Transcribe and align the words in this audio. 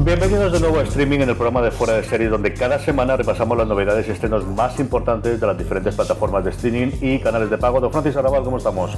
Bienvenidos 0.00 0.52
de 0.52 0.60
nuevo 0.60 0.78
a 0.78 0.84
streaming 0.84 1.18
en 1.18 1.30
el 1.30 1.34
programa 1.34 1.60
de 1.60 1.72
Fuera 1.72 1.94
de 1.94 2.04
Series, 2.04 2.30
donde 2.30 2.54
cada 2.54 2.78
semana 2.78 3.16
repasamos 3.16 3.58
las 3.58 3.66
novedades 3.66 4.06
y 4.06 4.12
estrenos 4.12 4.46
más 4.46 4.78
importantes 4.78 5.40
de 5.40 5.46
las 5.46 5.58
diferentes 5.58 5.92
plataformas 5.96 6.44
de 6.44 6.50
streaming 6.50 6.92
y 7.00 7.18
canales 7.18 7.50
de 7.50 7.58
pago. 7.58 7.80
Don 7.80 7.90
Francis 7.90 8.14
Arrabal, 8.14 8.44
¿cómo 8.44 8.58
estamos? 8.58 8.92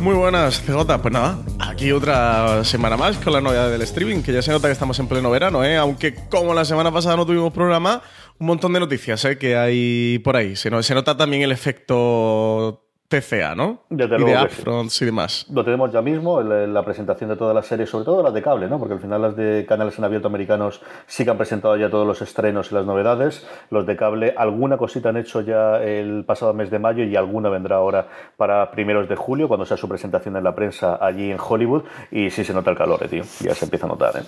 Muy 0.00 0.16
buenas, 0.16 0.60
CJ. 0.60 0.98
Pues 1.00 1.14
nada, 1.14 1.38
aquí 1.60 1.92
otra 1.92 2.64
semana 2.64 2.96
más 2.96 3.16
con 3.18 3.32
la 3.32 3.40
novedad 3.40 3.70
del 3.70 3.82
streaming, 3.82 4.22
que 4.22 4.32
ya 4.32 4.42
se 4.42 4.50
nota 4.50 4.66
que 4.66 4.72
estamos 4.72 4.98
en 4.98 5.06
pleno 5.06 5.30
verano, 5.30 5.64
¿eh? 5.64 5.76
Aunque 5.76 6.16
como 6.28 6.52
la 6.52 6.64
semana 6.64 6.90
pasada 6.90 7.16
no 7.16 7.24
tuvimos 7.24 7.52
programa, 7.52 8.02
un 8.40 8.48
montón 8.48 8.72
de 8.72 8.80
noticias 8.80 9.24
¿eh? 9.26 9.38
que 9.38 9.56
hay 9.56 10.18
por 10.18 10.34
ahí. 10.34 10.56
Se, 10.56 10.82
se 10.82 10.94
nota 10.94 11.16
también 11.16 11.42
el 11.42 11.52
efecto 11.52 12.89
TCA, 13.10 13.56
¿no? 13.56 13.82
Desde 13.90 14.14
y 14.14 14.18
luego 14.18 14.40
de 14.40 14.46
que 14.46 14.54
sí. 14.54 14.60
upfronts 14.60 15.02
y 15.02 15.04
demás. 15.04 15.46
Lo 15.52 15.64
tenemos 15.64 15.92
ya 15.92 16.00
mismo, 16.00 16.40
la 16.40 16.84
presentación 16.84 17.28
de 17.28 17.36
todas 17.36 17.54
las 17.54 17.66
series, 17.66 17.90
sobre 17.90 18.04
todo 18.04 18.22
las 18.22 18.32
de 18.32 18.40
cable, 18.40 18.68
¿no? 18.68 18.78
Porque 18.78 18.94
al 18.94 19.00
final 19.00 19.20
las 19.20 19.34
de 19.34 19.66
canales 19.68 19.98
en 19.98 20.04
abierto 20.04 20.28
americanos 20.28 20.80
sí 21.06 21.24
que 21.24 21.30
han 21.30 21.36
presentado 21.36 21.76
ya 21.76 21.90
todos 21.90 22.06
los 22.06 22.22
estrenos 22.22 22.70
y 22.70 22.74
las 22.76 22.86
novedades. 22.86 23.44
Los 23.70 23.84
de 23.84 23.96
cable, 23.96 24.32
alguna 24.36 24.76
cosita 24.76 25.08
han 25.08 25.16
hecho 25.16 25.40
ya 25.40 25.82
el 25.82 26.24
pasado 26.24 26.54
mes 26.54 26.70
de 26.70 26.78
mayo 26.78 27.02
y 27.02 27.16
alguna 27.16 27.48
vendrá 27.48 27.76
ahora 27.76 28.06
para 28.36 28.70
primeros 28.70 29.08
de 29.08 29.16
julio, 29.16 29.48
cuando 29.48 29.66
sea 29.66 29.76
su 29.76 29.88
presentación 29.88 30.36
en 30.36 30.44
la 30.44 30.54
prensa 30.54 30.96
allí 31.04 31.32
en 31.32 31.38
Hollywood. 31.40 31.82
Y 32.12 32.30
sí 32.30 32.44
se 32.44 32.54
nota 32.54 32.70
el 32.70 32.76
calor, 32.76 33.02
eh, 33.02 33.08
tío. 33.08 33.24
Ya 33.40 33.56
se 33.56 33.64
empieza 33.64 33.86
a 33.86 33.88
notar, 33.88 34.18
¿eh? 34.18 34.22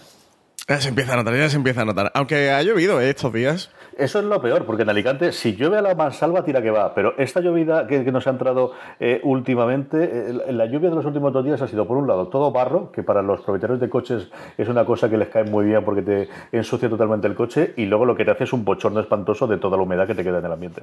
Ya 0.68 0.80
se 0.80 0.88
empieza 0.88 1.14
a 1.14 1.16
notar, 1.16 1.36
ya 1.36 1.50
se 1.50 1.56
empieza 1.56 1.82
a 1.82 1.84
notar. 1.84 2.10
Aunque 2.14 2.50
ha 2.50 2.62
llovido 2.62 3.00
¿eh? 3.00 3.10
estos 3.10 3.32
días. 3.32 3.70
Eso 3.96 4.18
es 4.18 4.24
lo 4.24 4.40
peor, 4.40 4.64
porque 4.64 4.82
en 4.82 4.90
Alicante, 4.90 5.32
si 5.32 5.54
llueve 5.54 5.78
a 5.78 5.82
la 5.82 5.94
mansalva, 5.94 6.44
tira 6.44 6.62
que 6.62 6.70
va. 6.70 6.94
Pero 6.94 7.14
esta 7.18 7.40
llovida 7.40 7.86
que, 7.86 8.04
que 8.04 8.12
nos 8.12 8.26
ha 8.26 8.30
entrado 8.30 8.72
eh, 9.00 9.20
últimamente, 9.22 10.30
eh, 10.30 10.52
la 10.52 10.66
lluvia 10.66 10.90
de 10.90 10.96
los 10.96 11.04
últimos 11.04 11.32
dos 11.32 11.44
días 11.44 11.60
ha 11.62 11.68
sido, 11.68 11.86
por 11.86 11.96
un 11.96 12.06
lado, 12.06 12.28
todo 12.28 12.50
barro, 12.52 12.90
que 12.92 13.02
para 13.02 13.22
los 13.22 13.40
propietarios 13.42 13.80
de 13.80 13.88
coches 13.88 14.28
es 14.56 14.68
una 14.68 14.84
cosa 14.84 15.08
que 15.10 15.16
les 15.16 15.28
cae 15.28 15.44
muy 15.44 15.66
bien 15.66 15.84
porque 15.84 16.02
te 16.02 16.28
ensucia 16.52 16.88
totalmente 16.88 17.26
el 17.26 17.34
coche, 17.34 17.74
y 17.76 17.86
luego 17.86 18.04
lo 18.04 18.16
que 18.16 18.24
te 18.24 18.30
hace 18.30 18.44
es 18.44 18.52
un 18.52 18.64
bochorno 18.64 19.00
espantoso 19.00 19.46
de 19.46 19.58
toda 19.58 19.76
la 19.76 19.82
humedad 19.82 20.06
que 20.06 20.14
te 20.14 20.24
queda 20.24 20.38
en 20.38 20.46
el 20.46 20.52
ambiente. 20.52 20.82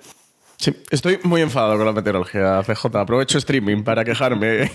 Sí, 0.62 0.76
estoy 0.92 1.20
muy 1.24 1.40
enfadado 1.40 1.78
con 1.78 1.86
la 1.86 1.94
meteorología, 1.94 2.62
CJ. 2.64 2.94
Aprovecho 2.98 3.38
streaming 3.38 3.84
para 3.84 4.04
quejarme 4.04 4.64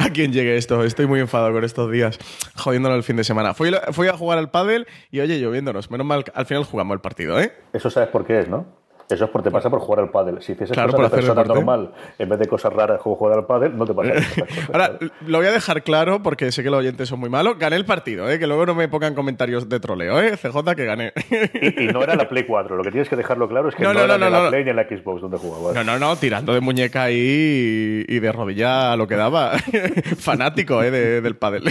a 0.00 0.10
quien 0.10 0.32
llegue 0.32 0.56
esto. 0.56 0.82
Estoy 0.82 1.06
muy 1.06 1.20
enfadado 1.20 1.52
con 1.52 1.62
estos 1.62 1.92
días, 1.92 2.18
jodiéndolo 2.56 2.96
el 2.96 3.04
fin 3.04 3.14
de 3.14 3.22
semana. 3.22 3.54
Fui, 3.54 3.70
fui 3.92 4.08
a 4.08 4.16
jugar 4.16 4.38
al 4.38 4.50
pádel 4.50 4.88
y, 5.12 5.20
oye, 5.20 5.38
lloviéndonos. 5.38 5.92
Menos 5.92 6.08
mal, 6.08 6.24
al 6.34 6.44
final 6.44 6.64
jugamos 6.66 6.94
el 6.94 7.00
partido, 7.00 7.40
¿eh? 7.40 7.52
Eso 7.72 7.90
sabes 7.90 8.08
por 8.10 8.24
qué 8.24 8.40
es, 8.40 8.48
¿no? 8.48 8.66
Eso 9.08 9.24
es 9.26 9.30
porque 9.30 9.50
te 9.50 9.52
pasa 9.52 9.70
por 9.70 9.78
jugar 9.80 10.00
al 10.04 10.10
pádel. 10.10 10.42
Si 10.42 10.52
hicieses 10.52 10.74
Claro, 10.74 10.90
cosas 10.92 11.10
por 11.10 11.20
de 11.20 11.26
persona 11.26 11.44
normal, 11.44 11.92
en 12.18 12.28
vez 12.28 12.38
de 12.40 12.46
cosas 12.48 12.72
raras 12.72 13.00
como 13.00 13.14
jugar 13.16 13.38
al 13.38 13.46
pádel, 13.46 13.76
no 13.76 13.84
te 13.86 13.94
pasa 13.94 14.12
Ahora, 14.72 14.98
lo 15.26 15.38
voy 15.38 15.46
a 15.46 15.52
dejar 15.52 15.82
claro 15.82 16.22
porque 16.22 16.50
sé 16.50 16.62
que 16.64 16.70
los 16.70 16.80
oyentes 16.80 17.08
son 17.08 17.20
muy 17.20 17.30
malos. 17.30 17.58
Gané 17.58 17.76
el 17.76 17.84
partido, 17.84 18.28
¿eh? 18.30 18.38
Que 18.38 18.46
luego 18.46 18.66
no 18.66 18.74
me 18.74 18.88
pongan 18.88 19.14
comentarios 19.14 19.68
de 19.68 19.78
troleo, 19.80 20.20
¿eh? 20.20 20.36
CJ 20.36 20.74
que 20.74 20.84
gané. 20.84 21.12
y, 21.54 21.84
y 21.84 21.86
no 21.88 22.02
era 22.02 22.16
la 22.16 22.28
Play 22.28 22.44
4. 22.44 22.76
Lo 22.76 22.82
que 22.82 22.90
tienes 22.90 23.08
que 23.08 23.16
dejarlo 23.16 23.48
claro 23.48 23.68
es 23.68 23.74
que 23.76 23.82
no, 23.84 23.92
No, 23.92 24.06
no, 24.06 24.14
era 24.14 24.18
no, 24.18 24.42
la. 24.42 24.48
Play 24.48 24.64
ni 24.64 24.70
en 24.70 24.76
la 24.76 24.84
Xbox 24.88 25.20
donde 25.22 25.38
jugabas. 25.38 25.74
No, 25.74 25.84
no, 25.84 25.98
no, 25.98 26.16
tirando 26.16 26.52
de 26.52 26.60
muñeca 26.60 27.04
ahí 27.04 28.04
y, 28.08 28.16
y 28.16 28.18
de 28.18 28.32
rodilla 28.32 28.92
a 28.92 28.96
lo 28.96 29.06
que 29.06 29.14
daba. 29.16 29.52
Fanático, 30.18 30.82
¿eh? 30.82 30.90
de- 30.90 31.20
del 31.20 31.36
pádel. 31.36 31.64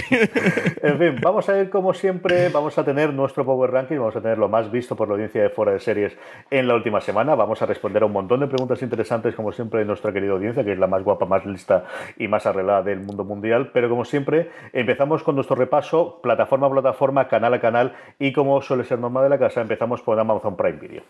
En 0.82 0.98
fin, 0.98 1.16
vamos 1.22 1.48
a 1.48 1.58
ir 1.60 1.70
como 1.70 1.92
siempre, 1.94 2.48
vamos 2.48 2.76
a 2.78 2.84
tener 2.84 3.12
nuestro 3.12 3.44
Power 3.44 3.70
Ranking, 3.70 3.96
vamos 3.98 4.16
a 4.16 4.20
tener 4.20 4.38
lo 4.38 4.48
más 4.48 4.70
visto 4.70 4.96
por 4.96 5.08
la 5.08 5.14
audiencia 5.14 5.42
de 5.42 5.50
fuera 5.50 5.72
de 5.72 5.80
series 5.80 6.16
en 6.50 6.66
la 6.68 6.74
última 6.74 7.00
semana, 7.00 7.25
vamos 7.34 7.60
a 7.62 7.66
responder 7.66 8.02
a 8.02 8.06
un 8.06 8.12
montón 8.12 8.40
de 8.40 8.46
preguntas 8.46 8.82
interesantes 8.82 9.34
como 9.34 9.52
siempre 9.52 9.80
de 9.80 9.86
nuestra 9.86 10.12
querida 10.12 10.32
audiencia, 10.32 10.64
que 10.64 10.72
es 10.72 10.78
la 10.78 10.86
más 10.86 11.02
guapa, 11.02 11.26
más 11.26 11.44
lista 11.44 11.84
y 12.18 12.28
más 12.28 12.46
arreglada 12.46 12.82
del 12.82 13.00
mundo 13.00 13.24
mundial, 13.24 13.70
pero 13.72 13.88
como 13.88 14.04
siempre 14.04 14.50
empezamos 14.72 15.22
con 15.22 15.34
nuestro 15.34 15.56
repaso 15.56 16.20
plataforma 16.22 16.66
a 16.66 16.70
plataforma, 16.70 17.28
canal 17.28 17.54
a 17.54 17.60
canal 17.60 17.94
y 18.18 18.32
como 18.32 18.60
suele 18.62 18.84
ser 18.84 18.98
normal 18.98 19.24
de 19.24 19.30
la 19.30 19.38
casa, 19.38 19.60
empezamos 19.60 20.02
por 20.02 20.18
Amazon 20.18 20.56
Prime 20.56 20.78
Video. 20.78 21.02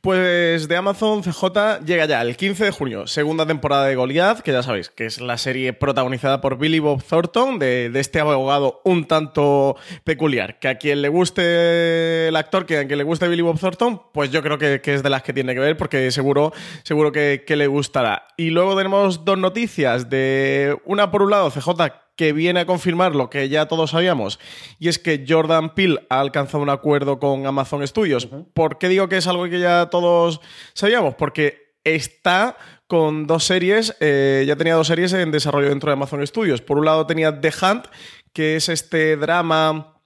Pues 0.00 0.68
de 0.68 0.76
Amazon 0.76 1.22
CJ 1.22 1.84
llega 1.84 2.06
ya 2.06 2.22
el 2.22 2.36
15 2.36 2.64
de 2.64 2.70
junio, 2.70 3.06
segunda 3.06 3.46
temporada 3.46 3.86
de 3.86 3.94
Goliath, 3.94 4.40
que 4.40 4.52
ya 4.52 4.62
sabéis 4.62 4.90
que 4.90 5.06
es 5.06 5.20
la 5.20 5.38
serie 5.38 5.72
protagonizada 5.72 6.40
por 6.40 6.58
Billy 6.58 6.78
Bob 6.78 7.02
Thornton, 7.02 7.58
de, 7.58 7.90
este 7.94 8.20
abogado 8.20 8.80
un 8.84 9.06
tanto 9.06 9.76
peculiar. 10.04 10.58
Que 10.58 10.68
a 10.68 10.78
quien 10.78 11.02
le 11.02 11.08
guste 11.08 12.28
el 12.28 12.36
actor, 12.36 12.66
que 12.66 12.78
a 12.78 12.86
quien 12.86 12.98
le 12.98 13.04
guste 13.04 13.28
Billy 13.28 13.42
Bob 13.42 13.58
Thornton, 13.58 14.02
pues 14.12 14.30
yo 14.30 14.42
creo 14.42 14.58
que 14.58 14.80
es 14.84 15.02
de 15.02 15.10
las 15.10 15.22
que 15.22 15.32
tiene 15.32 15.51
que 15.54 15.60
ver, 15.60 15.76
porque 15.76 16.10
seguro, 16.10 16.52
seguro 16.82 17.12
que, 17.12 17.44
que 17.46 17.56
le 17.56 17.66
gustará. 17.66 18.26
Y 18.36 18.50
luego 18.50 18.76
tenemos 18.76 19.24
dos 19.24 19.38
noticias 19.38 20.10
de 20.10 20.76
una 20.84 21.10
por 21.10 21.22
un 21.22 21.30
lado, 21.30 21.50
CJ 21.50 22.02
que 22.16 22.32
viene 22.32 22.60
a 22.60 22.66
confirmar 22.66 23.14
lo 23.14 23.30
que 23.30 23.48
ya 23.48 23.66
todos 23.66 23.90
sabíamos, 23.90 24.38
y 24.78 24.88
es 24.88 24.98
que 24.98 25.24
Jordan 25.26 25.74
Peele 25.74 26.06
ha 26.10 26.20
alcanzado 26.20 26.62
un 26.62 26.70
acuerdo 26.70 27.18
con 27.18 27.46
Amazon 27.46 27.86
Studios. 27.86 28.28
¿Por 28.52 28.78
qué 28.78 28.88
digo 28.88 29.08
que 29.08 29.16
es 29.16 29.26
algo 29.26 29.44
que 29.44 29.60
ya 29.60 29.86
todos 29.86 30.40
sabíamos? 30.74 31.14
Porque 31.14 31.74
está 31.84 32.56
con 32.86 33.26
dos 33.26 33.44
series, 33.44 33.96
eh, 34.00 34.44
ya 34.46 34.56
tenía 34.56 34.74
dos 34.74 34.86
series 34.86 35.12
en 35.14 35.30
desarrollo 35.30 35.70
dentro 35.70 35.90
de 35.90 35.94
Amazon 35.94 36.26
Studios. 36.26 36.60
Por 36.60 36.78
un 36.78 36.84
lado 36.84 37.06
tenía 37.06 37.40
The 37.40 37.50
Hunt, 37.62 37.86
que 38.32 38.56
es 38.56 38.68
este 38.68 39.16
drama 39.16 39.96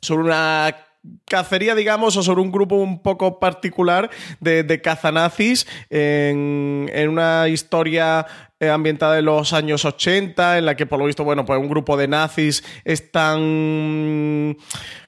sobre 0.00 0.24
una 0.24 0.76
cacería, 1.26 1.74
digamos, 1.74 2.16
o 2.16 2.22
sobre 2.22 2.40
un 2.40 2.52
grupo 2.52 2.76
un 2.76 3.02
poco 3.02 3.38
particular 3.38 4.10
de, 4.40 4.80
cazanazis 4.82 5.66
en, 5.90 6.90
en 6.92 7.08
una 7.08 7.48
historia 7.48 8.26
ambientada 8.60 9.18
en 9.18 9.24
los 9.26 9.52
años 9.52 9.84
80, 9.84 10.58
en 10.58 10.66
la 10.66 10.76
que 10.76 10.86
por 10.86 10.98
lo 10.98 11.06
visto, 11.06 11.24
bueno, 11.24 11.44
pues 11.44 11.58
un 11.60 11.68
grupo 11.68 11.96
de 11.96 12.08
nazis 12.08 12.64
están 12.84 14.56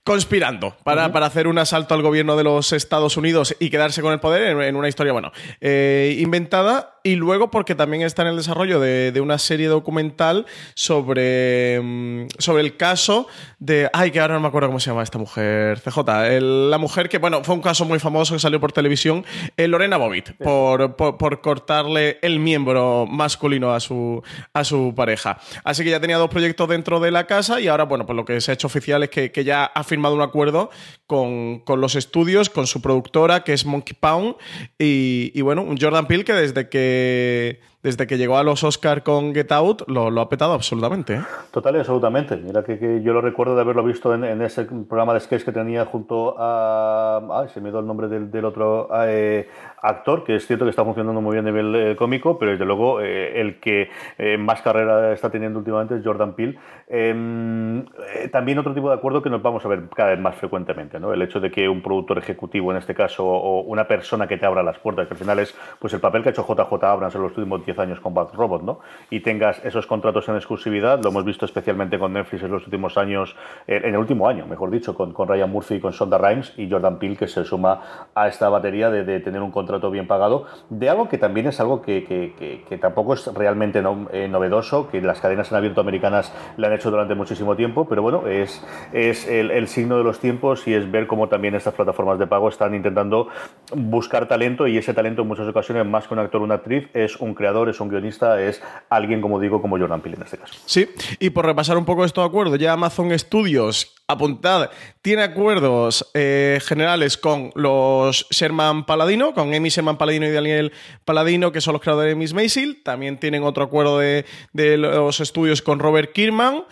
conspirando 0.05 0.77
para, 0.84 1.11
para 1.12 1.27
hacer 1.27 1.49
un 1.49 1.59
asalto 1.59 1.95
al 1.95 2.03
gobierno 2.03 2.37
de 2.37 2.45
los 2.45 2.73
Estados 2.73 3.17
Unidos 3.17 3.57
y 3.59 3.71
quedarse 3.71 4.03
con 4.03 4.12
el 4.12 4.21
poder 4.21 4.43
en, 4.51 4.62
en 4.62 4.77
una 4.77 4.89
historia, 4.89 5.12
bueno, 5.12 5.33
eh, 5.61 6.17
inventada. 6.21 6.93
Y 7.03 7.15
luego 7.15 7.53
porque 7.53 7.77
también 7.77 8.03
está 8.03 8.23
en 8.23 8.29
el 8.29 8.37
desarrollo 8.37 8.81
de, 8.81 9.13
de 9.13 9.21
una 9.21 9.39
serie 9.39 9.69
documental 9.69 10.45
sobre, 10.75 11.81
mm, 11.81 12.27
sobre 12.39 12.63
el 12.65 12.77
caso 12.77 13.28
de... 13.60 13.89
Ay, 13.93 14.10
que 14.10 14.19
ahora 14.19 14.34
no 14.34 14.41
me 14.41 14.48
acuerdo 14.48 14.69
cómo 14.69 14.81
se 14.81 14.91
llama 14.91 15.04
esta 15.04 15.16
mujer, 15.19 15.81
CJ. 15.81 16.01
el- 16.37 16.69
la 16.71 16.78
mujer 16.78 17.09
que, 17.09 17.19
bueno, 17.19 17.45
fue 17.45 17.54
un 17.54 17.60
caso 17.63 17.84
muy 17.84 18.01
famoso 18.01 18.34
que 18.34 18.41
salió 18.41 18.59
por 18.60 18.72
televisión, 18.72 19.25
eh, 19.57 19.69
Lorena 19.69 19.97
Bobbitt, 19.98 20.33
por, 20.43 20.97
por, 20.97 21.16
por 21.16 21.41
cortarle 21.41 22.19
el 22.22 22.41
miembro 22.41 23.07
masculino 23.36 23.72
a 23.74 23.80
su, 23.80 24.22
a 24.54 24.65
su 24.65 24.94
pareja. 24.97 25.38
Así 25.62 25.84
que 25.84 25.91
ya 25.91 26.00
tenía 26.00 26.16
dos 26.16 26.30
proyectos 26.30 26.68
dentro 26.68 27.00
de 27.00 27.10
la 27.10 27.27
casa 27.27 27.60
y 27.60 27.68
ahora, 27.68 27.84
bueno, 27.84 28.06
pues 28.06 28.16
lo 28.16 28.24
que 28.24 28.41
se 28.41 28.50
ha 28.50 28.54
hecho 28.54 28.66
oficial 28.66 29.03
es 29.03 29.10
que, 29.10 29.30
que 29.30 29.44
ya 29.44 29.65
ha 29.66 29.84
firmado 29.84 30.15
un 30.15 30.22
acuerdo 30.22 30.71
con, 31.06 31.60
con 31.60 31.80
los 31.80 31.94
estudios, 31.94 32.48
con 32.48 32.66
su 32.66 32.80
productora, 32.80 33.44
que 33.44 33.53
es 33.53 33.66
Monkey 33.66 33.94
Pound, 33.98 34.36
y, 34.78 35.33
y 35.34 35.41
bueno, 35.42 35.62
un 35.62 35.77
Jordan 35.78 36.06
Peele 36.06 36.24
que 36.24 36.33
desde 36.33 36.68
que 36.71 37.60
desde 37.86 38.09
que 38.09 38.18
llegó 38.18 38.36
a 38.36 38.42
los 38.42 38.65
Oscar 38.65 39.04
con 39.04 39.33
Get 39.33 39.53
Out, 39.53 39.83
lo, 39.86 40.21
ha 40.21 40.28
petado 40.28 40.54
absolutamente. 40.54 41.15
¿eh? 41.15 41.21
Total 41.53 41.77
y 41.77 41.78
absolutamente. 41.78 42.36
Mira 42.36 42.65
que, 42.65 43.00
yo 43.00 43.12
lo 43.12 43.21
recuerdo 43.21 43.54
de 43.54 43.60
haberlo 43.60 43.84
visto 43.84 44.12
en, 44.12 44.42
ese 44.42 44.65
programa 44.65 45.15
de 45.15 45.21
sketch 45.21 45.44
que 45.44 45.53
tenía 45.53 45.84
junto 45.84 46.34
a... 46.36 47.21
Ay, 47.30 47.48
se 47.50 47.60
me 47.60 47.71
dio 47.71 47.78
el 47.78 47.86
nombre 47.86 48.09
del, 48.09 48.44
otro 48.44 48.88
eh, 49.04 49.48
actor, 49.83 50.24
que 50.24 50.34
es 50.34 50.47
cierto 50.48 50.65
que 50.65 50.71
está 50.71 50.84
funcionando 50.84 51.21
muy 51.21 51.34
bien 51.34 51.47
a 51.47 51.50
nivel 51.53 51.77
eh, 51.77 51.97
cómico, 51.97 52.41
pero 52.41 52.50
desde 52.50 52.65
luego 52.65 53.00
el 53.00 53.60
que 53.60 53.88
más 54.36 54.62
carrera 54.62 55.12
está 55.12 55.30
teniendo 55.30 55.60
últimamente 55.60 55.94
es 55.94 56.04
Jordan 56.04 56.34
Peele. 56.34 56.59
Em, 56.88 57.84
también 58.33 58.59
otro 58.59 58.74
tipo 58.74 58.88
de 58.88 58.97
acuerdo 58.97 59.22
que 59.22 59.30
nos 59.30 59.42
vamos 59.42 59.65
a 59.65 59.68
ver 59.68 59.88
cada 59.94 60.10
vez 60.10 60.18
más 60.18 60.34
frecuentemente, 60.34 60.98
¿no? 60.98 61.12
El 61.12 61.22
hecho 61.22 61.38
de 61.38 61.53
que 61.53 61.68
un 61.68 61.83
productor 61.83 62.18
ejecutivo, 62.18 62.72
en 62.72 62.78
este 62.78 62.97
caso, 62.97 63.24
o 63.24 63.60
una 63.60 63.86
persona 63.86 64.27
que 64.27 64.38
te 64.38 64.47
abra 64.47 64.65
las 64.65 64.78
puertas, 64.78 65.06
que 65.06 65.15
al 65.15 65.18
final 65.18 65.38
es 65.38 65.56
pues 65.78 65.92
el 65.94 66.00
papel 66.00 66.24
que 66.24 66.30
ha 66.30 66.33
hecho 66.33 66.44
JJ 66.44 66.84
Abrams 66.84 67.15
en 67.15 67.22
los 67.22 67.36
últimos 67.36 67.65
10 67.65 67.76
años 67.78 68.01
con 68.01 68.15
Bad 68.15 68.34
Robot, 68.34 68.63
¿no? 68.63 68.81
Y 69.11 69.21
tengas 69.21 69.65
esos 69.65 69.87
contratos 69.87 70.28
en 70.28 70.37
exclusividad, 70.37 71.03
lo 71.03 71.11
hemos 71.11 71.25
visto 71.25 71.45
especialmente 71.45 71.99
con 71.99 72.13
Netflix 72.13 72.43
en 72.43 72.51
los 72.51 72.65
últimos 72.65 72.97
años, 72.97 73.37
eh, 73.67 73.81
en 73.84 73.95
el 73.95 73.99
último 73.99 74.28
año, 74.28 74.47
mejor 74.47 74.71
dicho, 74.71 74.95
con, 74.95 75.15
Ryan 75.27 75.51
Murphy 75.51 75.77
y 75.77 75.81
con 75.81 75.93
Sonda 75.93 76.19
Rhimes 76.19 76.53
y 76.57 76.71
Jordan 76.71 76.99
Peele, 76.99 77.17
que 77.17 77.28
se 77.28 77.45
suma 77.45 78.09
a 78.15 78.28
esta 78.28 78.49
batería 78.49 78.91
de, 78.91 79.21
tener 79.21 79.43
un 79.43 79.51
contrato 79.51 79.91
bien 79.91 80.07
pagado, 80.07 80.47
de 80.71 80.89
algo 80.89 81.09
que 81.09 81.19
también 81.19 81.47
es 81.47 81.61
algo 81.61 81.83
que, 81.83 82.65
tampoco 82.81 83.15
es 83.15 83.27
realmente 83.34 83.83
eh, 84.13 84.29
novedoso, 84.29 84.89
que 84.89 85.01
las 85.01 85.21
cadenas 85.21 85.51
en 85.51 85.57
abierto 85.57 85.81
americanas 85.81 86.33
le 86.57 86.67
han 86.67 86.72
hecho 86.72 86.91
durante 86.91 87.15
muchísimo 87.15 87.57
tiempo, 87.57 87.87
pero 87.89 88.03
bueno, 88.03 88.27
es, 88.27 88.63
el 88.93 89.69
signo 89.69 89.99
de 89.99 90.05
los 90.05 90.21
tiempos 90.21 90.67
y 90.67 90.75
es 90.75 90.91
ver 90.91 91.07
cómo 91.07 91.29
también 91.29 91.55
estas 91.55 91.75
plataformas 91.75 92.19
de 92.19 92.27
pago 92.27 92.49
están 92.49 92.75
intentando 92.75 93.29
buscar 93.75 94.29
talento 94.29 94.67
y 94.67 94.79
ese 94.79 94.95
talento 94.95 95.22
en 95.22 95.29
muchas 95.29 95.49
ocasiones, 95.49 95.87
más 95.87 96.07
que 96.07 96.15
un 96.15 96.21
actor 96.21 96.41
o 96.41 96.45
una 96.45 96.57
actriz, 96.57 96.89
es 96.95 97.17
un 97.17 97.34
creador, 97.34 97.66
es 97.71 97.80
un 97.80 97.89
guionista, 97.89 98.41
es 98.41 98.63
alguien, 98.89 99.21
como 99.21 99.41
digo, 99.41 99.60
como 99.60 99.78
Jordan 99.78 100.01
Peele 100.01 100.16
en 100.16 100.22
este 100.22 100.39
caso. 100.39 100.54
Sí, 100.65 100.89
y 101.18 101.30
por 101.30 101.47
repasar 101.47 101.77
un 101.77 101.84
poco 101.84 102.04
estos 102.04 102.27
acuerdos, 102.27 102.59
ya 102.59 102.72
Amazon 102.72 103.16
Studios, 103.18 103.95
apuntad, 104.09 104.71
tiene 105.03 105.22
acuerdos 105.22 106.10
eh, 106.15 106.60
generales 106.63 107.16
con 107.16 107.51
los 107.54 108.27
Sherman 108.30 108.86
Paladino, 108.86 109.34
con 109.34 109.53
Amy 109.54 109.68
Sherman 109.68 109.98
Paladino 109.98 110.27
y 110.27 110.30
Daniel 110.30 110.72
Paladino, 111.04 111.53
que 111.53 111.60
son 111.60 111.72
los 111.72 111.83
creadores 111.83 112.13
de 112.13 112.16
Miss 112.16 112.34
Maisel. 112.34 112.83
También 112.83 113.18
tienen 113.18 113.42
otro 113.42 113.65
acuerdo 113.65 113.98
de, 113.98 114.24
de 114.53 114.77
los 114.77 115.21
estudios 115.21 115.62
con 115.62 115.78
Robert 115.78 116.12
Kirkman. 116.12 116.65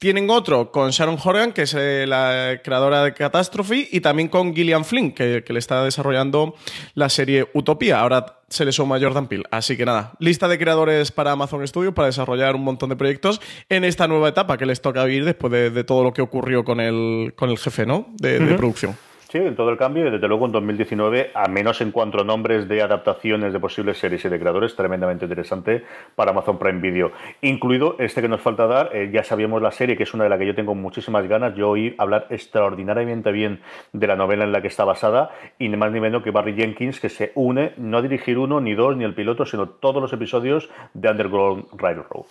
Tienen 0.00 0.30
otro 0.30 0.72
con 0.72 0.92
Sharon 0.92 1.18
Horgan, 1.22 1.52
que 1.52 1.60
es 1.60 1.74
eh, 1.74 2.06
la 2.08 2.62
creadora 2.64 3.04
de 3.04 3.12
Catastrophe, 3.12 3.86
y 3.92 4.00
también 4.00 4.28
con 4.28 4.54
Gillian 4.54 4.86
Flynn, 4.86 5.12
que, 5.12 5.44
le 5.46 5.58
está 5.58 5.84
desarrollando 5.84 6.54
la 6.94 7.10
serie 7.10 7.48
Utopía. 7.52 8.00
Ahora 8.00 8.38
se 8.48 8.64
le 8.64 8.72
suma 8.72 8.98
Jordan 8.98 9.26
Peele. 9.26 9.44
Así 9.50 9.76
que 9.76 9.84
nada, 9.84 10.14
lista 10.18 10.48
de 10.48 10.58
creadores 10.58 11.12
para 11.12 11.32
Amazon 11.32 11.68
Studios 11.68 11.92
para 11.92 12.06
desarrollar 12.06 12.54
un 12.54 12.64
montón 12.64 12.88
de 12.88 12.96
proyectos 12.96 13.42
en 13.68 13.84
esta 13.84 14.08
nueva 14.08 14.30
etapa 14.30 14.56
que 14.56 14.64
les 14.64 14.80
toca 14.80 15.04
vivir 15.04 15.26
después 15.26 15.52
de, 15.52 15.84
todo 15.84 16.02
lo 16.02 16.14
que 16.14 16.22
ocurrió 16.22 16.64
con 16.64 16.80
el, 16.80 17.34
con 17.36 17.50
el 17.50 17.58
jefe 17.58 17.84
¿no? 17.84 18.06
de, 18.16 18.38
de 18.38 18.54
producción. 18.54 18.96
Sí, 19.30 19.38
en 19.38 19.54
todo 19.54 19.70
el 19.70 19.76
cambio 19.76 20.08
y 20.08 20.10
desde 20.10 20.26
luego 20.26 20.46
en 20.46 20.50
2019, 20.50 21.30
a 21.34 21.46
menos 21.46 21.80
en 21.80 21.92
cuanto 21.92 22.20
a 22.20 22.24
nombres 22.24 22.66
de 22.66 22.82
adaptaciones 22.82 23.52
de 23.52 23.60
posibles 23.60 23.96
series 23.96 24.24
y 24.24 24.28
de 24.28 24.40
creadores, 24.40 24.74
tremendamente 24.74 25.24
interesante 25.24 25.84
para 26.16 26.32
Amazon 26.32 26.58
Prime 26.58 26.80
Video. 26.80 27.12
Incluido 27.40 27.94
este 28.00 28.22
que 28.22 28.28
nos 28.28 28.40
falta 28.40 28.66
dar, 28.66 28.90
eh, 28.92 29.08
ya 29.12 29.22
sabíamos 29.22 29.62
la 29.62 29.70
serie, 29.70 29.96
que 29.96 30.02
es 30.02 30.12
una 30.14 30.24
de 30.24 30.30
la 30.30 30.36
que 30.36 30.46
yo 30.46 30.56
tengo 30.56 30.74
muchísimas 30.74 31.28
ganas. 31.28 31.54
Yo 31.54 31.70
oí 31.70 31.94
hablar 31.96 32.26
extraordinariamente 32.30 33.30
bien 33.30 33.60
de 33.92 34.08
la 34.08 34.16
novela 34.16 34.42
en 34.42 34.50
la 34.50 34.62
que 34.62 34.66
está 34.66 34.84
basada 34.84 35.30
y 35.60 35.68
ni 35.68 35.76
más 35.76 35.92
ni 35.92 36.00
menos 36.00 36.24
que 36.24 36.32
Barry 36.32 36.56
Jenkins, 36.56 36.98
que 36.98 37.08
se 37.08 37.30
une 37.36 37.72
no 37.76 37.98
a 37.98 38.02
dirigir 38.02 38.36
uno, 38.36 38.60
ni 38.60 38.74
dos, 38.74 38.96
ni 38.96 39.04
el 39.04 39.14
piloto, 39.14 39.46
sino 39.46 39.68
todos 39.68 40.02
los 40.02 40.12
episodios 40.12 40.68
de 40.92 41.08
Underground 41.08 41.66
Railroad. 41.78 42.26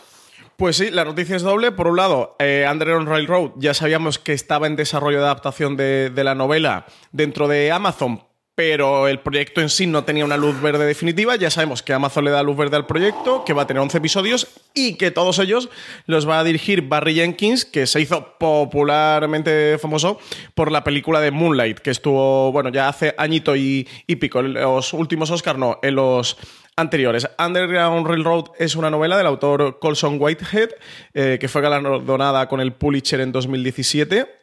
Pues 0.60 0.76
sí, 0.76 0.92
la 0.92 1.06
noticia 1.06 1.38
es 1.38 1.42
doble. 1.42 1.72
Por 1.72 1.88
un 1.88 1.96
lado, 1.96 2.36
eh, 2.38 2.68
Underground 2.70 3.08
Railroad 3.08 3.52
ya 3.56 3.74
sabíamos 3.74 4.20
que 4.20 4.34
estaba 4.34 4.68
en 4.68 4.76
desarrollo 4.76 5.20
de 5.20 5.24
adaptación 5.24 5.78
de, 5.78 6.12
la 6.14 6.36
novela 6.36 6.86
dentro 7.14 7.48
de 7.48 7.72
Amazon, 7.72 8.24
pero 8.56 9.08
el 9.08 9.22
proyecto 9.22 9.62
en 9.62 9.70
sí 9.70 9.88
no 9.88 10.04
tenía 10.04 10.26
una 10.26 10.36
luz 10.36 10.62
verde 10.62 10.86
definitiva. 10.86 11.38
Ya 11.38 11.50
sabemos 11.50 11.82
que 11.82 11.94
Amazon 11.94 12.26
le 12.26 12.32
da 12.32 12.44
luz 12.44 12.58
verde 12.58 12.76
al 12.76 12.86
proyecto, 12.86 13.46
que 13.46 13.54
va 13.54 13.62
a 13.62 13.68
tener 13.68 13.80
11 13.80 14.00
episodios 14.00 14.50
y 14.74 14.96
que 14.96 15.12
todos 15.12 15.40
ellos 15.40 15.70
los 16.08 16.28
va 16.28 16.40
a 16.40 16.44
dirigir 16.44 16.82
Barry 16.82 17.16
Jenkins, 17.16 17.64
que 17.64 17.88
se 17.88 18.02
hizo 18.02 18.38
popularmente 18.38 19.78
famoso 19.78 20.20
por 20.56 20.74
la 20.74 20.84
película 20.84 21.22
de 21.22 21.32
Moonlight, 21.32 21.80
que 21.80 21.92
estuvo, 21.92 22.52
bueno, 22.52 22.70
ya 22.70 22.90
hace 22.90 23.16
añito 23.18 23.56
y, 23.56 23.88
y 24.08 24.18
pico. 24.18 24.42
Los 24.42 24.92
últimos 24.92 25.32
Oscars 25.32 25.58
no, 25.58 25.80
en 25.82 25.96
los 25.96 26.36
anteriores. 26.80 27.28
Underground 27.38 28.08
Railroad 28.08 28.46
es 28.58 28.76
una 28.76 28.90
novela 28.90 29.18
del 29.18 29.28
autor 29.28 29.80
Colson 29.80 30.18
Whitehead, 30.20 30.70
eh, 31.14 31.38
que 31.40 31.48
fue 31.48 31.62
galardonada 31.62 32.48
con 32.48 32.62
el 32.62 32.74
Pulitzer 32.74 33.22
en 33.22 33.32
2017 33.32 34.40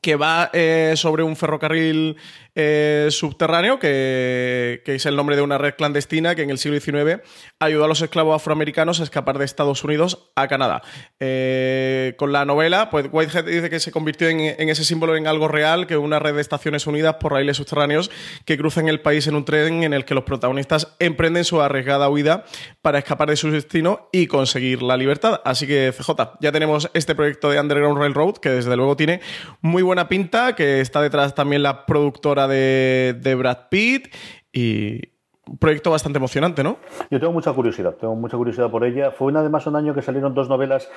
que 0.00 0.16
va 0.16 0.50
eh, 0.52 0.94
sobre 0.96 1.22
un 1.22 1.36
ferrocarril 1.36 2.16
eh, 2.54 3.08
subterráneo, 3.10 3.78
que, 3.78 4.82
es 4.84 5.06
el 5.06 5.16
nombre 5.16 5.36
de 5.36 5.42
una 5.42 5.56
red 5.56 5.74
clandestina 5.74 6.34
que 6.34 6.42
en 6.42 6.50
el 6.50 6.58
siglo 6.58 6.80
XIX 6.80 7.20
ayudó 7.60 7.84
a 7.84 7.88
los 7.88 8.02
esclavos 8.02 8.34
afroamericanos 8.34 9.00
a 9.00 9.04
escapar 9.04 9.38
de 9.38 9.44
Estados 9.44 9.84
Unidos 9.84 10.30
a 10.34 10.48
Canadá. 10.48 10.82
Eh, 11.20 12.14
con 12.16 12.32
la 12.32 12.44
novela, 12.44 12.90
pues 12.90 13.06
Whitehead 13.10 13.44
dice 13.44 13.70
que 13.70 13.78
se 13.78 13.92
convirtió 13.92 14.28
en, 14.28 14.68
ese 14.68 14.84
símbolo 14.84 15.16
en 15.16 15.26
algo 15.26 15.48
real, 15.48 15.86
que 15.86 15.96
una 15.96 16.18
red 16.18 16.34
de 16.34 16.40
estaciones 16.40 16.86
unidas 16.86 17.16
por 17.20 17.32
raíles 17.32 17.56
subterráneos 17.56 18.10
que 18.44 18.58
cruzan 18.58 18.88
el 18.88 19.00
país 19.00 19.26
en 19.26 19.36
un 19.36 19.44
tren 19.44 19.84
en 19.84 19.92
el 19.92 20.04
que 20.04 20.14
los 20.14 20.24
protagonistas 20.24 20.96
emprenden 20.98 21.44
su 21.44 21.60
arriesgada 21.60 22.08
huida 22.08 22.44
para 22.82 22.98
escapar 22.98 23.28
de 23.28 23.36
su 23.36 23.50
destino 23.50 24.08
y 24.12 24.26
conseguir 24.26 24.82
la 24.82 24.96
libertad. 24.96 25.40
Así 25.44 25.66
que, 25.66 25.92
CJ, 25.96 26.38
ya 26.40 26.52
tenemos 26.52 26.90
este 26.94 27.14
proyecto 27.14 27.50
de 27.50 27.60
Underground 27.60 27.98
Railroad, 27.98 28.36
que 28.38 28.50
desde 28.50 28.76
luego 28.76 28.96
tiene 28.96 29.20
muy 29.60 29.82
buena 29.82 30.08
pinta, 30.08 30.54
que 30.54 30.80
está 30.80 31.00
detrás 31.00 31.34
también 31.34 31.62
la 31.62 31.86
productora 31.86 32.39
de, 32.48 33.34
Brad 33.36 33.68
Pitt 33.70 34.14
y, 34.52 35.00
un 35.50 35.58
proyecto 35.58 35.90
bastante 35.90 36.18
emocionante, 36.18 36.62
¿no? 36.62 36.76
Yo 37.10 37.18
tengo 37.18 37.32
mucha 37.32 37.52
curiosidad, 37.52 37.94
tengo 37.94 38.14
mucha 38.14 38.36
curiosidad 38.36 38.70
por 38.70 38.84
ella. 38.84 39.10
Fue 39.10 39.26
una, 39.26 39.40
además 39.40 39.66
un 39.66 39.74
año 39.74 39.92
que 39.94 40.00
salieron 40.00 40.32
dos 40.32 40.48
novelas 40.48 40.88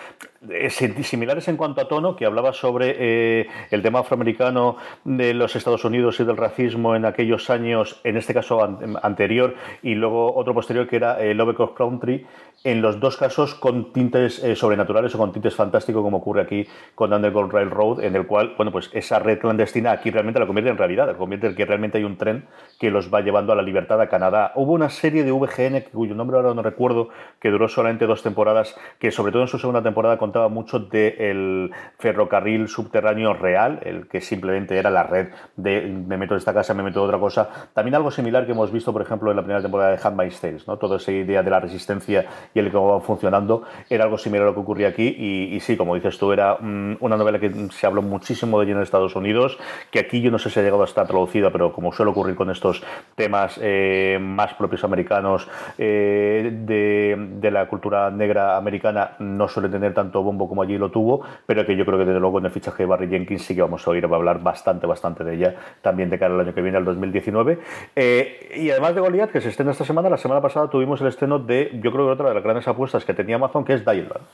eh, 0.48 0.69
similares 0.69 1.48
en 1.48 1.57
cuanto 1.57 1.81
a 1.81 1.88
tono, 1.88 2.16
que 2.16 2.25
hablaba 2.25 2.54
sobre 2.54 2.95
eh, 3.00 3.48
el 3.72 3.81
tema 3.81 4.00
afroamericano 4.00 4.78
de 5.06 5.34
los 5.34 5.56
Estados 5.56 5.84
Unidos 5.86 6.19
y 6.19 6.24
del 6.24 6.38
racismo 6.38 6.95
en 6.95 7.06
aquellos 7.06 7.50
años, 7.50 8.00
en 8.04 8.16
este 8.16 8.36
caso 8.36 8.63
anterior, 9.01 9.56
y 9.81 9.95
luego 9.95 10.36
otro 10.36 10.54
posterior 10.54 10.88
que 10.88 10.98
era 10.98 11.19
eh, 11.19 11.34
Lovecraft 11.34 11.74
Country, 11.74 12.28
en 12.63 12.81
los 12.81 13.00
dos 13.00 13.18
casos 13.18 13.56
con 13.56 13.92
tintes 13.94 14.42
sobrenaturales 14.56 15.13
o 15.15 15.18
con 15.18 15.31
tintes 15.31 15.56
fantásticos, 15.56 16.01
como 16.01 16.18
ocurre 16.18 16.42
aquí 16.42 16.68
con 16.95 17.12
Underground 17.13 17.51
Railroad, 17.51 18.04
en 18.04 18.15
el 18.15 18.25
cual, 18.25 18.54
bueno, 18.57 18.71
pues 18.71 18.89
esa 18.94 19.19
red 19.19 19.39
clandestina 19.39 19.92
aquí 19.92 20.12
realmente 20.12 20.39
la 20.39 20.48
convierte 20.48 20.71
en 20.71 20.77
realidad, 20.77 21.07
la 21.07 21.18
convierte 21.18 21.48
en 21.48 21.56
que 21.56 21.65
realmente 21.65 21.98
hay 21.98 22.04
un 22.04 22.18
tren 22.18 22.45
que 22.80 22.89
los 22.92 23.13
va 23.13 23.21
llevando 23.21 23.54
a 23.54 23.56
la 23.56 23.62
libertad 23.62 24.00
a 24.01 24.07
Canadá 24.07 24.54
Hubo 24.56 24.74
una 24.74 24.89
serie 24.89 25.24
de 25.24 25.31
VGN, 25.31 25.81
cuyo 25.92 26.15
nombre 26.15 26.38
ahora 26.38 26.54
no 26.54 26.62
recuerdo, 26.62 27.10
que 27.39 27.50
duró 27.50 27.68
solamente 27.68 28.06
dos 28.06 28.24
temporadas, 28.24 28.75
que 29.00 29.12
sobre 29.12 29.31
todo 29.31 29.42
en 29.44 29.47
su 29.47 29.59
segunda 29.59 29.81
temporada 29.81 30.18
contaba 30.18 30.49
mucho 30.49 30.80
del 30.80 31.71
ferrocarril 31.97 32.68
subterráneo 32.68 33.33
real, 33.33 33.80
el 33.83 34.07
que 34.07 34.21
simplemente 34.21 34.78
era 34.78 34.90
la 34.90 35.04
red 35.04 35.30
de 35.56 35.81
me 35.81 36.18
meto 36.18 36.33
de 36.33 36.40
esta 36.40 36.54
casa, 36.54 36.73
me 36.73 36.83
meto 36.83 37.02
de 37.02 37.07
otra 37.07 37.19
cosa. 37.19 37.49
También 37.73 37.95
algo 37.95 38.11
similar 38.11 38.45
que 38.45 38.52
hemos 38.52 38.71
visto, 38.71 38.94
por 38.94 39.02
ejemplo, 39.02 39.30
en 39.31 39.38
la 39.38 39.44
primera 39.44 39.61
temporada 39.61 39.92
de 39.92 39.99
Handmaid's 40.02 40.40
Tales, 40.40 40.68
¿no? 40.68 40.78
Toda 40.78 40.97
esa 40.97 41.11
idea 41.11 41.44
de 41.44 41.49
la 41.49 41.59
resistencia 41.59 42.26
y 42.54 42.60
el 42.60 42.72
cómo 42.72 42.90
va 42.90 43.02
funcionando 43.02 43.64
era 43.90 44.04
algo 44.04 44.18
similar 44.18 44.48
a 44.48 44.50
lo 44.50 44.54
que 44.54 44.62
ocurría 44.62 44.90
aquí. 44.90 45.07
Y, 45.07 45.60
sí, 45.60 45.78
como 45.78 45.95
dices 45.95 46.18
tú, 46.18 46.31
era 46.31 46.57
mm, 46.60 46.98
una 47.00 47.18
novela 47.18 47.40
que 47.40 47.52
se 47.72 47.88
habló 47.88 48.02
muchísimo 48.02 48.60
de 48.60 48.66
ella 48.66 48.76
en 48.76 48.81
Estados 48.81 49.16
Unidos, 49.16 49.57
que 49.92 50.00
aquí 50.00 50.22
yo 50.22 50.31
no 50.31 50.40
sé 50.40 50.50
si 50.50 50.60
ha 50.60 50.64
llegado 50.64 50.81
a 50.81 50.86
estar 50.86 51.07
traducida, 51.07 51.52
pero 51.52 51.74
como 51.74 51.92
suele 51.92 52.12
ocurrir 52.12 52.36
con 52.36 52.50
estos 52.50 52.83
temas 53.16 53.60
eh, 53.62 54.18
más 54.22 54.54
propios 54.54 54.83
americanos 54.83 55.48
eh, 55.78 56.52
de, 56.66 57.52
la 57.52 57.68
cultura 57.68 58.10
negra 58.10 58.57
americana 58.57 59.12
no 59.19 59.48
suele 59.48 59.69
tener 59.69 59.94
tanto 59.94 60.24
bombo 60.24 60.50
como 60.50 60.64
allí 60.64 60.78
lo 60.78 60.90
tuvo, 60.90 61.22
pero 61.45 61.66
que 61.66 61.76
yo 61.76 61.86
creo 61.86 62.00
que 62.00 62.06
desde 62.06 62.19
luego 62.19 62.40
en 62.40 62.45
el 62.45 62.52
fichaje 62.52 62.83
de 62.83 62.88
Barry 62.88 63.07
Jenkins 63.07 63.44
sí 63.44 63.54
que 63.54 63.62
vamos 63.62 63.88
a 63.88 63.92
oír, 63.92 64.12
va 64.12 64.16
a 64.16 64.19
hablar 64.19 64.42
bastante, 64.42 64.88
bastante 64.88 65.24
de 65.24 65.36
ella 65.36 65.56
también 65.81 66.10
de 66.10 66.18
cara 66.18 66.33
al 66.33 66.40
año 66.40 66.54
que 66.54 66.62
viene, 66.62 66.78
al 66.78 66.86
2019. 66.86 67.60
Eh, 67.95 68.54
y 68.56 68.72
además 68.72 68.95
de 68.95 69.02
Goliath, 69.02 69.31
que 69.31 69.42
se 69.42 69.50
estrena 69.50 69.72
esta 69.72 69.86
semana, 69.86 70.10
la 70.10 70.18
semana 70.18 70.42
pasada 70.42 70.69
tuvimos 70.69 71.00
el 71.02 71.07
estreno 71.07 71.40
de, 71.40 71.72
yo 71.81 71.92
creo 71.92 72.06
que 72.06 72.12
otra 72.12 72.30
de 72.30 72.36
grandes 72.44 72.68
apuestas 72.68 73.06
que 73.06 73.14
tenía 73.14 73.35
Amazon, 73.38 73.66
que 73.66 73.73
es 73.73 73.85
Dialland. 73.85 74.26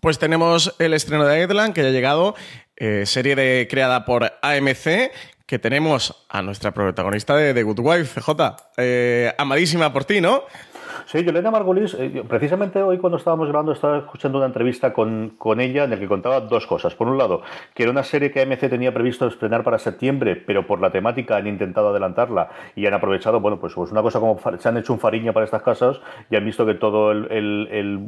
Pues 0.00 0.18
tenemos 0.18 0.74
el 0.78 0.94
estreno 0.94 1.24
de 1.24 1.46
Dialland, 1.46 1.74
que 1.74 1.82
ya 1.82 1.88
ha 1.88 1.92
llegado, 1.92 2.34
eh, 2.76 3.06
serie 3.06 3.36
de, 3.36 3.68
creada 3.70 4.04
por 4.04 4.32
AMC, 4.42 5.12
que 5.46 5.58
tenemos 5.58 6.24
a 6.28 6.42
nuestra 6.42 6.72
protagonista 6.72 7.36
de 7.36 7.54
The 7.54 7.62
Good 7.62 7.80
Wife, 7.80 8.20
CJ, 8.20 8.56
eh, 8.78 9.32
amadísima 9.38 9.92
por 9.92 10.04
ti, 10.04 10.20
¿no? 10.20 10.44
Sí, 11.12 11.22
Yolena 11.24 11.50
Margulis, 11.50 11.92
eh, 11.92 12.24
precisamente 12.26 12.82
hoy 12.82 12.96
cuando 12.96 13.18
estábamos 13.18 13.46
grabando 13.46 13.72
estaba 13.72 13.98
escuchando 13.98 14.38
una 14.38 14.46
entrevista 14.46 14.94
con, 14.94 15.34
con 15.36 15.60
ella 15.60 15.84
en 15.84 15.90
la 15.90 15.98
que 15.98 16.08
contaba 16.08 16.40
dos 16.40 16.66
cosas. 16.66 16.94
Por 16.94 17.06
un 17.06 17.18
lado, 17.18 17.42
que 17.74 17.82
era 17.82 17.92
una 17.92 18.02
serie 18.02 18.30
que 18.30 18.40
AMC 18.40 18.70
tenía 18.70 18.94
previsto 18.94 19.26
estrenar 19.26 19.62
para 19.62 19.78
septiembre, 19.78 20.36
pero 20.36 20.66
por 20.66 20.80
la 20.80 20.90
temática 20.90 21.36
han 21.36 21.46
intentado 21.46 21.90
adelantarla 21.90 22.48
y 22.74 22.86
han 22.86 22.94
aprovechado, 22.94 23.40
bueno, 23.40 23.60
pues, 23.60 23.74
pues 23.74 23.92
una 23.92 24.00
cosa 24.00 24.20
como 24.20 24.40
se 24.58 24.66
han 24.66 24.78
hecho 24.78 24.94
un 24.94 25.00
fariña 25.00 25.34
para 25.34 25.44
estas 25.44 25.60
casas 25.60 26.00
y 26.30 26.36
han 26.36 26.46
visto 26.46 26.64
que 26.64 26.76
todo 26.76 27.12
el, 27.12 27.30
el, 27.30 27.68
el 27.70 28.00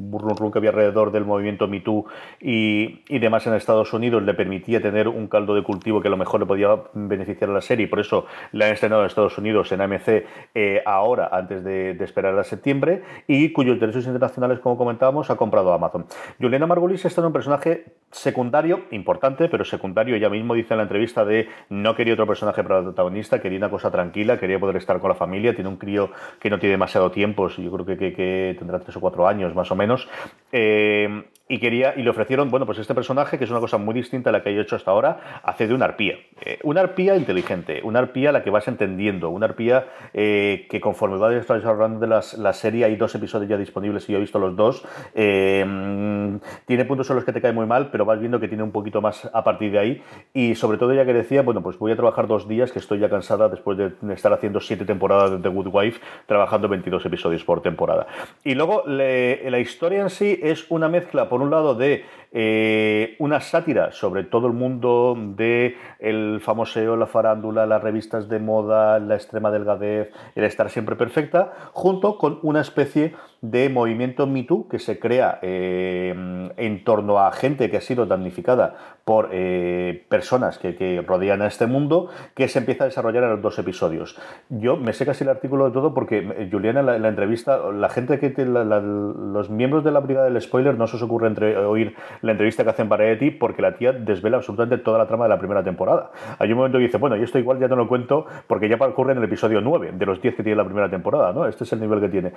que 0.51 0.59
había 0.59 0.71
alrededor 0.71 1.13
del 1.13 1.27
movimiento 1.27 1.69
MeToo 1.69 2.07
y, 2.41 3.03
y 3.07 3.19
demás 3.19 3.47
en 3.47 3.53
Estados 3.53 3.93
Unidos 3.93 4.23
le 4.23 4.33
permitía 4.33 4.81
tener 4.81 5.09
un 5.09 5.29
caldo 5.29 5.55
de 5.55 5.63
cultivo 5.63 6.01
que 6.01 6.09
a 6.09 6.11
lo 6.11 6.17
mejor 6.17 6.41
le 6.41 6.47
podía 6.47 6.75
beneficiar 6.95 7.51
a 7.51 7.53
la 7.53 7.61
serie 7.61 7.85
y 7.85 7.89
por 7.91 8.01
eso 8.01 8.25
la 8.53 8.65
han 8.65 8.73
estrenado 8.73 9.03
en 9.03 9.09
Estados 9.09 9.37
Unidos 9.37 9.71
en 9.73 9.83
AMC 9.83 10.09
eh, 10.55 10.83
ahora, 10.87 11.29
antes 11.31 11.63
de, 11.63 12.03
esperar 12.05 12.39
a 12.39 12.45
septiembre, 12.45 12.94
y 13.27 13.53
cuyos 13.53 13.81
derechos 13.81 14.07
internacionales, 14.07 14.61
como 14.61 14.77
comentábamos, 14.77 15.31
ha 15.31 15.37
comprado 15.37 15.73
Amazon. 15.73 16.07
Juliana 16.41 16.67
Margulis 16.67 17.05
está 17.05 17.21
en 17.21 17.29
un 17.29 17.33
personaje 17.33 17.85
secundario, 18.11 18.83
importante, 18.91 19.49
pero 19.49 19.65
secundario. 19.65 20.17
Ella 20.17 20.29
mismo 20.29 20.55
dice 20.55 20.75
en 20.75 20.79
la 20.79 20.85
entrevista 20.85 21.25
de 21.25 21.49
no 21.69 21.95
quería 21.95 22.15
otro 22.15 22.27
personaje 22.27 22.63
para 22.63 22.79
el 22.79 22.85
protagonista, 22.85 23.41
quería 23.41 23.59
una 23.59 23.71
cosa 23.71 23.91
tranquila, 23.91 24.39
quería 24.39 24.59
poder 24.59 24.77
estar 24.77 25.01
con 25.01 25.09
la 25.09 25.17
familia, 25.17 25.55
tiene 25.55 25.69
un 25.69 25.77
crío 25.77 26.11
que 26.39 26.51
no 26.51 26.59
tiene 26.59 26.73
demasiado 26.73 27.11
tiempo, 27.11 27.49
yo 27.49 27.71
creo 27.73 27.87
que, 27.87 28.57
tendrá 28.59 28.79
tres 28.79 28.97
o 28.97 29.01
cuatro 29.01 29.27
años 29.27 29.55
más 29.55 29.71
o 29.71 29.77
menos. 29.77 30.09
Eh, 30.53 31.25
y 31.47 31.59
quería 31.59 31.95
y 31.95 32.03
le 32.03 32.09
ofrecieron 32.09 32.51
bueno 32.51 32.65
pues 32.65 32.79
este 32.79 32.95
personaje 32.95 33.37
que 33.37 33.45
es 33.45 33.51
una 33.51 33.61
cosa 33.61 33.77
muy 33.77 33.93
distinta 33.93 34.31
a 34.31 34.33
la 34.33 34.43
que 34.43 34.51
he 34.51 34.61
hecho 34.61 34.77
hasta 34.77 34.91
ahora 34.91 35.41
hace 35.43 35.67
de 35.67 35.75
una 35.75 35.85
arpía. 35.85 36.15
Eh, 36.41 36.59
una 36.63 36.81
arpía 36.81 37.17
inteligente 37.17 37.81
una 37.85 37.99
arpía 37.99 38.31
a 38.31 38.33
la 38.33 38.43
que 38.43 38.51
vas 38.51 38.67
entendiendo 38.67 39.29
una 39.29 39.47
arpía 39.47 39.87
eh, 40.15 40.67
que 40.71 40.81
conforme 40.81 41.19
va 41.19 41.29
desarrollando 41.29 42.01
de 42.01 42.07
las, 42.07 42.35
la 42.39 42.55
serie 42.55 42.87
hay 42.87 42.97
dos 42.97 43.15
episodios 43.15 43.49
ya 43.51 43.59
disponibles 43.59 44.09
y 44.09 44.13
yo 44.13 44.19
he 44.19 44.21
visto 44.21 44.39
los 44.39 44.57
dos. 44.57 44.85
Eh, 45.15 46.39
tiene 46.67 46.85
puntos 46.87 47.11
en 47.11 47.17
los 47.17 47.25
que 47.25 47.33
te 47.33 47.43
cae 47.43 47.53
muy 47.53 47.67
mal 47.67 47.91
pero 47.91 48.07
vas 48.07 48.19
viendo 48.19 48.41
que 48.41 48.49
tiene 48.49 48.63
un 48.63 48.73
poquito 48.73 49.03
más 49.03 49.29
a 49.33 49.45
partir 49.45 49.71
de 49.73 49.79
ahí. 49.79 50.03
Y 50.33 50.55
sobre 50.55 50.79
todo 50.79 50.95
ya 50.95 51.05
que 51.05 51.13
decía 51.13 51.43
bueno 51.43 51.63
pues 51.63 51.79
voy 51.79 51.93
a 51.93 51.97
trabajar 51.97 52.27
dos 52.27 52.49
días 52.49 52.73
que 52.73 52.79
estoy 52.79 53.01
ya 53.01 53.11
cansada 53.11 53.51
después 53.51 53.77
de 53.77 53.93
estar 54.15 54.33
haciendo 54.33 54.61
siete 54.61 54.87
temporadas 54.87 55.33
de 55.33 55.39
The 55.39 55.49
Good 55.49 55.69
Wife 55.71 56.01
trabajando 56.27 56.69
22 56.69 57.05
episodios 57.05 57.45
por 57.45 57.61
temporada. 57.61 58.07
Y 58.45 58.55
luego 58.55 58.85
le, 58.87 59.51
la 59.51 59.59
historia 59.59 60.01
en 60.01 60.11
sí 60.11 60.41
es 60.43 60.71
una 60.71 60.89
mezcla 60.89 61.29
por 61.35 61.43
un 61.43 61.51
lado 61.51 61.75
de 61.75 62.05
eh, 62.31 63.17
una 63.19 63.41
sátira 63.41 63.91
sobre 63.91 64.23
todo 64.23 64.47
el 64.47 64.53
mundo 64.53 65.17
de 65.19 65.77
el 65.99 66.41
famoseo, 66.41 66.95
la 66.95 67.09
farándula, 67.09 67.67
las 67.67 67.83
revistas 67.83 68.29
de 68.29 68.39
moda, 68.39 69.01
la 69.01 69.17
extrema 69.17 69.51
delgadez, 69.51 70.13
el 70.37 70.45
estar 70.45 70.71
siempre 70.71 70.95
perfecta, 70.95 71.53
junto 71.73 72.19
con 72.19 72.39
una 72.43 72.61
especie 72.61 73.17
de 73.51 73.69
movimiento 73.69 74.27
Me 74.27 74.45
Too 74.45 74.69
que 74.69 74.79
se 74.79 74.99
crea 74.99 75.39
eh, 75.43 76.15
en 76.57 76.85
torno 76.85 77.19
a 77.19 77.31
gente 77.33 77.71
que 77.71 77.77
ha 77.77 77.81
sido 77.81 78.07
damnificada 78.07 78.77
por 79.05 79.29
eh, 79.33 80.07
personas 80.09 80.59
que, 80.59 80.75
que, 80.75 81.03
rodean 81.03 81.43
a 81.43 81.47
este 81.47 81.67
mundo, 81.67 82.09
que 82.35 82.49
se 82.49 82.59
empieza 82.59 82.85
a 82.85 82.87
desarrollar 82.87 83.25
en 83.25 83.31
los 83.31 83.43
dos 83.43 83.59
episodios. 83.59 84.19
Yo 84.49 84.79
me 84.79 84.95
sé 84.95 85.05
casi 85.05 85.25
el 85.25 85.31
artículo 85.31 85.67
de 85.67 85.73
todo 85.73 85.93
porque 85.93 86.19
eh, 86.19 86.49
Juliana 86.51 86.81
en 86.81 86.87
la, 86.87 86.97
en 86.97 87.03
la 87.03 87.09
entrevista, 87.09 87.59
la 87.71 87.91
gente 87.91 88.19
que 88.19 88.33
los 88.45 89.51
miembros 89.51 89.85
de 89.85 89.93
la 89.93 90.01
brigada 90.01 90.31
del 90.31 90.41
spoiler 90.41 90.79
no 90.79 90.87
se 90.87 90.97
os 90.97 91.03
ocurre 91.03 91.57
oír 91.67 91.95
la 92.23 92.33
entrevista 92.33 92.65
que 92.65 92.71
hacen 92.71 92.89
Variety 92.89 93.31
porque 93.31 93.61
la 93.61 93.77
tía 93.77 93.93
desvela 93.93 94.39
absolutamente 94.39 94.79
toda 94.79 94.99
la 94.99 95.07
trama 95.07 95.25
de 95.25 95.31
la 95.31 95.39
primera 95.39 95.63
temporada. 95.63 96.11
Hay 96.39 96.51
un 96.51 96.59
momento 96.59 96.79
que 96.79 96.85
dice, 96.85 96.97
bueno, 96.97 97.17
y 97.17 97.23
esto 97.23 97.39
igual 97.39 97.59
ya 97.59 97.69
no 97.69 97.77
lo 97.77 97.87
cuento 97.87 98.27
porque 98.47 98.69
ya 98.71 98.77
ocurre 98.77 99.13
en 99.13 99.19
el 99.19 99.25
episodio 99.25 99.61
9 99.61 99.93
de 99.93 100.07
los 100.07 100.23
10 100.23 100.35
que 100.35 100.43
tiene 100.43 100.57
la 100.57 100.65
primera 100.65 100.89
temporada, 100.89 101.33
¿no? 101.33 101.47
Este 101.47 101.65
es 101.65 101.73
el 101.75 101.81
nivel 101.81 102.01
que 102.01 102.09
tiene. 102.09 102.33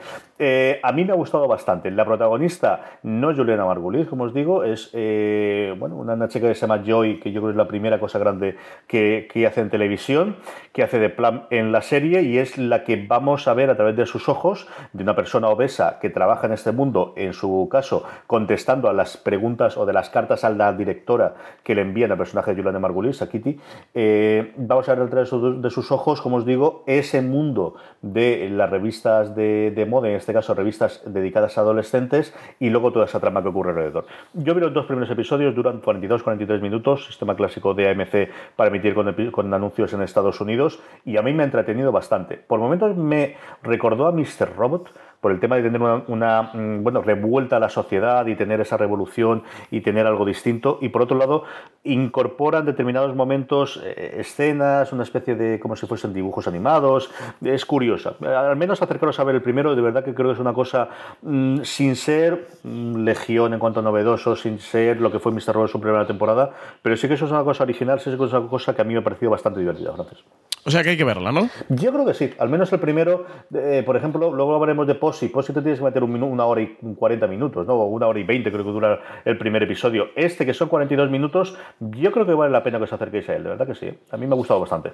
Mí 0.98 1.06
me 1.06 1.12
ha 1.12 1.16
gustado 1.16 1.48
bastante. 1.48 1.92
La 1.92 2.06
protagonista 2.06 2.98
no 3.04 3.30
es 3.30 3.38
Juliana 3.38 3.66
Margulis, 3.66 4.08
como 4.08 4.24
os 4.24 4.34
digo, 4.34 4.64
es 4.64 4.90
eh, 4.94 5.76
bueno, 5.78 5.96
una 5.96 6.28
chica 6.28 6.48
que 6.48 6.56
se 6.56 6.62
llama 6.62 6.82
Joy, 6.84 7.20
que 7.20 7.32
yo 7.32 7.40
creo 7.40 7.50
que 7.50 7.52
es 7.52 7.58
la 7.58 7.68
primera 7.68 8.00
cosa 8.00 8.18
grande 8.18 8.58
que, 8.88 9.30
que, 9.32 9.46
hace 9.46 9.62
en 9.62 9.70
televisión, 9.70 10.38
que 10.74 10.82
hace 10.82 10.98
de 10.98 11.10
plan 11.10 11.44
en 11.52 11.72
la 11.72 11.84
serie 11.84 12.24
y 12.24 12.40
es 12.40 12.58
la 12.58 12.84
que 12.84 12.96
vamos 12.96 13.48
a 13.48 13.54
ver 13.54 13.70
a 13.70 13.76
través 13.76 13.96
de 13.96 14.08
sus 14.08 14.28
ojos 14.28 14.68
de 14.92 15.04
una 15.04 15.16
persona 15.16 15.50
obesa 15.50 16.00
que 16.02 16.10
trabaja 16.10 16.48
en 16.48 16.54
este 16.54 16.72
mundo, 16.72 17.14
en 17.16 17.34
su 17.34 17.70
caso, 17.72 18.04
contestando 18.26 18.90
a 18.90 18.94
las 18.94 19.18
preguntas 19.18 19.78
o 19.78 19.86
de 19.86 19.94
las 19.94 20.10
cartas 20.10 20.44
a 20.44 20.50
la 20.50 20.74
directora 20.74 21.36
que 21.64 21.76
le 21.76 21.84
envían 21.84 22.12
al 22.12 22.18
personaje 22.18 22.52
de 22.52 22.58
Juliana 22.58 22.80
Margulis, 22.80 23.22
a 23.22 23.30
Kitty. 23.30 23.60
Eh, 23.94 24.52
vamos 24.58 24.90
a 24.90 24.96
ver 24.96 25.04
a 25.04 25.10
través 25.12 25.30
de 25.62 25.70
sus 25.70 25.92
ojos, 25.92 26.22
como 26.22 26.38
os 26.38 26.46
digo, 26.46 26.84
ese 26.88 27.22
mundo 27.22 27.76
de 28.02 28.50
las 28.50 28.68
revistas 28.72 29.36
de, 29.36 29.72
de 29.76 29.86
moda, 29.86 30.10
en 30.10 30.16
este 30.16 30.34
caso 30.34 30.56
revistas 30.56 30.87
dedicadas 31.06 31.58
a 31.58 31.62
adolescentes, 31.62 32.34
y 32.60 32.70
luego 32.70 32.92
toda 32.92 33.06
esa 33.06 33.20
trama 33.20 33.42
que 33.42 33.50
ocurre 33.50 33.72
alrededor. 33.72 34.06
Yo 34.34 34.54
vi 34.56 34.62
los 34.62 34.74
dos 34.74 34.86
primeros 34.86 35.10
episodios, 35.10 35.56
duran 35.56 35.82
42-43 35.82 36.62
minutos, 36.62 37.06
sistema 37.06 37.36
clásico 37.36 37.74
de 37.74 37.90
AMC 37.90 38.30
para 38.56 38.70
emitir 38.70 38.94
con, 38.94 39.14
con, 39.32 39.54
anuncios 39.54 39.94
en 39.94 40.02
Estados 40.02 40.42
Unidos, 40.42 40.80
y 41.06 41.18
a 41.18 41.22
mí 41.22 41.34
me 41.34 41.44
ha 41.44 41.46
entretenido 41.46 41.92
bastante. 41.92 42.38
Por 42.38 42.60
momentos 42.60 42.96
me 42.96 43.36
recordó 43.64 44.08
a 44.08 44.12
Mr. 44.12 44.56
Robot, 44.56 44.92
por 45.22 45.32
el 45.32 45.40
tema 45.40 45.56
de 45.56 45.64
tener 45.64 45.82
una, 45.82 46.04
una, 46.08 46.52
bueno, 46.54 47.02
revuelta 47.02 47.58
a 47.58 47.60
la 47.60 47.70
sociedad 47.70 48.26
y 48.28 48.36
tener 48.36 48.62
esa 48.62 48.78
revolución 48.78 49.44
y 49.72 49.82
tener 49.82 50.06
algo 50.06 50.26
distinto. 50.26 50.78
Y 50.82 50.90
por 50.90 51.02
otro 51.02 51.18
lado, 51.18 51.44
incorporan 51.84 52.66
determinados 52.66 53.16
momentos, 53.16 53.82
eh, 53.84 54.18
escenas, 54.20 54.92
una 54.94 55.04
especie 55.04 55.36
de 55.36 55.60
como 55.60 55.76
si 55.76 55.88
fuesen 55.88 56.14
dibujos 56.14 56.48
animados. 56.48 57.10
Es 57.44 57.66
curiosa. 57.66 58.14
Al 58.22 58.56
menos 58.56 58.82
acercaros 58.82 59.20
a 59.20 59.24
ver 59.24 59.36
el 59.36 59.42
primero, 59.42 59.76
de 59.76 59.82
verdad 59.82 60.04
que 60.04 60.14
creo 60.14 60.30
que 60.30 60.34
es 60.34 60.40
una 60.40 60.54
cosa 60.54 60.90
mmm, 61.22 61.62
sin 61.64 61.96
ser 61.96 62.48
mmm, 62.64 63.04
legión 63.04 63.54
en 63.54 63.60
cuanto 63.60 63.80
a 63.80 63.84
novedoso, 63.84 64.36
sin 64.36 64.60
ser 64.60 65.02
lo 65.02 65.12
que 65.12 65.20
fue 65.20 65.32
Mr. 65.32 65.54
Robot 65.54 65.70
su 65.70 65.82
primera 65.82 66.06
temporada, 66.06 66.52
pero 66.82 66.96
sí 66.96 67.08
que 67.08 67.16
eso 67.16 67.26
es 67.26 67.32
una 67.32 67.44
cosa 67.44 67.64
original, 67.64 68.00
sí 68.00 68.10
que 68.10 68.24
es 68.24 68.34
una 68.34 68.48
cosa 68.48 68.76
que 68.76 68.82
a 68.82 68.86
mí 68.86 68.94
me 68.94 69.00
ha 69.00 69.04
parecido 69.04 69.32
bastante 69.32 69.60
divertida. 69.60 69.94
Gracias. 69.96 70.24
O 70.66 70.72
sea 70.72 70.84
que 70.84 70.90
hay 70.90 70.98
que 70.98 71.06
verla, 71.06 71.32
¿no? 71.32 71.50
Yo 71.70 71.94
creo 71.94 72.06
que 72.06 72.14
sí. 72.14 72.34
Al 72.40 72.50
menos 72.50 72.72
el 72.74 72.80
primero, 72.80 73.26
eh, 73.54 73.84
por 73.86 73.96
ejemplo, 73.96 74.34
luego 74.34 74.54
hablaremos 74.54 74.86
de 74.86 74.96
Posi. 75.08 75.30
Posi 75.30 75.54
te 75.54 75.62
tienes 75.62 75.80
que 75.80 75.86
meter 75.86 76.04
un 76.04 76.18
una 76.22 76.46
hora 76.46 76.62
y 76.62 76.76
40 76.98 77.28
minutos, 77.28 77.66
¿no? 77.66 77.76
O 77.76 77.86
una 77.86 78.08
hora 78.08 78.20
y 78.20 78.24
20 78.24 78.52
creo 78.52 78.66
que 78.66 78.72
dura 78.72 79.00
el 79.24 79.38
primer 79.38 79.64
episodio. 79.64 80.10
Este, 80.18 80.46
que 80.46 80.54
son 80.54 80.68
42 80.68 81.10
minutos, 81.10 81.56
yo 81.80 82.12
creo 82.12 82.26
que 82.26 82.34
vale 82.34 82.52
la 82.52 82.62
pena 82.62 82.78
que 82.78 82.84
os 82.84 82.94
acerquéis 82.94 83.30
a 83.30 83.36
él, 83.36 83.44
de 83.44 83.50
verdad 83.50 83.68
que 83.68 83.76
sí. 83.76 83.90
A 84.12 84.18
mí 84.18 84.28
me 84.28 84.34
ha 84.34 84.36
gustado 84.36 84.60
bastante. 84.60 84.92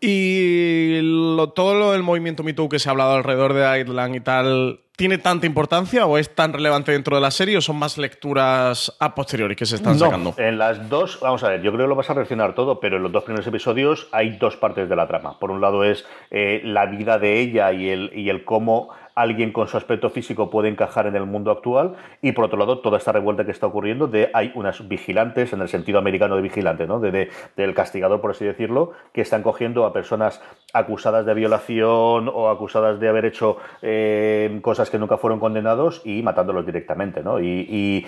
Y 0.00 1.00
lo, 1.02 1.50
todo 1.50 1.74
lo 1.74 1.92
del 1.92 2.02
movimiento 2.02 2.42
MeToo 2.42 2.70
que 2.70 2.78
se 2.78 2.88
ha 2.88 2.92
hablado 2.92 3.12
alrededor 3.12 3.52
de 3.52 3.80
Island 3.80 4.16
y 4.16 4.20
tal, 4.20 4.80
¿tiene 4.96 5.18
tanta 5.18 5.44
importancia 5.44 6.06
o 6.06 6.16
es 6.16 6.34
tan 6.34 6.54
relevante 6.54 6.92
dentro 6.92 7.16
de 7.16 7.20
la 7.20 7.30
serie 7.30 7.58
o 7.58 7.60
son 7.60 7.76
más 7.76 7.98
lecturas 7.98 8.96
a 8.98 9.14
posteriori 9.14 9.54
que 9.56 9.66
se 9.66 9.76
están 9.76 9.98
no, 9.98 10.06
sacando? 10.06 10.34
En 10.38 10.56
las 10.56 10.88
dos, 10.88 11.18
vamos 11.20 11.44
a 11.44 11.50
ver, 11.50 11.60
yo 11.60 11.70
creo 11.72 11.84
que 11.84 11.88
lo 11.90 11.96
vas 11.96 12.08
a 12.08 12.14
reaccionar 12.14 12.54
todo, 12.54 12.80
pero 12.80 12.96
en 12.96 13.02
los 13.02 13.12
dos 13.12 13.24
primeros 13.24 13.46
episodios 13.46 14.08
hay 14.10 14.38
dos 14.38 14.56
partes 14.56 14.88
de 14.88 14.96
la 14.96 15.06
trama. 15.06 15.38
Por 15.38 15.50
un 15.50 15.60
lado 15.60 15.84
es 15.84 16.06
eh, 16.30 16.62
la 16.64 16.86
vida 16.86 17.18
de 17.18 17.38
ella 17.38 17.70
y 17.74 17.90
el, 17.90 18.10
y 18.14 18.30
el 18.30 18.44
cómo 18.46 18.88
alguien 19.22 19.52
con 19.52 19.68
su 19.68 19.76
aspecto 19.76 20.10
físico 20.10 20.50
puede 20.50 20.68
encajar 20.68 21.06
en 21.06 21.16
el 21.16 21.26
mundo 21.26 21.50
actual. 21.50 21.94
Y 22.22 22.32
por 22.32 22.44
otro 22.46 22.58
lado 22.58 22.78
toda 22.78 22.98
esta 22.98 23.12
revuelta 23.12 23.44
que 23.44 23.50
está 23.50 23.66
ocurriendo 23.66 24.06
de 24.06 24.30
hay 24.32 24.52
unas 24.54 24.86
vigilantes 24.88 25.52
en 25.52 25.60
el 25.60 25.68
sentido 25.68 25.98
americano 25.98 26.36
de 26.36 26.42
vigilante 26.42 26.86
no 26.86 27.00
de, 27.00 27.10
de, 27.10 27.30
del 27.56 27.74
castigador 27.74 28.20
por 28.20 28.32
así 28.32 28.44
decirlo 28.44 28.92
que 29.12 29.20
están 29.20 29.42
cogiendo 29.42 29.84
a 29.84 29.92
personas 29.92 30.40
acusadas 30.72 31.26
de 31.26 31.34
violación 31.34 32.30
o 32.32 32.48
acusadas 32.48 33.00
de 33.00 33.08
haber 33.08 33.24
hecho 33.24 33.56
eh, 33.82 34.58
cosas 34.62 34.90
que 34.90 34.98
nunca 34.98 35.16
fueron 35.16 35.40
condenados 35.40 36.02
y 36.04 36.22
matándolos 36.22 36.64
directamente 36.66 37.22
no 37.22 37.40
y, 37.40 38.06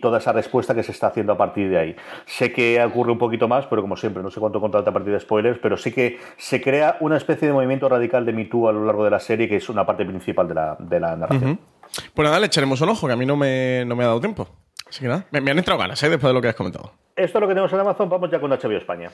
toda 0.00 0.18
esa 0.18 0.32
respuesta 0.32 0.74
que 0.74 0.82
se 0.82 0.92
está 0.92 1.06
haciendo 1.06 1.32
a 1.32 1.36
partir 1.36 1.70
de 1.70 1.78
ahí. 1.78 1.96
Sé 2.26 2.52
que 2.52 2.82
ocurre 2.82 3.12
un 3.12 3.18
poquito 3.18 3.48
más 3.48 3.66
pero 3.66 3.82
como 3.82 3.96
siempre 3.96 4.22
no 4.22 4.30
sé 4.30 4.40
cuánto 4.40 4.60
contar 4.60 4.86
a 4.86 4.92
partir 4.92 5.12
de 5.12 5.20
spoilers 5.20 5.58
pero 5.58 5.76
sí 5.76 5.92
que 5.92 6.18
se 6.36 6.60
crea 6.60 6.96
una 7.00 7.16
especie 7.16 7.48
de 7.48 7.54
movimiento 7.54 7.88
radical 7.88 8.24
de 8.24 8.32
Me 8.32 8.44
Too 8.44 8.68
a 8.68 8.72
lo 8.72 8.84
largo 8.84 9.04
de 9.04 9.10
la 9.10 9.20
serie 9.20 9.48
que 9.48 9.56
es 9.56 9.68
una 9.68 9.86
parte 9.86 10.04
principal 10.04 10.48
de 10.48 10.53
la, 10.54 10.76
de 10.78 11.00
la 11.00 11.16
narración. 11.16 11.50
Uh 11.50 11.54
-huh. 11.54 12.10
Pues 12.14 12.26
nada, 12.26 12.40
le 12.40 12.46
echaremos 12.46 12.80
un 12.80 12.88
ojo, 12.88 13.06
que 13.06 13.12
a 13.12 13.16
mí 13.16 13.26
no 13.26 13.36
me, 13.36 13.84
no 13.86 13.94
me 13.96 14.04
ha 14.04 14.08
dado 14.08 14.20
tiempo. 14.20 14.48
Así 14.88 15.00
que 15.00 15.08
nada, 15.08 15.26
me, 15.30 15.40
me 15.40 15.50
han 15.50 15.58
entrado 15.58 15.78
ganas, 15.80 16.02
¿eh? 16.02 16.08
Después 16.08 16.30
de 16.30 16.34
lo 16.34 16.40
que 16.40 16.48
has 16.48 16.54
comentado. 16.54 16.92
Esto 17.16 17.38
es 17.38 17.42
lo 17.42 17.46
que 17.46 17.54
tenemos 17.54 17.72
en 17.72 17.78
Amazon, 17.78 18.08
vamos 18.08 18.28
ya 18.28 18.40
con 18.40 18.50
HBO 18.50 18.76
España. 18.76 19.08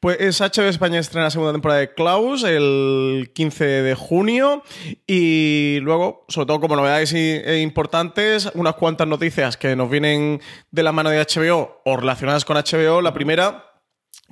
Pues 0.00 0.40
HBO 0.40 0.64
España 0.64 0.98
estrena 0.98 1.26
la 1.26 1.30
segunda 1.30 1.52
temporada 1.52 1.80
de 1.80 1.94
Klaus 1.94 2.42
el 2.42 3.30
15 3.32 3.64
de 3.64 3.94
junio 3.94 4.64
y 5.06 5.78
luego, 5.82 6.24
sobre 6.28 6.46
todo 6.46 6.58
como 6.60 6.74
novedades 6.74 7.14
importantes, 7.62 8.50
unas 8.54 8.74
cuantas 8.74 9.06
noticias 9.06 9.56
que 9.56 9.76
nos 9.76 9.88
vienen 9.88 10.40
de 10.72 10.82
la 10.82 10.90
mano 10.90 11.10
de 11.10 11.20
HBO 11.24 11.80
o 11.84 11.96
relacionadas 11.96 12.44
con 12.44 12.56
HBO. 12.56 13.00
La 13.02 13.14
primera, 13.14 13.66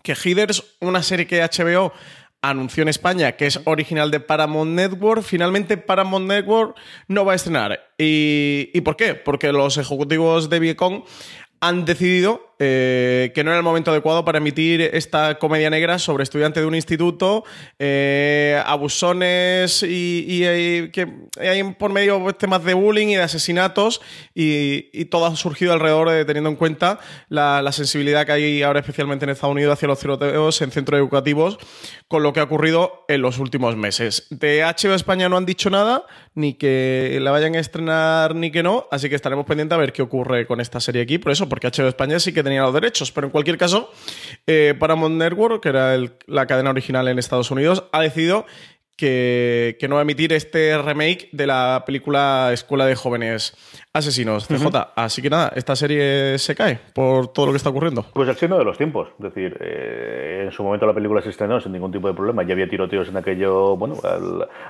que 0.02 0.16
Heathers, 0.16 0.76
una 0.80 1.04
serie 1.04 1.28
que 1.28 1.42
HBO 1.42 1.92
anunció 2.42 2.82
en 2.82 2.88
España 2.88 3.32
que 3.32 3.46
es 3.46 3.60
original 3.64 4.10
de 4.10 4.20
Paramount 4.20 4.72
Network. 4.72 5.22
Finalmente 5.22 5.76
Paramount 5.76 6.26
Network 6.26 6.76
no 7.08 7.24
va 7.24 7.32
a 7.32 7.36
estrenar. 7.36 7.94
¿Y, 7.96 8.70
¿y 8.74 8.80
por 8.82 8.96
qué? 8.96 9.14
Porque 9.14 9.52
los 9.52 9.78
ejecutivos 9.78 10.50
de 10.50 10.58
Viacom 10.58 11.04
han 11.60 11.84
decidido 11.84 12.51
eh, 12.64 13.32
que 13.34 13.42
no 13.42 13.50
era 13.50 13.58
el 13.58 13.64
momento 13.64 13.90
adecuado 13.90 14.24
para 14.24 14.38
emitir 14.38 14.82
esta 14.82 15.36
comedia 15.40 15.68
negra 15.68 15.98
sobre 15.98 16.22
estudiantes 16.22 16.62
de 16.62 16.66
un 16.68 16.76
instituto, 16.76 17.42
eh, 17.80 18.62
abusones 18.64 19.82
y, 19.82 20.88
que 20.92 21.08
hay 21.40 21.64
por 21.74 21.90
medio 21.92 22.20
pues, 22.20 22.38
temas 22.38 22.62
de 22.62 22.74
bullying 22.74 23.08
y 23.08 23.16
de 23.16 23.22
asesinatos 23.22 24.00
y, 24.32 25.06
todo 25.06 25.26
ha 25.26 25.34
surgido 25.34 25.72
alrededor 25.72 26.10
de 26.10 26.24
teniendo 26.24 26.50
en 26.50 26.56
cuenta 26.56 27.00
la, 27.28 27.72
sensibilidad 27.72 28.24
que 28.24 28.32
hay 28.32 28.62
ahora 28.62 28.78
especialmente 28.78 29.24
en 29.24 29.30
Estados 29.30 29.54
Unidos 29.54 29.72
hacia 29.72 29.88
los 29.88 29.98
tiroteos 29.98 30.62
en 30.62 30.70
centros 30.70 30.98
educativos 30.98 31.58
con 32.06 32.22
lo 32.22 32.32
que 32.32 32.38
ha 32.38 32.44
ocurrido 32.44 33.04
en 33.08 33.22
los 33.22 33.38
últimos 33.38 33.74
meses. 33.74 34.28
De 34.30 34.62
HBO 34.62 34.94
España 34.94 35.28
no 35.28 35.36
han 35.36 35.46
dicho 35.46 35.68
nada, 35.68 36.04
ni 36.34 36.54
que 36.54 37.18
la 37.20 37.30
vayan 37.30 37.56
a 37.56 37.58
estrenar 37.58 38.34
ni 38.34 38.50
que 38.52 38.62
no, 38.62 38.86
así 38.90 39.08
que 39.08 39.14
estaremos 39.14 39.46
pendientes 39.46 39.74
a 39.74 39.80
ver 39.80 39.92
qué 39.92 40.02
ocurre 40.02 40.46
con 40.46 40.60
esta 40.60 40.78
serie 40.78 41.02
aquí, 41.02 41.18
por 41.18 41.32
eso, 41.32 41.48
porque 41.48 41.68
HBO 41.68 41.88
España 41.88 42.20
sí 42.20 42.32
que 42.32 42.42
tenía 42.42 42.51
los 42.60 42.74
derechos, 42.74 43.10
pero 43.12 43.26
en 43.26 43.30
cualquier 43.30 43.58
caso, 43.58 43.90
eh, 44.46 44.74
Paramount 44.78 45.16
Network, 45.16 45.62
que 45.62 45.70
era 45.70 45.96
la 46.26 46.46
cadena 46.46 46.70
original 46.70 47.08
en 47.08 47.18
Estados 47.18 47.50
Unidos, 47.50 47.84
ha 47.92 48.02
decidido 48.02 48.46
que, 48.96 49.76
que, 49.80 49.88
no 49.88 49.96
va 49.96 50.02
a 50.02 50.02
emitir 50.02 50.32
este 50.32 50.76
remake 50.78 51.28
de 51.32 51.46
la 51.46 51.84
película 51.86 52.50
Escuela 52.52 52.86
de 52.86 52.94
Jóvenes 52.94 53.54
Asesinos, 53.94 54.48
CJ. 54.48 54.74
Así 54.96 55.20
que 55.20 55.28
nada, 55.28 55.52
esta 55.54 55.76
serie 55.76 56.38
se 56.38 56.54
cae 56.54 56.78
por 56.94 57.28
todo 57.28 57.44
lo 57.44 57.52
que 57.52 57.58
está 57.58 57.68
ocurriendo. 57.68 58.06
Pues 58.14 58.26
el 58.26 58.36
signo 58.36 58.56
de 58.56 58.64
los 58.64 58.78
tiempos. 58.78 59.08
Es 59.18 59.24
decir, 59.24 59.54
eh, 59.60 60.44
en 60.46 60.50
su 60.50 60.62
momento 60.62 60.86
la 60.86 60.94
película 60.94 61.20
se 61.20 61.28
estrenó 61.28 61.60
sin 61.60 61.72
ningún 61.72 61.92
tipo 61.92 62.08
de 62.08 62.14
problema. 62.14 62.42
Ya 62.42 62.54
había 62.54 62.66
tiroteos 62.66 63.10
en 63.10 63.18
aquello. 63.18 63.76
Bueno, 63.76 63.96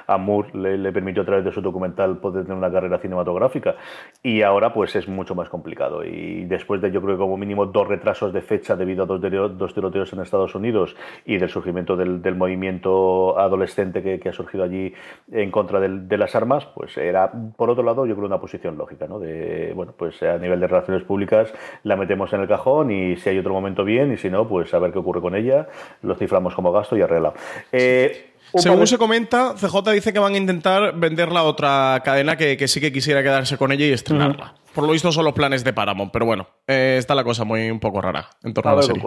a 0.09 0.19
Moore 0.19 0.76
le, 0.76 0.91
permitió 0.91 1.23
a 1.23 1.25
través 1.25 1.45
de 1.45 1.52
su 1.52 1.61
documental 1.61 2.19
poder 2.19 2.43
tener 2.43 2.59
una 2.59 2.73
carrera 2.73 2.99
cinematográfica. 2.99 3.76
Y 4.25 4.43
ahora, 4.43 4.75
pues 4.75 4.97
es 4.97 5.07
mucho 5.07 5.37
más 5.37 5.49
complicado. 5.49 6.05
Y 6.05 6.45
después 6.47 6.83
de, 6.83 6.91
yo 6.91 7.00
creo 7.00 7.14
que 7.14 7.21
como 7.21 7.37
mínimo 7.37 7.67
dos 7.67 7.87
retrasos 7.87 8.33
de 8.33 8.43
fecha 8.43 8.75
debido 8.75 9.05
a 9.05 9.07
dos, 9.07 9.21
dos 9.57 9.73
tiroteos 9.73 10.12
en 10.12 10.21
Estados 10.21 10.57
Unidos 10.57 10.97
y 11.25 11.38
del 11.38 11.49
surgimiento 11.49 11.97
del, 11.97 12.35
movimiento 12.35 13.38
adolescente 13.38 14.02
que, 14.02 14.29
ha 14.29 14.33
surgido 14.33 14.64
allí 14.64 14.93
en 15.31 15.52
contra 15.52 15.79
de 15.79 16.19
las 16.19 16.35
armas, 16.35 16.67
pues 16.75 16.97
era, 16.97 17.31
por 17.57 17.71
otro 17.71 17.85
lado, 17.85 18.05
yo 18.05 18.17
creo 18.17 18.26
una 18.26 18.41
posición 18.41 18.76
lógica. 18.76 19.07
De, 19.19 19.73
bueno, 19.75 19.95
pues 19.97 20.23
a 20.23 20.38
nivel 20.38 20.61
de 20.61 20.66
relaciones 20.66 21.04
públicas 21.04 21.52
la 21.85 21.97
metemos 21.97 22.33
en 22.33 22.40
el 22.40 22.49
cajón 22.49 22.90
y 22.90 23.16
si 23.16 23.31
hay 23.31 23.38
otro 23.38 23.52
momento 23.52 23.85
bien 23.85 24.12
y 24.12 24.16
si 24.16 24.31
no, 24.31 24.49
pues 24.49 24.73
a 24.75 24.78
ver 24.78 24.92
qué 24.92 24.99
ocurre 24.99 25.21
con 25.21 25.35
ella, 25.35 25.69
lo 26.02 26.14
ciframos 26.14 26.54
como 26.54 26.73
gasto 26.73 26.97
y 26.97 27.02
arreglado. 27.02 27.35
Eh, 27.73 28.33
según 28.54 28.87
se 28.87 28.99
comenta, 28.99 29.54
CJ 29.54 29.92
dice 29.92 30.12
que 30.12 30.19
van 30.19 30.35
a 30.35 30.37
intentar 30.37 30.95
venderla 30.97 31.40
a 31.40 31.45
otra 31.45 32.02
cadena 32.04 32.37
que, 32.37 32.69
sí 32.69 32.81
que 32.81 32.92
quisiera 32.92 33.23
quedarse 33.23 33.57
con 33.57 33.73
ella 33.73 33.87
y 33.87 33.92
estrenarla. 33.92 34.54
Por 34.75 34.85
lo 34.85 34.93
visto 34.93 35.12
son 35.12 35.25
los 35.25 35.35
planes 35.35 35.64
de 35.64 35.73
Paramount, 35.73 36.11
pero 36.12 36.25
bueno, 36.25 36.49
eh, 36.67 36.97
está 36.99 37.14
la 37.14 37.25
cosa 37.25 37.45
muy 37.45 37.71
un 37.71 37.79
poco 37.79 38.00
rara 38.00 38.31
en 38.43 38.55
torno 38.55 38.71
a, 38.71 38.76
la 38.76 38.83
serie. 38.83 39.02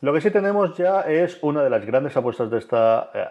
Lo 0.00 0.12
que 0.12 0.20
sí 0.20 0.30
tenemos 0.30 0.76
ya 0.76 1.00
es 1.00 1.38
una 1.42 1.62
de 1.62 1.70
las 1.70 1.84
grandes 1.84 2.16
apuestas 2.16 2.50
de 2.50 2.58
este 2.58 2.76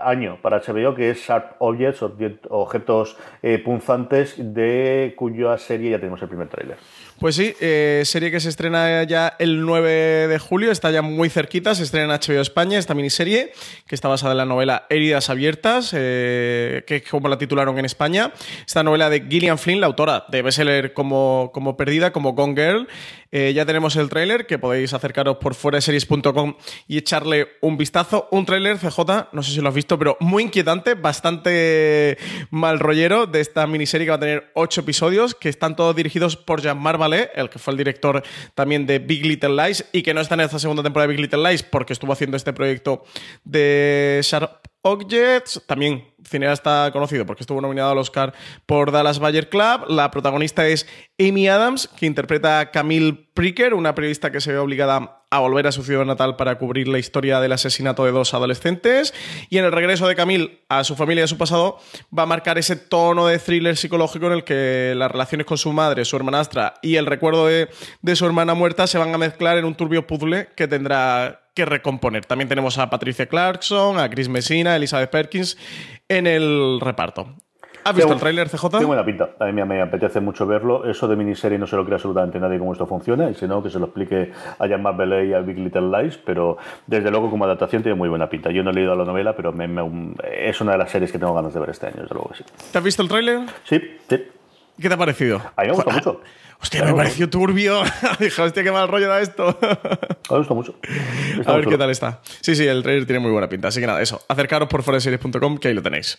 año 0.02 0.38
para 0.42 0.60
HBO, 0.60 0.94
que 0.96 1.12
es 1.12 1.20
Sharp 1.20 1.56
Objects, 1.60 2.02
objetos 2.50 3.16
eh, 3.42 3.60
punzantes, 3.60 4.36
de 4.38 5.14
cuya 5.18 5.58
serie 5.58 5.92
ya 5.92 5.98
tenemos 5.98 6.22
el 6.22 6.28
primer 6.28 6.50
tráiler. 6.50 6.78
Pues 7.20 7.36
sí, 7.36 7.54
serie 7.58 8.30
que 8.30 8.40
se 8.40 8.50
estrena 8.50 9.04
ya 9.04 9.36
el 9.40 9.66
9 9.66 10.28
de 10.28 10.40
julio, 10.40 10.72
está 10.72 10.92
ya 10.92 11.02
muy 11.02 11.30
cerquita, 11.30 11.74
se 11.74 11.84
estrena 11.84 12.14
en 12.14 12.20
HBO 12.22 12.42
España, 12.42 12.78
esta 12.78 12.94
miniserie, 12.94 13.54
que 13.88 13.96
está 13.96 14.08
basada 14.08 14.34
en 14.34 14.38
la 14.38 14.46
novela 14.46 14.86
Heridas 14.90 15.30
Abiertas, 15.32 15.92
que 15.92 16.84
es 16.88 17.10
como 17.10 17.28
la 17.28 17.40
titularon 17.40 17.80
en 17.80 17.86
España. 17.86 18.34
Esta 18.66 18.84
novela 18.84 19.10
de 19.10 19.22
Gillian 19.22 19.58
Flynn, 19.58 19.82
la 19.82 19.88
autora 19.88 20.26
de 20.28 20.44
bestseller 20.44 20.94
como, 20.94 21.50
como 21.54 21.77
Perdida, 21.78 22.12
como 22.12 22.34
Gone 22.34 22.56
Girl. 22.56 22.88
Eh, 23.32 23.54
ya 23.54 23.66
tenemos 23.66 23.96
el 23.96 24.10
tráiler 24.10 24.48
que 24.48 24.58
podéis 24.58 24.94
acercaros 24.94 25.38
por 25.38 25.54
fueraseries.com 25.54 26.56
y 26.88 26.98
echarle 26.98 27.48
un 27.62 27.78
vistazo. 27.78 28.28
Un 28.32 28.46
tráiler 28.46 28.78
CJ, 28.78 29.30
no 29.32 29.44
sé 29.44 29.52
si 29.52 29.62
lo 29.62 29.70
has 29.70 29.76
visto, 29.76 29.98
pero 30.00 30.18
muy 30.20 30.44
inquietante, 30.44 30.96
bastante 30.96 32.18
mal 32.52 32.80
rollero 32.80 33.28
de 33.28 33.42
esta 33.42 33.68
miniserie 33.68 34.06
que 34.06 34.12
va 34.12 34.18
a 34.18 34.20
tener 34.20 34.52
ocho 34.56 34.82
episodios, 34.82 35.36
que 35.36 35.50
están 35.50 35.76
todos 35.76 35.96
dirigidos 35.96 36.36
por 36.36 36.62
Jean-Marc 36.62 37.00
Vallée, 37.00 37.30
el 37.36 37.50
que 37.50 37.60
fue 37.60 37.72
el 37.74 37.78
director 37.78 38.24
también 38.56 38.86
de 38.86 39.00
Big 39.00 39.26
Little 39.26 39.56
Lies 39.56 39.86
y 39.92 40.04
que 40.04 40.14
no 40.14 40.22
está 40.22 40.36
en 40.36 40.42
esta 40.42 40.60
segunda 40.60 40.84
temporada 40.84 41.08
de 41.08 41.14
Big 41.16 41.22
Little 41.22 41.50
Lies 41.50 41.64
porque 41.64 41.94
estuvo 41.94 42.14
haciendo 42.14 42.38
este 42.38 42.54
proyecto 42.54 43.04
de 43.44 44.20
Sharp 44.24 44.68
Objects, 44.88 45.62
también 45.66 46.06
cineasta 46.28 46.90
conocido 46.92 47.26
porque 47.26 47.44
estuvo 47.44 47.62
nominado 47.62 47.92
al 47.92 47.98
Oscar 47.98 48.34
por 48.66 48.92
Dallas 48.92 49.20
Bayer 49.20 49.50
Club. 49.50 49.86
La 49.88 50.12
protagonista 50.12 50.68
es 50.68 50.88
Amy 51.20 51.48
Adams, 51.48 51.88
que 51.88 52.06
interpreta 52.06 52.60
a 52.60 52.72
Camille 52.72 53.28
Pricker, 53.34 53.74
una 53.74 53.96
periodista 53.96 54.32
que 54.32 54.42
se 54.42 54.52
ve 54.52 54.58
obligada 54.58 55.24
a 55.30 55.40
volver 55.40 55.68
a 55.68 55.72
su 55.72 55.84
ciudad 55.84 56.06
natal 56.06 56.38
para 56.38 56.58
cubrir 56.58 56.88
la 56.88 57.00
historia 57.00 57.40
del 57.40 57.52
asesinato 57.52 58.06
de 58.06 58.12
dos 58.12 58.34
adolescentes. 58.34 59.14
Y 59.50 59.58
en 59.58 59.66
el 59.66 59.72
regreso 59.72 60.08
de 60.08 60.16
Camille 60.16 60.62
a 60.70 60.84
su 60.84 60.96
familia 60.96 61.22
y 61.22 61.26
a 61.26 61.28
su 61.28 61.38
pasado, 61.38 61.80
va 62.18 62.24
a 62.24 62.28
marcar 62.28 62.58
ese 62.58 62.76
tono 62.76 63.28
de 63.28 63.40
thriller 63.40 63.76
psicológico 63.76 64.28
en 64.28 64.34
el 64.34 64.44
que 64.44 64.94
las 64.96 65.12
relaciones 65.12 65.46
con 65.46 65.58
su 65.58 65.74
madre, 65.74 66.06
su 66.06 66.16
hermanastra 66.16 66.76
y 66.82 66.96
el 66.96 67.06
recuerdo 67.06 67.48
de, 67.48 67.70
de 68.02 68.16
su 68.16 68.26
hermana 68.26 68.54
muerta 68.54 68.88
se 68.88 68.98
van 68.98 69.14
a 69.14 69.18
mezclar 69.18 69.58
en 69.58 69.66
un 69.66 69.76
turbio 69.76 70.08
puzzle 70.08 70.50
que 70.56 70.68
tendrá 70.68 71.47
que 71.58 71.66
recomponer. 71.66 72.24
También 72.24 72.48
tenemos 72.48 72.78
a 72.78 72.88
Patricia 72.92 73.26
Clarkson, 73.26 73.98
a 73.98 74.08
Chris 74.12 74.30
Messina, 74.30 74.74
a 74.74 74.76
Elizabeth 74.76 75.10
Perkins 75.10 75.58
en 76.08 76.28
el 76.28 76.80
reparto. 76.80 77.34
¿Has 77.84 77.96
visto 77.96 78.14
el 78.14 78.20
tráiler, 78.20 78.48
CJ? 78.48 78.70
Tiene 78.70 78.86
buena 78.86 79.04
pinta. 79.04 79.30
A 79.40 79.46
mí 79.46 79.64
me 79.64 79.82
apetece 79.82 80.20
mucho 80.20 80.46
verlo. 80.46 80.86
Eso 80.88 81.08
de 81.08 81.16
miniserie 81.16 81.58
no 81.58 81.66
se 81.66 81.76
lo 81.76 81.84
cree 81.84 81.96
absolutamente 81.96 82.40
nadie 82.40 82.60
cómo 82.60 82.74
esto 82.74 82.86
funciona. 82.86 83.28
Y 83.32 83.34
si 83.34 83.48
no, 83.48 83.64
que 83.64 83.72
se 83.72 83.80
lo 83.80 83.86
explique 83.86 84.32
a 84.60 84.68
Jean-Marc 84.68 85.00
y 85.26 85.34
a 85.34 85.40
Big 85.40 85.58
Little 85.58 85.90
Lies. 85.90 86.18
Pero 86.18 86.58
desde 86.86 87.10
luego, 87.10 87.32
como 87.32 87.46
adaptación, 87.46 87.82
tiene 87.82 87.96
muy 87.96 88.10
buena 88.10 88.30
pinta. 88.30 88.52
Yo 88.52 88.62
no 88.62 88.70
he 88.70 88.74
leído 88.74 88.94
la 88.94 89.06
novela, 89.06 89.36
pero 89.36 89.52
es 90.32 90.62
una 90.62 90.74
de 90.74 90.78
las 90.78 90.92
series 90.92 91.12
que 91.12 91.18
tengo 91.18 91.34
ganas 91.34 91.56
de 91.56 91.60
ver 91.60 91.72
este 91.72 91.88
año, 91.88 92.02
desde 92.02 92.14
luego 92.14 92.30
sí. 92.38 92.44
¿Te 92.72 92.78
has 92.78 92.84
visto 92.84 93.02
el 93.02 93.08
tráiler? 93.10 93.40
Sí, 93.64 93.82
sí. 94.08 94.28
¿Qué 94.80 94.90
te 94.90 94.94
ha 94.94 94.98
parecido? 94.98 95.42
A 95.56 95.62
mí 95.64 95.70
me 95.70 95.74
gusta 95.74 95.92
mucho. 95.92 96.22
Hostia, 96.62 96.84
me 96.86 96.94
pareció 96.94 97.30
turbio. 97.30 97.82
Dije, 98.20 98.42
hostia, 98.42 98.64
qué 98.64 98.72
mal 98.72 98.88
rollo 98.88 99.08
da 99.08 99.22
esto. 99.22 99.58
Me 100.30 100.38
gusta 100.38 100.54
mucho. 100.54 100.76
a 101.46 101.54
ver 101.54 101.68
qué 101.68 101.78
tal 101.78 101.90
está. 101.92 102.22
Sí, 102.42 102.56
sí, 102.56 102.66
el 102.66 102.84
trailer 102.84 103.06
tiene 103.06 103.20
muy 103.20 103.32
buena 103.32 103.48
pinta. 103.48 103.68
Así 103.68 103.80
que 103.80 103.88
nada, 103.88 104.02
eso. 104.02 104.24
Acercaros 104.28 104.68
por 104.68 104.84
foreseries.com 104.84 105.58
que 105.58 105.68
ahí 105.68 105.74
lo 105.74 105.84
tenéis. 105.84 106.18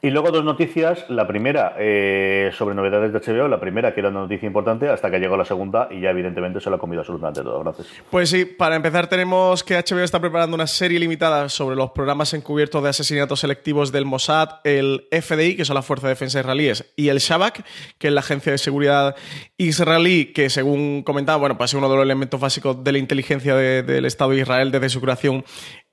Y 0.00 0.10
luego 0.10 0.30
dos 0.30 0.44
noticias. 0.44 1.04
La 1.08 1.26
primera 1.26 1.74
eh, 1.78 2.50
sobre 2.56 2.74
novedades 2.74 3.12
de 3.12 3.20
HBO. 3.20 3.48
La 3.48 3.60
primera, 3.60 3.94
que 3.94 4.00
era 4.00 4.10
una 4.10 4.20
noticia 4.20 4.46
importante, 4.46 4.88
hasta 4.88 5.10
que 5.10 5.18
llegó 5.18 5.36
la 5.36 5.44
segunda 5.44 5.88
y 5.90 6.00
ya 6.00 6.10
evidentemente 6.10 6.60
se 6.60 6.70
la 6.70 6.76
ha 6.76 6.78
comido 6.78 7.00
absolutamente 7.00 7.42
todo. 7.42 7.62
Gracias. 7.62 7.88
Pues 8.10 8.30
sí, 8.30 8.44
para 8.44 8.76
empezar 8.76 9.08
tenemos 9.08 9.64
que 9.64 9.74
HBO 9.76 10.00
está 10.00 10.20
preparando 10.20 10.54
una 10.54 10.66
serie 10.66 10.98
limitada 10.98 11.48
sobre 11.48 11.76
los 11.76 11.90
programas 11.90 12.32
encubiertos 12.34 12.82
de 12.82 12.90
asesinatos 12.90 13.40
selectivos 13.40 13.92
del 13.92 14.04
Mossad, 14.04 14.60
el 14.64 15.08
FDI, 15.10 15.56
que 15.56 15.64
son 15.64 15.74
las 15.74 15.86
Fuerzas 15.86 16.04
de 16.04 16.10
Defensa 16.10 16.40
israelíes, 16.40 16.92
y 16.96 17.08
el 17.08 17.18
Shabak, 17.18 17.64
que 17.98 18.08
es 18.08 18.12
la 18.12 18.20
Agencia 18.20 18.52
de 18.52 18.58
Seguridad 18.58 19.16
israelí, 19.56 20.26
que 20.32 20.50
según 20.50 21.02
comentaba, 21.02 21.38
bueno, 21.38 21.58
pues 21.58 21.70
es 21.70 21.74
uno 21.74 21.88
de 21.88 21.96
los 21.96 22.04
elementos 22.04 22.40
básicos 22.40 22.82
de 22.84 22.92
la 22.92 22.98
inteligencia 22.98 23.54
del 23.56 24.04
Estado 24.04 24.30
de 24.30 24.40
Israel 24.40 24.70
desde 24.70 24.88
su 24.88 25.00
creación 25.00 25.44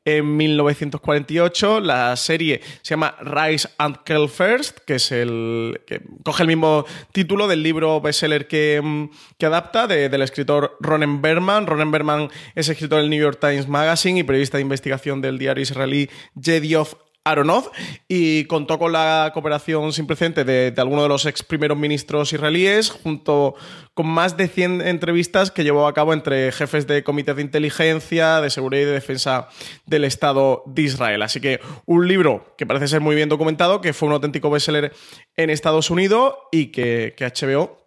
en 0.05 0.37
1948. 0.37 1.79
La 1.81 2.15
serie 2.15 2.61
se 2.81 2.93
llama 2.93 3.15
Rise 3.19 3.67
and 3.77 3.97
Kill 4.03 4.29
First, 4.29 4.79
que 4.85 4.95
es 4.95 5.11
el. 5.11 5.81
que 5.85 6.01
coge 6.23 6.43
el 6.43 6.47
mismo 6.47 6.85
título 7.11 7.47
del 7.47 7.63
libro 7.63 7.99
bestseller 7.99 8.47
que, 8.47 8.79
mm, 8.81 9.09
que 9.37 9.45
adapta 9.47 9.87
del 9.87 10.21
escritor 10.21 10.77
Ronen 10.79 11.21
Berman. 11.21 11.67
Ronen 11.67 11.91
Berman 11.91 12.29
es 12.53 12.69
escritor 12.69 13.01
del 13.01 13.09
New 13.09 13.21
York 13.21 13.39
Times 13.41 13.67
Magazine 13.67 14.19
y 14.19 14.23
periodista 14.23 14.57
de 14.57 14.61
investigación 14.61 15.21
del 15.21 15.37
diario 15.37 15.63
israelí 15.63 16.09
Jedioth 16.39 17.04
Aronoth 17.25 17.71
y 18.07 18.45
contó 18.45 18.77
con 18.77 18.91
la 18.91 19.31
cooperación 19.33 19.91
sin 19.91 20.05
precedente 20.05 20.45
de, 20.45 20.73
algunos 20.77 21.03
de 21.03 21.09
los 21.09 21.25
ex 21.25 21.43
primeros 21.43 21.77
ministros 21.77 22.31
israelíes, 22.31 22.91
junto 22.91 23.55
con 23.95 24.07
más 24.07 24.37
de 24.37 24.47
100 24.47 24.81
entrevistas 24.81 25.49
que 25.49 25.63
llevó 25.63 25.87
a 25.87 25.93
cabo 25.93 26.13
entre 26.13 26.51
jefes 26.51 26.85
de 26.85 27.03
comités 27.03 27.35
de 27.35 27.41
inteligencia, 27.41 28.41
de 28.41 28.51
seguridad 28.51 28.83
y 28.83 28.85
de 28.85 28.91
defensa 28.91 29.49
del 29.87 30.03
Estado 30.03 30.63
de 30.67 30.83
Israel. 30.83 31.23
Así 31.23 31.41
que 31.41 31.59
un 31.85 32.07
libro 32.07 32.53
que 32.57 32.67
parece 32.67 32.87
ser 32.87 33.01
muy 33.01 33.15
bien 33.15 33.27
documentado, 33.27 33.81
que 33.81 33.93
fue 33.93 34.07
un 34.07 34.13
auténtico 34.13 34.51
bestseller 34.51 34.93
en 35.35 35.49
Estados 35.49 35.89
Unidos 35.89 36.35
y 36.51 36.67
que, 36.67 37.15
HBO 37.17 37.81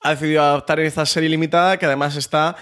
ha 0.00 0.10
decidido 0.10 0.42
adaptar 0.42 0.78
en 0.78 0.86
esta 0.86 1.04
serie 1.04 1.28
limitada, 1.28 1.76
que 1.76 1.86
además 1.86 2.14
está 2.14 2.56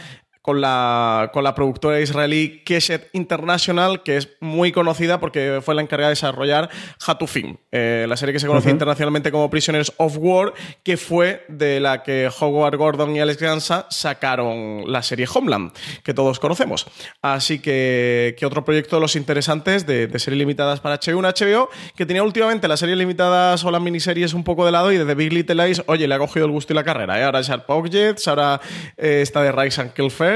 con 0.47 0.61
la, 0.61 1.31
con 1.33 1.43
la 1.43 1.57
productora 1.57 2.01
israelí 2.01 2.63
Keshet 2.65 3.09
International, 3.15 4.05
que 4.05 4.17
es 4.17 4.29
muy 4.39 4.71
conocida 4.71 5.19
porque 5.19 5.59
fue 5.61 5.75
la 5.75 5.83
encargada 5.83 6.11
de 6.11 6.13
desarrollar 6.13 6.71
Hatufim, 7.05 7.57
eh, 7.73 8.07
la 8.09 8.17
serie 8.17 8.33
que 8.33 8.39
se 8.39 8.47
conoce 8.47 8.71
internacionalmente 8.71 9.33
como 9.33 9.51
Prisoners 9.51 9.93
of 9.97 10.17
War, 10.21 10.55
que 10.85 10.97
fue 10.97 11.45
de 11.49 11.81
la 11.81 12.05
que 12.05 12.31
Howard 12.39 12.77
Gordon 12.77 13.17
y 13.17 13.19
Alex 13.19 13.43
Gansa 13.43 13.87
sacaron 13.91 14.85
la 14.87 15.03
serie 15.03 15.27
Homeland, 15.35 15.73
que 16.05 16.15
todos 16.15 16.39
conocemos. 16.39 16.87
Así 17.23 17.59
que, 17.59 18.37
que 18.39 18.47
otro 18.47 18.65
proyecto 18.65 18.95
de 18.97 19.03
los 19.03 19.17
interesantes 19.17 19.85
de, 19.85 20.07
de 20.07 20.19
series 20.21 20.39
limitadas 20.39 20.79
para 20.79 21.01
HBO, 21.01 21.19
una 21.19 21.31
HBO 21.31 21.71
que 21.97 22.07
tenía 22.07 22.23
últimamente 22.23 22.69
las 22.69 22.79
series 22.79 22.97
limitadas 22.97 23.65
o 23.65 23.73
las 23.73 23.83
miniseries 23.83 24.33
un 24.33 24.45
poco 24.45 24.65
de 24.65 24.71
lado 24.71 24.93
y 24.93 24.97
desde 24.97 25.17
Big 25.17 25.33
Little 25.33 25.67
Lies, 25.67 25.83
oye, 25.87 26.07
le 26.07 26.15
ha 26.15 26.19
cogido 26.19 26.47
el 26.47 26.53
gusto 26.53 26.73
y 26.73 26.77
la 26.77 26.85
carrera. 26.85 27.19
¿eh? 27.19 27.25
Ahora 27.25 27.41
es 27.41 27.49
Sharp 27.49 27.69
Objects, 27.69 28.29
ahora 28.29 28.61
eh, 28.97 29.23
está 29.23 29.43
de 29.43 29.51
Rise 29.51 29.81
and 29.81 29.93
Kill 29.93 30.13
Fair 30.13 30.36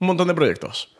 un 0.00 0.06
montón 0.06 0.28
de 0.28 0.34
proyectos. 0.34 0.96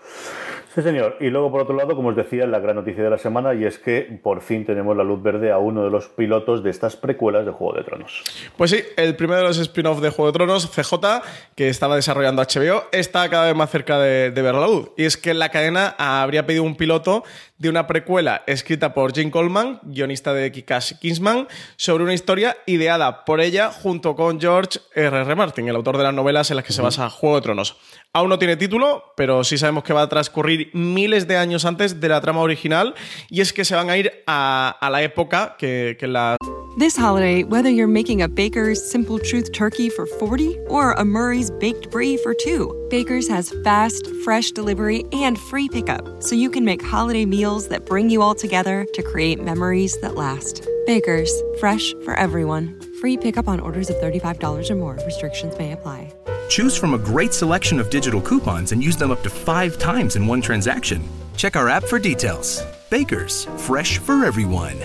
Sí, 0.74 0.82
señor. 0.82 1.16
Y 1.18 1.30
luego, 1.30 1.50
por 1.50 1.62
otro 1.62 1.74
lado, 1.74 1.96
como 1.96 2.10
os 2.10 2.16
decía, 2.16 2.46
la 2.46 2.60
gran 2.60 2.76
noticia 2.76 3.02
de 3.02 3.10
la 3.10 3.18
semana 3.18 3.54
y 3.54 3.64
es 3.64 3.78
que 3.78 4.20
por 4.22 4.40
fin 4.40 4.64
tenemos 4.64 4.96
la 4.96 5.02
luz 5.02 5.20
verde 5.20 5.50
a 5.50 5.58
uno 5.58 5.82
de 5.82 5.90
los 5.90 6.06
pilotos 6.06 6.62
de 6.62 6.70
estas 6.70 6.94
precuelas 6.94 7.44
de 7.44 7.50
Juego 7.50 7.74
de 7.76 7.82
Tronos. 7.82 8.22
Pues 8.56 8.70
sí, 8.70 8.80
el 8.96 9.16
primero 9.16 9.40
de 9.40 9.48
los 9.48 9.58
spin-off 9.58 10.00
de 10.00 10.10
Juego 10.10 10.30
de 10.30 10.38
Tronos, 10.38 10.70
CJ, 10.70 11.22
que 11.56 11.68
estaba 11.68 11.96
desarrollando 11.96 12.40
HBO, 12.42 12.84
está 12.92 13.28
cada 13.28 13.46
vez 13.46 13.56
más 13.56 13.68
cerca 13.68 13.98
de, 13.98 14.30
ver 14.30 14.54
la 14.54 14.66
luz. 14.68 14.92
Y 14.96 15.06
es 15.06 15.16
que 15.16 15.34
la 15.34 15.48
cadena 15.48 15.96
habría 15.98 16.46
pedido 16.46 16.62
un 16.62 16.76
piloto 16.76 17.24
de 17.60 17.68
una 17.68 17.86
precuela 17.86 18.42
escrita 18.46 18.94
por 18.94 19.12
Jim 19.12 19.30
Coleman, 19.30 19.80
guionista 19.82 20.32
de 20.32 20.50
Kikas 20.50 20.96
Kingsman, 20.98 21.46
sobre 21.76 22.02
una 22.02 22.14
historia 22.14 22.56
ideada 22.64 23.26
por 23.26 23.40
ella 23.40 23.70
junto 23.70 24.16
con 24.16 24.40
George 24.40 24.80
R. 24.94 25.20
R. 25.20 25.36
Martin, 25.36 25.68
el 25.68 25.76
autor 25.76 25.98
de 25.98 26.04
las 26.04 26.14
novelas 26.14 26.50
en 26.50 26.56
las 26.56 26.64
que 26.64 26.72
se 26.72 26.80
basa 26.80 27.10
Juego 27.10 27.36
de 27.36 27.42
Tronos. 27.42 27.76
Aún 28.14 28.30
no 28.30 28.38
tiene 28.38 28.56
título, 28.56 29.12
pero 29.14 29.44
sí 29.44 29.58
sabemos 29.58 29.84
que 29.84 29.92
va 29.92 30.02
a 30.02 30.08
transcurrir 30.08 30.70
miles 30.72 31.28
de 31.28 31.36
años 31.36 31.66
antes 31.66 32.00
de 32.00 32.08
la 32.08 32.22
trama 32.22 32.40
original 32.40 32.94
y 33.28 33.42
es 33.42 33.52
que 33.52 33.66
se 33.66 33.74
van 33.74 33.90
a 33.90 33.98
ir 33.98 34.24
a, 34.26 34.76
a 34.80 34.88
la 34.88 35.02
época 35.02 35.56
que, 35.58 35.96
que 36.00 36.08
la... 36.08 36.36
This 36.78 36.96
holiday, 36.96 37.42
whether 37.42 37.68
you're 37.68 37.88
making 37.88 38.22
a 38.22 38.28
Baker's 38.28 38.80
Simple 38.90 39.18
Truth 39.18 39.52
turkey 39.52 39.90
for 39.90 40.06
40 40.06 40.56
or 40.68 40.92
a 40.92 41.04
Murray's 41.04 41.50
Baked 41.50 41.90
Brie 41.90 42.16
for 42.16 42.32
2, 42.32 42.88
Baker's 42.88 43.28
has 43.28 43.52
fast, 43.64 44.06
fresh 44.24 44.52
delivery 44.52 45.04
and 45.12 45.36
free 45.36 45.68
pickup, 45.68 46.22
so 46.22 46.36
you 46.36 46.48
can 46.48 46.64
make 46.64 46.80
holiday 46.80 47.26
meals 47.26 47.49
that 47.68 47.86
bring 47.86 48.08
you 48.10 48.22
all 48.22 48.34
together 48.34 48.86
to 48.94 49.02
create 49.02 49.42
memories 49.42 50.00
that 50.00 50.14
last. 50.14 50.66
Baker's, 50.86 51.32
fresh 51.58 51.92
for 52.04 52.14
everyone. 52.14 52.80
Free 53.00 53.16
pickup 53.16 53.48
on 53.48 53.60
orders 53.60 53.90
of 53.90 53.96
$35 53.96 54.70
or 54.70 54.74
more. 54.76 54.98
Restrictions 55.04 55.56
may 55.58 55.72
apply. 55.72 56.12
Choose 56.48 56.76
from 56.76 56.94
a 56.94 56.98
great 56.98 57.32
selection 57.34 57.80
of 57.80 57.90
digital 57.90 58.20
coupons 58.20 58.72
and 58.72 58.82
use 58.82 58.96
them 58.96 59.10
up 59.10 59.22
to 59.22 59.30
five 59.30 59.78
times 59.78 60.16
in 60.16 60.26
one 60.26 60.40
transaction. 60.40 61.02
Check 61.36 61.56
our 61.56 61.68
app 61.68 61.84
for 61.84 61.98
details. 61.98 62.62
Bakers, 62.90 63.46
fresh 63.56 63.98
for 63.98 64.24
everyone. 64.24 64.76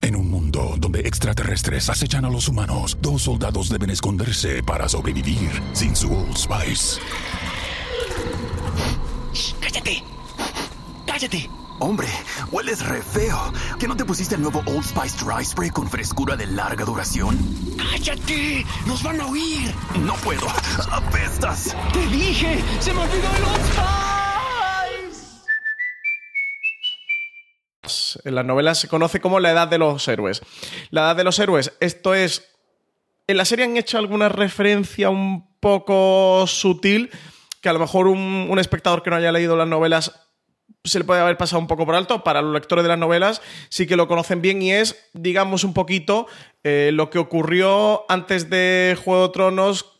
En 0.00 0.14
un 0.14 0.30
mundo 0.30 0.76
donde 0.78 1.00
extraterrestres 1.00 1.88
acechan 1.90 2.24
a 2.24 2.30
los 2.30 2.48
humanos, 2.48 2.96
dos 3.00 3.22
soldados 3.22 3.68
deben 3.68 3.90
esconderse 3.90 4.62
para 4.62 4.88
sobrevivir 4.88 5.50
sin 5.72 5.94
su 5.94 6.12
Old 6.14 6.36
Spice. 6.36 7.00
¡Cállate! 11.18 11.50
Hombre, 11.80 12.06
hueles 12.52 12.86
re 12.86 13.02
feo. 13.02 13.52
¿Que 13.80 13.88
no 13.88 13.96
te 13.96 14.04
pusiste 14.04 14.36
el 14.36 14.40
nuevo 14.40 14.62
Old 14.66 14.84
Spice 14.84 15.24
Dry 15.24 15.44
Spray 15.44 15.70
con 15.70 15.90
frescura 15.90 16.36
de 16.36 16.46
larga 16.46 16.84
duración? 16.84 17.36
¡Cállate! 17.76 18.64
¡Nos 18.86 19.02
van 19.02 19.20
a 19.20 19.26
oír! 19.26 19.74
No 19.98 20.14
puedo. 20.14 20.46
¡Apestas! 20.92 21.74
¡Te 21.92 22.06
dije! 22.06 22.62
¡Se 22.78 22.92
me 22.92 23.00
olvidó 23.00 23.28
el 23.36 23.42
Old 23.42 23.64
Spice! 27.82 28.20
En 28.28 28.36
las 28.36 28.44
novelas 28.44 28.78
se 28.78 28.86
conoce 28.86 29.18
como 29.20 29.40
la 29.40 29.50
edad 29.50 29.66
de 29.66 29.78
los 29.78 30.06
héroes. 30.06 30.40
La 30.90 31.00
edad 31.00 31.16
de 31.16 31.24
los 31.24 31.36
héroes, 31.40 31.72
esto 31.80 32.14
es. 32.14 32.48
En 33.26 33.36
la 33.36 33.44
serie 33.44 33.64
han 33.64 33.76
hecho 33.76 33.98
alguna 33.98 34.28
referencia 34.28 35.10
un 35.10 35.58
poco 35.58 36.46
sutil 36.46 37.10
que 37.60 37.68
a 37.68 37.72
lo 37.72 37.80
mejor 37.80 38.06
un, 38.06 38.46
un 38.48 38.58
espectador 38.60 39.02
que 39.02 39.10
no 39.10 39.16
haya 39.16 39.32
leído 39.32 39.56
las 39.56 39.66
novelas 39.66 40.27
se 40.84 40.98
le 40.98 41.04
puede 41.04 41.20
haber 41.20 41.36
pasado 41.36 41.60
un 41.60 41.66
poco 41.66 41.86
por 41.86 41.94
alto. 41.94 42.24
Para 42.24 42.42
los 42.42 42.52
lectores 42.52 42.82
de 42.82 42.88
las 42.88 42.98
novelas 42.98 43.42
sí 43.68 43.86
que 43.86 43.96
lo 43.96 44.08
conocen 44.08 44.42
bien 44.42 44.62
y 44.62 44.72
es, 44.72 45.08
digamos, 45.12 45.64
un 45.64 45.74
poquito 45.74 46.26
eh, 46.64 46.90
lo 46.92 47.10
que 47.10 47.18
ocurrió 47.18 48.04
antes 48.10 48.50
de 48.50 48.96
Juego 49.02 49.28
de 49.28 49.32
Tronos 49.32 49.98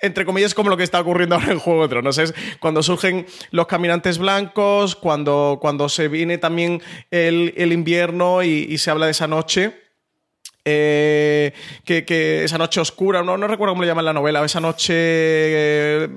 entre 0.00 0.24
comillas, 0.24 0.54
como 0.54 0.70
lo 0.70 0.76
que 0.76 0.84
está 0.84 1.00
ocurriendo 1.00 1.34
ahora 1.34 1.52
en 1.52 1.58
Juego 1.58 1.82
de 1.82 1.88
Tronos. 1.88 2.18
Es 2.18 2.34
cuando 2.60 2.82
surgen 2.82 3.26
los 3.50 3.66
caminantes 3.66 4.18
blancos, 4.18 4.94
cuando, 4.94 5.58
cuando 5.60 5.88
se 5.88 6.08
viene 6.08 6.38
también 6.38 6.80
el, 7.10 7.52
el 7.56 7.72
invierno 7.72 8.42
y, 8.42 8.66
y, 8.68 8.78
se 8.78 8.90
habla 8.90 9.06
de 9.06 9.12
esa 9.12 9.26
noche. 9.26 9.87
Eh, 10.70 11.52
que, 11.82 12.44
esa 12.44 12.58
noche 12.58 12.78
oscura, 12.78 13.22
no, 13.22 13.38
no 13.38 13.46
recuerdo 13.46 13.72
cómo 13.72 13.82
le 13.82 13.88
llaman 13.88 14.04
la 14.04 14.12
novela, 14.12 14.44
esa 14.44 14.60
noche. 14.60 14.92
Eh, 14.94 16.08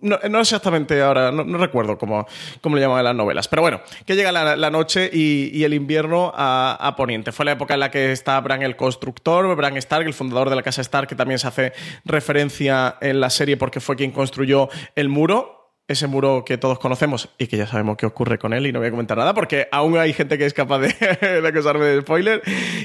no, 0.00 0.40
exactamente 0.40 1.00
ahora, 1.00 1.30
no, 1.30 1.58
recuerdo 1.58 1.96
cómo, 1.96 2.26
cómo 2.60 2.74
le 2.74 2.82
llaman 2.82 3.04
las 3.04 3.14
novelas, 3.14 3.46
pero 3.46 3.62
bueno, 3.62 3.80
que 4.04 4.16
llega 4.16 4.32
la, 4.32 4.70
noche 4.70 5.08
y, 5.12 5.62
el 5.62 5.74
invierno 5.74 6.32
a, 6.34 6.94
Poniente. 6.96 7.30
Fue 7.30 7.44
la 7.44 7.52
época 7.52 7.74
en 7.74 7.80
la 7.80 7.90
que 7.90 8.10
está 8.10 8.40
Bran 8.40 8.62
el 8.62 8.76
constructor, 8.76 9.54
Bran 9.54 9.76
Stark, 9.76 10.06
el 10.06 10.14
fundador 10.14 10.50
de 10.50 10.56
la 10.56 10.62
casa 10.62 10.80
Stark, 10.80 11.08
que 11.08 11.14
también 11.14 11.38
se 11.38 11.46
hace 11.46 11.72
referencia 12.04 12.96
en 13.00 13.20
la 13.20 13.30
serie 13.30 13.56
porque 13.56 13.80
fue 13.80 13.94
quien 13.96 14.10
construyó 14.10 14.68
el 14.96 15.08
muro 15.08 15.63
ese 15.86 16.06
muro 16.06 16.44
que 16.46 16.56
todos 16.56 16.78
conocemos 16.78 17.28
y 17.36 17.46
que 17.46 17.58
ya 17.58 17.66
sabemos 17.66 17.98
qué 17.98 18.06
ocurre 18.06 18.38
con 18.38 18.54
él 18.54 18.66
y 18.66 18.72
no 18.72 18.78
voy 18.78 18.88
a 18.88 18.90
comentar 18.90 19.18
nada 19.18 19.34
porque 19.34 19.68
aún 19.70 19.98
hay 19.98 20.14
gente 20.14 20.38
que 20.38 20.46
es 20.46 20.54
capaz 20.54 20.78
de, 20.78 20.94
acusarme 21.46 21.84
de 21.84 22.00
spoiler 22.00 22.42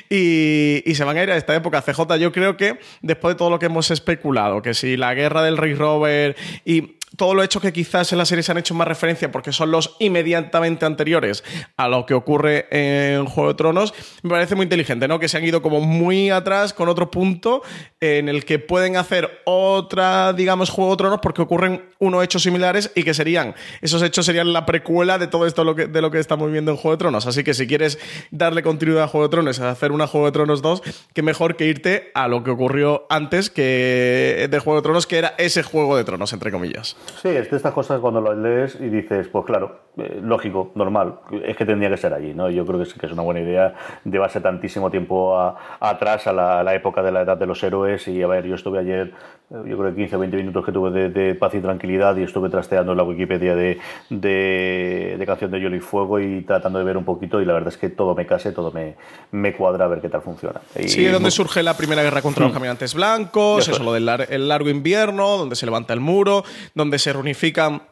y, 0.10 0.84
y, 0.86 0.96
se 0.96 1.06
van 1.06 1.18
a 1.18 1.24
ir 1.24 1.32
a 1.32 1.38
esta 1.38 1.56
época. 1.56 1.82
CJ, 1.82 2.18
yo 2.20 2.34
creo 2.34 2.58
que 2.58 2.78
después 3.02 3.36
de 3.36 3.38
todo 3.38 3.50
lo 3.50 3.58
que 3.58 3.68
hemos 3.68 3.90
especulado, 3.90 4.62
que 4.62 4.74
si 4.74 4.98
la 4.98 5.14
guerra 5.14 5.44
del 5.44 5.58
rey 5.58 5.76
Robert 5.76 6.38
y 6.66 6.99
todo 7.16 7.34
lo 7.34 7.44
hecho 7.44 7.60
que 7.60 7.74
quizás 7.74 8.12
en 8.12 8.18
la 8.18 8.26
serie 8.26 8.44
se 8.44 8.52
han 8.52 8.58
hecho 8.58 8.74
más 8.74 8.88
referencia 8.88 9.32
porque 9.32 9.52
son 9.52 9.72
los 9.72 9.96
inmediatamente 10.00 10.86
anteriores 10.86 11.44
a 11.78 11.88
lo 11.88 12.06
que 12.06 12.14
ocurre 12.14 12.68
en 12.72 13.26
Juego 13.26 13.50
de 13.50 13.56
Tronos, 13.56 13.94
me 14.22 14.30
parece 14.30 14.56
muy 14.56 14.64
inteligente, 14.64 15.08
¿no? 15.08 15.20
Que 15.20 15.28
se 15.28 15.38
han 15.38 15.44
ido 15.44 15.62
como 15.62 15.82
muy 15.82 16.30
atrás 16.30 16.74
con 16.74 16.90
otro 16.90 17.12
punto 17.12 17.62
en 18.00 18.30
el 18.30 18.46
que 18.46 18.60
pueden 18.60 18.98
hacer 18.98 19.42
otra, 19.46 20.34
digamos, 20.34 20.70
Juego 20.70 20.92
de 20.92 20.98
Tronos 20.98 21.20
porque 21.22 21.42
ocurren 21.42 21.90
unos 22.00 22.24
hechos 22.24 22.44
similares 22.44 22.92
y 22.96 23.04
que 23.04 23.14
serían, 23.14 23.56
esos 23.82 24.02
hechos 24.02 24.26
serían 24.26 24.54
la 24.54 24.66
precuela 24.66 25.18
de 25.18 25.28
todo 25.28 25.46
esto 25.46 25.64
de 25.74 26.02
lo 26.02 26.12
que 26.12 26.20
estamos 26.20 26.52
viendo 26.52 26.72
en 26.72 26.78
Juego 26.78 26.96
de 26.96 27.00
Tronos. 27.00 27.26
Así 27.26 27.44
que 27.44 27.54
si 27.54 27.68
quieres 27.68 28.00
darle 28.32 28.64
continuidad 28.64 29.04
a 29.04 29.08
Juego 29.08 29.28
de 29.28 29.32
Tronos, 29.32 29.60
hacer 29.60 29.92
una 29.92 30.08
Juego 30.08 30.28
de 30.28 30.32
Tronos 30.32 30.62
2, 30.62 30.82
qué 31.14 31.22
mejor 31.22 31.56
que 31.56 31.66
irte 31.66 32.12
a 32.14 32.28
lo 32.28 32.44
que 32.44 32.52
ocurrió 32.52 33.06
antes 33.10 33.50
que 33.50 34.48
de 34.50 34.60
Juego 34.60 34.80
de 34.80 34.84
Tronos, 34.84 35.08
que 35.08 35.18
era 35.18 35.36
ese 35.38 35.64
Juego 35.64 35.98
de 35.98 36.04
Tronos, 36.04 36.32
entre 36.34 36.52
comillas. 36.52 36.96
Sí, 37.22 37.28
es 37.28 37.50
de 37.50 37.58
estas 37.58 37.74
cosas 37.74 38.00
cuando 38.00 38.22
lo 38.22 38.34
lees 38.34 38.80
y 38.80 38.90
dices, 38.90 39.28
pues 39.28 39.46
claro, 39.46 39.80
eh, 39.98 40.20
lógico, 40.24 40.72
normal, 40.76 41.16
es 41.44 41.58
que 41.58 41.66
tendría 41.66 41.90
que 41.90 41.98
ser 41.98 42.14
allí, 42.14 42.34
¿no? 42.34 42.50
Yo 42.50 42.66
creo 42.66 42.80
que, 42.80 42.86
sí, 42.86 42.98
que 42.98 43.06
es 43.08 43.12
una 43.12 43.22
buena 43.22 43.42
idea 43.42 43.74
llevarse 44.06 44.40
tantísimo 44.40 44.90
tiempo 44.90 45.38
atrás 45.80 46.28
a 46.28 46.34
la, 46.34 46.76
época 46.76 47.02
de 47.02 47.12
la 47.12 47.22
edad 47.22 47.38
de 47.38 47.46
los 47.46 47.62
héroes 47.64 48.08
y 48.08 48.22
a 48.22 48.28
ver, 48.28 48.46
yo 48.46 48.56
estuve 48.56 48.80
ayer, 48.80 49.14
eh, 49.52 49.56
yo 49.68 49.78
creo 49.78 49.90
que 49.90 49.96
15 49.96 50.16
o 50.16 50.20
20 50.20 50.38
minutos 50.38 50.66
que 50.66 50.72
tuve 50.72 51.10
de, 51.10 51.36
paz 51.36 51.54
y 51.56 51.60
tranquilidad 51.60 52.16
y 52.18 52.24
estuve 52.24 52.50
trasteando 52.50 52.92
en 52.94 52.98
la 52.98 53.04
Wikipedia 53.04 53.56
de, 53.56 53.80
de, 54.10 55.24
canción 55.26 55.52
de 55.52 55.60
Hielo 55.60 55.76
y 55.76 55.80
Fuego 55.80 56.20
y 56.20 56.42
tratando 56.42 56.80
de 56.80 56.86
ver 56.86 56.98
un 56.98 57.06
poquito 57.06 57.42
y 57.42 57.46
la 57.46 57.54
verdad 57.54 57.70
es 57.70 57.78
que 57.78 57.90
todo 57.90 58.16
me 58.16 58.26
case, 58.26 58.52
todo 58.52 58.72
me, 58.72 58.96
me 59.32 59.54
cuadra 59.54 59.86
a 59.86 59.88
ver 59.88 60.02
qué 60.02 60.10
tal 60.10 60.22
funciona. 60.22 60.62
sí, 60.76 61.02
y, 61.02 61.06
donde 61.06 61.32
surge 61.32 61.62
la 61.62 61.76
primera 61.76 62.04
guerra 62.04 62.22
contra 62.22 62.44
los 62.44 62.52
mm. 62.52 62.56
caminantes 62.56 62.94
blancos, 62.94 63.68
eso, 63.68 63.84
lo 63.84 63.94
del 63.94 64.10
el 64.30 64.48
largo 64.48 64.70
invierno, 64.70 65.38
donde 65.38 65.56
se 65.56 65.66
levanta 65.66 65.94
el 65.94 66.00
muro, 66.00 66.44
donde 66.74 66.89
se 66.98 67.14
reunifican 67.14 67.84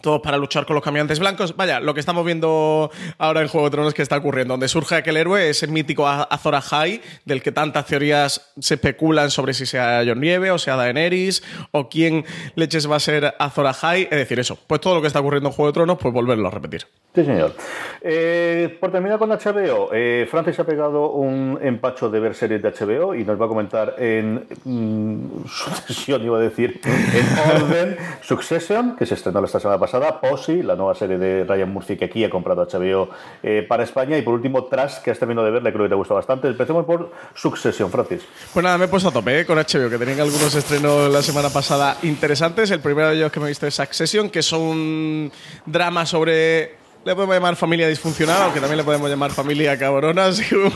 todos 0.00 0.20
para 0.20 0.36
luchar 0.36 0.66
con 0.66 0.74
los 0.74 0.84
caminantes 0.84 1.18
blancos. 1.18 1.56
Vaya, 1.56 1.80
lo 1.80 1.94
que 1.94 2.00
estamos 2.00 2.24
viendo 2.24 2.90
ahora 3.18 3.42
en 3.42 3.48
Juego 3.48 3.66
de 3.66 3.70
Tronos 3.72 3.94
que 3.94 4.02
está 4.02 4.16
ocurriendo, 4.16 4.54
donde 4.54 4.68
surge 4.68 4.96
aquel 4.96 5.16
héroe, 5.16 5.50
ese 5.50 5.66
mítico 5.66 6.06
Azor 6.06 6.54
Ahai, 6.54 7.00
del 7.24 7.42
que 7.42 7.52
tantas 7.52 7.86
teorías 7.86 8.52
se 8.58 8.74
especulan 8.74 9.30
sobre 9.30 9.54
si 9.54 9.66
sea 9.66 10.02
Jon 10.06 10.20
Nieve 10.20 10.50
o 10.50 10.58
sea 10.58 10.76
Daenerys, 10.76 11.42
o 11.72 11.88
quién 11.88 12.24
leches 12.54 12.90
va 12.90 12.96
a 12.96 13.00
ser 13.00 13.34
Azor 13.38 13.66
Ahai. 13.66 14.02
Es 14.04 14.18
decir, 14.18 14.38
eso, 14.40 14.58
pues 14.66 14.80
todo 14.80 14.94
lo 14.94 15.00
que 15.00 15.06
está 15.06 15.20
ocurriendo 15.20 15.48
en 15.48 15.54
Juego 15.54 15.70
de 15.70 15.74
Tronos, 15.74 15.98
pues 15.98 16.12
volverlo 16.12 16.48
a 16.48 16.50
repetir. 16.50 16.86
Sí, 17.14 17.24
señor. 17.24 17.52
Eh, 18.02 18.76
por 18.78 18.92
terminar 18.92 19.18
con 19.18 19.30
HBO, 19.30 19.90
eh, 19.92 20.28
Francis 20.30 20.60
ha 20.60 20.64
pegado 20.64 21.10
un 21.10 21.58
empacho 21.60 22.08
de 22.08 22.20
ver 22.20 22.36
series 22.36 22.62
de 22.62 22.70
HBO 22.70 23.16
y 23.16 23.24
nos 23.24 23.40
va 23.40 23.46
a 23.46 23.48
comentar 23.48 23.96
en 23.98 24.46
mm, 24.64 25.44
sucesión, 25.48 26.22
iba 26.22 26.38
a 26.38 26.40
decir, 26.40 26.80
en 26.84 27.62
orden, 27.62 27.96
Succession, 28.22 28.94
que 28.96 29.06
se 29.06 29.14
estrenó 29.14 29.44
esta 29.44 29.58
semana 29.58 29.80
pasada, 29.80 29.89
Posse, 30.20 30.62
la 30.62 30.76
nueva 30.76 30.94
serie 30.94 31.18
de 31.18 31.44
Ryan 31.44 31.72
Murphy 31.72 31.96
que 31.96 32.06
aquí 32.06 32.24
ha 32.24 32.30
comprado 32.30 32.66
HBO 32.66 33.08
eh, 33.42 33.64
para 33.68 33.84
España, 33.84 34.16
y 34.16 34.22
por 34.22 34.34
último, 34.34 34.64
Trash, 34.64 34.98
que 34.98 35.10
has 35.10 35.18
terminado 35.18 35.46
de 35.46 35.52
verle, 35.52 35.72
creo 35.72 35.84
que 35.84 35.90
te 35.90 35.94
gusta 35.94 36.14
bastante. 36.14 36.48
Empecemos 36.48 36.84
por 36.84 37.10
Succession, 37.34 37.90
Francis. 37.90 38.22
Pues 38.52 38.62
nada, 38.62 38.78
me 38.78 38.86
he 38.86 38.88
puesto 38.88 39.08
a 39.08 39.12
tope 39.12 39.44
con 39.46 39.58
HBO, 39.58 39.90
que 39.90 39.98
tenían 39.98 40.20
algunos 40.20 40.54
estrenos 40.54 41.10
la 41.10 41.22
semana 41.22 41.50
pasada 41.50 41.96
interesantes. 42.02 42.70
El 42.70 42.80
primero 42.80 43.08
de 43.08 43.16
ellos 43.16 43.32
que 43.32 43.40
me 43.40 43.46
he 43.46 43.48
visto 43.50 43.66
es 43.66 43.74
Succession, 43.74 44.30
que 44.30 44.40
es 44.40 44.52
un 44.52 45.30
drama 45.66 46.06
sobre 46.06 46.79
le 47.02 47.14
podemos 47.14 47.34
llamar 47.34 47.56
familia 47.56 47.88
disfuncional, 47.88 48.42
aunque 48.42 48.60
también 48.60 48.76
le 48.76 48.84
podemos 48.84 49.08
llamar 49.08 49.30
familia 49.30 49.78
cabrona, 49.78 50.32
según 50.32 50.72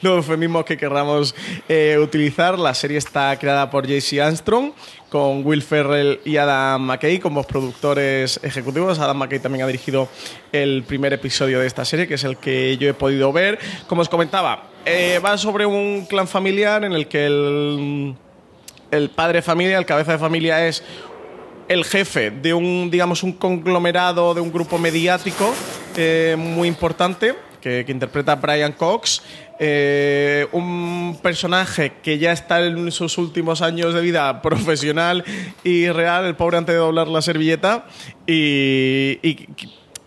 los 0.00 0.16
eufemismos 0.16 0.64
que 0.64 0.78
querramos 0.78 1.34
eh, 1.68 1.98
utilizar. 2.00 2.58
La 2.58 2.72
serie 2.72 2.96
está 2.96 3.38
creada 3.38 3.70
por 3.70 3.86
JC 3.86 4.20
Armstrong, 4.20 4.72
con 5.10 5.44
Will 5.44 5.62
Ferrell 5.62 6.20
y 6.24 6.38
Adam 6.38 6.82
McKay 6.82 7.18
como 7.18 7.42
productores 7.42 8.40
ejecutivos. 8.42 8.98
Adam 8.98 9.18
McKay 9.18 9.40
también 9.40 9.64
ha 9.64 9.66
dirigido 9.66 10.08
el 10.52 10.84
primer 10.84 11.12
episodio 11.12 11.60
de 11.60 11.66
esta 11.66 11.84
serie, 11.84 12.08
que 12.08 12.14
es 12.14 12.24
el 12.24 12.38
que 12.38 12.78
yo 12.78 12.88
he 12.88 12.94
podido 12.94 13.30
ver. 13.30 13.58
Como 13.88 14.00
os 14.00 14.08
comentaba, 14.08 14.70
eh, 14.86 15.20
va 15.22 15.36
sobre 15.36 15.66
un 15.66 16.06
clan 16.06 16.28
familiar 16.28 16.82
en 16.84 16.92
el 16.92 17.08
que 17.08 17.26
el, 17.26 18.14
el 18.90 19.10
padre 19.10 19.38
de 19.38 19.42
familia, 19.42 19.76
el 19.76 19.84
cabeza 19.84 20.12
de 20.12 20.18
familia 20.18 20.66
es 20.66 20.82
el 21.68 21.84
jefe 21.84 22.30
de 22.30 22.54
un, 22.54 22.90
digamos, 22.90 23.22
un 23.22 23.32
conglomerado, 23.32 24.34
de 24.34 24.40
un 24.40 24.52
grupo 24.52 24.78
mediático 24.78 25.52
eh, 25.96 26.36
muy 26.38 26.68
importante, 26.68 27.34
que, 27.60 27.84
interpreta 27.88 28.36
Brian 28.36 28.72
Cox. 28.72 29.22
Eh, 29.58 30.46
un 30.52 31.18
personaje 31.22 31.94
que 32.02 32.18
ya 32.18 32.30
está 32.32 32.64
en 32.64 32.92
sus 32.92 33.16
últimos 33.18 33.62
años 33.62 33.94
de 33.94 34.00
vida 34.02 34.42
profesional 34.42 35.24
y 35.64 35.88
real, 35.88 36.26
el 36.26 36.36
pobre 36.36 36.58
antes 36.58 36.74
de 36.74 36.78
doblar 36.78 37.08
la 37.08 37.22
servilleta, 37.22 37.86
y, 38.26 39.18
y 39.22 39.48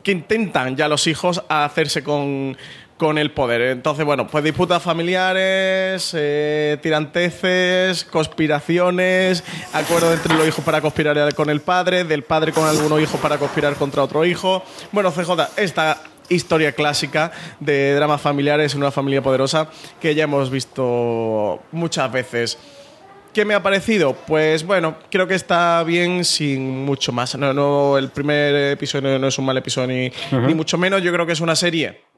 que 0.03 0.11
intentan 0.11 0.75
ya 0.77 0.87
los 0.87 1.07
hijos 1.07 1.43
hacerse 1.49 2.03
con, 2.03 2.55
con 2.99 3.17
el 3.17 3.31
poder. 3.31 3.61
Entonces, 3.61 4.05
bueno, 4.05 4.27
pues 4.27 4.43
disputas 4.43 4.83
familiares, 4.83 6.11
eh, 6.13 6.77
tiranteces, 6.83 8.03
conspiraciones, 8.03 9.43
acuerdo 9.73 10.11
entre 10.13 10.35
los 10.35 10.45
hijos 10.45 10.63
para 10.65 10.81
conspirar 10.81 11.33
con 11.33 11.49
el 11.49 11.61
padre, 11.61 12.03
del 12.03 12.23
padre 12.23 12.51
con 12.51 12.67
algunos 12.67 13.01
hijos 13.01 13.19
para 13.21 13.37
conspirar 13.37 13.75
contra 13.75 14.03
otro 14.03 14.25
hijo. 14.25 14.63
Bueno, 14.91 15.11
CJ, 15.11 15.31
esta 15.55 15.97
historia 16.27 16.73
clásica 16.73 17.31
de 17.61 17.95
dramas 17.95 18.21
familiares 18.21 18.73
en 18.73 18.81
una 18.81 18.91
familia 18.91 19.21
poderosa 19.21 19.69
que 20.01 20.13
ya 20.13 20.25
hemos 20.25 20.51
visto 20.51 21.61
muchas 21.71 22.11
veces. 22.11 22.57
¿Qué 23.33 23.45
me 23.45 23.53
ha 23.53 23.63
parecido? 23.63 24.13
Pues 24.27 24.65
bueno, 24.65 24.95
creo 25.09 25.25
que 25.25 25.35
está 25.35 25.81
bien 25.83 26.25
sin 26.25 26.83
mucho 26.83 27.13
más. 27.13 27.37
No, 27.37 27.53
no 27.53 27.97
el 27.97 28.09
primer 28.09 28.73
episodio 28.73 29.17
no 29.17 29.27
es 29.27 29.37
un 29.39 29.45
mal 29.45 29.55
episodio 29.55 29.87
ni, 29.87 30.11
ni 30.45 30.53
mucho 30.53 30.77
menos. 30.77 31.01
Yo 31.01 31.13
creo 31.13 31.25
que 31.25 31.33
es 31.33 31.39
una 31.39 31.55
serie 31.55 32.08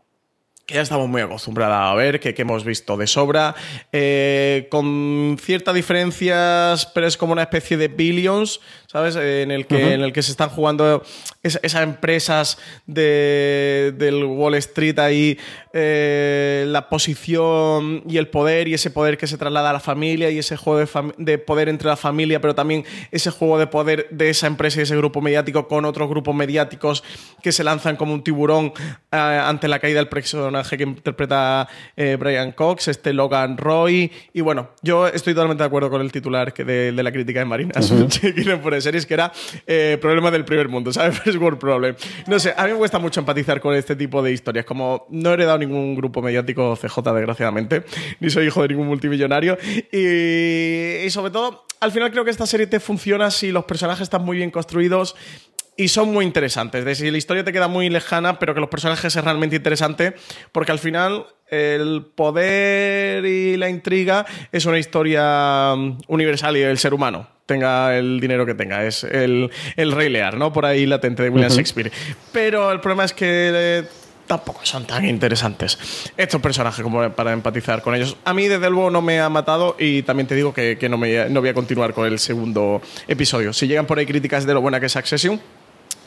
que 0.65 0.75
ya 0.75 0.81
estamos 0.81 1.07
muy 1.09 1.21
acostumbrados 1.21 1.75
a 1.75 1.93
ver, 1.95 2.19
que, 2.19 2.33
que 2.33 2.41
hemos 2.43 2.63
visto 2.63 2.97
de 2.97 3.07
sobra, 3.07 3.55
eh, 3.91 4.67
con 4.69 5.37
ciertas 5.39 5.75
diferencias, 5.75 6.85
pero 6.87 7.07
es 7.07 7.17
como 7.17 7.33
una 7.33 7.43
especie 7.43 7.77
de 7.77 7.87
billions, 7.87 8.59
¿sabes? 8.91 9.15
En, 9.15 9.51
el 9.51 9.67
que, 9.67 9.93
en 9.93 10.01
el 10.01 10.11
que 10.11 10.21
se 10.21 10.31
están 10.31 10.49
jugando 10.49 11.01
es- 11.43 11.59
esas 11.63 11.83
empresas 11.83 12.57
de, 12.85 13.93
del 13.97 14.25
Wall 14.25 14.55
Street 14.55 14.99
ahí, 14.99 15.37
eh, 15.73 16.65
la 16.67 16.89
posición 16.89 18.03
y 18.07 18.17
el 18.17 18.27
poder, 18.27 18.67
y 18.67 18.73
ese 18.73 18.91
poder 18.91 19.17
que 19.17 19.27
se 19.27 19.37
traslada 19.37 19.69
a 19.69 19.73
la 19.73 19.79
familia, 19.79 20.29
y 20.29 20.39
ese 20.39 20.57
juego 20.57 20.85
de, 21.17 21.37
poder 21.37 21.69
entre 21.69 21.87
la 21.87 21.95
familia, 21.95 22.41
pero 22.41 22.53
también 22.53 22.83
ese 23.11 23.31
juego 23.31 23.57
de 23.57 23.67
poder 23.67 24.07
de 24.11 24.29
esa 24.29 24.47
empresa 24.47 24.79
y 24.79 24.83
ese 24.83 24.97
grupo 24.97 25.21
mediático 25.21 25.69
con 25.69 25.85
otros 25.85 26.09
grupos 26.09 26.35
mediáticos 26.35 27.03
que 27.41 27.53
se 27.53 27.63
lanzan 27.63 27.95
como 27.95 28.13
un 28.13 28.23
tiburón 28.23 28.73
eh, 29.11 29.15
ante 29.17 29.69
la 29.69 29.79
caída 29.79 29.99
del 29.99 30.09
personaje 30.09 30.77
que 30.77 30.83
interpreta 30.83 31.67
eh, 31.95 32.17
Brian 32.19 32.51
Cox, 32.51 32.89
este 32.89 33.13
Logan 33.13 33.57
Roy. 33.57 34.11
Y 34.33 34.41
bueno, 34.41 34.71
yo 34.81 35.07
estoy 35.07 35.33
totalmente 35.33 35.63
de 35.63 35.67
acuerdo 35.67 35.89
con 35.89 36.01
el 36.01 36.11
titular 36.11 36.53
que 36.53 36.65
de, 36.65 36.91
de 36.91 37.03
la 37.03 37.11
crítica 37.11 37.39
de 37.39 37.45
Marinas, 37.45 37.91
que 38.21 38.33
quieren 38.33 38.61
series, 38.81 39.05
que 39.05 39.13
era 39.13 39.31
eh, 39.67 39.97
problema 40.01 40.31
del 40.31 40.45
primer 40.45 40.67
mundo, 40.69 40.91
¿sabes? 40.93 41.19
First 41.19 41.39
World 41.39 41.59
Problem. 41.59 41.95
No 42.27 42.39
sé, 42.39 42.53
a 42.55 42.65
mí 42.65 42.71
me 42.71 42.77
cuesta 42.77 42.99
mucho 42.99 43.19
empatizar 43.19 43.61
con 43.61 43.75
este 43.75 43.95
tipo 43.95 44.21
de 44.21 44.31
historias. 44.31 44.65
Como 44.65 45.05
no 45.09 45.31
he 45.31 45.33
heredado 45.33 45.57
ningún 45.57 45.95
grupo 45.95 46.21
mediático 46.21 46.75
CJ, 46.75 47.13
desgraciadamente, 47.13 47.83
ni 48.19 48.29
soy 48.29 48.47
hijo 48.47 48.61
de 48.61 48.69
ningún 48.69 48.87
multimillonario. 48.87 49.57
Y 49.91 51.09
sobre 51.09 51.31
todo, 51.31 51.65
al 51.81 51.91
final 51.91 52.11
creo 52.11 52.23
que 52.23 52.29
esta 52.29 52.45
serie 52.45 52.67
te 52.67 52.79
funciona 52.79 53.31
si 53.31 53.51
los 53.51 53.65
personajes 53.65 54.03
están 54.03 54.23
muy 54.23 54.37
bien 54.37 54.51
construidos 54.51 55.15
y 55.77 55.87
son 55.87 56.11
muy 56.11 56.25
interesantes. 56.25 56.85
De 56.85 56.95
si 56.95 57.09
la 57.11 57.17
historia 57.17 57.43
te 57.43 57.53
queda 57.53 57.67
muy 57.67 57.89
lejana, 57.89 58.39
pero 58.39 58.53
que 58.53 58.59
los 58.59 58.69
personajes 58.69 59.15
es 59.15 59.23
realmente 59.23 59.55
interesante, 59.55 60.13
porque 60.51 60.71
al 60.71 60.79
final 60.79 61.25
el 61.47 62.05
poder 62.15 63.25
y 63.25 63.57
la 63.57 63.69
intriga 63.69 64.25
es 64.51 64.65
una 64.65 64.79
historia 64.79 65.73
mm, 65.75 65.97
universal 66.07 66.55
y 66.57 66.61
del 66.61 66.77
ser 66.77 66.93
humano. 66.93 67.27
Tenga 67.45 67.97
el 67.97 68.19
dinero 68.21 68.45
que 68.45 68.53
tenga, 68.53 68.85
es 68.85 69.03
el, 69.03 69.51
el 69.75 69.91
Rey 69.91 70.09
Lear, 70.09 70.37
¿no? 70.37 70.53
Por 70.53 70.65
ahí 70.65 70.85
latente 70.85 71.23
de 71.23 71.29
William 71.29 71.51
Shakespeare. 71.51 71.91
Pero 72.31 72.71
el 72.71 72.79
problema 72.79 73.03
es 73.03 73.11
que 73.11 73.25
eh, 73.27 73.83
tampoco 74.25 74.61
son 74.63 74.85
tan 74.85 75.03
interesantes 75.03 75.77
estos 76.15 76.39
personajes 76.39 76.81
como 76.81 77.09
para 77.11 77.33
empatizar 77.33 77.81
con 77.81 77.93
ellos. 77.93 78.15
A 78.23 78.33
mí, 78.33 78.47
desde 78.47 78.69
luego, 78.69 78.89
no 78.89 79.01
me 79.01 79.19
ha 79.19 79.27
matado 79.27 79.75
y 79.77 80.03
también 80.03 80.27
te 80.27 80.35
digo 80.35 80.53
que, 80.53 80.77
que 80.77 80.87
no, 80.87 80.97
me, 80.97 81.29
no 81.29 81.41
voy 81.41 81.49
a 81.49 81.53
continuar 81.53 81.93
con 81.93 82.07
el 82.07 82.19
segundo 82.19 82.81
episodio. 83.09 83.51
Si 83.51 83.67
llegan 83.67 83.85
por 83.85 83.99
ahí 83.99 84.05
críticas 84.05 84.45
de 84.45 84.53
lo 84.53 84.61
buena 84.61 84.79
que 84.79 84.85
es 84.85 84.95
Accession, 84.95 85.41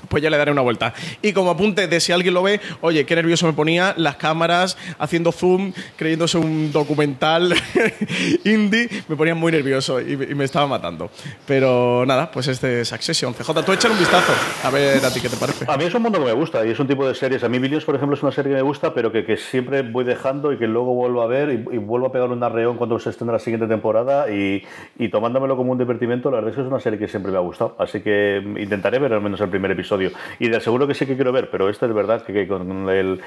pues 0.09 0.23
ya 0.23 0.31
le 0.31 0.37
daré 0.37 0.53
una 0.53 0.63
vuelta. 0.63 0.95
Y 1.23 1.33
como 1.33 1.51
apunte 1.51 1.89
de 1.89 2.01
si 2.01 2.13
alguien 2.13 2.35
lo 2.35 2.43
ve, 2.43 2.61
oye, 2.81 3.05
qué 3.07 3.15
nervioso 3.15 3.47
me 3.47 3.53
ponía 3.53 3.95
las 3.97 4.17
cámaras 4.17 4.77
haciendo 4.99 5.33
zoom, 5.33 5.73
creyéndose 5.97 6.39
un 6.39 6.73
documental 6.73 7.55
indie, 8.45 8.89
me 9.09 9.17
ponían 9.17 9.39
muy 9.39 9.53
nervioso 9.53 10.01
y, 10.01 10.13
y 10.13 10.35
me 10.35 10.45
estaba 10.45 10.67
matando. 10.67 11.11
Pero 11.47 12.05
nada, 12.07 12.31
pues 12.31 12.49
este 12.49 12.81
es 12.81 12.93
Accession. 12.93 13.35
CJ, 13.35 13.65
tú 13.65 13.73
échale 13.73 13.95
un 13.95 14.01
vistazo, 14.01 14.33
a 14.63 14.71
ver 14.71 15.05
a 15.05 15.13
ti 15.13 15.21
qué 15.21 15.29
te 15.29 15.37
parece. 15.37 15.65
A 15.69 15.77
mí 15.77 15.85
es 15.85 15.95
un 15.95 16.03
mundo 16.03 16.19
que 16.19 16.27
me 16.27 16.33
gusta 16.33 16.65
y 16.67 16.71
es 16.71 16.79
un 16.79 16.87
tipo 16.87 17.07
de 17.07 17.15
series. 17.15 17.43
A 17.45 17.49
mí 17.49 17.59
Billions, 17.59 17.85
por 17.85 17.95
ejemplo, 17.95 18.17
es 18.17 18.23
una 18.23 18.33
serie 18.33 18.53
que 18.53 18.57
me 18.57 18.63
gusta, 18.63 18.95
pero 18.95 19.11
que, 19.13 19.25
que 19.25 19.37
siempre 19.37 19.83
voy 19.83 20.05
dejando 20.05 20.53
y 20.53 20.59
que 20.59 20.67
luego 20.67 20.95
vuelvo 20.95 21.23
a 21.23 21.27
ver 21.27 21.51
y, 21.51 21.75
y 21.75 21.79
vuelvo 21.79 22.07
a 22.07 22.13
pegar 22.13 22.31
un 22.31 22.43
arreón 22.43 22.77
cuando 22.77 22.99
se 22.99 23.11
estrena 23.11 23.33
la 23.33 23.39
siguiente 23.39 23.67
temporada 23.67 24.31
y, 24.31 24.65
y 24.99 25.09
tomándomelo 25.09 25.57
como 25.57 25.73
un 25.73 25.79
divertimento, 25.79 26.31
la 26.31 26.37
verdad 26.37 26.51
es 26.51 26.57
que 26.57 26.63
es 26.63 26.69
una 26.69 26.81
serie 26.81 26.99
que 26.99 27.09
siempre 27.09 27.33
me 27.33 27.39
ha 27.39 27.43
gustado. 27.43 27.77
Así 27.79 28.01
que 28.01 28.43
intentaré 28.59 28.99
ver 28.99 29.13
al 29.13 29.21
menos 29.21 29.41
el 29.41 29.49
primer 29.49 29.71
episodio. 29.71 29.94
Y 30.39 30.49
de 30.49 30.61
seguro 30.61 30.87
que 30.87 30.95
sí 30.95 31.07
que 31.07 31.15
quiero 31.15 31.33
ver, 31.33 31.51
pero 31.51 31.69
este 31.69 31.87
es 31.87 31.95
verdad 31.95 32.23
que, 32.23 32.33
que 32.33 32.47
con 32.49 32.89
el 32.89 33.21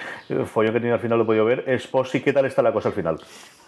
follón 0.45 0.73
que 0.73 0.80
tiene 0.80 0.93
al 0.93 0.99
final 1.01 1.17
lo 1.17 1.23
he 1.23 1.27
podido 1.27 1.45
ver. 1.45 1.63
Es 1.67 1.88
qué 2.23 2.34
tal 2.34 2.45
está 2.45 2.62
la 2.62 2.71
cosa 2.71 2.89
al 2.89 2.95
final. 2.95 3.17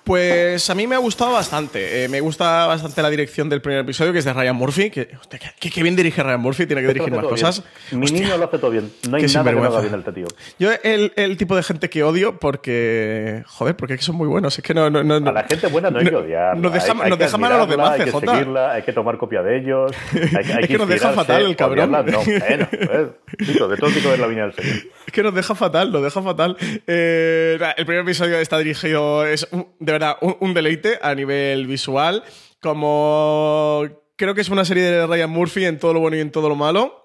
Pues 0.03 0.69
a 0.69 0.75
mí 0.75 0.87
me 0.87 0.95
ha 0.95 0.99
gustado 0.99 1.33
bastante. 1.33 2.03
Eh, 2.03 2.07
me 2.09 2.19
gusta 2.19 2.65
bastante 2.65 3.01
la 3.01 3.09
dirección 3.09 3.47
del 3.49 3.61
primer 3.61 3.81
episodio, 3.81 4.11
que 4.11 4.19
es 4.19 4.25
de 4.25 4.33
Ryan 4.33 4.55
Murphy. 4.55 4.89
Que, 4.89 5.09
hostia, 5.19 5.39
que, 5.59 5.69
que 5.69 5.83
bien 5.83 5.95
dirige 5.95 6.23
Ryan 6.23 6.39
Murphy, 6.41 6.65
tiene 6.65 6.81
que 6.81 6.87
dirigir 6.87 7.13
más 7.13 7.25
cosas. 7.25 7.63
bien. 7.91 7.99
Mi 7.99 8.05
Hostia, 8.05 8.21
niño 8.21 8.37
lo 8.37 8.45
hace 8.45 8.57
todo 8.57 8.71
bien. 8.71 8.91
No 9.09 9.17
hay 9.17 9.25
qué 9.25 9.31
nada 9.33 9.51
que 9.51 9.55
no 9.57 9.63
haga 9.65 9.81
bien 9.81 9.93
el 9.93 10.03
tío. 10.13 10.25
Yo, 10.57 10.71
el, 10.83 11.13
el 11.15 11.37
tipo 11.37 11.55
de 11.55 11.63
gente 11.63 11.89
que 11.89 12.03
odio, 12.03 12.39
porque. 12.39 13.43
Joder, 13.45 13.75
porque 13.75 13.97
que 13.97 14.01
son 14.03 14.15
muy 14.15 14.27
buenos. 14.27 14.57
Es 14.57 14.63
que 14.63 14.73
no. 14.73 14.89
no, 14.89 15.03
no 15.03 15.29
A 15.29 15.33
la 15.33 15.43
gente 15.43 15.67
buena 15.67 15.91
no 15.91 15.99
hay 15.99 16.05
que 16.07 16.15
odiarla. 16.15 16.59
Nos 16.59 16.73
deja, 16.73 16.85
hay, 16.93 16.99
hay 17.03 17.09
nos 17.09 17.17
que 17.19 17.23
deja 17.25 17.37
mal 17.37 17.51
a 17.51 17.57
los 17.59 17.69
demás, 17.69 17.91
Hay 17.99 18.05
que 18.05 18.11
seguirla, 18.11 18.71
hay 18.71 18.81
que 18.81 18.93
tomar 18.93 19.17
copia 19.17 19.43
de 19.43 19.57
ellos. 19.57 19.91
Hay, 20.13 20.19
que- 20.45 20.53
hay 20.53 20.59
Es 20.63 20.67
que 20.67 20.77
nos 20.77 20.87
deja 20.87 21.11
fatal 21.11 21.41
el 21.43 21.55
cabrón. 21.55 21.93
odiarla, 21.93 22.11
No, 22.11 22.23
bueno, 22.23 22.67
de 22.79 23.77
todo 23.77 23.89
tipo 23.91 24.09
de 24.09 24.17
la 24.17 24.27
viña 24.27 24.43
del 24.47 24.53
señor. 24.53 24.77
Es 25.05 25.13
que 25.13 25.23
nos 25.23 25.33
deja 25.33 25.55
fatal, 25.55 25.91
nos 25.91 26.01
deja 26.03 26.21
fatal. 26.21 26.57
Eh, 26.87 27.57
el 27.77 27.85
primer 27.85 28.03
episodio 28.03 28.37
está 28.39 28.57
dirigido, 28.57 29.25
es 29.25 29.47
un- 29.51 29.67
de 29.79 29.91
verdad 29.91 30.17
un, 30.21 30.37
un 30.39 30.53
deleite 30.53 30.99
a 31.01 31.13
nivel 31.15 31.67
visual. 31.67 32.23
Como 32.61 33.85
creo 34.15 34.35
que 34.35 34.41
es 34.41 34.49
una 34.49 34.65
serie 34.65 34.83
de 34.83 35.07
Ryan 35.07 35.29
Murphy 35.29 35.65
en 35.65 35.79
todo 35.79 35.93
lo 35.93 35.99
bueno 36.01 36.17
y 36.17 36.21
en 36.21 36.31
todo 36.31 36.49
lo 36.49 36.55
malo. 36.55 36.95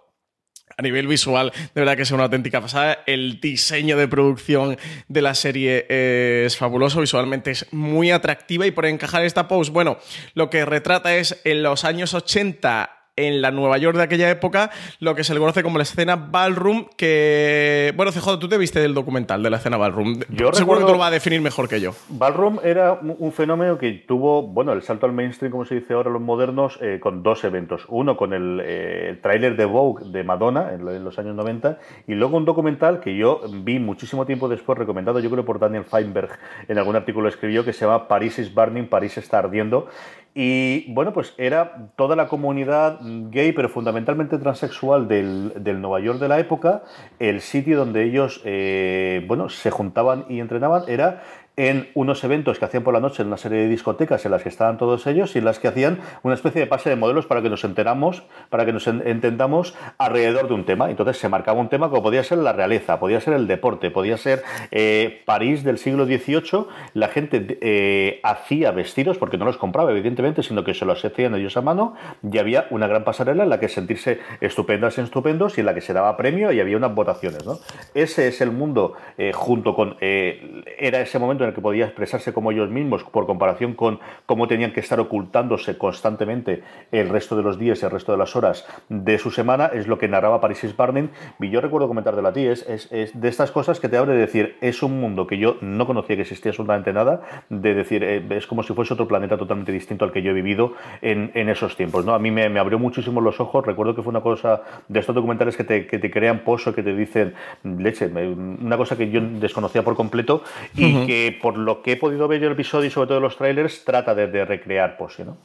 A 0.76 0.82
nivel 0.82 1.06
visual, 1.06 1.52
de 1.54 1.80
verdad 1.80 1.94
que 1.94 2.02
es 2.02 2.10
una 2.10 2.24
auténtica 2.24 2.60
pasada. 2.60 3.04
El 3.06 3.38
diseño 3.40 3.96
de 3.96 4.08
producción 4.08 4.76
de 5.06 5.22
la 5.22 5.34
serie 5.37 5.87
es 5.88 6.56
fabuloso, 6.56 7.00
visualmente 7.00 7.52
es 7.52 7.72
muy 7.72 8.10
atractiva 8.10 8.66
y 8.66 8.72
por 8.72 8.87
encajar 8.87 9.24
esta 9.24 9.46
post, 9.46 9.72
bueno, 9.72 9.98
lo 10.34 10.50
que 10.50 10.64
retrata 10.64 11.14
es 11.16 11.40
en 11.44 11.62
los 11.62 11.84
años 11.84 12.12
80 12.14 12.90
en 13.16 13.40
la 13.40 13.50
Nueva 13.50 13.79
York 13.79 13.96
de 13.96 14.03
aquella 14.03 14.31
época, 14.31 14.70
lo 15.00 15.14
que 15.14 15.24
se 15.24 15.35
le 15.35 15.40
conoce 15.40 15.62
como 15.62 15.79
la 15.79 15.83
escena 15.83 16.16
ballroom, 16.16 16.87
que... 16.96 17.92
Bueno, 17.96 18.12
CJ, 18.12 18.38
tú 18.38 18.48
te 18.48 18.59
viste 18.59 18.81
del 18.81 18.94
documental 18.94 19.42
de 19.42 19.50
la 19.50 19.59
escena 19.59 19.77
ballroom. 19.77 20.20
Yo 20.31 20.53
Seguro 20.53 20.81
que 20.81 20.87
tú 20.87 20.92
lo 20.92 20.98
vas 20.98 21.09
a 21.09 21.12
definir 21.12 21.40
mejor 21.40 21.68
que 21.68 21.81
yo. 21.81 21.92
Ballroom 22.09 22.59
era 22.64 22.94
un 23.00 23.33
fenómeno 23.33 23.79
que 23.79 23.92
tuvo, 23.92 24.42
bueno, 24.42 24.72
el 24.72 24.83
salto 24.83 25.07
al 25.07 25.12
mainstream, 25.12 25.53
como 25.53 25.64
se 25.64 25.77
dice 25.77 25.94
ahora 25.94 26.11
los 26.11 26.22
modernos, 26.22 26.79
eh, 26.81 26.98
con 27.00 27.22
dos 27.22 27.44
eventos. 27.44 27.87
Uno 27.88 28.16
con 28.16 28.33
el, 28.33 28.61
eh, 28.64 29.09
el 29.11 29.20
tráiler 29.20 29.57
de 29.57 29.64
Vogue 29.64 30.05
de 30.11 30.24
Madonna 30.24 30.72
en 30.72 31.05
los 31.05 31.18
años 31.18 31.35
90 31.35 31.79
y 32.07 32.14
luego 32.14 32.37
un 32.37 32.44
documental 32.44 33.00
que 33.00 33.16
yo 33.16 33.42
vi 33.48 33.79
muchísimo 33.79 34.27
tiempo 34.27 34.48
después, 34.48 34.79
recomendado 34.79 35.20
yo 35.20 35.31
creo 35.31 35.44
por 35.44 35.59
Daniel 35.59 35.85
Feinberg, 35.85 36.31
en 36.68 36.79
algún 36.79 36.96
artículo 36.96 37.29
escribió, 37.29 37.64
que 37.64 37.72
se 37.72 37.85
llama 37.85 38.09
Paris 38.09 38.38
is 38.38 38.53
Burning, 38.53 38.87
París 38.87 39.16
está 39.18 39.38
ardiendo. 39.38 39.88
Y 40.37 40.92
bueno, 40.92 41.12
pues 41.12 41.33
era 41.38 41.90
toda 41.94 42.16
la 42.16 42.27
comunidad 42.27 42.99
gay, 43.31 43.53
pero 43.53 43.68
fundamentalmente 43.68 44.37
transexual 44.38 45.07
del, 45.07 45.53
del 45.62 45.81
Nueva 45.81 46.01
York 46.01 46.18
de 46.18 46.29
la 46.29 46.40
época. 46.40 46.83
El 47.20 47.40
sitio 47.40 47.79
donde 47.79 48.03
ellos, 48.03 48.40
eh, 48.44 49.25
bueno, 49.29 49.49
se 49.49 49.70
juntaban 49.70 50.25
y 50.29 50.40
entrenaban 50.40 50.83
era 50.88 51.23
en 51.57 51.88
unos 51.95 52.25
eventos 52.25 52.59
que 52.59 52.64
hacían 52.64 52.83
por 52.83 52.93
la 52.95 52.99
noche 53.01 53.23
en 53.23 53.29
una 53.29 53.37
serie 53.37 53.59
de 53.61 53.69
discotecas 53.69 54.25
en 54.25 54.33
las 54.33 54.43
que 54.43 54.49
estaban 54.49 54.77
todos 54.77 55.07
ellos 55.07 55.37
y 55.37 55.38
en 55.38 55.45
las 55.45 55.61
que 55.61 55.69
hacían 55.69 56.01
una 56.25 56.35
especie 56.35 56.61
de 56.61 56.67
pase 56.67 56.90
de 56.90 56.97
modelos 56.97 57.27
para 57.27 57.43
que 57.43 57.49
nos 57.51 57.62
enteramos, 57.62 58.25
para 58.51 58.67
que 58.67 58.73
nos 58.73 58.88
en- 58.88 59.07
entendamos 59.07 59.77
alrededor 59.99 60.49
de 60.49 60.55
un 60.55 60.64
tema. 60.64 60.90
Entonces 60.90 61.17
se 61.19 61.29
marcaba 61.29 61.61
un 61.61 61.69
tema 61.69 61.88
como 61.90 62.03
podía 62.03 62.25
ser 62.25 62.38
la 62.38 62.53
realeza, 62.53 62.99
podía 62.99 63.21
ser 63.21 63.35
el 63.35 63.47
deporte, 63.47 63.93
podía 63.93 64.17
ser 64.17 64.43
eh, 64.73 65.23
París 65.27 65.62
del 65.62 65.79
siglo 65.79 66.07
XVIII. 66.07 66.67
La 66.95 67.07
gente 67.07 67.59
eh, 67.61 68.19
hacía 68.25 68.73
vestidos, 68.73 69.17
porque 69.19 69.38
no 69.38 69.45
los 69.45 69.57
compraba 69.57 69.93
evidentemente, 69.93 70.43
sino 70.43 70.64
que 70.64 70.75
se 70.75 70.85
los 70.85 71.05
hacían 71.05 71.37
ellos 71.37 71.57
a 71.57 71.62
mano 71.62 71.95
y 72.29 72.38
había 72.38 72.67
una 72.71 72.88
gran 72.88 73.05
pasarela 73.05 73.45
en 73.45 73.51
la 73.51 73.61
que 73.61 73.69
sentirse 73.69 74.19
estupendas 74.40 74.99
y 74.99 75.03
estupendos 75.03 75.57
y 75.57 75.61
en 75.61 75.67
la 75.67 75.75
que 75.75 75.81
se 75.83 75.93
daba 75.93 76.17
premio 76.17 76.51
y 76.51 76.59
había 76.59 76.77
unas 76.77 76.95
votaciones. 76.95 77.47
¿no? 77.47 77.59
Ese 77.95 78.27
es 78.27 78.40
el 78.40 78.51
mundo 78.51 78.95
eh, 79.19 79.31
junto 79.33 79.77
con... 79.77 79.97
era 80.01 81.01
ese 81.01 81.19
momento 81.21 81.43
en 81.44 81.50
el 81.50 81.54
que 81.54 81.61
podía 81.61 81.87
expresarse 81.87 82.33
como 82.33 82.50
ellos 82.50 82.70
mismos 82.70 83.04
por 83.04 83.26
comparación 83.26 83.74
con 83.74 84.00
cómo 84.26 84.48
tenían 84.48 84.72
que 84.72 84.80
estar 84.80 85.00
ocultándose 85.00 85.78
constantemente 85.78 86.62
el 86.92 87.09
resto 87.09 87.37
de 87.37 87.42
los 87.42 87.59
días 87.59 87.83
el 87.83 87.90
resto 87.90 88.12
de 88.12 88.18
las 88.18 88.37
horas 88.37 88.66
de 88.88 89.18
su 89.18 89.30
semana, 89.30 89.66
es 89.66 89.87
lo 89.87 89.98
que 89.98 90.09
narraba 90.09 90.40
Paris 90.40 90.76
Barney. 90.76 91.11
Y 91.40 91.50
yo 91.50 91.61
recuerdo 91.61 91.88
comentar 91.88 92.14
de 92.16 92.26
a 92.26 92.33
ti, 92.33 92.46
es, 92.46 92.66
es, 92.68 93.20
de 93.20 93.28
estas 93.28 93.50
cosas 93.50 93.80
que 93.80 93.88
te 93.88 93.96
abre 93.96 94.12
de 94.12 94.18
decir, 94.18 94.57
es 94.61 94.83
un 94.83 95.00
mundo 95.00 95.26
que 95.26 95.38
yo 95.38 95.57
no 95.61 95.87
conocía 95.87 96.16
que 96.16 96.22
existía 96.22 96.50
absolutamente 96.50 96.92
nada, 96.92 97.22
de 97.50 97.74
decir, 97.74 98.02
eh, 98.02 98.24
es 98.30 98.46
como 98.46 98.62
si 98.62 98.72
fuese 98.72 98.94
otro 98.94 99.07
planeta 99.07 99.37
totalmente 99.37 99.72
distinto 99.72 100.04
al 100.04 100.12
que 100.12 100.22
yo 100.22 100.30
he 100.30 100.35
vivido 100.35 100.72
en, 101.02 101.30
en 101.35 101.48
esos 101.48 101.76
tiempos. 101.76 102.04
¿no? 102.04 102.14
A 102.14 102.18
mí 102.18 102.30
me, 102.30 102.48
me, 102.48 102.61
abrió 102.61 102.78
muchísimo 102.78 103.20
los 103.20 103.40
ojos, 103.40 103.66
recuerdo 103.66 103.94
que 103.94 104.02
fue 104.02 104.11
una 104.11 104.20
cosa 104.20 104.62
de 104.88 105.00
estos 105.00 105.14
documentales 105.14 105.57
que 105.57 105.64
te, 105.64 105.87
que 105.87 105.98
te 105.98 106.11
crean 106.11 106.40
pozo, 106.40 106.74
que 106.74 106.83
te 106.83 106.94
dicen, 106.94 107.35
leche, 107.62 108.07
una 108.07 108.76
cosa 108.76 108.96
que 108.96 109.11
yo 109.11 109.20
desconocía 109.20 109.83
por 109.83 109.94
completo 109.94 110.42
y 110.74 111.07
que 111.07 111.34
por 111.35 111.59
lo 111.59 111.83
que 111.83 111.92
he 111.92 111.97
podido 111.97 112.29
ver 112.29 112.40
yo 112.40 112.47
el 112.47 112.55
episodio 112.55 112.87
y 112.87 112.90
sobre 112.90 113.09
todo 113.09 113.20
los 113.20 113.37
trailers, 113.37 113.85
trata 113.85 114.14
de, 114.14 114.44
recrear 114.44 114.97
pose, 114.97 115.25
¿no? 115.25 115.38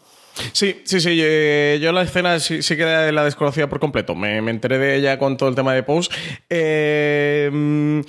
Sí, 0.53 0.81
sí, 0.85 1.01
sí. 1.01 1.19
Eh, 1.21 1.79
yo 1.81 1.91
la 1.91 2.03
escena 2.03 2.39
sí, 2.39 2.61
que 2.61 3.11
la 3.11 3.23
desconocía 3.23 3.67
por 3.67 3.79
completo. 3.79 4.15
Me, 4.15 4.37
enteré 4.37 4.77
de 4.77 4.95
ella 4.95 5.19
con 5.19 5.35
todo 5.35 5.49
el 5.49 5.55
tema 5.55 5.73
de 5.73 5.83
Pose. 5.83 6.09
Eh, 6.49 8.01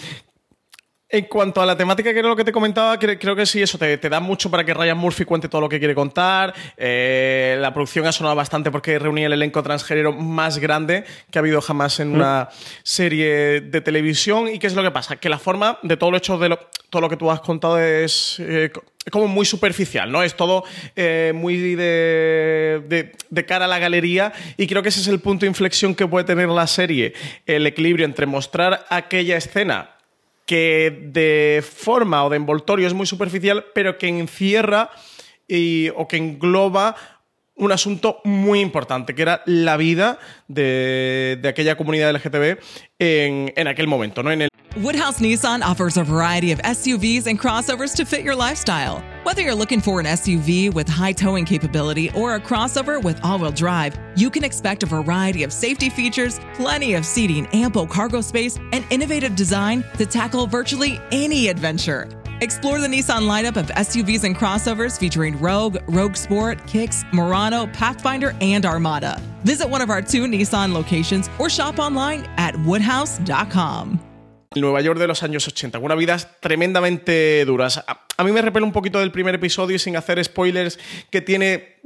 en 1.10 1.24
cuanto 1.24 1.60
a 1.60 1.66
la 1.66 1.76
temática, 1.76 2.12
que 2.12 2.20
era 2.20 2.28
lo 2.28 2.36
que 2.36 2.44
te 2.44 2.52
comentaba, 2.52 2.96
creo, 2.98 3.34
que 3.34 3.44
sí, 3.44 3.60
eso 3.60 3.78
te, 3.78 3.96
da 3.98 4.20
mucho 4.20 4.50
para 4.50 4.64
que 4.64 4.72
Ryan 4.72 4.96
Murphy 4.96 5.24
cuente 5.24 5.48
todo 5.48 5.60
lo 5.60 5.68
que 5.68 5.80
quiere 5.80 5.94
contar. 5.94 6.54
Eh, 6.76 7.56
la 7.60 7.74
producción 7.74 8.06
ha 8.06 8.12
sonado 8.12 8.36
bastante 8.36 8.70
porque 8.70 8.98
reunía 8.98 9.26
el 9.26 9.32
elenco 9.32 9.62
transgénero 9.62 10.12
más 10.12 10.58
grande 10.58 11.04
que 11.30 11.38
ha 11.38 11.40
habido 11.40 11.60
jamás 11.60 11.98
en 11.98 12.14
una 12.14 12.48
serie 12.84 13.60
de 13.60 13.80
televisión. 13.80 14.48
¿Y 14.48 14.60
qué 14.60 14.68
es 14.68 14.74
lo 14.74 14.82
que 14.84 14.92
pasa? 14.92 15.16
Que 15.16 15.28
la 15.28 15.38
forma 15.38 15.78
de 15.82 15.96
todo 15.96 16.12
lo 16.12 16.16
hecho 16.16 16.38
de 16.38 16.56
todo 16.90 17.02
lo 17.02 17.08
que 17.08 17.16
tú 17.16 17.30
has 17.30 17.40
contado 17.40 17.78
es 17.78 18.36
eh, 18.40 18.70
como 19.10 19.26
muy 19.26 19.46
superficial, 19.46 20.10
¿no? 20.10 20.22
Es 20.22 20.36
todo 20.36 20.64
eh, 20.94 21.32
muy 21.34 21.56
de, 21.56 23.12
de, 23.30 23.46
cara 23.46 23.64
a 23.64 23.68
la 23.68 23.78
galería 23.78 24.32
y 24.56 24.66
creo 24.66 24.82
que 24.82 24.90
ese 24.90 25.00
es 25.00 25.08
el 25.08 25.20
punto 25.20 25.44
de 25.44 25.48
inflexión 25.48 25.94
que 25.94 26.06
puede 26.06 26.24
tener 26.24 26.48
la 26.48 26.66
serie, 26.66 27.14
el 27.46 27.66
equilibrio 27.66 28.04
entre 28.04 28.26
mostrar 28.26 28.86
aquella 28.90 29.36
escena 29.36 29.90
que 30.46 31.08
de 31.12 31.62
forma 31.62 32.24
o 32.24 32.30
de 32.30 32.36
envoltorio 32.36 32.86
es 32.86 32.94
muy 32.94 33.06
superficial, 33.06 33.66
pero 33.74 33.98
que 33.98 34.08
encierra 34.08 34.90
o 35.96 36.08
que 36.08 36.16
engloba 36.16 36.96
un 37.60 37.72
asunto 37.72 38.20
muy 38.24 38.60
importante, 38.60 39.14
que 39.14 39.22
era 39.22 39.42
la 39.46 39.76
vida 39.76 40.18
de, 40.48 41.38
de 41.40 41.48
aquella 41.48 41.76
comunidad 41.76 42.12
LGTB 42.12 42.58
en, 42.98 43.52
en 43.56 43.68
aquel 43.68 43.86
momento, 43.86 44.22
¿no? 44.22 44.32
En 44.32 44.42
el 44.42 44.50
Woodhouse 44.76 45.20
Nissan 45.20 45.64
offers 45.64 45.96
a 45.96 46.04
variety 46.04 46.52
of 46.52 46.60
SUVs 46.60 47.26
and 47.26 47.40
crossovers 47.40 47.92
to 47.96 48.04
fit 48.04 48.22
your 48.22 48.36
lifestyle. 48.36 49.02
Whether 49.24 49.42
you're 49.42 49.54
looking 49.54 49.80
for 49.80 49.98
an 49.98 50.06
SUV 50.06 50.72
with 50.72 50.88
high 50.88 51.12
towing 51.12 51.44
capability 51.44 52.10
or 52.12 52.36
a 52.36 52.40
crossover 52.40 53.02
with 53.02 53.18
all 53.24 53.36
wheel 53.40 53.50
drive, 53.50 53.98
you 54.14 54.30
can 54.30 54.44
expect 54.44 54.84
a 54.84 54.86
variety 54.86 55.42
of 55.42 55.52
safety 55.52 55.90
features, 55.90 56.38
plenty 56.54 56.94
of 56.94 57.04
seating, 57.04 57.48
ample 57.48 57.84
cargo 57.84 58.20
space, 58.20 58.58
and 58.72 58.84
innovative 58.90 59.34
design 59.34 59.84
to 59.98 60.06
tackle 60.06 60.46
virtually 60.46 61.00
any 61.10 61.48
adventure. 61.48 62.19
Explore 62.42 62.80
the 62.80 62.88
Nissan 62.88 63.28
lineup 63.28 63.58
of 63.58 63.66
SUVs 63.66 64.24
and 64.24 64.34
crossovers 64.34 64.98
featuring 64.98 65.38
Rogue, 65.38 65.76
Rogue 65.88 66.16
Sport, 66.16 66.66
Kicks, 66.66 67.04
Murano, 67.12 67.66
Pathfinder, 67.66 68.34
and 68.40 68.64
Armada. 68.64 69.20
Visit 69.44 69.68
one 69.68 69.82
of 69.82 69.90
our 69.90 70.00
two 70.00 70.24
Nissan 70.24 70.72
locations 70.72 71.28
or 71.38 71.50
shop 71.50 71.78
online 71.78 72.26
at 72.38 72.56
woodhouse.com. 72.60 74.00
Nueva 74.56 74.80
York 74.80 74.98
de 74.98 75.06
los 75.06 75.22
años 75.22 75.46
80, 75.46 75.78
con 75.78 75.84
unas 75.84 75.98
vidas 75.98 76.40
tremendamente 76.40 77.44
duras. 77.44 77.84
A, 77.86 78.24
mí 78.24 78.32
me 78.32 78.42
repele 78.42 78.64
un 78.64 78.72
poquito 78.72 78.98
del 78.98 79.12
primer 79.12 79.34
episodio 79.34 79.78
sin 79.78 79.96
hacer 79.96 80.24
spoilers, 80.24 80.78
que 81.10 81.20
tiene 81.20 81.80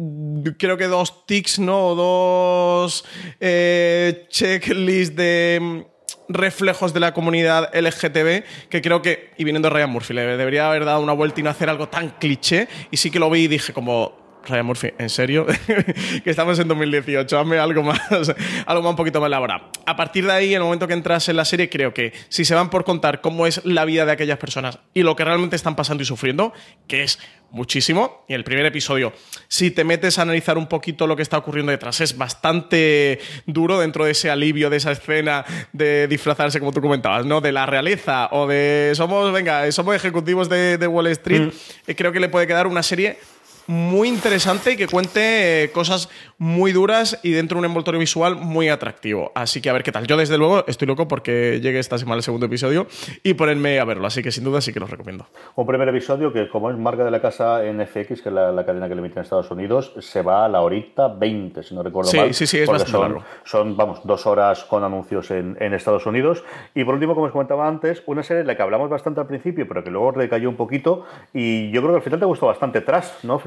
creo 0.57 0.77
que 0.77 0.87
dos 0.87 1.27
tics, 1.27 1.59
¿no? 1.59 1.95
Dos 1.95 3.05
eh, 3.41 4.27
checklists 4.31 5.15
de 5.15 5.85
reflejos 6.29 6.95
de 6.95 7.01
la 7.01 7.13
comunidad 7.13 7.71
LGTB 7.75 8.69
que 8.69 8.83
creo 8.83 9.03
que, 9.03 9.31
y 9.37 9.45
viniendo 9.45 9.71
Ryan 9.71 9.91
Murphy, 9.91 10.15
le 10.15 10.37
debería 10.37 10.69
haber 10.69 10.85
dado 10.85 11.01
una 11.01 11.13
vuelta 11.13 11.41
y 11.41 11.43
no 11.43 11.51
hacer 11.51 11.69
algo 11.69 11.89
tan 11.89 12.11
cliché. 12.11 12.69
Y 12.91 12.97
sí 12.97 13.11
que 13.11 13.19
lo 13.19 13.31
vi 13.31 13.43
y 13.43 13.49
dije 13.49 13.73
como, 13.73 14.25
Ryan 14.47 14.67
Murphy, 14.67 14.89
¿en 14.99 15.09
serio? 15.09 15.47
que 16.25 16.31
estamos 16.31 16.59
en 16.59 16.69
2018, 16.69 17.39
hazme 17.39 17.59
algo 17.59 17.83
más, 17.83 18.01
algo 18.67 18.83
más 18.83 18.91
un 18.91 18.97
poquito 18.97 19.21
más 19.21 19.29
elaborado. 19.29 19.71
A 19.87 19.97
partir 19.97 20.27
de 20.27 20.33
ahí, 20.33 20.55
el 20.55 20.63
momento 20.63 20.87
que 20.87 20.95
entras 20.95 21.29
en 21.29 21.37
la 21.37 21.45
serie, 21.45 21.69
creo 21.69 21.95
que 21.95 22.13
si 22.29 22.45
se 22.45 22.55
van 22.55 22.71
por 22.71 22.85
contar 22.85 23.21
cómo 23.21 23.47
es 23.47 23.65
la 23.65 23.85
vida 23.85 24.05
de 24.05 24.13
aquellas 24.13 24.39
personas 24.39 24.79
y 24.93 25.03
lo 25.03 25.17
que 25.17 25.25
realmente 25.25 25.57
están 25.57 25.77
pasando 25.77 26.03
y 26.03 26.07
sufriendo, 26.07 26.53
que 26.87 27.03
es 27.03 27.19
muchísimo, 27.55 28.25
y 28.29 28.35
el 28.35 28.45
primer 28.45 28.67
episodio, 28.67 29.13
si 29.49 29.71
te 29.71 29.85
metes 29.85 30.19
a 30.19 30.23
analizar 30.23 30.59
un 30.59 30.67
poquito 30.67 31.07
lo 31.07 31.17
que 31.17 31.23
está 31.23 31.39
ocurriendo 31.39 31.71
detrás, 31.71 32.01
es 32.01 32.19
bastante 32.19 33.21
duro 33.47 33.79
dentro 33.79 34.05
de 34.05 34.11
ese 34.11 34.29
alivio, 34.29 34.71
de 34.71 34.77
esa 34.77 34.91
escena 34.91 35.45
de 35.73 36.09
disfrazarse, 36.09 36.59
como 36.59 36.73
tú 36.73 36.81
comentabas, 36.81 37.25
¿no? 37.25 37.41
De 37.41 37.53
la 37.53 37.65
realeza 37.65 38.29
o 38.33 38.47
de 38.49 38.93
somos, 38.95 39.33
venga, 39.33 39.71
somos 39.73 39.95
ejecutivos 39.95 40.49
de, 40.49 40.85
Wall 40.87 41.07
Street, 41.07 41.43
mm. 41.43 41.51
eh, 41.87 41.95
creo 41.95 42.13
que 42.13 42.21
le 42.21 42.29
puede 42.29 42.47
quedar 42.47 42.67
una 42.67 42.83
serie 42.83 43.19
muy 43.67 44.09
interesante 44.09 44.73
y 44.73 44.77
que 44.77 44.87
cuente 44.87 45.65
eh, 45.65 45.71
cosas 45.71 46.09
muy 46.39 46.73
duras 46.73 47.21
y 47.23 47.33
dentro 47.33 47.57
de 47.57 47.61
un 47.61 47.65
envoltorio 47.67 48.01
visual 48.01 48.37
muy 48.37 48.69
atractivo. 48.69 49.33
Así 49.35 49.61
que 49.61 49.71
a 49.71 49.73
ver 49.73 49.83
qué 49.83 49.93
tal. 49.93 50.07
Yo 50.07 50.17
desde 50.17 50.39
luego 50.39 50.65
estoy 50.67 50.87
loco 50.87 51.09
porque 51.09 51.61
llegue 51.61 51.79
esta 51.79 51.99
semana 51.99 52.17
el 52.17 52.23
segundo 52.23 52.47
episodio 52.47 52.87
y 53.23 53.35
ponerme 53.35 53.79
a 53.79 53.85
verlo. 53.85 54.07
Así 54.07 54.23
que 54.23 54.31
sin 54.31 54.45
duda 54.45 54.61
sí 54.61 54.73
que 54.73 54.81
lo 54.81 54.87
recomiendo. 54.87 55.27
Un 55.55 55.67
primer 55.67 55.89
episodio 55.89 56.33
que 56.33 56.49
como 56.49 56.71
es 56.71 56.77
marca 56.77 57.05
de 57.05 57.11
la 57.11 57.21
casa 57.21 57.63
NFX, 57.63 58.23
que 58.23 58.29
es 58.29 58.33
la, 58.33 58.65
cadena 58.65 58.89
que 58.89 58.95
le 58.95 59.01
emite 59.01 59.19
en 59.19 59.23
Estados 59.23 59.51
Unidos, 59.51 59.93
se 60.01 60.23
va 60.23 60.45
a 60.45 60.49
la 60.49 60.61
horita 60.61 61.09
20, 61.09 61.63
si 61.63 61.75
no 61.75 61.83
recuerdo 61.83 62.11
sí, 62.11 62.17
mal. 62.19 62.35
Sí, 62.35 62.47
sí, 62.47 62.59
es 62.59 62.69
bastante 62.69 62.93
son, 62.93 63.01
largo. 63.01 63.25
Son, 63.45 63.77
vamos, 63.77 64.01
dos 64.05 64.27
horas 64.27 64.65
con 64.65 64.85
anuncios 64.85 65.31
en, 65.31 65.57
en, 65.61 65.75
Estados 65.75 66.07
Unidos. 66.07 66.45
Y 66.75 66.85
por 66.85 66.95
último, 66.95 67.15
como 67.15 67.27
os 67.27 67.33
comentaba 67.33 67.67
antes, 67.67 68.03
una 68.07 68.23
serie 68.23 68.43
de 68.43 68.47
la 68.47 68.57
que 68.57 68.63
hablamos 68.63 68.91
bastante 68.91 69.21
al 69.21 69.27
principio, 69.27 69.67
pero 69.67 69.83
que 69.83 69.91
luego 69.91 70.13
recayó 70.13 70.49
un 70.49 70.57
poquito 70.57 71.05
y 71.33 71.71
yo 71.71 71.81
creo 71.81 71.93
que 71.93 71.97
al 71.97 72.03
final 72.03 72.21
te 72.21 72.27
gustó 72.27 72.47
bastante 72.47 72.81
Trash, 72.81 73.25
¿no, 73.25 73.39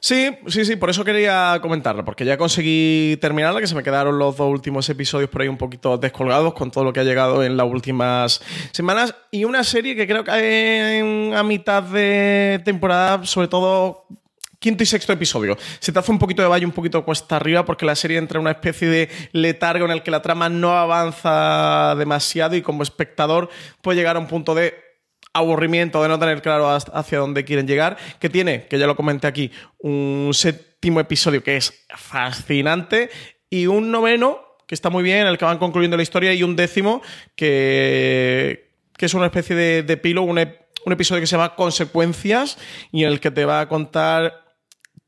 Sí, 0.00 0.30
sí, 0.46 0.64
sí, 0.64 0.76
por 0.76 0.90
eso 0.90 1.04
quería 1.04 1.58
comentarlo, 1.60 2.04
porque 2.04 2.24
ya 2.24 2.36
conseguí 2.36 3.16
terminarla, 3.20 3.60
que 3.60 3.66
se 3.66 3.74
me 3.74 3.82
quedaron 3.82 4.18
los 4.18 4.36
dos 4.36 4.50
últimos 4.50 4.88
episodios 4.88 5.30
por 5.30 5.42
ahí 5.42 5.48
un 5.48 5.58
poquito 5.58 5.98
descolgados 5.98 6.54
con 6.54 6.70
todo 6.70 6.84
lo 6.84 6.92
que 6.92 7.00
ha 7.00 7.04
llegado 7.04 7.44
en 7.44 7.56
las 7.56 7.66
últimas 7.66 8.42
semanas. 8.72 9.14
Y 9.30 9.44
una 9.44 9.64
serie 9.64 9.96
que 9.96 10.06
creo 10.06 10.24
que 10.24 11.32
a 11.34 11.42
mitad 11.42 11.82
de 11.82 12.60
temporada, 12.64 13.24
sobre 13.24 13.48
todo 13.48 14.06
quinto 14.58 14.82
y 14.82 14.86
sexto 14.86 15.12
episodio. 15.12 15.56
Se 15.78 15.92
te 15.92 15.98
hace 15.98 16.10
un 16.10 16.18
poquito 16.18 16.42
de 16.42 16.48
valle, 16.48 16.66
un 16.66 16.72
poquito 16.72 17.04
cuesta 17.04 17.36
arriba, 17.36 17.64
porque 17.64 17.86
la 17.86 17.94
serie 17.94 18.18
entra 18.18 18.38
en 18.38 18.42
una 18.42 18.52
especie 18.52 18.88
de 18.88 19.08
letargo 19.32 19.84
en 19.84 19.92
el 19.92 20.02
que 20.02 20.10
la 20.10 20.22
trama 20.22 20.48
no 20.48 20.76
avanza 20.76 21.94
demasiado 21.96 22.56
y 22.56 22.62
como 22.62 22.82
espectador 22.82 23.48
puede 23.82 23.98
llegar 23.98 24.16
a 24.16 24.18
un 24.18 24.26
punto 24.26 24.54
de 24.54 24.85
aburrimiento 25.36 26.02
de 26.02 26.08
no 26.08 26.18
tener 26.18 26.42
claro 26.42 26.68
hacia 26.68 27.18
dónde 27.18 27.44
quieren 27.44 27.66
llegar, 27.66 27.96
que 28.18 28.28
tiene, 28.28 28.66
que 28.66 28.78
ya 28.78 28.86
lo 28.86 28.96
comenté 28.96 29.26
aquí, 29.26 29.50
un 29.78 30.30
séptimo 30.32 31.00
episodio 31.00 31.42
que 31.42 31.56
es 31.56 31.84
fascinante 31.96 33.10
y 33.50 33.66
un 33.66 33.90
noveno 33.90 34.40
que 34.66 34.74
está 34.74 34.90
muy 34.90 35.04
bien, 35.04 35.18
en 35.18 35.26
el 35.28 35.38
que 35.38 35.44
van 35.44 35.58
concluyendo 35.58 35.96
la 35.96 36.02
historia, 36.02 36.32
y 36.34 36.42
un 36.42 36.56
décimo 36.56 37.00
que, 37.36 38.72
que 38.96 39.06
es 39.06 39.14
una 39.14 39.26
especie 39.26 39.54
de, 39.54 39.82
de 39.84 40.18
un, 40.18 40.38
un 40.38 40.92
episodio 40.92 41.20
que 41.20 41.26
se 41.26 41.36
llama 41.36 41.54
Consecuencias 41.54 42.58
y 42.90 43.04
en 43.04 43.12
el 43.12 43.20
que 43.20 43.30
te 43.30 43.44
va 43.44 43.60
a 43.60 43.68
contar 43.68 44.46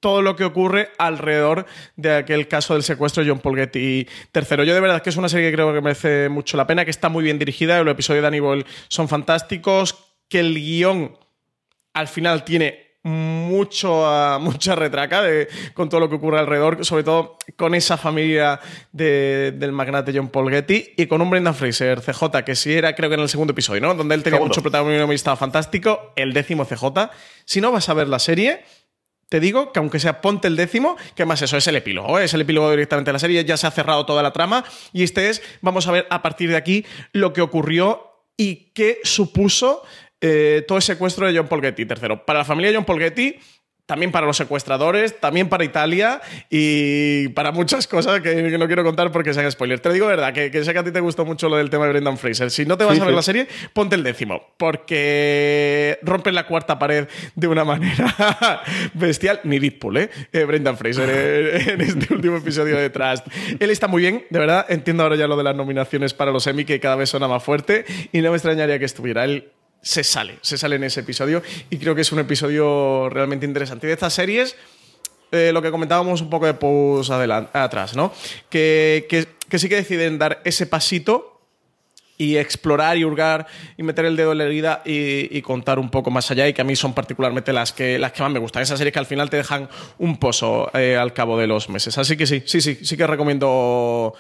todo 0.00 0.22
lo 0.22 0.36
que 0.36 0.44
ocurre 0.44 0.90
alrededor 0.98 1.66
de 1.96 2.14
aquel 2.14 2.46
caso 2.46 2.74
del 2.74 2.84
secuestro 2.84 3.24
de 3.24 3.30
John 3.30 3.40
Paul 3.40 3.56
Getty 3.56 4.06
III. 4.32 4.64
Yo 4.64 4.74
de 4.74 4.80
verdad 4.80 5.02
que 5.02 5.10
es 5.10 5.16
una 5.16 5.28
serie 5.28 5.50
que 5.50 5.56
creo 5.56 5.72
que 5.74 5.80
merece 5.80 6.28
mucho 6.28 6.56
la 6.56 6.66
pena, 6.66 6.84
que 6.84 6.90
está 6.92 7.08
muy 7.08 7.24
bien 7.24 7.38
dirigida, 7.38 7.82
los 7.82 7.92
episodios 7.92 8.22
de 8.22 8.28
Aníbal 8.28 8.66
son 8.86 9.08
fantásticos, 9.08 10.07
que 10.28 10.40
el 10.40 10.54
guion 10.54 11.16
al 11.94 12.08
final 12.08 12.44
tiene 12.44 12.88
mucho, 13.02 14.06
ah, 14.06 14.38
mucha 14.40 14.74
retraca 14.74 15.22
de, 15.22 15.48
con 15.74 15.88
todo 15.88 16.00
lo 16.00 16.08
que 16.08 16.16
ocurre 16.16 16.38
alrededor, 16.38 16.84
sobre 16.84 17.04
todo 17.04 17.36
con 17.56 17.74
esa 17.74 17.96
familia 17.96 18.60
del 18.92 19.72
magnate 19.72 20.12
John 20.14 20.28
Paul 20.28 20.50
Getty 20.50 20.94
y 20.96 21.06
con 21.06 21.22
un 21.22 21.30
Brendan 21.30 21.54
Fraser, 21.54 22.00
CJ, 22.00 22.44
que 22.44 22.54
sí 22.54 22.72
era 22.72 22.94
creo 22.94 23.08
que 23.08 23.14
en 23.14 23.22
el 23.22 23.28
segundo 23.28 23.52
episodio, 23.52 23.80
¿no? 23.80 23.94
Donde 23.94 24.14
él 24.14 24.22
tenía 24.22 24.40
mucho 24.40 24.62
protagonismo 24.62 25.12
y 25.12 25.16
estaba 25.16 25.36
fantástico, 25.36 26.12
el 26.16 26.32
décimo 26.32 26.64
CJ. 26.64 27.10
Si 27.44 27.60
no 27.60 27.72
vas 27.72 27.88
a 27.88 27.94
ver 27.94 28.08
la 28.08 28.18
serie, 28.18 28.64
te 29.28 29.40
digo 29.40 29.72
que 29.72 29.78
aunque 29.78 30.00
sea 30.00 30.20
ponte 30.20 30.48
el 30.48 30.56
décimo, 30.56 30.96
que 31.14 31.24
más 31.24 31.42
eso 31.42 31.56
es 31.56 31.66
el 31.66 31.76
epílogo, 31.76 32.18
¿eh? 32.18 32.24
es 32.24 32.34
el 32.34 32.40
epílogo 32.40 32.70
directamente 32.70 33.10
de 33.10 33.12
la 33.12 33.18
serie, 33.18 33.44
ya 33.44 33.56
se 33.56 33.66
ha 33.66 33.70
cerrado 33.70 34.06
toda 34.06 34.22
la 34.22 34.32
trama 34.32 34.64
y 34.92 35.02
este 35.02 35.28
es, 35.28 35.42
vamos 35.60 35.86
a 35.86 35.92
ver 35.92 36.06
a 36.10 36.22
partir 36.22 36.50
de 36.50 36.56
aquí 36.56 36.84
lo 37.12 37.32
que 37.32 37.42
ocurrió 37.42 38.04
y 38.36 38.70
qué 38.72 39.00
supuso 39.02 39.82
eh, 40.20 40.64
todo 40.66 40.78
el 40.78 40.82
secuestro 40.82 41.26
de 41.26 41.36
John 41.36 41.48
Paul 41.48 41.62
Getty. 41.62 41.86
Tercero, 41.86 42.24
para 42.24 42.40
la 42.40 42.44
familia 42.44 42.70
de 42.70 42.76
John 42.76 42.84
Paul 42.84 43.00
Getty, 43.00 43.36
también 43.88 44.12
para 44.12 44.26
los 44.26 44.36
secuestradores, 44.36 45.18
también 45.18 45.48
para 45.48 45.64
Italia 45.64 46.20
y 46.50 47.28
para 47.28 47.52
muchas 47.52 47.86
cosas 47.86 48.20
que, 48.20 48.34
no 48.58 48.66
quiero 48.66 48.84
contar 48.84 49.10
porque 49.10 49.32
sean 49.32 49.50
spoilers. 49.50 49.80
Te 49.80 49.90
digo 49.90 50.06
verdad, 50.06 50.34
que, 50.34 50.62
sé 50.62 50.74
que 50.74 50.78
a 50.78 50.84
ti 50.84 50.90
te 50.90 51.00
gustó 51.00 51.24
mucho 51.24 51.48
lo 51.48 51.56
del 51.56 51.70
tema 51.70 51.86
de 51.86 51.92
Brendan 51.92 52.18
Fraser. 52.18 52.50
Si 52.50 52.66
no 52.66 52.76
te 52.76 52.84
vas 52.84 53.00
a 53.00 53.04
ver 53.06 53.14
la 53.14 53.22
serie, 53.22 53.48
ponte 53.72 53.96
el 53.96 54.02
décimo, 54.02 54.42
porque 54.58 55.98
rompen 56.02 56.34
la 56.34 56.46
cuarta 56.46 56.78
pared 56.78 57.08
de 57.34 57.48
una 57.48 57.64
manera 57.64 58.62
bestial. 58.92 59.40
Ni 59.44 59.58
Deadpool, 59.58 59.96
¿eh? 59.96 60.10
eh 60.34 60.44
Brendan 60.44 60.76
Fraser 60.76 61.08
eh, 61.10 61.72
en 61.72 61.80
este 61.80 62.12
último 62.12 62.36
episodio 62.36 62.76
de 62.76 62.90
Trust. 62.90 63.26
Él 63.58 63.70
está 63.70 63.88
muy 63.88 64.02
bien, 64.02 64.26
de 64.28 64.38
verdad. 64.38 64.66
Entiendo 64.68 65.02
ahora 65.04 65.16
ya 65.16 65.26
lo 65.26 65.36
de 65.38 65.44
las 65.44 65.56
nominaciones 65.56 66.12
para 66.12 66.30
los 66.30 66.46
Emmy, 66.46 66.66
que 66.66 66.78
cada 66.78 66.96
vez 66.96 67.08
suena 67.08 67.26
más 67.26 67.42
fuerte 67.42 67.86
y 68.12 68.20
no 68.20 68.28
me 68.32 68.36
extrañaría 68.36 68.78
que 68.78 68.84
estuviera. 68.84 69.24
Él 69.24 69.50
se 69.82 70.04
sale, 70.04 70.38
se 70.42 70.58
sale 70.58 70.76
en 70.76 70.84
ese 70.84 71.00
episodio 71.00 71.42
y 71.70 71.78
creo 71.78 71.94
que 71.94 72.02
es 72.02 72.12
un 72.12 72.18
episodio 72.18 73.08
realmente 73.08 73.46
interesante. 73.46 73.86
Y 73.86 73.88
de 73.88 73.94
estas 73.94 74.12
series, 74.12 74.56
eh, 75.30 75.50
lo 75.52 75.62
que 75.62 75.70
comentábamos 75.70 76.20
un 76.20 76.30
poco 76.30 76.46
de 76.46 76.54
post 76.54 77.10
atrás, 77.10 77.94
¿no? 77.94 78.12
Que, 78.48 79.06
que, 79.08 79.58
sí 79.58 79.68
que 79.68 79.76
deciden 79.76 80.18
dar 80.18 80.40
ese 80.44 80.66
pasito 80.66 81.40
y 82.16 82.36
explorar 82.36 82.96
y 82.96 83.04
hurgar 83.04 83.46
y 83.76 83.82
meter 83.84 84.04
el 84.04 84.16
dedo 84.16 84.32
en 84.32 84.38
la 84.38 84.44
herida 84.44 84.82
y, 84.84 85.40
contar 85.42 85.78
un 85.78 85.88
poco 85.88 86.10
más 86.10 86.30
allá 86.30 86.48
y 86.48 86.52
que 86.52 86.62
a 86.62 86.64
mí 86.64 86.74
son 86.74 86.92
particularmente 86.92 87.52
las 87.52 87.72
que, 87.72 87.98
las 87.98 88.12
que 88.12 88.22
más 88.22 88.32
me 88.32 88.40
gustan. 88.40 88.62
Esas 88.62 88.78
series 88.78 88.92
que 88.92 88.98
al 88.98 89.06
final 89.06 89.30
te 89.30 89.36
dejan 89.36 89.68
un 89.98 90.16
pozo 90.18 90.70
eh, 90.74 90.96
al 90.96 91.12
cabo 91.12 91.38
de 91.38 91.46
los 91.46 91.68
meses. 91.68 91.96
Así 91.96 92.16
que 92.16 92.26
sí, 92.26 92.42
sí, 92.44 92.60
sí, 92.60 92.78
sí 92.82 92.96
que 92.96 93.06
recomiendo 93.06 94.14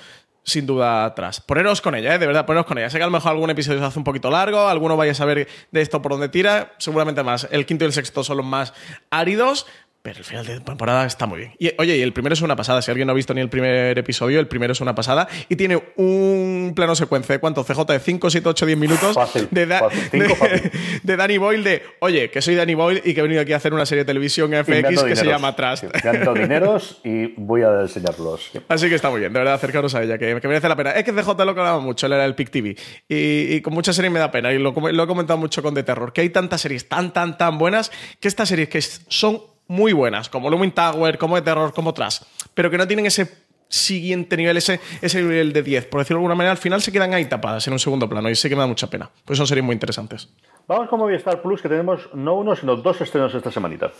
sin 0.48 0.66
duda 0.66 1.04
atrás. 1.04 1.40
Poneros 1.40 1.80
con 1.80 1.94
ella, 1.94 2.14
¿eh? 2.14 2.18
de 2.18 2.26
verdad, 2.26 2.46
poneros 2.46 2.66
con 2.66 2.78
ella. 2.78 2.88
Sé 2.88 2.96
que 2.96 3.02
a 3.02 3.06
lo 3.06 3.12
mejor 3.12 3.32
algún 3.32 3.50
episodio 3.50 3.78
se 3.78 3.84
hace 3.84 3.98
un 3.98 4.04
poquito 4.04 4.30
largo, 4.30 4.66
alguno 4.66 4.96
vaya 4.96 5.12
a 5.12 5.14
saber 5.14 5.46
de 5.70 5.80
esto 5.80 6.00
por 6.00 6.12
dónde 6.12 6.28
tira, 6.28 6.72
seguramente 6.78 7.22
más. 7.22 7.46
El 7.50 7.66
quinto 7.66 7.84
y 7.84 7.88
el 7.88 7.92
sexto 7.92 8.24
son 8.24 8.38
los 8.38 8.46
más 8.46 8.72
áridos, 9.10 9.66
pero 10.02 10.18
el 10.18 10.24
final 10.24 10.46
de 10.46 10.60
temporada 10.60 11.04
está 11.04 11.26
muy 11.26 11.38
bien. 11.38 11.52
Y 11.58 11.72
oye, 11.78 11.96
y 11.96 12.02
el 12.02 12.12
primero 12.12 12.32
es 12.32 12.40
una 12.40 12.56
pasada. 12.56 12.80
Si 12.82 12.90
alguien 12.90 13.06
no 13.06 13.12
ha 13.12 13.16
visto 13.16 13.34
ni 13.34 13.40
el 13.40 13.48
primer 13.48 13.98
episodio, 13.98 14.40
el 14.40 14.46
primero 14.46 14.72
es 14.72 14.80
una 14.80 14.94
pasada. 14.94 15.28
Y 15.48 15.56
tiene 15.56 15.82
un 15.96 16.72
plano 16.74 16.94
secuencia 16.94 17.34
de 17.34 17.40
cuánto, 17.40 17.64
CJ, 17.64 17.84
de 17.84 17.98
5, 17.98 18.30
7, 18.30 18.48
8, 18.48 18.66
10 18.66 18.78
minutos. 18.78 19.16
de, 19.50 19.66
de, 21.02 21.16
Danny 21.16 21.38
Boyle, 21.38 21.64
de 21.64 21.82
oye, 21.98 22.30
que 22.30 22.40
soy 22.40 22.54
Danny 22.54 22.74
Boyle 22.74 23.02
y 23.04 23.12
que 23.12 23.20
he 23.20 23.22
venido 23.22 23.42
aquí 23.42 23.52
a 23.52 23.56
hacer 23.56 23.74
una 23.74 23.84
serie 23.86 24.04
de 24.04 24.06
televisión 24.06 24.52
FX 24.52 25.02
que 25.02 25.16
se 25.16 25.26
llama 25.26 25.54
Trust. 25.56 25.84
Gano 26.02 26.32
dineros 26.32 27.00
y 27.04 27.34
voy 27.36 27.62
a 27.62 27.80
enseñarlos. 27.80 28.50
Así 28.68 28.88
que 28.88 28.94
está 28.94 29.10
muy 29.10 29.20
bien, 29.20 29.32
de 29.32 29.40
verdad, 29.40 29.54
acercaros 29.54 29.94
a 29.94 30.02
ella, 30.02 30.16
que, 30.16 30.34
merece 30.34 30.68
la 30.68 30.76
pena. 30.76 30.92
Es 30.92 31.04
que 31.04 31.12
CJ 31.12 31.28
lo 31.44 31.54
que 31.54 31.60
hablaba 31.60 31.80
mucho, 31.80 32.06
él 32.06 32.12
era 32.12 32.24
el 32.24 32.34
Pic 32.34 32.50
TV. 32.50 32.76
Y, 33.08 33.60
con 33.60 33.74
muchas 33.74 33.96
series 33.96 34.12
me 34.12 34.20
da 34.20 34.30
pena. 34.30 34.52
Y 34.52 34.58
lo, 34.58 34.72
lo 34.72 35.02
he 35.02 35.06
comentado 35.06 35.38
mucho 35.38 35.62
con 35.62 35.74
The 35.74 35.82
Terror, 35.82 36.12
que 36.12 36.20
hay 36.20 36.30
tantas 36.30 36.60
series 36.60 36.88
tan, 36.88 37.12
tan, 37.12 37.36
tan 37.36 37.58
buenas 37.58 37.90
que 38.20 38.28
estas 38.28 38.48
series 38.48 38.68
que 38.68 38.80
son 38.80 39.42
muy 39.68 39.92
buenas, 39.92 40.28
como 40.28 40.50
Lumin 40.50 40.72
Tower, 40.72 41.18
como 41.18 41.36
de 41.36 41.42
terror, 41.42 41.72
como 41.72 41.94
Trash, 41.94 42.20
pero 42.54 42.70
que 42.70 42.78
no 42.78 42.86
tienen 42.86 43.06
ese 43.06 43.46
siguiente 43.68 44.36
nivel, 44.36 44.56
ese, 44.56 44.80
ese 45.02 45.22
nivel 45.22 45.52
de 45.52 45.62
10. 45.62 45.86
Por 45.86 46.00
decirlo 46.00 46.18
de 46.18 46.22
alguna 46.22 46.34
manera, 46.34 46.52
al 46.52 46.58
final 46.58 46.82
se 46.82 46.90
quedan 46.90 47.12
ahí 47.14 47.26
tapadas 47.26 47.66
en 47.66 47.74
un 47.74 47.78
segundo 47.78 48.08
plano 48.08 48.30
y 48.30 48.34
sé 48.34 48.48
que 48.48 48.56
me 48.56 48.62
da 48.62 48.66
mucha 48.66 48.88
pena. 48.88 49.10
Pues 49.24 49.36
son 49.36 49.46
series 49.46 49.64
muy 49.64 49.74
interesantes. 49.74 50.28
Vamos 50.66 50.88
con 50.88 50.98
Movistar 50.98 51.40
Plus, 51.42 51.62
que 51.62 51.68
tenemos 51.68 52.08
no 52.14 52.34
uno, 52.34 52.56
sino 52.56 52.76
dos 52.76 53.00
estrenos 53.00 53.34
esta 53.34 53.50
semanita. 53.50 53.90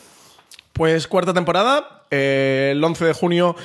Pues 0.73 1.07
cuarta 1.09 1.35
temporada, 1.35 2.05
eh, 2.11 2.71
el 2.73 2.83
11 2.83 3.05
de 3.05 3.13
junio 3.13 3.57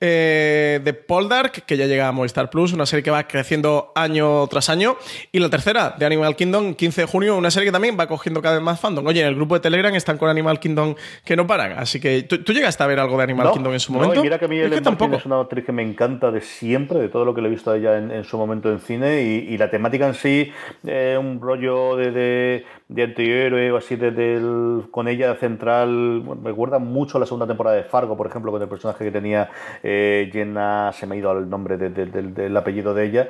eh, 0.00 0.80
de 0.82 0.94
Poldark, 0.94 1.64
que 1.66 1.76
ya 1.76 1.86
llega 1.86 2.08
a 2.08 2.12
Movistar 2.12 2.48
Plus, 2.48 2.72
una 2.72 2.86
serie 2.86 3.02
que 3.02 3.10
va 3.10 3.24
creciendo 3.24 3.92
año 3.94 4.46
tras 4.48 4.70
año. 4.70 4.96
Y 5.30 5.40
la 5.40 5.50
tercera, 5.50 5.94
de 5.98 6.06
Animal 6.06 6.36
Kingdom, 6.36 6.74
15 6.74 7.02
de 7.02 7.06
junio, 7.06 7.36
una 7.36 7.50
serie 7.50 7.66
que 7.66 7.72
también 7.72 7.96
va 7.98 8.06
cogiendo 8.06 8.40
cada 8.40 8.54
vez 8.54 8.64
más 8.64 8.80
fandom. 8.80 9.06
Oye, 9.06 9.20
en 9.20 9.26
el 9.26 9.34
grupo 9.34 9.54
de 9.54 9.60
Telegram 9.60 9.94
están 9.94 10.16
con 10.16 10.28
Animal 10.28 10.58
Kingdom 10.58 10.94
que 11.24 11.36
no 11.36 11.46
paran. 11.46 11.78
Así 11.78 12.00
que, 12.00 12.22
¿tú, 12.22 12.52
llegaste 12.52 12.82
a 12.82 12.86
ver 12.86 12.98
algo 12.98 13.16
de 13.18 13.24
Animal 13.24 13.52
Kingdom 13.52 13.72
en 13.74 13.80
su 13.80 13.92
momento? 13.92 14.14
No, 14.14 14.22
mira 14.22 14.38
que 14.38 14.46
a 14.46 14.48
mí 14.48 14.58
es, 14.58 14.82
tampoco. 14.82 15.16
es 15.16 15.26
una 15.26 15.40
actriz 15.40 15.64
que 15.64 15.72
me 15.72 15.82
encanta 15.82 16.30
de 16.30 16.40
siempre, 16.40 16.98
de 16.98 17.08
todo 17.08 17.24
lo 17.24 17.34
que 17.34 17.42
le 17.42 17.48
he 17.48 17.50
visto 17.50 17.70
a 17.70 17.76
ella 17.76 17.98
en, 17.98 18.24
su 18.24 18.38
momento 18.38 18.70
en 18.70 18.80
cine. 18.80 19.22
Y, 19.22 19.58
la 19.60 19.70
temática 19.70 20.06
en 20.06 20.14
sí, 20.14 20.50
eh, 20.86 21.18
un 21.20 21.38
rollo 21.38 21.96
de, 21.96 22.10
de, 22.10 22.64
de 22.88 23.02
antihéroe 23.02 23.70
o 23.72 23.76
así, 23.76 23.96
de, 23.96 24.80
con 24.90 25.08
ella 25.08 25.34
central, 25.36 26.22
me 26.24 26.48
recuerda 26.48 26.78
mucho 26.78 27.18
a 27.18 27.20
la 27.20 27.26
segunda 27.26 27.46
temporada 27.46 27.76
de 27.76 27.84
Fargo, 27.84 28.16
por 28.16 28.26
ejemplo, 28.26 28.50
con 28.50 28.62
el 28.62 28.68
personaje 28.68 29.04
que 29.04 29.10
tenía 29.10 29.50
eh, 29.90 30.92
se 30.92 31.06
me 31.06 31.14
ha 31.14 31.18
ido 31.18 31.32
el 31.32 31.48
nombre 31.48 31.76
del 31.76 32.56
apellido 32.56 32.94
de 32.94 33.04
ella, 33.04 33.28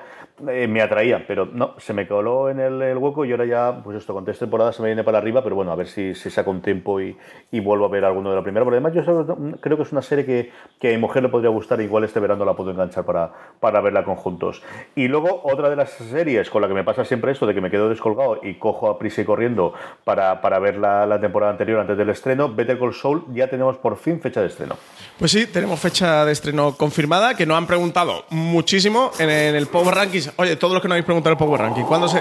eh, 0.48 0.66
me 0.66 0.80
atraía, 0.80 1.24
pero 1.26 1.44
no, 1.44 1.74
se 1.78 1.92
me 1.92 2.06
coló 2.08 2.48
en 2.48 2.60
el, 2.60 2.96
hueco 2.96 3.26
y 3.26 3.30
ahora 3.30 3.44
ya, 3.44 3.82
pues 3.84 3.98
esto, 3.98 4.14
con 4.14 4.24
tres 4.24 4.38
temporadas 4.38 4.76
se 4.76 4.82
me 4.82 4.88
viene 4.88 5.04
para 5.04 5.18
arriba, 5.18 5.42
pero 5.42 5.54
bueno, 5.54 5.70
a 5.70 5.76
ver 5.76 5.86
si, 5.86 6.14
si 6.14 6.30
saco 6.30 6.50
un 6.50 6.62
tiempo 6.62 7.00
y, 7.00 7.16
vuelvo 7.60 7.84
a 7.84 7.88
ver 7.88 8.04
alguno 8.06 8.30
de 8.30 8.36
la 8.36 8.42
primera. 8.42 8.64
Porque 8.64 8.76
además 8.76 8.94
yo 8.94 9.58
creo 9.60 9.76
que 9.76 9.82
es 9.82 9.92
una 9.92 10.00
serie 10.00 10.24
que, 10.24 10.50
que, 10.78 10.88
a 10.88 10.92
mi 10.92 10.98
mujer 10.98 11.22
le 11.22 11.28
podría 11.28 11.50
gustar, 11.50 11.80
igual 11.80 12.04
este 12.04 12.20
verano 12.20 12.44
la 12.44 12.54
puedo 12.54 12.70
enganchar 12.70 13.04
para, 13.04 13.30
para 13.60 13.80
verla 13.82 14.02
conjuntos. 14.02 14.62
Y 14.94 15.08
luego 15.08 15.42
otra 15.44 15.68
de 15.68 15.76
las 15.76 15.90
series 15.90 16.48
con 16.48 16.62
la 16.62 16.68
que 16.68 16.74
me 16.74 16.84
pasa 16.84 17.04
siempre 17.04 17.32
esto 17.32 17.46
de 17.46 17.54
que 17.54 17.60
me 17.60 17.70
quedo 17.70 17.90
descolgado 17.90 18.40
y 18.42 18.54
cojo 18.54 18.88
a 18.88 18.98
prisa 18.98 19.20
y 19.20 19.24
corriendo 19.26 19.74
para, 20.04 20.40
para 20.40 20.58
ver 20.58 20.78
la, 20.78 21.04
la 21.06 21.20
temporada 21.20 21.52
anterior 21.52 21.80
antes 21.80 21.98
del 21.98 22.08
estreno, 22.08 22.54
Better 22.54 22.78
Call 22.78 22.94
Saul 22.94 23.24
ya 23.34 23.48
tenemos 23.48 23.76
por 23.76 23.96
fin 23.98 24.20
fecha 24.20 24.40
de 24.40 24.46
estreno. 24.46 24.76
Pues 25.18 25.30
sí, 25.32 25.46
tenemos 25.46 25.78
fecha 25.78 26.24
de 26.24 26.32
estreno 26.32 26.49
confirmada, 26.76 27.34
que 27.34 27.46
nos 27.46 27.56
han 27.56 27.66
preguntado 27.66 28.24
muchísimo 28.30 29.10
en, 29.18 29.30
el 29.30 29.66
Power 29.66 29.94
Rankings. 29.94 30.32
Oye, 30.36 30.56
todos 30.56 30.74
los 30.74 30.82
que 30.82 30.88
nos 30.88 30.94
habéis 30.94 31.06
preguntado 31.06 31.32
el 31.32 31.38
Power 31.38 31.60
Ranking, 31.60 31.84
¿cuándo 31.84 32.08
se, 32.08 32.18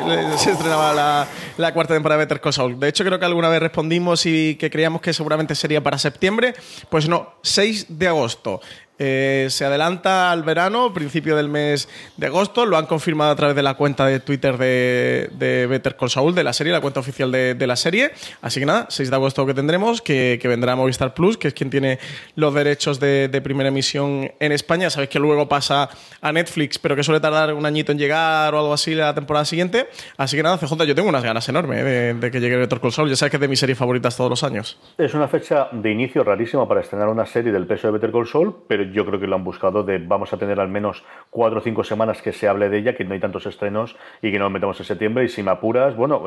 estrenaba 0.51 1.27
la, 1.57 1.73
cuarta 1.73 1.93
temporada 1.93 2.19
de 2.19 2.25
Better 2.25 2.41
Call? 2.41 2.79
De 2.79 2.87
hecho, 2.87 3.03
creo 3.03 3.19
que 3.19 3.25
alguna 3.25 3.49
vez 3.49 3.59
respondimos 3.59 4.25
y 4.25 4.55
que 4.55 4.69
creíamos 4.69 5.01
que 5.01 5.13
seguramente 5.13 5.55
sería 5.55 5.81
para 5.81 5.97
septiembre. 5.97 6.53
Pues 6.89 7.07
no, 7.07 7.33
6 7.41 7.85
de 7.89 8.07
agosto. 8.07 8.61
Eh, 9.01 9.47
se 9.49 9.63
adelanta 9.63 10.29
al 10.29 10.43
verano, 10.43 10.93
principio 10.93 11.37
del 11.37 11.47
mes 11.47 11.87
de 12.17 12.27
agosto. 12.27 12.65
Lo 12.65 12.77
han 12.77 12.85
confirmado 12.85 13.31
a 13.31 13.35
través 13.35 13.55
de 13.55 13.63
la 13.63 13.75
cuenta 13.75 14.05
de 14.05 14.19
Twitter 14.19 14.57
de, 14.57 15.67
Better 15.69 15.95
Call 15.95 16.09
Saul, 16.09 16.35
de 16.35 16.43
la 16.43 16.51
serie, 16.51 16.73
la 16.73 16.81
cuenta 16.81 16.99
oficial 16.99 17.31
de, 17.31 17.67
la 17.67 17.77
serie. 17.77 18.11
Así 18.41 18.59
que 18.59 18.65
nada, 18.65 18.87
6 18.89 19.09
de 19.09 19.15
agosto 19.15 19.45
que 19.45 19.53
tendremos, 19.53 20.01
que, 20.01 20.39
vendrá 20.43 20.75
Movistar 20.75 21.13
Plus, 21.13 21.37
que 21.37 21.47
es 21.47 21.53
quien 21.53 21.69
tiene 21.69 21.99
los 22.35 22.53
derechos 22.53 22.99
de, 22.99 23.39
primera 23.43 23.69
emisión 23.69 24.31
en 24.37 24.51
España. 24.51 24.89
Sabéis 24.89 25.09
que 25.09 25.19
luego 25.19 25.47
pasa 25.47 25.89
a 26.21 26.31
Netflix, 26.33 26.77
pero 26.77 26.95
que 26.95 27.03
suele 27.03 27.21
tardar 27.21 27.53
un 27.53 27.65
añito 27.65 27.93
en 27.93 27.97
llegar 27.97 28.53
o 28.53 28.59
algo 28.59 28.73
así 28.73 28.93
la 28.95 29.13
temporada 29.15 29.45
siguiente. 29.45 29.87
Así 30.17 30.35
que 30.35 30.43
nada, 30.43 30.57
CJ, 30.57 30.83
yo 30.83 30.93
tengo 30.93 31.07
unas 31.07 31.23
ganas 31.23 31.47
enormes 31.47 31.85
de, 31.85 32.31
que 32.31 32.41
llegue 32.41 32.57
Better 32.57 32.81
Call 32.81 32.91
Saul. 32.91 33.09
Ya 33.09 33.15
sabes 33.15 33.31
que 33.31 33.37
es 33.37 33.41
de 33.41 33.47
mis 33.47 33.59
series 33.59 33.77
favoritas 33.77 34.17
todos 34.17 34.29
los 34.29 34.43
años. 34.43 34.77
Es 34.97 35.13
una 35.13 35.29
fecha 35.29 35.69
de 35.71 35.89
inicio 35.89 36.21
rarísima 36.25 36.67
para 36.67 36.81
estrenar 36.81 37.07
una 37.07 37.25
serie 37.25 37.53
del 37.53 37.65
peso 37.65 37.87
de 37.87 37.93
Better 37.93 38.11
Call 38.11 38.27
Saul, 38.27 38.55
pero 38.67 38.88
yo 38.91 39.05
creo 39.05 39.19
que 39.19 39.27
lo 39.27 39.35
han 39.35 39.43
buscado 39.43 39.83
de 39.83 39.97
vamos 39.99 40.33
a 40.33 40.37
tener 40.37 40.59
al 40.59 40.69
menos 40.69 41.03
cuatro 41.29 41.59
o 41.59 41.61
cinco 41.61 41.83
semanas 41.83 42.21
que 42.21 42.31
se 42.31 42.47
hable 42.47 42.69
de 42.69 42.77
ella, 42.77 42.95
que 42.95 43.03
no 43.03 43.13
hay 43.13 43.19
tantos 43.19 43.45
estrenos 43.45 43.95
y 44.21 44.31
que 44.31 44.37
no 44.37 44.45
nos 44.45 44.53
metemos 44.53 44.79
en 44.79 44.85
septiembre. 44.85 45.25
Y 45.25 45.29
si 45.29 45.43
me 45.43 45.51
apuras, 45.51 45.95
bueno, 45.95 46.23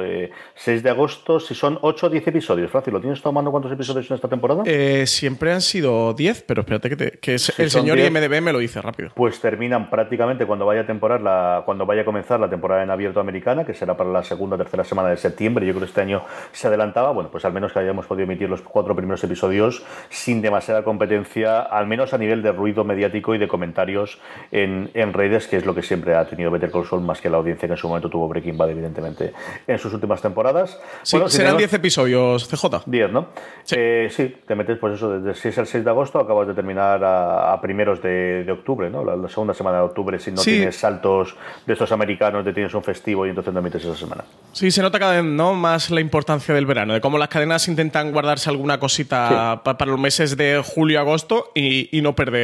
6 0.54 0.80
eh, 0.80 0.82
de 0.82 0.90
agosto, 0.90 1.40
si 1.40 1.54
son 1.54 1.78
8 1.80 2.06
o 2.06 2.10
10 2.10 2.28
episodios. 2.28 2.70
Francis, 2.70 2.92
¿lo 2.92 3.00
tienes 3.00 3.20
tomando 3.22 3.50
cuántos 3.50 3.72
episodios 3.72 4.10
en 4.10 4.14
esta 4.14 4.28
temporada? 4.28 4.62
Eh, 4.66 5.06
siempre 5.06 5.52
han 5.52 5.60
sido 5.60 6.14
10, 6.14 6.44
pero 6.46 6.62
espérate 6.62 7.18
que, 7.18 7.32
el 7.32 7.70
señor 7.70 7.98
IMDB 7.98 8.40
me 8.40 8.52
lo 8.52 8.58
dice 8.58 8.80
rápido. 8.80 9.10
Pues 9.14 9.40
terminan 9.40 9.90
prácticamente 9.90 10.46
cuando 10.46 10.66
vaya 10.66 10.82
a 10.82 10.86
temporada, 10.86 11.64
cuando 11.64 11.86
vaya 11.86 12.02
a 12.02 12.04
comenzar 12.04 12.40
la 12.40 12.48
temporada 12.48 12.82
en 12.82 12.90
abierto 12.90 13.20
americana, 13.20 13.64
que 13.64 13.74
será 13.74 13.96
para 13.96 14.10
la 14.10 14.22
segunda 14.22 14.56
o 14.56 14.58
tercera 14.58 14.84
semana 14.84 15.08
de 15.08 15.16
septiembre. 15.16 15.66
Yo 15.66 15.72
creo 15.72 15.80
que 15.80 15.88
este 15.88 16.00
año 16.00 16.24
se 16.52 16.66
adelantaba. 16.68 17.12
Bueno, 17.12 17.30
pues 17.30 17.44
al 17.44 17.52
menos 17.52 17.72
que 17.72 17.78
hayamos 17.78 18.06
podido 18.06 18.24
emitir 18.24 18.48
los 18.48 18.62
cuatro 18.62 18.94
primeros 18.94 19.22
episodios 19.24 19.84
sin 20.08 20.42
demasiada 20.42 20.84
competencia, 20.84 21.60
al 21.60 21.86
menos 21.86 22.14
a 22.14 22.18
nivel 22.18 22.42
de 22.42 22.51
ruido 22.52 22.84
mediático 22.84 23.34
y 23.34 23.38
de 23.38 23.48
comentarios 23.48 24.18
en, 24.50 24.90
en, 24.94 25.12
redes, 25.12 25.48
que 25.48 25.56
es 25.56 25.66
lo 25.66 25.74
que 25.74 25.82
siempre 25.82 26.14
ha 26.14 26.26
tenido 26.26 26.50
Better 26.50 26.70
Call 26.70 26.86
Saul, 26.86 27.02
más 27.02 27.20
que 27.20 27.28
la 27.30 27.38
audiencia 27.38 27.68
que 27.68 27.74
en 27.74 27.78
su 27.78 27.88
momento 27.88 28.08
tuvo 28.08 28.28
Breaking 28.28 28.56
Bad, 28.56 28.70
evidentemente, 28.70 29.32
en 29.66 29.78
sus 29.78 29.92
últimas 29.92 30.20
temporadas. 30.20 30.80
Sí, 31.02 31.18
serán 31.28 31.56
10 31.56 31.72
episodios, 31.74 32.48
CJ. 32.48 32.82
10, 32.86 33.12
¿no? 33.12 33.28
Sí. 33.64 33.76
Eh, 33.78 34.08
sí. 34.10 34.36
te 34.46 34.54
metes, 34.54 34.78
pues 34.78 34.94
eso, 34.94 35.18
desde 35.18 35.38
6 35.38 35.58
al 35.58 35.66
6 35.66 35.84
de 35.84 35.90
agosto, 35.90 36.18
acabas 36.18 36.48
de 36.48 36.54
terminar 36.54 37.00
a, 37.04 37.58
primeros 37.60 38.02
de, 38.02 38.44
de, 38.44 38.52
octubre, 38.52 38.90
¿no? 38.90 39.04
La, 39.04 39.28
segunda 39.28 39.54
semana 39.54 39.78
de 39.78 39.84
octubre, 39.84 40.18
si 40.18 40.30
no 40.30 40.42
tienes 40.42 40.76
saltos 40.76 41.36
de 41.66 41.72
estos 41.72 41.92
americanos, 41.92 42.44
de 42.44 42.52
tienes 42.52 42.74
un 42.74 42.82
festivo 42.82 43.26
y 43.26 43.30
entonces 43.30 43.52
no 43.52 43.60
emites 43.60 43.84
esa 43.84 43.96
semana. 43.96 44.24
Sí, 44.52 44.70
se 44.70 44.82
nota 44.82 44.98
cada 44.98 45.14
vez 45.14 45.24
¿no? 45.24 45.54
más 45.54 45.90
la 45.90 46.00
importancia 46.00 46.54
del 46.54 46.66
verano, 46.66 46.94
de 46.94 47.00
cómo 47.00 47.18
las 47.18 47.28
cadenas 47.28 47.68
intentan 47.68 48.12
guardarse 48.12 48.50
alguna 48.50 48.78
cosita 48.78 49.62
para 49.64 49.86
los 49.86 49.98
meses 49.98 50.36
de 50.36 50.62
julio-agosto 50.64 51.52
y, 51.54 51.96
y 51.96 52.02
no 52.02 52.14
perder 52.14 52.41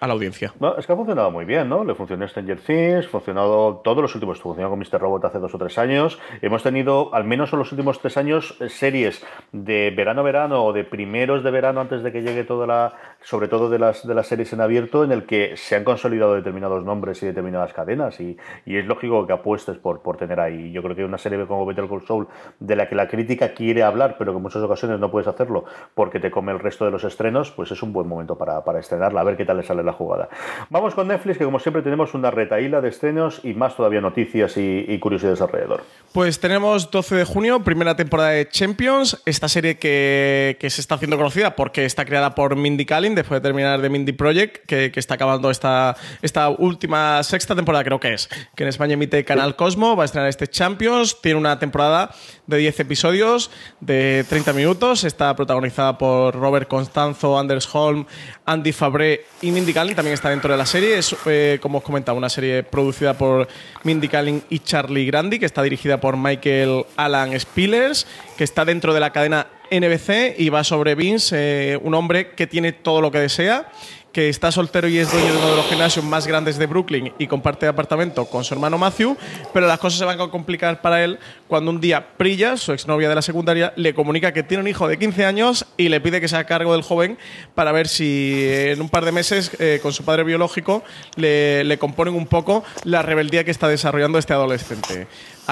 a 0.00 0.06
la 0.06 0.12
audiencia. 0.12 0.52
No, 0.60 0.76
es 0.76 0.86
que 0.86 0.92
ha 0.92 0.96
funcionado 0.96 1.30
muy 1.30 1.44
bien, 1.44 1.68
¿no? 1.68 1.84
Le 1.84 1.94
funcionó 1.94 2.26
Stranger 2.26 2.60
Things, 2.60 3.08
funcionado 3.08 3.80
todos 3.84 4.02
los 4.02 4.14
últimos, 4.14 4.40
funcionó 4.40 4.70
con 4.70 4.78
Mr. 4.78 5.00
Robot 5.00 5.24
hace 5.24 5.38
dos 5.38 5.54
o 5.54 5.58
tres 5.58 5.78
años. 5.78 6.18
Hemos 6.42 6.62
tenido, 6.62 7.14
al 7.14 7.24
menos 7.24 7.52
en 7.52 7.58
los 7.58 7.72
últimos 7.72 8.00
tres 8.00 8.16
años, 8.16 8.56
series 8.68 9.24
de 9.52 9.92
verano-verano 9.96 10.64
o 10.64 10.72
de 10.72 10.84
primeros 10.84 11.42
de 11.42 11.50
verano 11.50 11.80
antes 11.80 12.02
de 12.02 12.12
que 12.12 12.22
llegue 12.22 12.44
toda 12.44 12.66
la, 12.66 12.94
sobre 13.22 13.48
todo 13.48 13.68
de 13.68 13.78
las, 13.78 14.06
de 14.06 14.14
las 14.14 14.26
series 14.26 14.52
en 14.52 14.60
abierto, 14.60 15.04
en 15.04 15.12
el 15.12 15.24
que 15.24 15.56
se 15.56 15.76
han 15.76 15.84
consolidado 15.84 16.34
determinados 16.34 16.84
nombres 16.84 17.22
y 17.22 17.26
determinadas 17.26 17.72
cadenas. 17.72 18.20
Y, 18.20 18.36
y 18.66 18.76
es 18.76 18.86
lógico 18.86 19.26
que 19.26 19.32
apuestes 19.32 19.76
por, 19.78 20.00
por 20.00 20.16
tener 20.16 20.40
ahí. 20.40 20.72
Yo 20.72 20.82
creo 20.82 20.96
que 20.96 21.04
una 21.04 21.18
serie 21.18 21.46
como 21.46 21.66
Better 21.66 21.88
Call 21.88 22.06
Saul, 22.06 22.28
de 22.58 22.76
la 22.76 22.88
que 22.88 22.94
la 22.94 23.08
crítica 23.08 23.52
quiere 23.52 23.82
hablar, 23.82 24.16
pero 24.18 24.32
que 24.32 24.36
en 24.36 24.42
muchas 24.42 24.62
ocasiones 24.62 24.98
no 24.98 25.10
puedes 25.10 25.28
hacerlo 25.28 25.64
porque 25.94 26.20
te 26.20 26.30
come 26.30 26.52
el 26.52 26.58
resto 26.58 26.84
de 26.84 26.90
los 26.90 27.04
estrenos, 27.04 27.50
pues 27.50 27.70
es 27.70 27.82
un 27.82 27.92
buen 27.92 28.08
momento 28.08 28.36
para, 28.36 28.64
para 28.64 28.80
estrenarla, 28.80 29.20
a 29.20 29.24
ver 29.24 29.36
qué 29.36 29.44
tal 29.44 29.58
le 29.58 29.62
sale 29.62 29.82
la 29.82 29.92
jugada. 29.92 30.28
Vamos 30.70 30.94
con 30.94 31.08
Netflix, 31.08 31.38
que 31.38 31.44
como 31.44 31.58
siempre 31.58 31.82
tenemos 31.82 32.14
una 32.14 32.30
retaíla 32.30 32.80
de 32.80 32.88
estrenos 32.88 33.40
y 33.44 33.54
más 33.54 33.76
todavía 33.76 34.00
noticias 34.00 34.56
y, 34.56 34.84
y 34.88 34.98
curiosidades 34.98 35.40
alrededor. 35.40 35.82
Pues 36.12 36.40
tenemos 36.40 36.90
12 36.90 37.16
de 37.16 37.24
junio, 37.24 37.60
primera 37.60 37.96
temporada 37.96 38.30
de 38.30 38.48
Champions, 38.48 39.22
esta 39.26 39.48
serie 39.48 39.76
que, 39.78 40.56
que 40.58 40.70
se 40.70 40.80
está 40.80 40.96
haciendo 40.96 41.16
conocida 41.16 41.56
porque 41.56 41.84
está 41.84 42.04
creada 42.04 42.34
por 42.34 42.56
Mindy 42.56 42.86
Kaling 42.86 43.09
después 43.14 43.40
de 43.40 43.48
terminar 43.48 43.80
de 43.80 43.88
Mindy 43.88 44.12
Project, 44.12 44.64
que, 44.66 44.90
que 44.92 45.00
está 45.00 45.14
acabando 45.14 45.50
esta, 45.50 45.96
esta 46.22 46.48
última 46.48 47.22
sexta 47.22 47.54
temporada, 47.54 47.84
creo 47.84 48.00
que 48.00 48.14
es, 48.14 48.28
que 48.54 48.64
en 48.64 48.68
España 48.68 48.94
emite 48.94 49.24
Canal 49.24 49.56
Cosmo, 49.56 49.96
va 49.96 50.04
a 50.04 50.06
estrenar 50.06 50.28
este 50.28 50.48
Champions, 50.48 51.20
tiene 51.20 51.38
una 51.38 51.58
temporada 51.58 52.10
de 52.46 52.58
10 52.58 52.80
episodios 52.80 53.50
de 53.80 54.24
30 54.28 54.52
minutos, 54.52 55.04
está 55.04 55.34
protagonizada 55.36 55.98
por 55.98 56.34
Robert 56.34 56.68
Constanzo, 56.68 57.38
Anders 57.38 57.68
Holm, 57.72 58.06
Andy 58.46 58.72
Fabré 58.72 59.26
y 59.42 59.50
Mindy 59.50 59.72
Kaling, 59.72 59.94
también 59.94 60.14
está 60.14 60.30
dentro 60.30 60.50
de 60.50 60.58
la 60.58 60.66
serie, 60.66 60.98
es 60.98 61.14
eh, 61.26 61.58
como 61.60 61.78
os 61.78 61.84
comentaba, 61.84 62.18
una 62.18 62.28
serie 62.28 62.62
producida 62.62 63.14
por 63.14 63.48
Mindy 63.84 64.08
Kaling 64.08 64.42
y 64.50 64.60
Charlie 64.60 65.06
Grandi, 65.06 65.38
que 65.38 65.46
está 65.46 65.62
dirigida 65.62 66.00
por 66.00 66.16
Michael 66.16 66.84
Alan 66.96 67.38
Spillers, 67.38 68.06
que 68.36 68.44
está 68.44 68.64
dentro 68.64 68.94
de 68.94 69.00
la 69.00 69.12
cadena 69.12 69.46
NBC 69.70 70.38
y 70.38 70.48
va 70.48 70.64
sobre 70.64 70.94
Vince, 70.94 71.72
eh, 71.72 71.76
un 71.76 71.94
hombre 71.94 72.30
que 72.30 72.46
tiene 72.46 72.72
todo 72.72 73.00
lo 73.00 73.10
que 73.10 73.18
desea, 73.18 73.70
que 74.12 74.28
está 74.28 74.50
soltero 74.50 74.88
y 74.88 74.98
es 74.98 75.10
dueño 75.10 75.32
de 75.32 75.38
uno 75.38 75.50
de 75.50 75.56
los 75.56 75.66
gimnasios 75.66 76.04
más 76.04 76.26
grandes 76.26 76.58
de 76.58 76.66
Brooklyn 76.66 77.12
y 77.18 77.26
comparte 77.26 77.66
apartamento 77.66 78.24
con 78.26 78.42
su 78.44 78.54
hermano 78.54 78.76
Matthew, 78.76 79.16
pero 79.52 79.66
las 79.66 79.78
cosas 79.78 79.98
se 80.00 80.04
van 80.04 80.20
a 80.20 80.28
complicar 80.28 80.80
para 80.80 81.04
él 81.04 81.18
cuando 81.46 81.70
un 81.70 81.80
día 81.80 82.16
Prilla, 82.16 82.56
su 82.56 82.72
exnovia 82.72 83.08
de 83.08 83.14
la 83.14 83.22
secundaria, 83.22 83.72
le 83.76 83.94
comunica 83.94 84.32
que 84.32 84.42
tiene 84.42 84.62
un 84.62 84.68
hijo 84.68 84.88
de 84.88 84.98
15 84.98 85.24
años 85.24 85.66
y 85.76 85.88
le 85.88 86.00
pide 86.00 86.20
que 86.20 86.28
se 86.28 86.36
haga 86.36 86.46
cargo 86.46 86.72
del 86.72 86.82
joven 86.82 87.18
para 87.54 87.72
ver 87.72 87.86
si 87.86 88.46
en 88.48 88.80
un 88.80 88.88
par 88.88 89.04
de 89.04 89.12
meses 89.12 89.52
eh, 89.60 89.78
con 89.82 89.92
su 89.92 90.04
padre 90.04 90.24
biológico 90.24 90.82
le 91.16 91.76
componen 91.78 92.14
un 92.14 92.26
poco 92.26 92.64
la 92.84 93.02
rebeldía 93.02 93.44
que 93.44 93.50
está 93.50 93.68
desarrollando 93.68 94.18
este 94.18 94.32
adolescente. 94.32 95.06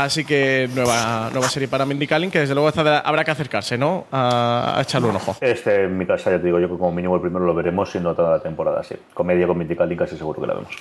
Así 0.05 0.25
que 0.25 0.69
nueva, 0.75 1.31
nueva 1.33 1.49
serie 1.49 1.69
para 1.69 1.85
Mindy 1.85 2.07
que 2.07 2.41
desde 2.41 2.55
luego 2.55 2.69
habrá 2.69 3.25
que 3.25 3.31
acercarse, 3.31 3.77
¿no? 3.77 4.07
A, 4.13 4.79
echarle 4.83 5.09
un 5.09 5.17
ojo. 5.17 5.37
Este, 5.41 5.85
en 5.85 5.97
mi 5.97 6.07
casa, 6.07 6.31
ya 6.31 6.39
te 6.39 6.47
digo 6.47 6.59
yo 6.59 6.69
que 6.69 6.77
como 6.77 6.93
mínimo 6.93 7.15
el 7.15 7.21
primero 7.21 7.45
lo 7.45 7.55
veremos, 7.55 7.91
si 7.91 8.01
no 8.01 8.15
toda 8.15 8.33
la 8.33 8.41
temporada, 8.41 8.83
sí. 8.83 8.95
Comedia 9.15 9.47
con 9.47 9.59
Mindy 9.59 9.77
casi 9.97 10.17
seguro 10.17 10.41
que 10.41 10.47
la 10.47 10.55
vemos. 10.55 10.75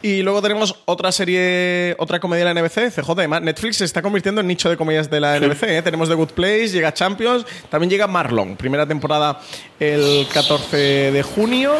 Y 0.00 0.22
luego 0.22 0.40
tenemos 0.40 0.76
otra 0.84 1.10
serie, 1.10 1.96
otra 1.98 2.20
comedia 2.20 2.44
de 2.44 2.54
la 2.54 2.60
NBC, 2.60 2.94
CJ. 2.94 3.10
Además, 3.10 3.42
Netflix 3.42 3.78
se 3.78 3.84
está 3.84 4.00
convirtiendo 4.00 4.40
en 4.40 4.46
nicho 4.46 4.70
de 4.70 4.76
comedias 4.76 5.10
de 5.10 5.18
la 5.18 5.40
NBC. 5.40 5.64
¿eh? 5.64 5.82
Tenemos 5.82 6.08
The 6.08 6.14
Good 6.14 6.30
Place, 6.30 6.68
llega 6.68 6.94
Champions, 6.94 7.44
también 7.68 7.90
llega 7.90 8.06
Marlon. 8.06 8.56
Primera 8.56 8.86
temporada 8.86 9.40
el 9.80 10.28
14 10.32 10.76
de 11.10 11.22
junio. 11.24 11.74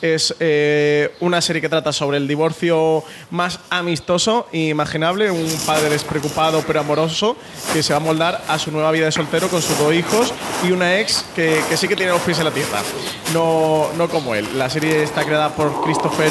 Es 0.00 0.36
eh, 0.38 1.14
una 1.20 1.40
serie 1.40 1.62
que 1.62 1.68
trata 1.68 1.92
sobre 1.92 2.18
el 2.18 2.28
divorcio 2.28 3.02
más 3.30 3.58
amistoso 3.70 4.46
e 4.52 4.68
imaginable. 4.68 5.32
Un 5.32 5.50
padre 5.66 5.88
despreocupado 5.88 6.62
pero 6.66 6.78
amoroso 6.78 7.36
que 7.72 7.82
se 7.82 7.92
va 7.92 7.96
a 7.96 8.00
moldar 8.00 8.44
a 8.46 8.58
su 8.58 8.70
nueva 8.70 8.92
vida 8.92 9.06
de 9.06 9.12
soltero 9.12 9.48
con 9.48 9.62
sus 9.62 9.76
dos 9.78 9.92
hijos 9.94 10.32
y 10.62 10.70
una 10.70 11.00
ex 11.00 11.24
que, 11.34 11.60
que 11.68 11.76
sí 11.76 11.88
que 11.88 11.96
tiene 11.96 12.12
los 12.12 12.20
pies 12.22 12.38
en 12.38 12.44
la 12.44 12.50
tierra. 12.52 12.82
No, 13.32 13.88
no 13.96 14.08
como 14.08 14.34
él. 14.34 14.46
La 14.58 14.70
serie 14.70 15.02
está 15.02 15.24
creada 15.24 15.56
por 15.56 15.82
Christopher 15.82 16.30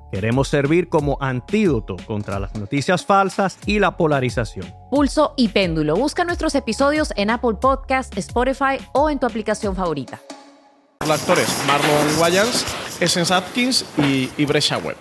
Queremos 0.11 0.49
servir 0.49 0.89
como 0.89 1.17
antídoto 1.21 1.95
contra 2.05 2.37
las 2.39 2.53
noticias 2.55 3.05
falsas 3.05 3.57
y 3.65 3.79
la 3.79 3.95
polarización. 3.95 4.73
Pulso 4.89 5.33
y 5.37 5.47
Péndulo. 5.47 5.95
Busca 5.95 6.25
nuestros 6.25 6.53
episodios 6.55 7.13
en 7.15 7.29
Apple 7.29 7.55
Podcast, 7.61 8.17
Spotify 8.17 8.77
o 8.91 9.09
en 9.09 9.19
tu 9.19 9.25
aplicación 9.25 9.75
favorita. 9.75 10.19
los 10.99 11.09
actores 11.09 11.47
Marlon 11.65 12.19
Wayans, 12.19 12.65
Essence 12.99 13.33
Atkins 13.33 13.85
y, 13.97 14.29
y 14.37 14.45
Brescia 14.45 14.77
Webb. 14.77 14.97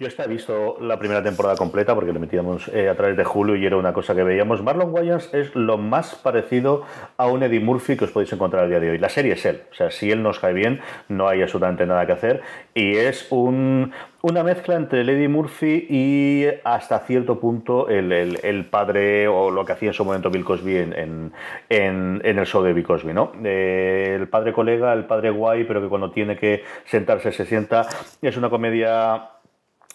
Yo 0.00 0.06
he 0.06 0.28
visto 0.28 0.76
la 0.80 0.98
primera 0.98 1.22
temporada 1.22 1.56
completa 1.56 1.94
porque 1.94 2.12
lo 2.12 2.20
metíamos 2.20 2.68
eh, 2.68 2.88
a 2.88 2.94
través 2.94 3.16
de 3.16 3.24
Hulu 3.24 3.56
y 3.56 3.66
era 3.66 3.76
una 3.76 3.92
cosa 3.92 4.14
que 4.14 4.22
veíamos. 4.22 4.62
Marlon 4.62 4.92
Wayans 4.92 5.32
es 5.34 5.54
lo 5.54 5.78
más 5.78 6.14
parecido 6.14 6.84
a 7.16 7.26
un 7.26 7.42
Eddie 7.42 7.60
Murphy 7.60 7.96
que 7.96 8.04
os 8.04 8.10
podéis 8.10 8.32
encontrar 8.32 8.64
a 8.64 8.68
día 8.68 8.80
de 8.80 8.90
hoy. 8.90 8.98
La 8.98 9.08
serie 9.08 9.32
es 9.32 9.44
él. 9.44 9.62
O 9.70 9.74
sea, 9.74 9.90
si 9.90 10.10
él 10.10 10.22
nos 10.22 10.38
cae 10.38 10.52
bien, 10.52 10.80
no 11.08 11.28
hay 11.28 11.42
absolutamente 11.42 11.86
nada 11.86 12.06
que 12.06 12.12
hacer. 12.12 12.42
Y 12.74 12.96
es 12.96 13.26
un, 13.30 13.92
una 14.22 14.42
mezcla 14.42 14.74
entre 14.76 15.02
Eddie 15.02 15.28
Murphy 15.28 15.86
y 15.88 16.46
hasta 16.64 16.98
cierto 17.00 17.38
punto 17.38 17.88
el, 17.88 18.12
el, 18.12 18.40
el, 18.42 18.64
padre 18.66 19.28
o 19.28 19.50
lo 19.50 19.64
que 19.64 19.72
hacía 19.72 19.88
en 19.90 19.94
su 19.94 20.04
momento 20.04 20.30
Bill 20.30 20.44
Cosby 20.44 20.76
en, 20.76 20.92
en, 20.92 21.32
en, 21.68 22.20
en 22.24 22.38
el 22.38 22.46
show 22.46 22.62
de 22.62 22.72
Bill 22.72 22.86
Cosby, 22.86 23.12
¿no? 23.12 23.32
Eh, 23.44 24.16
el 24.18 24.28
padre 24.28 24.52
colega, 24.52 24.92
el 24.92 25.04
padre 25.04 25.30
guay, 25.30 25.64
pero 25.64 25.80
que 25.80 25.88
cuando 25.88 26.10
tiene 26.10 26.36
que 26.36 26.64
sentarse 26.84 27.32
se 27.32 27.46
sienta. 27.46 27.86
Es 28.20 28.36
una 28.36 28.50
comedia 28.50 29.30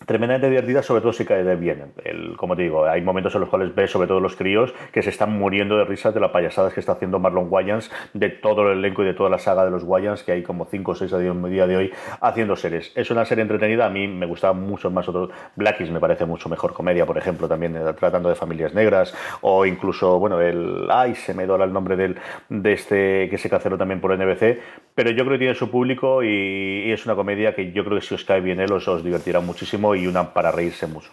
tremendamente 0.05 0.49
divertida, 0.49 0.83
sobre 0.83 1.01
todo 1.01 1.13
si 1.13 1.25
cae 1.25 1.43
de 1.43 1.55
bien. 1.55 1.93
El, 2.03 2.35
como 2.37 2.55
te 2.55 2.63
digo, 2.63 2.85
hay 2.85 3.01
momentos 3.01 3.33
en 3.35 3.41
los 3.41 3.49
cuales 3.49 3.73
ves, 3.75 3.91
sobre 3.91 4.07
todo 4.07 4.19
los 4.19 4.35
críos, 4.35 4.73
que 4.91 5.01
se 5.01 5.09
están 5.09 5.37
muriendo 5.37 5.77
de 5.77 5.85
risas 5.85 6.13
de 6.13 6.19
las 6.19 6.31
payasadas 6.31 6.73
que 6.73 6.79
está 6.79 6.93
haciendo 6.93 7.19
Marlon 7.19 7.47
Wayans, 7.49 7.91
de 8.13 8.29
todo 8.29 8.71
el 8.71 8.79
elenco 8.79 9.03
y 9.03 9.05
de 9.05 9.13
toda 9.13 9.29
la 9.29 9.39
saga 9.39 9.65
de 9.65 9.71
los 9.71 9.83
Wayans, 9.83 10.23
que 10.23 10.31
hay 10.31 10.43
como 10.43 10.65
5 10.65 10.91
o 10.91 10.95
6 10.95 11.13
a 11.13 11.19
día 11.19 11.67
de 11.67 11.77
hoy 11.77 11.91
haciendo 12.21 12.55
series. 12.55 12.91
Es 12.95 13.11
una 13.11 13.25
serie 13.25 13.41
entretenida, 13.41 13.85
a 13.85 13.89
mí 13.89 14.07
me 14.07 14.25
gustaba 14.25 14.53
mucho 14.53 14.89
más 14.91 15.07
otros. 15.07 15.29
Blackies 15.55 15.91
me 15.91 15.99
parece 15.99 16.25
mucho 16.25 16.49
mejor 16.49 16.73
comedia, 16.73 17.05
por 17.05 17.17
ejemplo, 17.17 17.47
también 17.47 17.75
eh, 17.75 17.93
tratando 17.97 18.29
de 18.29 18.35
familias 18.35 18.73
negras, 18.73 19.13
o 19.41 19.65
incluso, 19.65 20.19
bueno, 20.19 20.41
el. 20.41 20.87
Ay, 20.89 21.15
se 21.15 21.33
me 21.33 21.45
dora 21.45 21.65
el 21.65 21.73
nombre 21.73 21.95
del, 21.95 22.17
de 22.49 22.73
este 22.73 23.29
que 23.29 23.37
se 23.37 23.49
canceló 23.49 23.77
también 23.77 24.01
por 24.01 24.17
NBC, 24.17 24.59
pero 24.95 25.11
yo 25.11 25.23
creo 25.25 25.31
que 25.33 25.39
tiene 25.39 25.55
su 25.55 25.69
público 25.69 26.23
y, 26.23 26.91
es 26.91 27.05
una 27.05 27.15
comedia 27.15 27.55
que 27.55 27.71
yo 27.71 27.83
creo 27.83 27.99
que 27.99 28.05
si 28.05 28.13
os 28.13 28.23
cae 28.23 28.41
bien 28.41 28.59
él 28.59 28.71
os, 28.71 28.87
os 28.87 29.03
divertirá 29.03 29.39
muchísimo 29.39 29.92
y 29.95 30.07
una 30.07 30.33
para 30.33 30.51
reírse 30.51 30.87
mucho. 30.87 31.09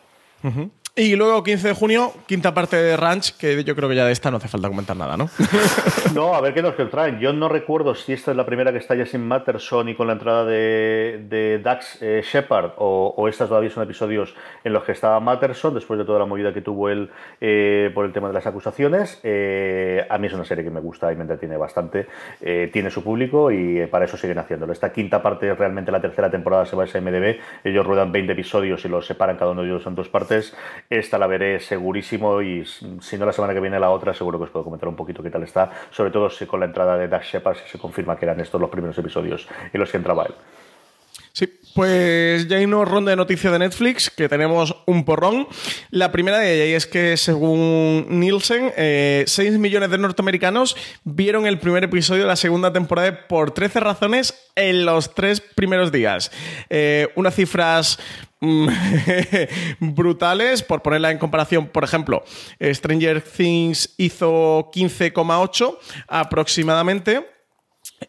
Y 0.97 1.14
luego, 1.14 1.43
15 1.45 1.68
de 1.68 1.74
junio, 1.74 2.12
quinta 2.26 2.53
parte 2.53 2.76
de 2.76 2.97
Ranch, 2.97 3.36
que 3.36 3.62
yo 3.62 3.76
creo 3.76 3.88
que 3.88 3.95
ya 3.95 4.05
de 4.05 4.12
esta 4.12 4.30
no 4.30 4.38
hace 4.38 4.49
falta 4.49 4.68
comentar 4.68 4.97
nada, 4.97 5.16
¿no? 5.16 5.30
no, 6.14 6.34
a 6.34 6.41
ver 6.41 6.53
qué 6.53 6.62
nos 6.62 6.74
traen. 6.91 7.20
Yo 7.20 7.32
no 7.32 7.49
recuerdo 7.49 7.95
si 7.95 8.12
esta 8.12 8.32
es 8.32 8.36
la 8.36 8.45
primera 8.45 8.72
que 8.72 8.78
está 8.78 8.95
ya 8.97 9.07
sin 9.07 9.26
Matterson 9.26 9.88
y 9.88 9.95
con 9.95 10.09
la 10.09 10.14
entrada 10.14 10.45
de, 10.45 11.24
de 11.28 11.61
Dax 11.61 12.03
eh, 12.03 12.22
Shepard, 12.24 12.72
o, 12.78 13.14
o, 13.16 13.28
estas 13.28 13.49
todavía 13.49 13.70
son 13.70 13.84
episodios 13.84 14.34
en 14.64 14.72
los 14.72 14.82
que 14.82 14.93
estaba 14.93 15.20
Matterson, 15.20 15.74
después 15.74 15.97
de 15.99 16.05
toda 16.05 16.18
la 16.18 16.26
movida 16.26 16.53
que 16.53 16.61
tuvo 16.61 16.88
él 16.88 17.11
eh, 17.41 17.91
por 17.95 18.05
el 18.05 18.12
tema 18.12 18.28
de 18.28 18.34
las 18.34 18.47
acusaciones. 18.47 19.20
Eh, 19.22 20.05
a 20.09 20.18
mí 20.18 20.26
es 20.26 20.32
una 20.32 20.45
serie 20.45 20.64
que 20.64 20.70
me 20.70 20.80
gusta 20.80 21.12
y 21.12 21.16
me 21.16 21.22
entretiene 21.22 21.57
bastante. 21.57 22.09
Eh, 22.41 22.68
tiene 22.72 22.91
su 22.91 23.05
público 23.05 23.51
y 23.51 23.86
para 23.86 24.05
eso 24.05 24.16
siguen 24.16 24.38
haciéndolo. 24.38 24.72
Esta 24.72 24.93
quinta 24.93 25.22
parte, 25.22 25.55
realmente 25.55 25.93
la 25.93 26.01
tercera 26.01 26.30
temporada, 26.30 26.66
se 26.66 26.76
va 26.76 26.82
a 26.82 26.86
ese 26.86 27.01
MDB. 27.01 27.38
Ellos 27.64 27.86
ruedan 27.86 28.12
20 28.12 28.32
episodios 28.32 28.84
y 28.84 28.88
los 28.88 29.07
separan 29.07 29.36
cada 29.36 29.53
uno 29.53 29.62
de 29.62 29.68
ellos 29.68 29.86
en 29.86 29.95
dos 29.95 30.09
partes. 30.09 30.55
Esta 30.89 31.18
la 31.18 31.26
veré 31.26 31.61
segurísimo 31.61 32.41
y 32.43 32.64
si 32.64 33.18
no 33.18 33.26
la 33.26 33.33
semana 33.33 33.55
que 33.55 33.61
viene 33.61 33.78
la 33.78 33.91
otra, 33.91 34.14
seguro 34.14 34.39
que 34.39 34.45
os 34.45 34.51
puedo 34.51 34.64
comentar 34.64 34.89
un 34.89 34.97
poquito 34.97 35.22
qué 35.22 35.31
tal 35.31 35.43
está. 35.43 35.70
Sobre 35.91 36.11
todo 36.11 36.31
si 36.31 36.47
con 36.47 36.61
la 36.61 36.66
entrada 36.66 36.97
de 36.97 37.09
Dax 37.09 37.26
Shepard 37.26 37.59
se 37.66 37.78
confirma 37.78 38.16
que 38.16 38.24
eran 38.24 38.41
estos 38.41 38.61
los 38.61 38.70
primeros 38.70 38.97
episodios 38.99 39.49
en 39.72 39.81
los 39.81 39.91
que 39.91 39.97
entraba 39.97 40.24
él. 40.24 40.35
Sí, 41.41 41.49
pues 41.74 42.49
ya 42.49 42.59
hay 42.59 42.66
una 42.66 42.84
ronda 42.84 43.12
de 43.12 43.16
noticias 43.16 43.51
de 43.51 43.59
Netflix 43.61 44.11
que 44.11 44.28
tenemos 44.28 44.76
un 44.84 45.07
porrón. 45.07 45.49
La 45.88 46.12
primera 46.12 46.38
de 46.38 46.66
ellas 46.66 46.84
es 46.84 46.86
que, 46.86 47.16
según 47.16 48.05
Nielsen, 48.11 48.64
6 48.66 48.74
eh, 48.76 49.24
millones 49.59 49.88
de 49.91 49.97
norteamericanos 49.97 50.76
vieron 51.03 51.47
el 51.47 51.59
primer 51.59 51.84
episodio 51.84 52.24
de 52.24 52.28
la 52.28 52.36
segunda 52.36 52.74
temporada 52.74 53.26
por 53.26 53.53
13 53.53 53.80
razones 53.80 54.34
en 54.55 54.84
los 54.84 55.14
tres 55.14 55.41
primeros 55.41 55.91
días. 55.91 56.30
Eh, 56.68 57.09
unas 57.16 57.34
cifras 57.34 57.99
mm, 58.41 58.68
brutales, 59.95 60.62
por 60.62 60.82
ponerla 60.82 61.11
en 61.11 61.16
comparación, 61.16 61.68
por 61.68 61.84
ejemplo, 61.84 62.22
Stranger 62.61 63.22
Things 63.22 63.95
hizo 63.97 64.70
15,8 64.74 65.78
aproximadamente. 66.07 67.39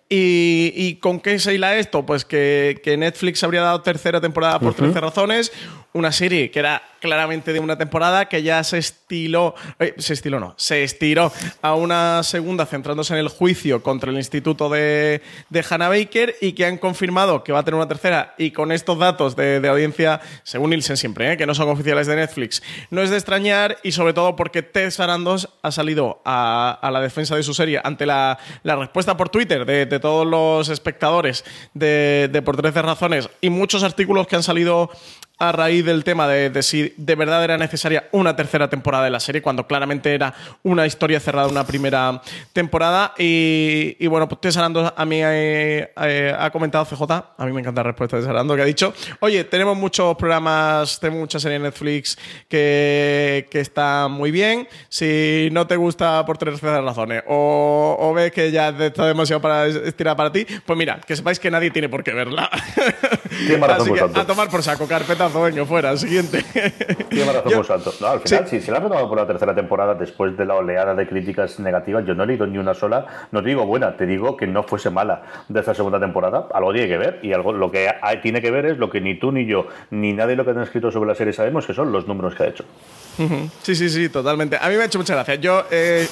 ¿Y, 0.10 0.96
con 0.96 1.20
qué 1.20 1.40
se 1.40 1.54
hila 1.54 1.78
esto? 1.78 2.06
Pues 2.06 2.26
que, 2.26 2.96
Netflix 2.98 3.44
habría 3.44 3.62
dado 3.62 3.82
tercera 3.82 4.20
temporada 4.20 4.60
por 4.60 4.74
13 4.74 5.00
razones, 5.00 5.52
una 5.94 6.12
serie 6.12 6.52
que 6.52 6.60
era 6.60 6.82
claramente 7.02 7.52
de 7.52 7.60
una 7.60 7.78
temporada 7.78 8.30
que 8.30 8.44
ya 8.44 8.64
se 8.64 8.78
estiló, 8.78 9.56
eh, 9.80 9.96
se 9.98 10.14
estiló 10.14 10.40
no, 10.40 10.54
se 10.56 10.84
estiró 10.84 11.34
a 11.62 11.74
una 11.76 12.22
segunda 12.24 12.66
centrándose 12.66 13.14
en 13.14 13.20
el 13.20 13.28
juicio 13.28 13.82
contra 13.82 14.12
el 14.12 14.18
Instituto 14.18 14.70
de, 14.70 15.22
de 15.50 15.66
Hannah 15.68 15.90
Baker 15.90 16.36
y 16.40 16.54
que 16.54 16.66
han 16.66 16.78
confirmado 16.78 17.44
que 17.44 17.52
va 17.52 17.60
a 17.60 17.64
tener 17.64 17.76
una 17.76 17.88
tercera. 17.88 18.36
Y 18.38 18.52
con 18.52 18.72
estos 18.72 19.00
datos 19.00 19.36
de, 19.36 19.68
audiencia, 19.68 20.22
según 20.44 20.70
Nielsen 20.70 20.96
siempre, 20.96 21.34
eh, 21.34 21.38
que 21.38 21.46
no 21.46 21.56
son 21.56 21.70
oficiales 21.70 22.08
de 22.08 22.16
Netflix, 22.16 22.62
no 22.92 23.02
es 23.02 23.10
de 23.10 23.18
extrañar 23.18 23.78
y 23.84 23.92
sobre 23.92 24.14
todo 24.14 24.36
porque 24.36 24.62
Ted 24.62 24.92
Sarandos 24.92 25.50
ha 25.64 25.72
salido 25.72 26.22
a, 26.24 26.90
la 26.92 27.02
defensa 27.02 27.36
de 27.36 27.44
su 27.44 27.54
serie 27.54 27.82
ante 27.84 28.06
la, 28.06 28.38
respuesta 28.64 29.18
por 29.18 29.30
Twitter 29.30 29.66
de, 29.66 29.81
todos 29.86 30.26
los 30.26 30.70
espectadores 30.70 31.44
de, 31.74 32.30
de 32.32 32.42
Por 32.42 32.58
13 32.58 32.82
Razones 32.82 33.30
y 33.42 33.50
muchos 33.50 33.84
artículos 33.84 34.28
que 34.28 34.36
han 34.36 34.44
salido 34.44 34.90
a 35.42 35.52
raíz 35.52 35.84
del 35.84 36.04
tema 36.04 36.28
de, 36.28 36.62
si 36.62 36.94
de 36.98 37.16
verdad 37.16 37.44
era 37.44 37.58
necesaria 37.58 38.08
una 38.12 38.36
tercera 38.36 38.70
temporada 38.70 39.06
de 39.06 39.10
la 39.10 39.20
serie, 39.20 39.42
cuando 39.42 39.66
claramente 39.66 40.14
era 40.14 40.36
una 40.62 40.86
historia 40.86 41.20
cerrada 41.20 41.48
una 41.48 41.66
primera 41.66 42.22
temporada. 42.54 43.16
Y, 43.18 44.06
bueno, 44.06 44.30
pues 44.30 44.40
Tesarando 44.42 44.94
a 44.96 45.06
mí 45.06 45.18
eh, 45.20 45.92
eh, 46.00 46.36
ha 46.38 46.52
comentado 46.52 46.86
CJ, 46.86 47.12
a 47.38 47.46
mí 47.46 47.52
me 47.54 47.62
encanta 47.62 47.82
la 47.82 47.90
respuesta 47.90 48.18
de 48.18 48.22
Tesarando, 48.22 48.56
que 48.56 48.62
ha 48.62 48.66
dicho, 48.66 48.94
oye, 49.20 49.44
tenemos 49.46 49.76
muchos 49.76 50.16
programas, 50.16 51.00
tenemos 51.00 51.22
muchas 51.22 51.42
series 51.42 51.58
en 51.58 51.64
Netflix 51.64 52.18
que, 52.48 53.48
que 53.50 53.62
están 53.62 54.12
muy 54.12 54.30
bien. 54.30 54.68
Si 54.90 55.50
no 55.52 55.66
te 55.66 55.76
gusta 55.76 56.24
por 56.24 56.38
tres 56.38 56.62
razones 56.62 57.24
o, 57.28 57.98
o 58.00 58.14
ves 58.14 58.32
que 58.32 58.52
ya 58.52 58.70
está 58.70 59.08
demasiado 59.08 59.42
para 59.42 59.66
estirar 59.66 60.16
para 60.16 60.32
ti, 60.32 60.46
pues 60.66 60.78
mira, 60.78 61.02
que 61.02 61.16
sepáis 61.16 61.40
que 61.40 61.50
nadie 61.50 61.72
tiene 61.72 61.90
por 61.90 62.04
qué 62.04 62.14
verla. 62.14 62.48
Así 63.72 63.92
que 63.92 64.02
a 64.02 64.26
tomar 64.26 64.50
por 64.50 64.62
saco, 64.62 64.88
carpeta 64.88 65.31
venga, 65.40 65.66
fuera, 65.66 65.96
siguiente. 65.98 66.44
Tiene 67.10 67.32
razón 67.32 67.82
No, 68.02 68.08
al 68.08 68.20
final, 68.22 68.48
si 68.48 68.60
se 68.60 68.72
la 68.72 68.78
ha 68.78 68.82
renovado 68.82 69.08
por 69.08 69.18
la 69.18 69.28
tercera 69.28 69.56
temporada 69.56 69.96
después 69.96 70.36
de 70.38 70.46
la 70.46 70.56
oleada 70.56 70.96
de 70.96 71.08
críticas 71.08 71.60
negativas, 71.60 72.06
yo 72.06 72.14
no 72.16 72.24
he 72.24 72.28
leído 72.28 72.48
ni 72.48 72.58
una 72.58 72.74
sola, 72.74 73.28
no 73.32 73.42
te 73.42 73.50
digo 73.50 73.66
buena, 73.66 73.96
te 73.96 74.06
digo 74.06 74.36
que 74.38 74.48
no 74.48 74.64
fuese 74.64 74.90
mala 74.90 75.24
de 75.48 75.60
esta 75.60 75.74
segunda 75.74 76.00
temporada. 76.00 76.48
Algo 76.54 76.74
tiene 76.74 76.88
que 76.88 76.98
ver, 76.98 77.20
y 77.22 77.34
algo 77.34 77.54
lo 77.54 77.72
que 77.72 77.90
tiene 78.22 78.42
que 78.42 78.52
ver 78.52 78.66
es 78.66 78.78
lo 78.78 78.90
que 78.90 79.02
ni 79.02 79.16
tú 79.16 79.32
ni 79.32 79.46
yo, 79.46 79.68
ni 79.90 80.14
nadie 80.14 80.36
lo 80.36 80.46
que 80.46 80.52
han 80.52 80.62
escrito 80.62 80.92
sobre 80.92 81.08
la 81.08 81.16
serie 81.16 81.34
sabemos, 81.34 81.66
que 81.66 81.74
son 81.74 81.92
los 81.92 82.08
números 82.08 82.36
que 82.36 82.44
ha 82.44 82.48
hecho. 82.48 82.66
Sí, 83.62 83.76
sí, 83.76 83.90
sí, 83.90 84.10
totalmente. 84.10 84.58
A 84.60 84.70
mí 84.70 84.76
me 84.76 84.84
ha 84.84 84.86
hecho 84.86 84.98
mucha 84.98 85.14
gracia. 85.14 85.36
Yo 85.36 85.66
eh, 85.70 86.08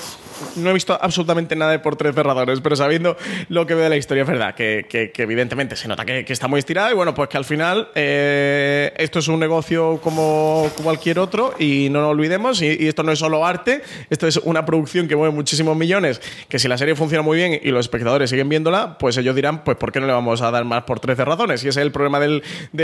no 0.58 0.70
he 0.70 0.74
visto 0.74 0.98
absolutamente 1.00 1.56
nada 1.56 1.72
de 1.72 1.80
por 1.80 1.96
tres 1.96 2.14
cerradores, 2.14 2.62
pero 2.62 2.76
sabiendo 2.76 3.18
lo 3.50 3.66
que 3.66 3.74
veo 3.74 3.84
de 3.84 3.90
la 3.90 3.98
historia, 3.98 4.24
es 4.24 4.30
verdad 4.30 4.56
que, 4.56 5.12
evidentemente 5.18 5.76
se 5.76 5.88
nota 5.88 6.06
que, 6.06 6.26
está 6.28 6.48
muy 6.48 6.60
estirada 6.60 6.92
y 6.92 6.94
bueno, 6.94 7.14
pues 7.14 7.30
que 7.30 7.38
al 7.38 7.46
final 7.46 7.90
eh, 7.96 8.94
esto 9.10 9.18
es 9.18 9.28
un 9.28 9.40
negocio 9.40 10.00
como, 10.04 10.70
cualquier 10.84 11.18
otro 11.18 11.56
y 11.58 11.90
no 11.90 12.02
nos 12.02 12.12
olvidemos, 12.12 12.62
y, 12.62 12.88
esto 12.88 13.02
no 13.02 13.12
es 13.12 13.18
solo 13.18 13.44
arte, 13.44 13.82
esto 14.12 14.28
es 14.28 14.38
una 14.38 14.66
producción 14.66 15.08
que 15.08 15.16
mueve 15.16 15.34
muchísimos 15.34 15.76
millones, 15.76 16.22
que 16.48 16.60
si 16.60 16.68
la 16.68 16.78
serie 16.78 16.96
funciona 16.96 17.24
muy 17.24 17.36
bien 17.36 17.60
y 17.60 17.72
los 17.72 17.88
espectadores 17.88 18.30
siguen 18.30 18.50
viéndola, 18.50 19.00
pues 19.00 19.18
ellos 19.18 19.36
dirán, 19.36 19.64
pues 19.64 19.78
¿por 19.78 19.92
qué 19.92 20.00
no 20.00 20.06
le 20.06 20.14
vamos 20.14 20.44
a 20.44 20.52
dar 20.52 20.64
más 20.64 20.84
por 20.84 21.00
13 21.00 21.26
razones? 21.26 21.64
Y 21.64 21.70
ese 21.70 21.80
es 21.80 21.86
el 21.88 21.92
problema 21.92 22.20
del, 22.20 22.44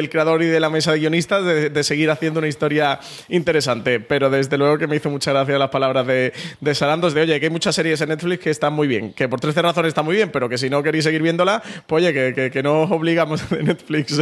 creador 0.09 0.41
y 0.41 0.47
de 0.47 0.59
la 0.59 0.71
mesa 0.71 0.93
de 0.93 0.97
guionistas 0.97 1.45
de, 1.45 1.83
seguir 1.83 2.09
haciendo 2.09 2.39
una 2.39 2.47
historia 2.47 2.99
interesante. 3.29 3.99
Pero 3.99 4.31
desde 4.31 4.57
luego 4.57 4.79
que 4.79 4.87
me 4.87 4.95
hizo 4.95 5.11
mucha 5.11 5.31
gracia 5.31 5.59
las 5.59 5.69
palabras 5.69 6.07
de, 6.07 6.33
de 6.59 6.73
Sarandos 6.73 7.13
de, 7.13 7.21
oye, 7.21 7.39
que 7.39 7.45
hay 7.45 7.51
muchas 7.51 7.75
series 7.75 8.01
en 8.01 8.09
Netflix 8.09 8.43
que 8.43 8.49
están 8.49 8.73
muy 8.73 8.87
bien, 8.87 9.13
que 9.13 9.29
por 9.29 9.39
13 9.39 9.61
razones 9.61 9.89
está 9.89 10.01
muy 10.01 10.15
bien, 10.15 10.31
pero 10.31 10.49
que 10.49 10.57
si 10.57 10.71
no 10.71 10.81
queréis 10.81 11.03
seguir 11.03 11.21
viéndola, 11.21 11.61
pues 11.85 12.03
oye, 12.03 12.33
que, 12.33 12.49
que, 12.49 12.63
no 12.63 12.81
os 12.81 12.91
obligamos 12.91 13.47
de 13.51 13.61
Netflix 13.61 14.19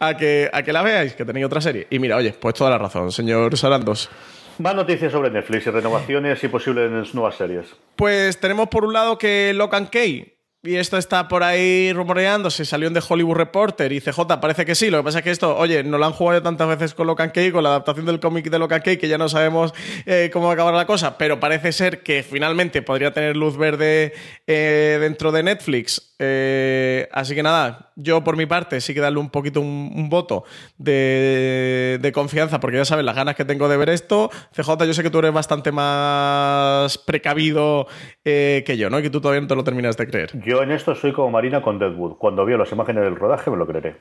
a 0.00 0.16
que, 0.16 0.48
a 0.50 0.62
que 0.62 0.72
la 0.72 0.82
veáis, 0.82 1.12
tenéis 1.24 1.46
otra 1.46 1.60
serie. 1.60 1.86
Y 1.90 1.98
mira, 1.98 2.16
oye, 2.16 2.32
pues 2.32 2.54
toda 2.54 2.70
la 2.70 2.78
razón, 2.78 3.12
señor 3.12 3.56
Sarandos. 3.56 4.10
Más 4.58 4.74
noticias 4.74 5.10
sobre 5.10 5.30
Netflix 5.30 5.66
y 5.66 5.70
renovaciones 5.70 6.42
y 6.44 6.48
posibles 6.48 7.14
nuevas 7.14 7.34
series. 7.34 7.74
Pues 7.96 8.38
tenemos 8.38 8.68
por 8.68 8.84
un 8.84 8.92
lado 8.92 9.18
que 9.18 9.52
Locan 9.54 9.88
Key 9.88 10.33
y 10.66 10.76
esto 10.76 10.96
está 10.96 11.28
por 11.28 11.42
ahí 11.42 11.92
rumoreándose, 11.92 12.64
salió 12.64 12.88
en 12.88 12.94
The 12.94 13.02
Hollywood 13.06 13.36
Reporter 13.36 13.92
y 13.92 14.00
CJ 14.00 14.40
parece 14.40 14.64
que 14.64 14.74
sí. 14.74 14.88
Lo 14.88 14.98
que 14.98 15.04
pasa 15.04 15.18
es 15.18 15.24
que 15.24 15.30
esto, 15.30 15.54
oye, 15.58 15.84
no 15.84 15.98
lo 15.98 16.06
han 16.06 16.12
jugado 16.12 16.42
tantas 16.42 16.66
veces 16.66 16.94
con 16.94 17.06
Locan 17.06 17.32
Key, 17.32 17.52
con 17.52 17.62
la 17.62 17.68
adaptación 17.68 18.06
del 18.06 18.18
cómic 18.18 18.48
de 18.48 18.58
Locan 18.58 18.80
Key, 18.80 18.96
que 18.96 19.06
ya 19.06 19.18
no 19.18 19.28
sabemos 19.28 19.74
eh, 20.06 20.30
cómo 20.32 20.46
va 20.46 20.52
a 20.52 20.54
acabar 20.54 20.72
la 20.72 20.86
cosa, 20.86 21.18
pero 21.18 21.38
parece 21.38 21.70
ser 21.72 22.02
que 22.02 22.22
finalmente 22.22 22.80
podría 22.80 23.12
tener 23.12 23.36
luz 23.36 23.58
verde 23.58 24.14
eh, 24.46 24.96
dentro 25.02 25.32
de 25.32 25.42
Netflix. 25.42 26.14
Eh, 26.18 27.08
así 27.12 27.34
que 27.34 27.42
nada, 27.42 27.90
yo 27.96 28.24
por 28.24 28.36
mi 28.36 28.46
parte 28.46 28.80
sí 28.80 28.94
que 28.94 29.00
darle 29.00 29.18
un 29.18 29.28
poquito 29.28 29.60
un, 29.60 30.08
voto 30.08 30.44
de, 30.78 31.98
de, 32.00 32.12
confianza, 32.12 32.60
porque 32.60 32.78
ya 32.78 32.84
sabes 32.84 33.04
las 33.04 33.16
ganas 33.16 33.34
que 33.34 33.44
tengo 33.44 33.68
de 33.68 33.76
ver 33.76 33.90
esto. 33.90 34.30
CJ, 34.56 34.86
yo 34.86 34.94
sé 34.94 35.02
que 35.02 35.10
tú 35.10 35.18
eres 35.18 35.32
bastante 35.32 35.72
más 35.72 36.96
precavido 36.98 37.86
que 38.22 38.76
yo, 38.78 38.88
¿no? 38.88 39.00
Y 39.00 39.02
que 39.02 39.10
tú 39.10 39.20
todavía 39.20 39.42
no 39.42 39.48
te 39.48 39.56
lo 39.56 39.64
terminas 39.64 39.96
de 39.98 40.06
creer. 40.06 40.30
Yo 40.46 40.53
en 40.62 40.72
esto 40.72 40.94
soy 40.94 41.12
como 41.12 41.30
Marina 41.30 41.62
con 41.62 41.78
Deadwood. 41.78 42.16
Cuando 42.16 42.44
veo 42.44 42.58
las 42.58 42.72
imágenes 42.72 43.04
del 43.04 43.16
rodaje 43.16 43.50
me 43.50 43.56
lo 43.56 43.66
creeré. 43.66 43.96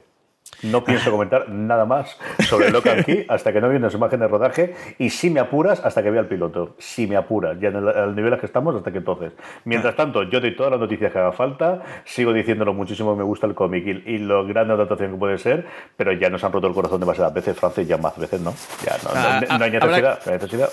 No 0.61 0.83
pienso 0.83 1.11
comentar 1.11 1.49
nada 1.49 1.85
más 1.85 2.17
sobre 2.47 2.71
Locan 2.71 3.03
Key 3.05 3.25
hasta 3.27 3.51
que 3.51 3.59
no 3.59 3.69
vea 3.69 3.79
las 3.79 3.93
imágenes 3.93 4.21
de 4.21 4.27
rodaje 4.27 4.75
y 4.97 5.09
si 5.09 5.29
me 5.29 5.39
apuras 5.39 5.81
hasta 5.83 6.03
que 6.03 6.11
vea 6.11 6.21
el 6.21 6.27
piloto. 6.27 6.75
Si 6.77 7.07
me 7.07 7.15
apuras, 7.15 7.57
ya 7.59 7.69
en 7.69 7.75
el, 7.75 8.15
nivel 8.15 8.33
al 8.33 8.39
que 8.39 8.45
estamos 8.45 8.75
hasta 8.75 8.91
que 8.91 8.99
entonces. 8.99 9.33
Mientras 9.65 9.95
tanto, 9.95 10.23
yo 10.23 10.39
doy 10.39 10.55
todas 10.55 10.71
las 10.71 10.79
noticias 10.79 11.11
que 11.11 11.19
haga 11.19 11.31
falta, 11.31 11.81
sigo 12.05 12.33
diciéndolo 12.33 12.73
muchísimo, 12.73 13.15
me 13.15 13.23
gusta 13.23 13.47
el 13.47 13.55
cómic 13.55 13.85
y, 14.05 14.17
lo 14.23 14.45
grande 14.45 14.73
adaptación 14.73 15.11
que 15.11 15.17
puede 15.17 15.37
ser, 15.37 15.65
pero 15.97 16.13
ya 16.13 16.29
nos 16.29 16.43
han 16.43 16.51
roto 16.51 16.67
el 16.67 16.73
corazón 16.73 16.99
demasiadas 16.99 17.33
veces, 17.33 17.57
Francis, 17.57 17.87
ya 17.87 17.97
más 17.97 18.17
veces, 18.17 18.39
¿no? 18.39 18.53
Ya 18.85 18.97
no, 19.03 19.09
ah, 19.13 19.41
hay, 19.59 19.71
necesidad, 19.71 20.69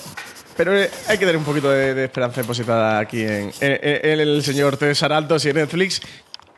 Pero 0.56 0.76
eh, 0.76 0.88
hay 1.08 1.18
que 1.18 1.24
tener 1.24 1.36
un 1.36 1.44
poquito 1.44 1.70
de, 1.70 2.04
esperanza 2.04 2.40
depositada 2.40 2.98
aquí 2.98 3.22
en, 3.22 3.50
el 3.60 4.42
señor 4.42 4.76
César 4.76 5.12
Altos 5.12 5.44
y 5.44 5.50
en 5.50 5.56
Netflix. 5.56 6.00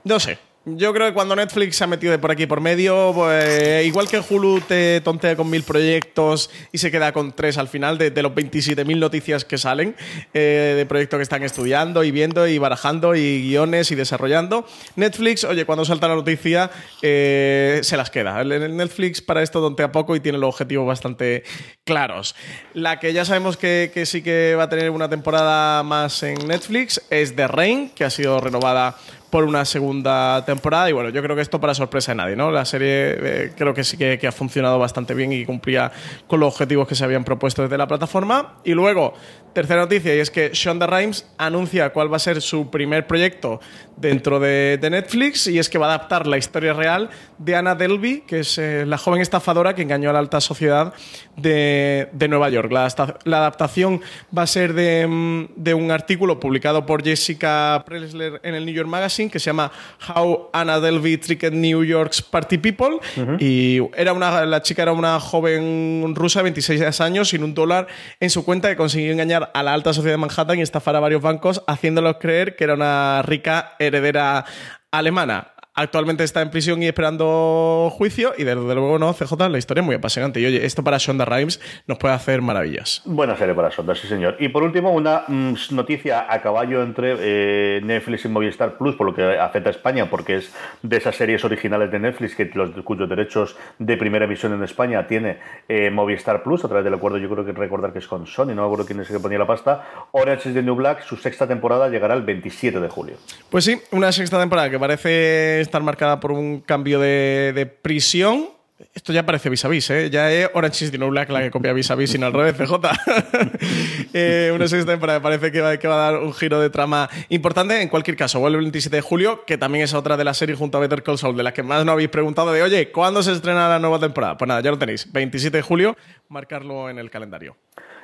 No 0.04 0.20
sé, 0.20 0.38
yo 0.64 0.92
creo 0.92 1.08
que 1.08 1.12
cuando 1.14 1.34
Netflix 1.34 1.76
se 1.76 1.84
ha 1.84 1.88
metido 1.88 2.12
de 2.12 2.18
por 2.20 2.30
aquí 2.30 2.46
por 2.46 2.60
medio, 2.60 3.12
pues, 3.12 3.84
igual 3.84 4.08
que 4.08 4.20
Hulu 4.20 4.60
te 4.60 5.00
tontea 5.00 5.34
con 5.34 5.50
mil 5.50 5.64
proyectos 5.64 6.50
y 6.70 6.78
se 6.78 6.92
queda 6.92 7.12
con 7.12 7.32
tres 7.32 7.58
al 7.58 7.66
final 7.66 7.98
de, 7.98 8.10
los 8.22 8.32
27.000 8.32 8.98
noticias 8.98 9.44
que 9.44 9.58
salen 9.58 9.96
eh, 10.32 10.74
de 10.76 10.86
proyectos 10.86 11.18
que 11.18 11.24
están 11.24 11.42
estudiando 11.42 12.04
y 12.04 12.12
viendo 12.12 12.46
y 12.46 12.58
barajando 12.58 13.16
y 13.16 13.42
guiones 13.42 13.90
y 13.90 13.96
desarrollando. 13.96 14.64
Netflix, 14.94 15.42
oye, 15.42 15.64
cuando 15.64 15.84
salta 15.84 16.06
la 16.06 16.14
noticia, 16.14 16.70
eh, 17.02 17.80
se 17.82 17.96
las 17.96 18.10
queda. 18.10 18.44
Netflix 18.44 19.20
para 19.20 19.42
esto 19.42 19.60
tontea 19.60 19.90
poco 19.90 20.14
y 20.14 20.20
tiene 20.20 20.38
los 20.38 20.50
objetivos 20.50 20.86
bastante 20.86 21.42
claros. 21.84 22.36
La 22.72 23.00
que 23.00 23.12
ya 23.12 23.24
sabemos 23.24 23.56
que 23.56 23.90
sí 24.06 24.22
que 24.22 24.54
va 24.56 24.64
a 24.64 24.68
tener 24.68 24.90
una 24.90 25.08
temporada 25.08 25.82
más 25.82 26.22
en 26.22 26.46
Netflix 26.46 27.02
es 27.10 27.34
The 27.34 27.48
Rain, 27.48 27.90
que 27.90 28.04
ha 28.04 28.10
sido 28.10 28.40
renovada 28.40 28.96
por 29.33 29.45
una 29.45 29.64
segunda 29.64 30.45
temporada. 30.45 30.91
Y 30.91 30.93
bueno, 30.93 31.09
yo 31.09 31.22
creo 31.22 31.35
que 31.35 31.41
esto 31.41 31.59
para 31.59 31.72
sorpresa 31.74 32.12
de 32.12 32.16
nadie, 32.16 32.37
¿no? 32.37 32.51
La 32.51 32.66
serie 32.66 33.16
eh, 33.18 33.53
creo 33.57 33.72
que 33.72 33.83
sí 33.83 33.97
que, 33.97 34.26
ha 34.26 34.30
funcionado 34.30 34.78
bastante 34.78 35.14
bien 35.14 35.33
y 35.33 35.47
cumplía 35.47 35.91
con 36.26 36.39
los 36.39 36.53
objetivos 36.53 36.87
que 36.87 36.95
se 36.95 37.03
habían 37.03 37.24
propuesto 37.24 37.62
desde 37.62 37.78
la 37.78 37.89
plataforma. 37.89 38.57
Y 38.62 38.72
luego, 38.74 39.14
tercera 39.53 39.82
noticia, 39.82 40.14
y 40.14 40.18
es 40.18 40.30
que 40.30 40.50
Shonda 40.53 40.86
Rhimes 40.86 41.26
anuncia 41.38 41.90
cuál 41.90 42.12
va 42.12 42.16
a 42.16 42.20
ser 42.20 42.40
su 42.40 42.70
primer 42.70 43.07
proyecto 43.07 43.61
dentro 43.96 44.40
de, 44.40 44.78
Netflix, 44.82 45.46
y 45.46 45.59
es 45.59 45.68
que 45.68 45.78
va 45.78 45.86
a 45.86 45.94
adaptar 45.94 46.26
la 46.26 46.36
historia 46.36 46.72
real 46.72 47.11
de 47.38 47.57
Anna 47.57 47.74
Delvey, 47.74 48.22
que 48.26 48.40
es 48.40 48.59
eh, 48.59 48.84
la 48.86 48.98
joven 48.98 49.20
estafadora 49.20 49.74
que 49.74 49.82
engañó 49.82 50.11
a 50.11 50.12
la 50.12 50.18
alta 50.18 50.40
sociedad 50.40 50.92
de, 51.36 52.09
Nueva 52.28 52.50
York. 52.50 52.70
La, 52.72 53.38
adaptación 53.38 54.00
va 54.36 54.42
a 54.42 54.46
ser 54.46 54.74
de, 54.74 55.07
mm, 55.07 55.46
de 55.57 55.74
un 55.74 55.90
artículo 55.90 56.40
publicado 56.40 56.84
por 56.86 57.03
Jessica 57.03 57.82
Pressler 57.86 58.40
en 58.42 58.55
el 58.55 58.64
New 58.64 58.74
York 58.74 58.88
Magazine 58.88 59.30
que 59.30 59.38
se 59.38 59.46
llama 59.46 59.70
How 60.09 60.50
Anna 60.53 60.80
Delvey 60.80 61.16
Tricked 61.18 61.53
New 61.53 61.84
York's 61.84 62.22
Party 62.22 62.59
People. 62.59 62.98
Y 63.38 63.80
era 63.96 64.12
una, 64.12 64.44
la 64.44 64.62
chica 64.62 64.82
era 64.82 64.92
una 64.92 65.18
joven 65.20 66.14
rusa 66.14 66.40
de 66.40 66.44
26 66.44 67.00
años 67.00 67.28
sin 67.28 67.42
un 67.44 67.55
dólar 67.55 67.86
en 68.20 68.30
su 68.30 68.44
cuenta 68.44 68.68
que 68.68 68.76
consiguió 68.76 69.12
engañar 69.12 69.41
a 69.53 69.62
la 69.62 69.72
alta 69.72 69.93
sociedad 69.93 70.14
de 70.14 70.18
Manhattan 70.18 70.59
y 70.59 70.62
estafar 70.62 70.97
a 70.97 71.01
varios 71.01 71.22
bancos 71.22 71.62
haciéndolos 71.66 72.16
creer 72.20 72.57
que 72.57 72.64
era 72.64 72.74
una 72.74 73.22
rica 73.22 73.76
heredera 73.78 74.45
alemana. 74.90 75.53
Actualmente 75.74 76.24
está 76.24 76.42
en 76.42 76.50
prisión 76.50 76.82
y 76.82 76.86
esperando 76.86 77.90
juicio. 77.92 78.32
Y 78.36 78.44
desde 78.44 78.60
luego, 78.60 78.98
no, 78.98 79.12
CJ, 79.12 79.48
la 79.48 79.58
historia 79.58 79.80
es 79.80 79.86
muy 79.86 79.94
apasionante. 79.94 80.40
Y 80.40 80.46
oye, 80.46 80.64
esto 80.64 80.84
para 80.84 80.98
Shonda 80.98 81.24
Rhimes 81.24 81.60
nos 81.86 81.98
puede 81.98 82.14
hacer 82.14 82.42
maravillas. 82.42 83.02
Buena 83.04 83.36
serie 83.36 83.54
para 83.54 83.70
Shonda, 83.70 83.94
sí, 83.94 84.06
señor. 84.06 84.36
Y 84.38 84.48
por 84.48 84.62
último, 84.62 84.92
una 84.92 85.24
mm, 85.28 85.54
noticia 85.70 86.32
a 86.32 86.40
caballo 86.42 86.82
entre 86.82 87.16
eh, 87.18 87.80
Netflix 87.82 88.24
y 88.24 88.28
Movistar 88.28 88.76
Plus, 88.76 88.96
por 88.96 89.06
lo 89.06 89.14
que 89.14 89.38
afecta 89.38 89.70
a 89.70 89.72
España, 89.72 90.10
porque 90.10 90.36
es 90.36 90.52
de 90.82 90.96
esas 90.96 91.16
series 91.16 91.44
originales 91.44 91.90
de 91.90 91.98
Netflix 91.98 92.34
que 92.34 92.50
los, 92.54 92.70
cuyos 92.84 93.08
derechos 93.08 93.56
de 93.78 93.96
primera 93.96 94.24
emisión 94.24 94.52
en 94.52 94.62
España 94.62 95.06
tiene 95.06 95.38
eh, 95.68 95.90
Movistar 95.90 96.42
Plus, 96.42 96.64
a 96.64 96.68
través 96.68 96.84
del 96.84 96.94
acuerdo, 96.94 97.18
yo 97.18 97.28
creo 97.30 97.44
que 97.44 97.52
recordar 97.52 97.92
que 97.92 97.98
es 97.98 98.06
con 98.06 98.26
Sony, 98.26 98.46
no 98.48 98.62
me 98.62 98.64
acuerdo 98.64 98.86
quién 98.86 99.00
es 99.00 99.10
el 99.10 99.16
que 99.16 99.22
ponía 99.22 99.38
la 99.38 99.46
pasta. 99.46 99.84
Orange 100.12 100.50
is 100.50 100.54
the 100.54 100.62
New 100.62 100.74
Black, 100.74 101.02
su 101.02 101.16
sexta 101.16 101.46
temporada 101.46 101.88
llegará 101.88 102.14
el 102.14 102.22
27 102.22 102.80
de 102.80 102.88
julio. 102.88 103.16
Pues 103.50 103.64
sí, 103.64 103.80
una 103.90 104.12
sexta 104.12 104.38
temporada 104.38 104.70
que 104.70 104.78
parece 104.78 105.61
estar 105.62 105.82
marcada 105.82 106.20
por 106.20 106.32
un 106.32 106.60
cambio 106.60 107.00
de, 107.00 107.52
de 107.54 107.66
prisión. 107.66 108.48
Esto 108.94 109.12
ya 109.12 109.24
parece 109.24 109.48
vis 109.48 109.64
a 109.64 109.68
vis, 109.68 109.90
¿eh? 109.90 110.10
Ya 110.10 110.30
es 110.30 110.50
Orange 110.54 110.84
is 110.84 110.90
the 110.90 110.98
New 110.98 111.08
Black 111.08 111.30
la 111.30 111.40
que 111.40 111.50
copia 111.50 111.72
vis 111.72 111.90
a 111.90 111.94
vis, 111.94 112.10
sin 112.10 112.24
al 112.24 112.32
revés, 112.32 112.54
CJ. 112.56 112.74
eh, 114.12 114.52
una 114.54 114.66
sexta 114.68 114.92
temporada 114.92 115.22
parece 115.22 115.52
que 115.52 115.60
va, 115.60 115.76
que 115.76 115.88
va, 115.88 115.94
a 115.94 116.12
dar 116.12 116.20
un 116.20 116.34
giro 116.34 116.60
de 116.60 116.68
trama 116.68 117.08
importante. 117.28 117.80
En 117.80 117.88
cualquier 117.88 118.16
caso, 118.16 118.40
vuelve 118.40 118.58
el 118.58 118.64
27 118.64 118.96
de 118.96 119.02
julio, 119.02 119.44
que 119.46 119.56
también 119.56 119.84
es 119.84 119.94
otra 119.94 120.16
de 120.16 120.24
las 120.24 120.36
series 120.36 120.58
junto 120.58 120.78
a 120.78 120.80
Better 120.80 121.02
Call 121.02 121.18
Saul, 121.18 121.36
de 121.36 121.42
las 121.42 121.52
que 121.52 121.62
más 121.62 121.84
no 121.84 121.92
habéis 121.92 122.10
preguntado 122.10 122.52
de, 122.52 122.62
oye, 122.62 122.90
¿cuándo 122.90 123.22
se 123.22 123.32
estrena 123.32 123.68
la 123.68 123.78
nueva 123.78 123.98
temporada? 123.98 124.36
Pues 124.36 124.48
nada, 124.48 124.60
ya 124.60 124.70
lo 124.70 124.78
tenéis. 124.78 125.10
27 125.12 125.56
de 125.56 125.62
julio, 125.62 125.96
marcarlo 126.28 126.90
en 126.90 126.98
el 126.98 127.10
calendario. 127.10 127.56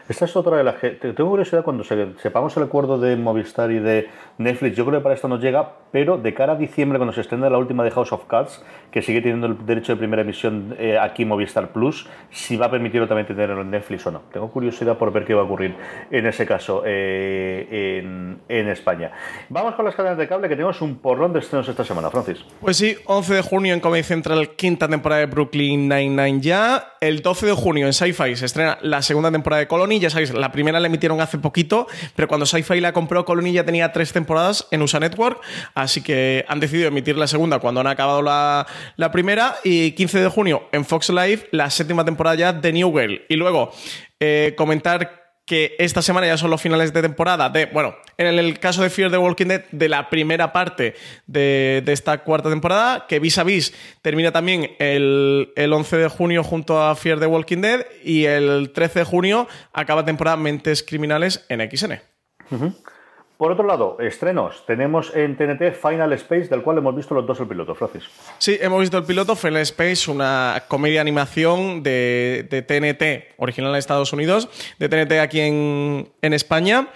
Esta 0.09 0.25
es 0.25 0.35
otra 0.37 0.57
de 0.57 0.65
las 0.65 0.77
que 0.77 0.91
tengo 0.91 1.29
curiosidad 1.29 1.63
cuando 1.63 1.85
sepamos 1.85 2.57
el 2.57 2.63
acuerdo 2.63 2.99
de 2.99 3.15
Movistar 3.17 3.71
y 3.71 3.79
de 3.79 4.09
Netflix. 4.39 4.75
Yo 4.75 4.87
creo 4.87 5.01
que 5.01 5.03
para 5.03 5.15
esto 5.15 5.29
nos 5.29 5.39
llega, 5.39 5.73
pero 5.93 6.17
de 6.17 6.33
cara 6.33 6.55
a 6.55 6.57
diciembre, 6.57 6.99
cuando 6.99 7.13
se 7.13 7.21
estrena 7.21 7.51
la 7.51 7.59
última 7.59 7.85
de 7.85 7.91
House 7.91 8.13
of 8.13 8.25
Cards, 8.25 8.65
que 8.91 9.03
sigue 9.03 9.21
teniendo 9.21 9.47
el 9.49 9.67
derecho 9.67 9.93
de 9.93 9.99
primera 9.99 10.23
emisión 10.23 10.75
eh, 10.79 10.99
aquí 10.99 11.27
Movistar 11.27 11.73
Plus, 11.73 12.09
si 12.31 12.57
va 12.57 12.67
a 12.67 12.71
permitirlo 12.71 13.07
también 13.07 13.27
tenerlo 13.27 13.61
en 13.61 13.71
Netflix 13.71 14.07
o 14.07 14.11
no. 14.11 14.23
Tengo 14.33 14.51
curiosidad 14.51 14.97
por 14.97 15.13
ver 15.13 15.27
qué 15.27 15.35
va 15.35 15.43
a 15.43 15.45
ocurrir 15.45 15.75
en 16.11 16.27
ese 16.27 16.47
caso 16.47 16.85
eh, 16.87 18.01
en, 18.01 18.41
en, 18.49 18.69
España. 18.69 19.13
Vamos 19.51 19.75
con 19.75 19.85
las 19.85 19.95
cadenas 19.95 20.17
de 20.17 20.27
cable, 20.27 20.49
que 20.49 20.55
tenemos 20.55 20.81
un 20.81 20.97
porrón 20.97 21.35
de 21.35 21.41
estrenos 21.41 21.69
esta 21.69 21.85
semana, 21.85 22.11
Francis. 22.11 22.43
Pues 22.63 22.79
sí, 22.79 22.97
11 23.05 23.35
de 23.35 23.43
junio 23.43 23.75
en 23.75 23.81
Comedy 23.81 24.05
Central, 24.05 24.57
quinta 24.57 24.89
temporada 24.89 25.21
de 25.21 25.27
Brooklyn 25.27 25.87
Nine-Nine 25.87 26.41
ya. 26.41 26.95
El 27.03 27.21
12 27.21 27.47
de 27.47 27.53
junio 27.53 27.87
en 27.87 27.93
Sci-Fi 27.93 28.37
se 28.37 28.47
estrena 28.47 28.79
la 28.81 29.03
segunda 29.03 29.31
temporada 29.31 29.61
de 29.61 29.69
Colony 29.69 29.98
ya 30.01 30.11
sabéis, 30.11 30.33
la 30.33 30.53
primera 30.53 30.81
la 30.81 30.87
emitieron 30.87 31.21
hace 31.21 31.39
poquito, 31.39 31.87
pero 32.15 32.29
cuando 32.29 32.47
Sci-Fi 32.47 32.81
la 32.81 32.93
compró, 32.93 33.25
Colony 33.25 33.53
ya 33.53 33.65
tenía 33.65 33.93
tres 33.93 34.13
temporadas 34.13 34.67
en 34.71 34.83
USA 34.83 35.01
Network, 35.01 35.41
así 35.75 36.03
que 36.03 36.45
han 36.49 36.61
decidido 36.61 36.89
emitir 36.89 37.17
la 37.17 37.27
segunda 37.27 37.59
cuando 37.59 37.81
han 37.81 37.87
acabado 37.87 38.23
la, 38.23 38.67
la 38.97 39.11
primera. 39.11 39.57
Y 39.65 39.93
15 39.93 40.21
de 40.21 40.29
junio 40.29 40.69
en 40.73 40.85
Fox 40.85 41.11
Live, 41.11 41.49
la 41.53 41.71
séptima 41.71 42.05
temporada 42.05 42.37
ya 42.37 42.53
de 42.53 42.73
New 42.73 42.93
Girl. 42.93 43.23
Y 43.29 43.37
luego, 43.37 43.73
eh, 44.21 44.55
comentar 44.57 45.28
que 45.49 45.75
esta 45.79 46.03
semana 46.03 46.27
ya 46.27 46.37
son 46.37 46.51
los 46.51 46.61
finales 46.61 46.93
de 46.93 47.01
temporada 47.01 47.49
de, 47.49 47.67
bueno, 47.67 47.97
en 48.19 48.27
el 48.27 48.59
caso 48.61 48.83
de 48.83 48.91
Fear 48.91 49.11
the 49.11 49.17
Walking 49.17 49.47
Dead, 49.47 49.65
de 49.73 49.89
la 49.89 50.11
primera 50.11 50.53
parte 50.53 50.95
de, 51.27 51.83
esta 51.87 52.19
cuarta 52.19 52.51
temporada, 52.51 53.07
que 53.09 53.19
Vis 53.19 53.39
a 53.39 53.45
Vis 53.45 53.73
termina 54.03 54.31
también 54.31 54.73
el, 54.79 55.51
el, 55.57 55.73
11 55.73 55.97
de 55.97 56.09
junio 56.09 56.45
junto 56.45 56.83
a 56.83 56.95
Fear 56.95 57.19
the 57.19 57.27
Walking 57.27 57.63
Dead 57.63 57.87
y 58.05 58.27
el 58.27 58.73
13 58.75 58.99
de 58.99 59.05
junio 59.07 59.49
acaba 59.73 60.05
temporada 60.05 60.37
Mentes 60.37 60.83
Criminales 60.83 61.47
en 61.49 61.61
XN. 61.71 62.01
Uh. 62.51 62.73
Por 63.39 63.53
otro 63.53 63.65
lado, 63.65 63.97
estrenos. 64.01 64.67
Tenemos 64.67 65.15
en 65.15 65.37
TNT 65.37 65.73
Final 65.73 66.13
Space, 66.15 66.49
del 66.49 66.63
cual 66.63 66.79
hemos 66.79 66.97
visto 66.97 67.15
los 67.15 67.25
dos 67.25 67.39
el 67.39 67.47
piloto, 67.47 67.73
Francis. 67.77 68.03
Sí, 68.39 68.59
hemos 68.61 68.81
visto 68.81 68.99
el 68.99 69.05
piloto 69.05 69.37
Final 69.37 69.63
Space, 69.63 70.11
una 70.11 70.65
comedia 70.67 71.01
animación 71.01 71.85
de, 71.85 72.49
de 72.51 72.63
TNT, 72.63 73.37
original 73.37 73.71
en 73.71 73.77
Estados 73.79 74.13
Unidos, 74.13 74.49
de 74.81 74.89
TNT 74.89 75.13
aquí 75.21 75.41
en, 75.41 76.11
en 76.21 76.33
España. 76.33 76.89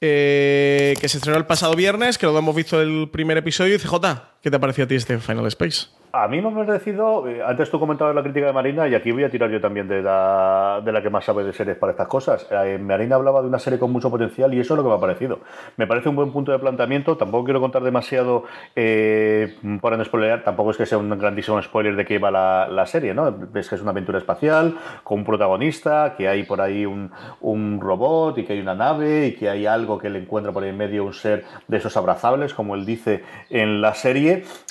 Eh, 0.00 0.94
que 0.98 1.08
se 1.08 1.18
estrenó 1.18 1.38
el 1.38 1.46
pasado 1.46 1.76
viernes, 1.76 2.16
que 2.16 2.26
lo 2.26 2.36
hemos 2.36 2.56
visto 2.56 2.80
el 2.80 3.10
primer 3.12 3.36
episodio. 3.36 3.76
Y 3.76 3.78
CJ, 3.78 4.31
¿qué 4.42 4.50
te 4.50 4.58
pareció 4.58 4.84
a 4.84 4.86
ti 4.86 4.96
este 4.96 5.18
Final 5.18 5.46
Space? 5.46 5.86
A 6.14 6.28
mí 6.28 6.42
me 6.42 6.50
ha 6.50 6.66
parecido, 6.66 7.24
antes 7.46 7.70
tú 7.70 7.80
comentabas 7.80 8.14
la 8.14 8.22
crítica 8.22 8.44
de 8.44 8.52
Marina 8.52 8.86
y 8.86 8.94
aquí 8.94 9.12
voy 9.12 9.24
a 9.24 9.30
tirar 9.30 9.50
yo 9.50 9.62
también 9.62 9.88
de 9.88 10.02
la, 10.02 11.00
que 11.02 11.08
más 11.08 11.24
sabe 11.24 11.42
de 11.42 11.54
series 11.54 11.78
para 11.78 11.92
estas 11.92 12.06
cosas. 12.06 12.46
Eh, 12.50 12.76
Marina 12.78 13.16
hablaba 13.16 13.40
de 13.40 13.48
una 13.48 13.58
serie 13.58 13.78
con 13.78 13.90
mucho 13.90 14.10
potencial 14.10 14.52
y 14.52 14.60
eso 14.60 14.74
es 14.74 14.76
lo 14.76 14.82
que 14.82 14.90
me 14.90 14.96
ha 14.96 15.00
parecido. 15.00 15.40
Me 15.78 15.86
parece 15.86 16.10
un 16.10 16.16
buen 16.16 16.30
punto 16.30 16.52
de 16.52 16.58
planteamiento, 16.58 17.16
tampoco 17.16 17.44
quiero 17.44 17.62
contar 17.62 17.82
demasiado 17.82 18.44
eh, 18.76 19.56
para 19.80 19.96
no 19.96 20.04
spoilear, 20.04 20.44
tampoco 20.44 20.72
es 20.72 20.76
que 20.76 20.84
sea 20.84 20.98
un 20.98 21.18
grandísimo 21.18 21.62
spoiler 21.62 21.96
de 21.96 22.04
qué 22.04 22.14
iba 22.16 22.30
la, 22.30 22.84
serie, 22.84 23.14
¿no? 23.14 23.34
Ves 23.50 23.70
que 23.70 23.76
es 23.76 23.80
una 23.80 23.92
aventura 23.92 24.18
espacial 24.18 24.76
con 25.04 25.20
un 25.20 25.24
protagonista, 25.24 26.12
que 26.14 26.28
hay 26.28 26.42
por 26.42 26.60
ahí 26.60 26.84
un, 26.84 27.10
robot 27.80 28.36
y 28.36 28.44
que 28.44 28.52
hay 28.52 28.60
una 28.60 28.74
nave 28.74 29.28
y 29.28 29.34
que 29.34 29.48
hay 29.48 29.64
algo 29.64 29.96
que 29.96 30.10
le 30.10 30.18
encuentra 30.18 30.52
por 30.52 30.62
ahí 30.62 30.68
en 30.68 30.76
medio 30.76 31.04
un 31.04 31.14
ser 31.14 31.44
de 31.68 31.78
esos 31.78 31.96
abrazables, 31.96 32.52
como 32.52 32.74
él 32.74 32.84
dice 32.84 33.24
en 33.48 33.80
la 33.80 33.94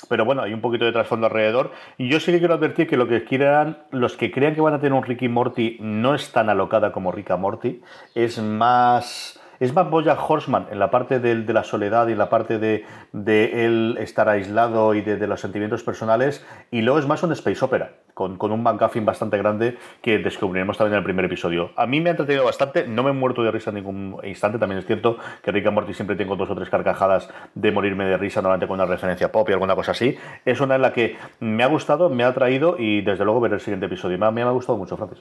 pero 0.08 0.24
bueno, 0.24 0.42
hay 0.42 0.52
un 0.52 0.60
poquito 0.60 0.84
de 0.84 0.92
trasfondo 0.92 1.26
alrededor. 1.26 1.72
Y 1.98 2.08
yo 2.08 2.20
sí 2.20 2.32
que 2.32 2.38
quiero 2.38 2.54
advertir 2.54 2.86
que 2.86 2.96
lo 2.96 3.08
que 3.08 3.24
quieran, 3.24 3.78
los 3.90 4.16
que 4.16 4.30
crean 4.30 4.54
que 4.54 4.60
van 4.60 4.74
a 4.74 4.78
tener 4.78 4.92
un 4.92 5.04
Ricky 5.04 5.28
Morty 5.28 5.78
no 5.80 6.14
es 6.14 6.32
tan 6.32 6.48
alocada 6.48 6.92
como 6.92 7.12
Rick 7.12 7.36
Morty, 7.36 7.80
es 8.14 8.38
más 8.40 9.38
es 9.62 9.72
más 9.74 9.88
Boya 9.88 10.14
Horseman 10.14 10.66
en 10.72 10.80
la 10.80 10.90
parte 10.90 11.20
de, 11.20 11.36
la 11.52 11.62
soledad 11.62 12.08
y 12.08 12.12
en 12.12 12.18
la 12.18 12.28
parte 12.28 12.58
de, 12.58 12.84
de 13.12 13.64
él 13.64 13.96
estar 14.00 14.28
aislado 14.28 14.92
y 14.94 15.02
de, 15.02 15.16
de, 15.16 15.28
los 15.28 15.40
sentimientos 15.40 15.84
personales, 15.84 16.44
y 16.72 16.82
luego 16.82 16.98
es 16.98 17.06
más 17.06 17.22
un 17.22 17.30
space 17.30 17.64
opera, 17.64 17.92
con, 18.14 18.36
con 18.36 18.52
un 18.52 18.62
McGuffin 18.62 19.04
bastante 19.04 19.38
grande 19.38 19.78
que 20.00 20.18
descubriremos 20.18 20.76
también 20.76 20.94
en 20.94 20.98
el 20.98 21.04
primer 21.04 21.24
episodio. 21.24 21.70
A 21.76 21.86
mí 21.86 22.00
me 22.00 22.10
ha 22.10 22.12
entretenido 22.12 22.44
bastante, 22.44 22.86
no 22.86 23.02
me 23.02 23.10
he 23.10 23.12
muerto 23.12 23.42
de 23.42 23.50
risa 23.50 23.70
en 23.70 23.76
ningún 23.76 24.16
instante, 24.24 24.58
también 24.58 24.78
es 24.78 24.86
cierto 24.86 25.16
que 25.42 25.50
Rick 25.52 25.66
and 25.66 25.74
Morty 25.74 25.94
siempre 25.94 26.16
tengo 26.16 26.36
dos 26.36 26.50
o 26.50 26.54
tres 26.54 26.68
carcajadas 26.68 27.28
de 27.54 27.72
morirme 27.72 28.04
de 28.04 28.16
risa, 28.16 28.40
normalmente 28.40 28.66
con 28.66 28.78
una 28.80 28.86
referencia 28.86 29.30
pop 29.32 29.48
y 29.48 29.52
alguna 29.52 29.74
cosa 29.74 29.92
así. 29.92 30.16
Es 30.44 30.60
una 30.60 30.76
en 30.76 30.82
la 30.82 30.92
que 30.92 31.16
me 31.40 31.62
ha 31.62 31.66
gustado, 31.66 32.08
me 32.10 32.24
ha 32.24 32.28
atraído 32.28 32.76
y 32.78 33.00
desde 33.02 33.24
luego 33.24 33.40
ver 33.40 33.54
el 33.54 33.60
siguiente 33.60 33.86
episodio. 33.86 34.18
Me 34.18 34.26
ha, 34.26 34.30
me 34.30 34.42
ha 34.42 34.50
gustado 34.50 34.78
mucho, 34.78 34.96
Francis. 34.96 35.18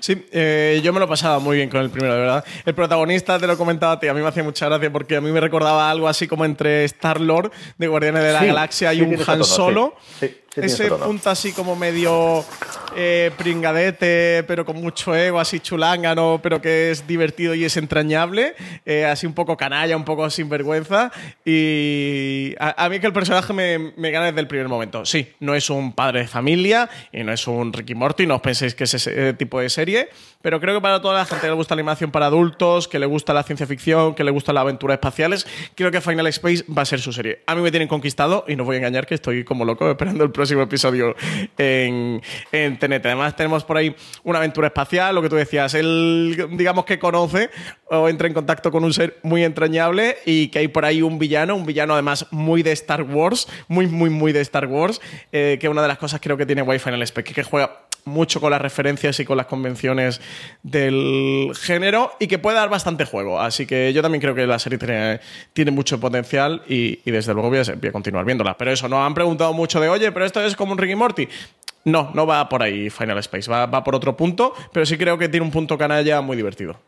Sí, 0.00 0.26
eh, 0.32 0.80
yo 0.82 0.92
me 0.92 0.98
lo 0.98 1.06
he 1.06 1.08
pasado 1.08 1.40
muy 1.40 1.56
bien 1.56 1.68
con 1.68 1.80
el 1.80 1.90
primero, 1.90 2.14
de 2.14 2.20
verdad. 2.20 2.44
El 2.64 2.74
protagonista, 2.74 3.38
te 3.38 3.46
lo 3.46 3.56
comentaba, 3.56 3.94
a 3.94 4.14
mí 4.14 4.20
me 4.20 4.28
hacía 4.28 4.44
mucha 4.44 4.66
gracia 4.66 4.92
porque 4.92 5.16
a 5.16 5.20
mí 5.20 5.30
me 5.30 5.40
recordaba 5.40 5.90
algo 5.90 6.08
así 6.08 6.28
como 6.28 6.44
entre 6.44 6.84
Star-Lord 6.84 7.50
de 7.76 7.88
Guardianes 7.88 8.22
de 8.22 8.32
la 8.32 8.40
Sí, 8.40 8.46
Galaxia 8.46 8.92
y 8.94 8.96
sí, 8.98 9.02
un 9.02 9.14
Han 9.14 9.24
tono. 9.24 9.44
Solo. 9.44 9.94
Sí, 10.20 10.36
Ese 10.56 10.90
punto 10.90 11.30
así 11.30 11.52
como 11.52 11.76
medio 11.76 12.44
eh, 12.96 13.30
pringadete, 13.36 14.44
pero 14.46 14.64
con 14.64 14.76
mucho 14.80 15.14
ego, 15.14 15.40
así 15.40 15.60
chulángano, 15.60 16.40
pero 16.42 16.60
que 16.60 16.90
es 16.90 17.06
divertido 17.06 17.54
y 17.54 17.64
es 17.64 17.76
entrañable. 17.76 18.54
eh, 18.84 19.04
así 19.04 19.26
un 19.26 19.34
poco 19.34 19.56
canalla, 19.56 19.96
un 19.96 20.04
poco 20.04 20.28
sinvergüenza. 20.30 21.10
Y 21.44 22.54
a, 22.58 22.84
a 22.84 22.88
mí 22.88 23.00
que 23.00 23.06
el 23.06 23.12
personaje 23.12 23.52
me, 23.52 23.78
me 23.96 24.10
gana 24.10 24.26
desde 24.26 24.40
el 24.40 24.48
primer 24.48 24.68
momento. 24.68 25.04
Sí, 25.04 25.32
no 25.40 25.54
es 25.54 25.70
un 25.70 25.92
padre 25.92 26.20
de 26.20 26.28
familia 26.28 26.88
y 27.12 27.22
no 27.24 27.32
es 27.32 27.46
un 27.46 27.72
Ricky 27.72 27.94
Morty, 27.94 28.26
no 28.26 28.36
os 28.36 28.40
penséis 28.40 28.74
que 28.74 28.84
es 28.84 28.94
ese 28.94 29.34
tipo 29.34 29.60
de 29.60 29.68
serie, 29.68 30.08
pero 30.42 30.60
creo 30.60 30.74
que 30.74 30.80
para 30.80 31.00
toda 31.00 31.18
la 31.18 31.24
gente 31.24 31.42
que 31.42 31.48
le 31.48 31.54
gusta 31.54 31.74
la 31.74 31.80
animación 31.80 32.10
para 32.10 32.26
adultos, 32.26 32.88
que 32.88 32.98
le 32.98 33.06
gusta 33.06 33.34
la 33.34 33.42
ciencia 33.42 33.66
ficción, 33.66 34.14
que 34.14 34.24
le 34.24 34.30
gustan 34.30 34.54
las 34.54 34.62
aventuras 34.62 34.96
espaciales, 34.96 35.46
creo 35.74 35.90
que 35.90 36.00
Final 36.00 36.26
Space 36.28 36.64
va 36.76 36.82
a 36.82 36.84
ser 36.84 37.00
su 37.00 37.12
serie. 37.12 37.40
A 37.46 37.54
mí 37.54 37.62
me 37.62 37.70
tienen 37.70 37.88
conquistado 37.88 38.44
y 38.48 38.56
no 38.56 38.62
os 38.62 38.66
voy 38.66 38.76
a 38.76 38.78
engañar 38.78 39.06
que 39.06 39.14
estoy 39.14 39.44
como 39.44 39.64
loco 39.64 39.90
esperando 39.90 40.24
el 40.24 40.30
próximo 40.30 40.62
episodio 40.62 41.14
en, 41.56 42.20
en 42.52 42.77
TNT. 42.78 43.06
Además, 43.06 43.36
tenemos 43.36 43.64
por 43.64 43.76
ahí 43.76 43.94
una 44.24 44.38
aventura 44.38 44.68
espacial, 44.68 45.14
lo 45.14 45.22
que 45.22 45.28
tú 45.28 45.36
decías, 45.36 45.74
él, 45.74 46.48
digamos 46.52 46.84
que 46.84 46.98
conoce 46.98 47.50
o 47.86 48.08
entra 48.08 48.28
en 48.28 48.34
contacto 48.34 48.70
con 48.70 48.84
un 48.84 48.92
ser 48.92 49.18
muy 49.22 49.44
entrañable 49.44 50.16
y 50.24 50.48
que 50.48 50.60
hay 50.60 50.68
por 50.68 50.84
ahí 50.84 51.02
un 51.02 51.18
villano, 51.18 51.56
un 51.56 51.66
villano 51.66 51.94
además 51.94 52.26
muy 52.30 52.62
de 52.62 52.72
Star 52.72 53.02
Wars, 53.02 53.48
muy, 53.68 53.86
muy, 53.86 54.10
muy 54.10 54.32
de 54.32 54.40
Star 54.40 54.66
Wars, 54.66 55.00
eh, 55.32 55.58
que 55.60 55.68
una 55.68 55.82
de 55.82 55.88
las 55.88 55.98
cosas 55.98 56.20
creo 56.20 56.36
que 56.36 56.46
tiene 56.46 56.62
Wi 56.62 56.78
Final 56.78 57.02
Space, 57.02 57.32
que 57.32 57.42
juega 57.42 57.88
mucho 58.08 58.40
con 58.40 58.50
las 58.50 58.60
referencias 58.60 59.20
y 59.20 59.24
con 59.24 59.36
las 59.36 59.46
convenciones 59.46 60.20
del 60.62 61.52
género 61.60 62.12
y 62.18 62.26
que 62.26 62.38
puede 62.38 62.56
dar 62.56 62.68
bastante 62.68 63.04
juego. 63.04 63.40
Así 63.40 63.66
que 63.66 63.92
yo 63.92 64.02
también 64.02 64.20
creo 64.20 64.34
que 64.34 64.46
la 64.46 64.58
serie 64.58 64.78
tiene, 64.78 65.20
tiene 65.52 65.70
mucho 65.70 66.00
potencial 66.00 66.62
y, 66.68 67.00
y 67.04 67.10
desde 67.10 67.32
luego 67.34 67.48
voy 67.48 67.58
a, 67.58 67.62
voy 67.62 67.88
a, 67.88 67.92
continuar 67.92 68.24
viéndola. 68.24 68.56
Pero 68.56 68.72
eso, 68.72 68.88
nos 68.88 69.06
han 69.06 69.14
preguntado 69.14 69.52
mucho 69.52 69.80
de, 69.80 69.88
oye, 69.88 70.10
pero 70.10 70.24
esto 70.24 70.42
es 70.42 70.56
como 70.56 70.72
un 70.72 70.78
Ricky 70.78 70.96
Morty. 70.96 71.28
No, 71.90 72.10
no 72.14 72.26
va 72.26 72.48
por 72.48 72.62
ahí 72.62 72.90
Final 72.90 73.18
Space, 73.18 73.50
va, 73.50 73.66
va 73.66 73.82
por 73.82 73.94
otro 73.94 74.16
punto, 74.16 74.52
pero 74.72 74.86
sí 74.86 74.96
creo 74.96 75.18
que 75.18 75.28
tiene 75.28 75.44
un 75.44 75.52
punto 75.52 75.76
canalla 75.78 76.20
muy 76.20 76.36
divertido. 76.36 76.78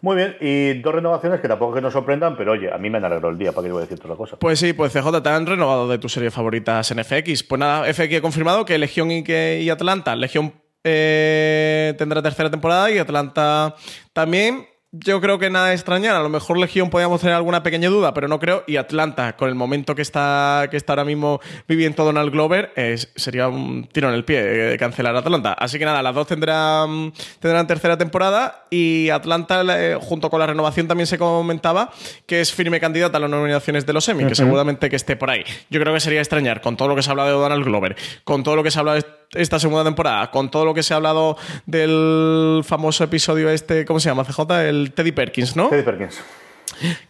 Muy 0.00 0.14
bien, 0.14 0.36
y 0.40 0.74
dos 0.74 0.94
renovaciones 0.94 1.40
que 1.40 1.48
tampoco 1.48 1.74
que 1.74 1.80
nos 1.80 1.92
sorprendan, 1.92 2.36
pero 2.36 2.52
oye, 2.52 2.72
a 2.72 2.78
mí 2.78 2.88
me 2.88 2.98
han 2.98 3.04
alegrado 3.04 3.30
el 3.30 3.38
día, 3.38 3.50
¿para 3.52 3.66
qué 3.66 3.72
voy 3.72 3.80
a 3.80 3.82
decirte 3.82 4.04
otra 4.04 4.16
cosa? 4.16 4.36
Pues 4.36 4.60
sí, 4.60 4.72
pues 4.72 4.92
CJ 4.92 5.22
te 5.22 5.28
han 5.28 5.44
renovado 5.44 5.88
de 5.88 5.98
tus 5.98 6.12
series 6.12 6.32
favoritas 6.32 6.88
en 6.92 7.04
FX. 7.04 7.42
Pues 7.42 7.58
nada, 7.58 7.92
FX 7.92 8.18
ha 8.18 8.20
confirmado 8.20 8.64
que 8.64 8.78
Legión 8.78 9.10
y, 9.10 9.24
que, 9.24 9.60
y 9.60 9.70
Atlanta, 9.70 10.14
Legión 10.14 10.52
eh, 10.84 11.94
tendrá 11.98 12.22
tercera 12.22 12.48
temporada 12.48 12.90
y 12.90 12.98
Atlanta 12.98 13.74
también. 14.12 14.66
Yo 14.90 15.20
creo 15.20 15.38
que 15.38 15.50
nada 15.50 15.68
de 15.68 15.74
extrañar. 15.74 16.16
A 16.16 16.22
lo 16.22 16.28
mejor 16.30 16.58
Legión 16.58 16.88
podíamos 16.88 17.20
tener 17.20 17.34
alguna 17.34 17.62
pequeña 17.62 17.90
duda, 17.90 18.14
pero 18.14 18.26
no 18.26 18.38
creo. 18.38 18.64
Y 18.66 18.76
Atlanta, 18.76 19.36
con 19.36 19.48
el 19.48 19.54
momento 19.54 19.94
que 19.94 20.02
está, 20.02 20.68
que 20.70 20.78
está 20.78 20.92
ahora 20.92 21.04
mismo 21.04 21.40
viviendo 21.66 22.04
Donald 22.04 22.30
Glover, 22.32 22.72
sería 23.14 23.48
un 23.48 23.86
tiro 23.92 24.08
en 24.08 24.14
el 24.14 24.24
pie 24.24 24.74
eh, 24.74 24.78
cancelar 24.78 25.14
Atlanta. 25.14 25.52
Así 25.52 25.78
que 25.78 25.84
nada, 25.84 26.02
las 26.02 26.14
dos 26.14 26.26
tendrán, 26.26 27.12
tendrán 27.38 27.66
tercera 27.66 27.98
temporada. 27.98 28.64
Y 28.70 29.10
Atlanta, 29.10 29.62
eh, 29.78 29.98
junto 30.00 30.30
con 30.30 30.40
la 30.40 30.46
renovación, 30.46 30.88
también 30.88 31.06
se 31.06 31.18
comentaba 31.18 31.90
que 32.26 32.40
es 32.40 32.52
firme 32.52 32.80
candidata 32.80 33.18
a 33.18 33.20
las 33.20 33.30
nominaciones 33.30 33.84
de 33.84 33.92
los 33.92 34.08
Emmy, 34.08 34.24
que 34.24 34.34
seguramente 34.34 34.88
que 34.88 34.96
esté 34.96 35.16
por 35.16 35.30
ahí. 35.30 35.44
Yo 35.68 35.80
creo 35.80 35.92
que 35.92 36.00
sería 36.00 36.20
extrañar, 36.20 36.62
con 36.62 36.76
todo 36.76 36.88
lo 36.88 36.96
que 36.96 37.02
se 37.02 37.10
ha 37.10 37.12
hablado 37.12 37.28
de 37.28 37.34
Donald 37.34 37.64
Glover, 37.64 37.96
con 38.24 38.42
todo 38.42 38.56
lo 38.56 38.62
que 38.62 38.70
se 38.70 38.78
ha 38.78 38.80
hablado 38.80 38.96
de 38.96 39.17
esta 39.32 39.58
segunda 39.58 39.84
temporada, 39.84 40.30
con 40.30 40.50
todo 40.50 40.64
lo 40.64 40.74
que 40.74 40.82
se 40.82 40.94
ha 40.94 40.96
hablado 40.96 41.36
del 41.66 42.62
famoso 42.64 43.04
episodio 43.04 43.50
este, 43.50 43.84
¿cómo 43.84 44.00
se 44.00 44.08
llama? 44.08 44.24
CJ, 44.24 44.68
el 44.68 44.92
Teddy 44.92 45.12
Perkins, 45.12 45.56
¿no? 45.56 45.68
Teddy 45.68 45.82
Perkins. 45.82 46.22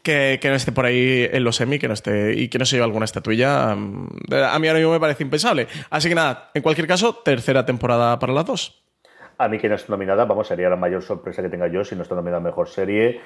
Que, 0.02 0.40
no 0.42 0.54
esté 0.54 0.72
por 0.72 0.86
ahí 0.86 1.28
en 1.30 1.44
los 1.44 1.56
semi, 1.56 1.78
que 1.78 1.88
no 1.88 1.94
esté 1.94 2.34
y 2.34 2.48
que 2.48 2.58
no 2.58 2.64
se 2.64 2.76
lleve 2.76 2.84
alguna 2.84 3.04
estatuilla. 3.04 3.74
Mm, 3.74 4.08
a 4.32 4.58
mí 4.58 4.68
ahora 4.68 4.78
mismo 4.78 4.92
me 4.92 5.00
parece 5.00 5.22
impensable. 5.22 5.68
Así 5.90 6.08
que 6.08 6.14
nada, 6.14 6.50
en 6.54 6.62
cualquier 6.62 6.86
caso, 6.86 7.14
tercera 7.16 7.66
temporada 7.66 8.18
para 8.18 8.32
las 8.32 8.46
dos. 8.46 8.82
A 9.36 9.48
mí 9.48 9.58
que 9.58 9.68
no 9.68 9.74
esté 9.74 9.92
nominada, 9.92 10.24
vamos, 10.24 10.48
sería 10.48 10.68
la 10.68 10.76
mayor 10.76 11.02
sorpresa 11.02 11.42
que 11.42 11.48
tenga 11.48 11.68
yo 11.68 11.84
si 11.84 11.94
no 11.94 12.02
está 12.02 12.14
nominada 12.14 12.40
mejor 12.40 12.68
serie. 12.68 13.20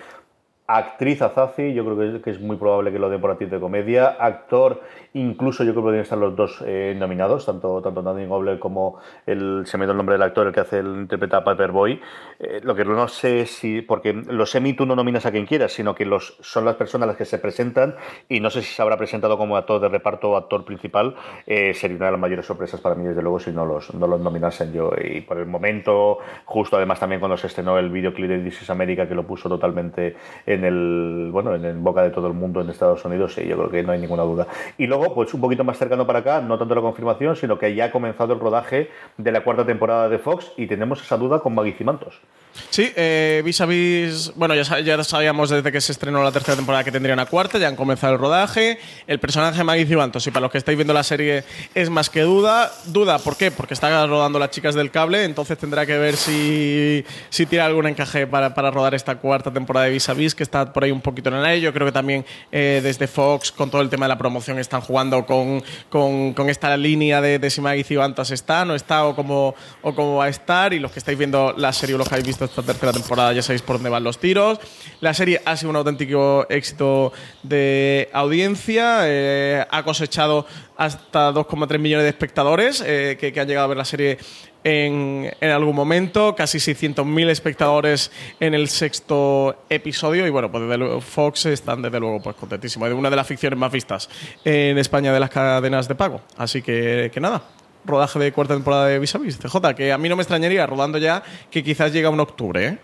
Actriz 0.75 1.21
Azazi, 1.21 1.75
yo 1.75 1.85
creo 1.85 2.23
que 2.23 2.31
es, 2.31 2.41
muy 2.41 2.57
probable 2.57 2.93
que 2.93 2.99
lo 2.99 3.11
den 3.11 3.21
por 3.21 3.31
actriz 3.31 3.51
de 3.51 3.61
comedia. 3.61 4.17
Actor, 4.19 4.81
incluso 5.13 5.65
yo 5.65 5.73
creo 5.73 5.83
que 5.83 5.87
podrían 5.87 6.03
estar 6.05 6.17
los 6.17 6.35
dos 6.35 6.65
eh, 6.67 6.97
nominados, 6.99 7.45
tanto, 7.45 7.83
tanto 7.83 8.03
Gobler 8.03 8.59
como 8.59 8.99
el, 9.27 9.65
se 9.67 9.77
el 9.77 9.97
nombre 9.97 10.15
del 10.15 10.23
actor, 10.23 10.47
el 10.47 10.55
que 10.55 10.61
hace 10.61 10.79
el 10.79 10.87
interpreta 10.87 11.39
a 11.39 11.45
Paperboy. 11.45 12.01
Eh, 12.41 12.61
lo 12.63 12.75
que 12.75 12.87
no 12.87 13.07
sé 13.09 13.45
si, 13.45 13.83
porque 13.83 14.15
los 14.15 14.55
Emmy 14.55 14.73
tú 14.73 14.87
no 14.87 14.97
nominas 14.97 15.27
a 15.27 15.31
quien 15.31 15.45
quieras, 15.45 15.73
sino 15.73 15.95
que 15.95 16.07
los, 16.07 16.39
son 16.41 16.65
las 16.65 16.77
personas 16.77 17.07
las 17.07 17.19
que 17.19 17.27
se 17.27 17.39
presentan 17.39 17.95
y 18.31 18.41
no 18.41 18.49
sé 18.49 18.63
si 18.63 18.73
se 18.73 18.81
habrá 18.81 18.97
presentado 18.97 19.37
como 19.37 19.59
actor 19.59 19.79
de 19.79 19.89
reparto 19.89 20.31
o 20.31 20.37
actor 20.37 20.65
principal. 20.65 21.15
Eh, 21.47 21.75
sería 21.75 21.99
una 21.99 22.07
de 22.07 22.13
las 22.13 22.21
mayores 22.21 22.47
sorpresas 22.47 22.81
para 22.81 22.95
mí, 22.95 23.05
desde 23.05 23.21
luego, 23.21 23.39
si 23.39 23.51
no 23.51 23.67
los, 23.67 23.93
no 23.93 24.07
los 24.07 24.21
nominasen 24.23 24.73
yo. 24.73 24.91
Y 24.99 25.21
por 25.21 25.37
el 25.37 25.47
momento, 25.47 26.19
justo 26.47 26.77
además 26.77 26.99
también 26.99 27.21
cuando 27.21 27.37
se 27.37 27.49
estrenó 27.49 27.79
el 27.79 27.91
videoclip 27.91 28.31
de 28.31 28.39
This 28.39 28.63
is 28.63 28.71
America, 28.71 29.07
que 29.07 29.15
lo 29.15 29.27
puso 29.27 29.51
totalmente 29.51 30.17
en 30.47 30.62
el 30.65 31.31
bueno 31.33 31.55
en, 31.55 31.83
boca 31.83 32.03
de 32.03 32.11
todo 32.11 32.27
el 32.27 32.35
mundo 32.35 32.61
en 32.61 32.71
Estados 32.71 33.05
Unidos, 33.05 33.35
sí, 33.35 33.47
yo 33.47 33.57
creo 33.57 33.71
que 33.71 33.83
no 33.83 33.93
hay 33.93 34.01
ninguna 34.01 34.23
duda. 34.23 34.47
Y 34.79 34.87
luego, 34.87 35.15
pues 35.15 35.33
un 35.35 35.41
poquito 35.41 35.65
más 35.65 35.79
cercano 35.79 36.07
para 36.07 36.21
acá, 36.21 36.41
no 36.41 36.59
tanto 36.59 36.75
la 36.75 36.81
confirmación, 36.81 37.37
sino 37.37 37.59
que 37.59 37.75
ya 37.75 37.87
ha 37.87 37.91
comenzado 37.91 38.35
el 38.35 38.41
rodaje 38.41 38.91
de 39.17 39.33
la 39.33 39.45
cuarta 39.45 39.65
temporada 39.65 40.09
de 40.09 40.19
Fox 40.19 40.53
y 40.57 40.67
tenemos 40.67 41.03
esa 41.03 41.17
duda 41.17 41.41
con 41.41 41.55
Maggie 41.55 41.73
Cimantos. 41.73 42.21
Sí, 42.71 42.93
eh, 42.97 43.43
vis 43.45 43.61
a 43.61 43.67
vis. 43.67 44.33
Bueno, 44.35 44.55
ya, 44.55 44.81
ya, 44.81 45.03
sabíamos 45.05 45.51
desde 45.51 45.73
que 45.73 45.81
se 45.81 45.93
estrenó 45.93 46.23
la 46.23 46.33
tercera 46.33 46.57
temporada 46.57 46.85
que 46.85 46.93
tendría 46.93 47.15
una 47.15 47.27
cuarta, 47.27 47.59
ya 47.59 47.69
han 47.69 47.77
comenzado 47.77 48.13
el 48.15 48.19
rodaje. 48.19 48.79
El 49.07 49.19
personaje 49.21 49.59
de 49.59 49.65
Maggie 49.65 49.87
Cibantos, 49.87 50.27
y 50.27 50.31
para 50.31 50.43
los 50.43 50.53
que 50.53 50.59
estáis 50.59 50.77
viendo 50.77 50.93
la 50.93 51.03
serie, 51.03 51.45
es 51.75 51.91
más 51.91 52.11
que 52.11 52.23
duda. 52.23 52.73
Duda, 52.87 53.19
¿por 53.19 53.37
qué? 53.37 53.51
Porque 53.51 53.75
está 53.75 54.07
rodando 54.07 54.39
las 54.39 54.51
chicas 54.51 54.75
del 54.75 54.91
cable, 54.91 55.25
entonces 55.25 55.59
tendrá 55.59 55.87
que 55.87 55.97
ver 55.99 56.17
si, 56.17 57.05
si 57.31 57.47
tiene 57.47 57.65
algún 57.65 57.87
encaje 57.87 58.27
para, 58.27 58.55
para 58.55 58.71
rodar 58.71 58.95
esta 58.95 59.17
cuarta 59.17 59.53
temporada 59.53 59.87
de 59.87 59.93
vis 59.93 60.09
a 60.09 60.15
vis, 60.15 60.35
que 60.35 60.43
está 60.43 60.73
por 60.73 60.85
ahí 60.85 60.91
un 60.91 61.01
poquito 61.01 61.31
en 61.31 61.37
el 61.37 61.45
aire. 61.45 61.61
Yo 61.61 61.73
creo 61.73 61.87
que 61.87 61.93
también 61.93 62.25
eh, 62.51 62.81
desde 62.83 63.07
Fox, 63.07 63.53
con 63.53 63.71
todo 63.71 63.83
el 63.83 63.89
tema 63.89 64.07
de 64.07 64.11
la 64.11 64.19
promoción, 64.19 64.59
están 64.59 64.81
jugando 64.81 65.25
con, 65.27 65.63
con, 65.89 66.35
con 66.35 66.51
esta 66.51 66.77
línea 66.77 67.21
de, 67.21 67.39
de 67.39 67.51
si 67.51 67.61
Maggie 67.61 67.85
Cibantos 67.85 68.31
está, 68.31 68.65
no 68.65 68.75
está 68.75 69.05
o 69.05 69.15
cómo, 69.15 69.55
o 69.83 69.95
cómo 69.95 70.17
va 70.17 70.27
a 70.27 70.29
estar. 70.29 70.73
Y 70.73 70.79
los 70.79 70.91
que 70.93 70.99
estáis 70.99 71.19
viendo 71.19 71.55
la 71.57 71.73
serie 71.73 71.95
o 71.95 71.99
los 71.99 72.09
que 72.09 72.15
habéis 72.15 72.27
visto 72.27 72.42
esta 72.45 72.63
tercera 72.63 72.93
temporada 72.93 73.33
ya 73.33 73.43
sabéis 73.43 73.63
por 73.63 73.77
dónde 73.77 73.91
van 73.91 74.05
los 74.05 74.19
tiros. 74.19 74.59
La 75.01 75.15
serie 75.15 75.41
ha 75.45 75.57
sido 75.57 75.71
un 75.71 75.77
auténtico 75.77 76.47
éxito 76.49 77.13
de 77.43 78.09
audiencia, 78.13 79.01
eh, 79.05 79.65
ha 79.71 79.83
cosechado 79.83 80.47
hasta 80.77 81.33
2,3 81.33 81.79
millones 81.79 82.05
de 82.05 82.11
espectadores 82.11 82.83
eh, 82.87 83.17
que, 83.19 83.39
han 83.41 83.47
llegado 83.47 83.65
a 83.65 83.69
ver 83.69 83.77
la 83.77 83.85
serie 83.85 84.19
en, 84.65 85.33
algún 85.41 85.75
momento, 85.75 86.35
casi 86.37 86.59
600.000 86.59 87.29
espectadores 87.31 88.11
en 88.39 88.55
el 88.55 88.69
sexto 88.69 89.65
episodio 89.69 90.27
y 90.27 90.31
bueno, 90.31 90.51
pues 90.51 90.69
desde 90.69 91.01
Fox 91.01 91.47
están 91.47 91.83
desde 91.83 91.99
luego 91.99 92.21
pues 92.21 92.37
contentísimos. 92.37 92.89
Es 92.89 92.95
una 92.95 93.11
de 93.11 93.17
las 93.17 93.27
ficciones 93.27 93.59
más 93.59 93.73
vistas 93.73 94.09
en 94.45 94.79
España 94.79 95.13
de 95.13 95.21
las 95.21 95.31
cadenas 95.31 95.89
de 95.89 95.95
pago. 95.95 96.21
Así 96.37 96.63
que 96.63 97.11
nada, 97.21 97.43
rodaje 97.85 98.19
de 98.19 98.33
cuarta 98.33 98.55
temporada 98.55 98.87
de 98.87 98.99
Vis 98.99 99.15
a 99.15 99.19
Vis, 99.19 99.39
CJ, 99.39 99.75
que 99.75 99.93
a 99.93 99.99
mí 99.99 100.09
no 100.09 100.17
me 100.17 100.23
extrañaría 100.23 100.67
rodando 100.67 100.99
ya 100.99 101.23
que 101.51 101.63
quizás 101.63 101.93
llega 101.93 102.11
un 102.11 102.21
octubre, 102.21 102.67
¿eh? 102.67 102.79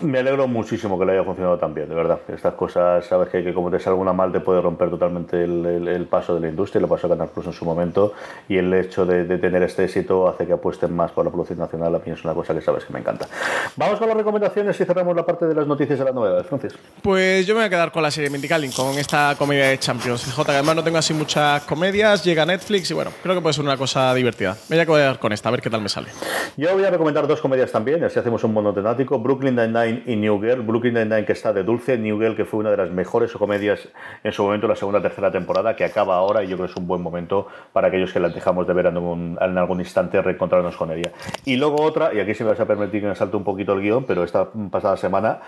Me 0.00 0.18
alegro 0.18 0.48
muchísimo 0.48 0.98
que 0.98 1.04
le 1.04 1.12
haya 1.12 1.24
funcionado 1.24 1.56
tan 1.56 1.72
bien, 1.72 1.88
de 1.88 1.94
verdad. 1.94 2.18
Estas 2.28 2.54
cosas, 2.54 3.04
sabes 3.06 3.28
que, 3.28 3.54
como 3.54 3.70
te 3.70 3.78
salga 3.78 4.00
una 4.00 4.12
mal 4.12 4.32
te 4.32 4.40
puede 4.40 4.60
romper 4.60 4.90
totalmente 4.90 5.44
el, 5.44 6.06
paso 6.10 6.34
de 6.34 6.40
la 6.40 6.48
industria, 6.48 6.80
lo 6.80 6.88
pasó 6.88 7.06
a 7.06 7.10
Canal 7.10 7.28
Plus 7.28 7.46
en 7.46 7.52
su 7.52 7.64
momento, 7.64 8.12
y 8.48 8.56
el 8.56 8.72
hecho 8.74 9.06
de, 9.06 9.24
tener 9.38 9.62
este 9.62 9.84
éxito 9.84 10.28
hace 10.28 10.46
que 10.46 10.52
apuesten 10.52 10.94
más 10.94 11.12
por 11.12 11.24
la 11.24 11.30
producción 11.30 11.58
nacional, 11.58 11.94
a 11.94 11.98
mí 11.98 12.12
es 12.12 12.24
una 12.24 12.34
cosa 12.34 12.54
que 12.54 12.60
sabes 12.60 12.84
que 12.84 12.92
me 12.92 12.98
encanta. 12.98 13.26
Vamos 13.76 13.98
con 13.98 14.08
las 14.08 14.16
recomendaciones 14.16 14.80
y 14.80 14.84
cerramos 14.84 15.14
la 15.14 15.24
parte 15.24 15.46
de 15.46 15.54
las 15.54 15.66
noticias 15.66 15.98
de 15.98 16.04
las 16.04 16.14
novedades, 16.14 16.46
Francis. 16.46 16.74
Pues 17.02 17.46
yo 17.46 17.54
me 17.54 17.60
voy 17.60 17.66
a 17.66 17.70
quedar 17.70 17.92
con 17.92 18.02
la 18.02 18.10
serie 18.10 18.30
Mindy 18.30 18.48
con 18.74 18.98
esta 18.98 19.34
comedia 19.38 19.68
de 19.68 19.78
Champions. 19.78 20.32
J, 20.32 20.52
además 20.52 20.76
no 20.76 20.82
tengo 20.82 20.98
así 20.98 21.14
muchas 21.14 21.62
comedias, 21.64 22.24
llega 22.24 22.44
Netflix 22.44 22.90
y 22.90 22.94
bueno, 22.94 23.10
creo 23.22 23.34
que 23.36 23.40
puede 23.40 23.52
ser 23.52 23.64
una 23.64 23.76
cosa 23.76 24.12
divertida. 24.14 24.56
Me 24.68 24.76
voy 24.76 24.82
a 24.82 24.86
quedar 24.86 25.18
con 25.18 25.32
esta, 25.32 25.48
a 25.48 25.52
ver 25.52 25.60
qué 25.60 25.70
tal 25.70 25.82
me 25.82 25.88
sale. 25.88 26.08
Yo 26.56 26.72
voy 26.72 26.84
a 26.84 26.90
recomendar 26.90 27.26
dos 27.26 27.40
comedias 27.40 27.70
también, 27.70 28.02
así 28.02 28.18
hacemos 28.18 28.42
un 28.42 28.52
monotemático, 28.52 29.18
Brooklyn 29.18 29.54
Nine-Nine 29.72 30.02
y 30.06 30.16
New 30.16 30.40
Girl, 30.40 30.62
Brooklyn 30.62 30.94
Nine-Nine 30.94 31.24
que 31.24 31.32
está 31.32 31.52
de 31.52 31.62
dulce, 31.62 31.98
New 31.98 32.18
Girl 32.18 32.36
que 32.36 32.44
fue 32.44 32.60
una 32.60 32.70
de 32.70 32.76
las 32.76 32.90
mejores 32.90 33.32
comedias 33.32 33.88
en 34.24 34.32
su 34.32 34.42
momento, 34.42 34.68
la 34.68 34.76
segunda 34.76 35.00
tercera 35.00 35.30
temporada, 35.30 35.76
que 35.76 35.84
acaba 35.84 36.16
ahora 36.16 36.42
y 36.42 36.48
yo 36.48 36.56
creo 36.56 36.66
que 36.66 36.72
es 36.72 36.76
un 36.76 36.86
buen 36.86 37.02
momento 37.02 37.46
para 37.72 37.88
aquellos 37.88 38.12
que 38.12 38.20
la 38.20 38.28
dejamos 38.28 38.66
de 38.66 38.74
ver 38.74 38.86
en, 38.86 38.96
en 39.40 39.58
algún 39.58 39.80
instante 39.80 40.20
reencontrarnos 40.20 40.76
con 40.76 40.90
ella. 40.92 41.10
Y 41.44 41.56
luego 41.56 41.82
otra, 41.82 42.12
y 42.14 42.20
aquí 42.20 42.34
se 42.34 42.44
me 42.44 42.50
vas 42.50 42.60
a 42.60 42.66
permitir 42.66 43.00
que 43.00 43.08
me 43.08 43.14
salte 43.14 43.36
un 43.36 43.44
poquito 43.44 43.72
el 43.72 43.80
guion, 43.80 44.04
pero 44.04 44.24
esta 44.24 44.48
pasada 44.70 44.96
semana 44.96 45.40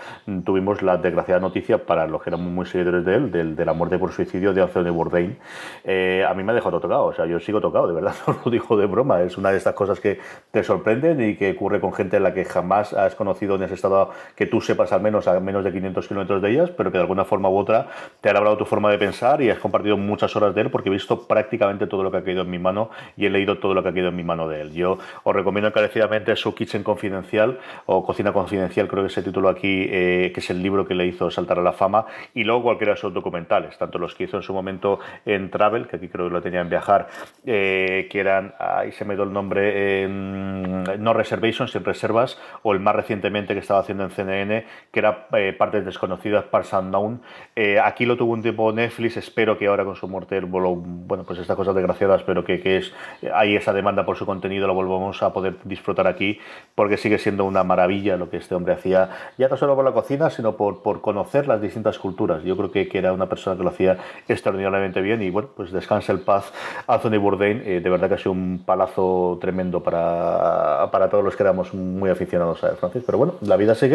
tuvimos 0.45 0.81
la 0.81 0.97
desgraciada 0.97 1.39
noticia 1.39 1.85
para 1.85 2.07
los 2.07 2.21
que 2.21 2.29
eran 2.29 2.41
muy 2.41 2.65
seguidores 2.65 3.05
de 3.05 3.15
él, 3.15 3.55
de, 3.55 3.65
la 3.65 3.73
muerte 3.73 3.97
por 3.99 4.11
suicidio 4.11 4.53
de 4.53 4.61
Anthony 4.61 4.91
Bourdain. 4.91 5.37
Eh, 5.83 6.25
a 6.27 6.33
mí 6.33 6.43
me 6.43 6.51
ha 6.51 6.55
dejado 6.55 6.79
tocado, 6.79 7.05
o 7.05 7.13
sea, 7.13 7.25
yo 7.25 7.39
sigo 7.39 7.61
tocado, 7.61 7.87
de 7.87 7.93
verdad, 7.93 8.13
no 8.27 8.37
lo 8.43 8.51
digo 8.51 8.77
de 8.77 8.85
broma, 8.85 9.21
es 9.21 9.37
una 9.37 9.51
de 9.51 9.57
estas 9.57 9.73
cosas 9.73 9.99
que 9.99 10.19
te 10.51 10.63
sorprenden 10.63 11.21
y 11.21 11.35
que 11.35 11.51
ocurre 11.51 11.79
con 11.79 11.93
gente 11.93 12.17
en 12.17 12.23
la 12.23 12.33
que 12.33 12.45
jamás 12.45 12.93
has 12.93 13.15
conocido 13.15 13.57
ni 13.57 13.65
has 13.65 13.71
estado 13.71 14.10
que 14.35 14.45
tú 14.45 14.61
sepas 14.61 14.91
al 14.91 15.01
menos 15.01 15.27
a 15.27 15.39
menos 15.39 15.63
de 15.63 15.71
500 15.71 16.07
kilómetros 16.07 16.41
de 16.41 16.51
ellas, 16.51 16.71
pero 16.71 16.91
que 16.91 16.97
de 16.97 17.03
alguna 17.03 17.25
forma 17.25 17.49
u 17.49 17.57
otra 17.57 17.87
te 18.21 18.29
ha 18.29 18.37
hablado 18.37 18.57
tu 18.57 18.65
forma 18.65 18.91
de 18.91 18.97
pensar 18.97 19.41
y 19.41 19.49
has 19.49 19.59
compartido 19.59 19.97
muchas 19.97 20.35
horas 20.35 20.53
de 20.55 20.61
él 20.61 20.71
porque 20.71 20.89
he 20.89 20.91
visto 20.91 21.27
prácticamente 21.27 21.87
todo 21.87 22.03
lo 22.03 22.11
que 22.11 22.17
ha 22.17 22.23
caído 22.23 22.41
en 22.41 22.49
mi 22.49 22.59
mano 22.59 22.89
y 23.17 23.25
he 23.25 23.29
leído 23.29 23.57
todo 23.59 23.73
lo 23.73 23.83
que 23.83 23.89
ha 23.89 23.93
caído 23.93 24.09
en 24.09 24.15
mi 24.15 24.23
mano 24.23 24.47
de 24.47 24.61
él. 24.61 24.73
Yo 24.73 24.97
os 25.23 25.35
recomiendo 25.35 25.67
encarecidamente 25.69 26.35
su 26.35 26.53
Kitchen 26.55 26.83
Confidencial 26.83 27.59
o 27.85 28.05
Cocina 28.05 28.33
Confidencial, 28.33 28.87
creo 28.87 29.03
que 29.03 29.07
ese 29.07 29.23
título 29.23 29.49
aquí, 29.49 29.87
eh, 29.89 30.31
que 30.33 30.39
es 30.39 30.49
el 30.49 30.61
libro 30.61 30.85
que 30.85 30.95
le 30.95 31.05
hizo 31.05 31.29
saltar 31.31 31.59
a 31.59 31.61
la 31.61 31.73
fama, 31.73 32.05
y 32.33 32.43
luego 32.43 32.63
cualquiera 32.63 32.93
de 32.93 32.99
sus 32.99 33.13
documentales, 33.13 33.77
tanto 33.77 33.97
los 33.97 34.15
que 34.15 34.25
hizo 34.25 34.37
en 34.37 34.43
su 34.43 34.53
momento 34.53 34.99
en 35.25 35.49
Travel, 35.49 35.87
que 35.87 35.97
aquí 35.97 36.07
creo 36.07 36.27
que 36.27 36.33
lo 36.33 36.41
tenía 36.41 36.61
en 36.61 36.69
Viajar, 36.69 37.07
eh, 37.45 38.07
que 38.09 38.19
eran, 38.19 38.53
ahí 38.59 38.91
se 38.91 39.05
me 39.05 39.15
dio 39.15 39.23
el 39.23 39.33
nombre, 39.33 40.07
No 40.07 41.13
Reservations, 41.13 41.71
sin 41.71 41.83
reservas, 41.83 42.39
o 42.63 42.73
el 42.73 42.79
más 42.79 42.95
recientemente 42.95 43.53
que 43.53 43.59
estaba 43.59 43.79
haciendo 43.79 44.00
en 44.03 44.09
CNN, 44.09 44.65
que 44.91 44.99
era 44.99 45.27
eh, 45.33 45.53
partes 45.57 45.85
desconocidas, 45.85 46.45
Parts 46.45 46.73
Unknown. 46.73 47.21
Eh, 47.55 47.79
aquí 47.79 48.05
lo 48.05 48.17
tuvo 48.17 48.33
un 48.33 48.41
tiempo 48.41 48.71
Netflix, 48.71 49.17
espero 49.17 49.57
que 49.57 49.67
ahora 49.67 49.85
con 49.85 49.95
su 49.95 50.07
muerte, 50.07 50.39
bueno, 50.41 51.23
pues 51.23 51.39
estas 51.39 51.55
cosas 51.55 51.75
desgraciadas, 51.75 52.23
pero 52.23 52.43
que, 52.43 52.59
que 52.59 52.77
es, 52.77 52.93
hay 53.33 53.55
esa 53.55 53.73
demanda 53.73 54.05
por 54.05 54.17
su 54.17 54.25
contenido, 54.25 54.67
lo 54.67 54.73
volvamos 54.73 55.21
a 55.23 55.33
poder 55.33 55.55
disfrutar 55.63 56.07
aquí, 56.07 56.39
porque 56.75 56.97
sigue 56.97 57.17
siendo 57.17 57.45
una 57.45 57.63
maravilla 57.63 58.17
lo 58.17 58.29
que 58.29 58.37
este 58.37 58.55
hombre 58.55 58.73
hacía, 58.73 59.09
ya 59.37 59.47
no 59.47 59.57
solo 59.57 59.75
por 59.75 59.85
la 59.85 59.91
cocina, 59.91 60.29
sino 60.29 60.55
por, 60.55 60.81
por 60.81 61.01
conocer 61.01 61.47
las 61.47 61.61
distintas 61.61 61.99
culturas. 61.99 62.43
Yo 62.43 62.55
creo 62.57 62.71
que, 62.71 62.87
que 62.87 62.97
era 62.97 63.13
una 63.13 63.27
persona 63.27 63.57
que 63.57 63.63
lo 63.63 63.69
hacía 63.69 63.97
extraordinariamente 64.27 65.01
bien 65.01 65.21
y 65.21 65.29
bueno, 65.29 65.49
pues 65.55 65.71
descansa 65.71 66.11
el 66.11 66.19
paz 66.19 66.53
Anthony 66.87 67.17
Bourdain, 67.19 67.61
eh, 67.65 67.81
de 67.81 67.89
verdad 67.89 68.07
que 68.07 68.15
ha 68.15 68.17
sido 68.17 68.31
un 68.31 68.63
palazo 68.65 69.37
tremendo 69.41 69.81
para, 69.81 70.89
para 70.91 71.09
todos 71.09 71.23
los 71.23 71.35
que 71.35 71.43
éramos 71.43 71.73
muy 71.73 72.09
aficionados 72.09 72.63
a 72.63 72.69
él, 72.69 72.75
Francis, 72.77 73.03
pero 73.05 73.17
bueno, 73.17 73.35
la 73.41 73.57
vida 73.57 73.75
sigue 73.75 73.90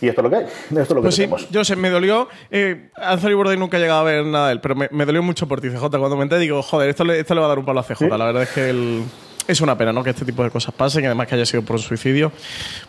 y 0.00 0.08
esto 0.08 0.20
es 0.20 0.24
lo 0.24 0.30
que 0.30 0.36
hay. 0.36 0.44
Esto 0.44 0.80
es 0.80 0.88
lo 0.90 0.96
que 0.96 1.00
pues 1.02 1.14
sí, 1.14 1.28
yo 1.50 1.64
sé, 1.64 1.76
me 1.76 1.90
dolió. 1.90 2.28
Eh, 2.50 2.90
Anthony 2.96 3.34
Bourdain 3.34 3.58
nunca 3.58 3.76
ha 3.76 3.80
llegado 3.80 4.00
a 4.00 4.04
ver 4.04 4.24
nada 4.24 4.48
de 4.48 4.54
él, 4.54 4.60
pero 4.60 4.74
me, 4.74 5.04
dolió 5.04 5.22
mucho 5.22 5.46
por 5.46 5.60
ti, 5.60 5.68
CJ. 5.70 5.80
Cuando 5.90 6.16
me 6.16 6.22
enteré, 6.22 6.40
digo, 6.40 6.62
joder, 6.62 6.90
esto 6.90 7.04
le, 7.04 7.20
esto 7.20 7.34
le 7.34 7.40
va 7.40 7.46
a 7.46 7.48
dar 7.50 7.58
un 7.58 7.64
palo 7.64 7.80
a 7.80 7.84
CJ. 7.84 8.02
La 8.16 8.26
verdad 8.26 8.42
es 8.42 8.50
que 8.50 9.02
es 9.46 9.60
una 9.60 9.76
pena, 9.76 9.92
¿no? 9.92 10.02
Que 10.02 10.10
este 10.10 10.24
tipo 10.24 10.42
de 10.42 10.50
cosas 10.50 10.74
pasen 10.74 11.02
y 11.02 11.06
además 11.06 11.26
que 11.26 11.34
haya 11.34 11.46
sido 11.46 11.62
por 11.62 11.78
suicidio. 11.78 12.32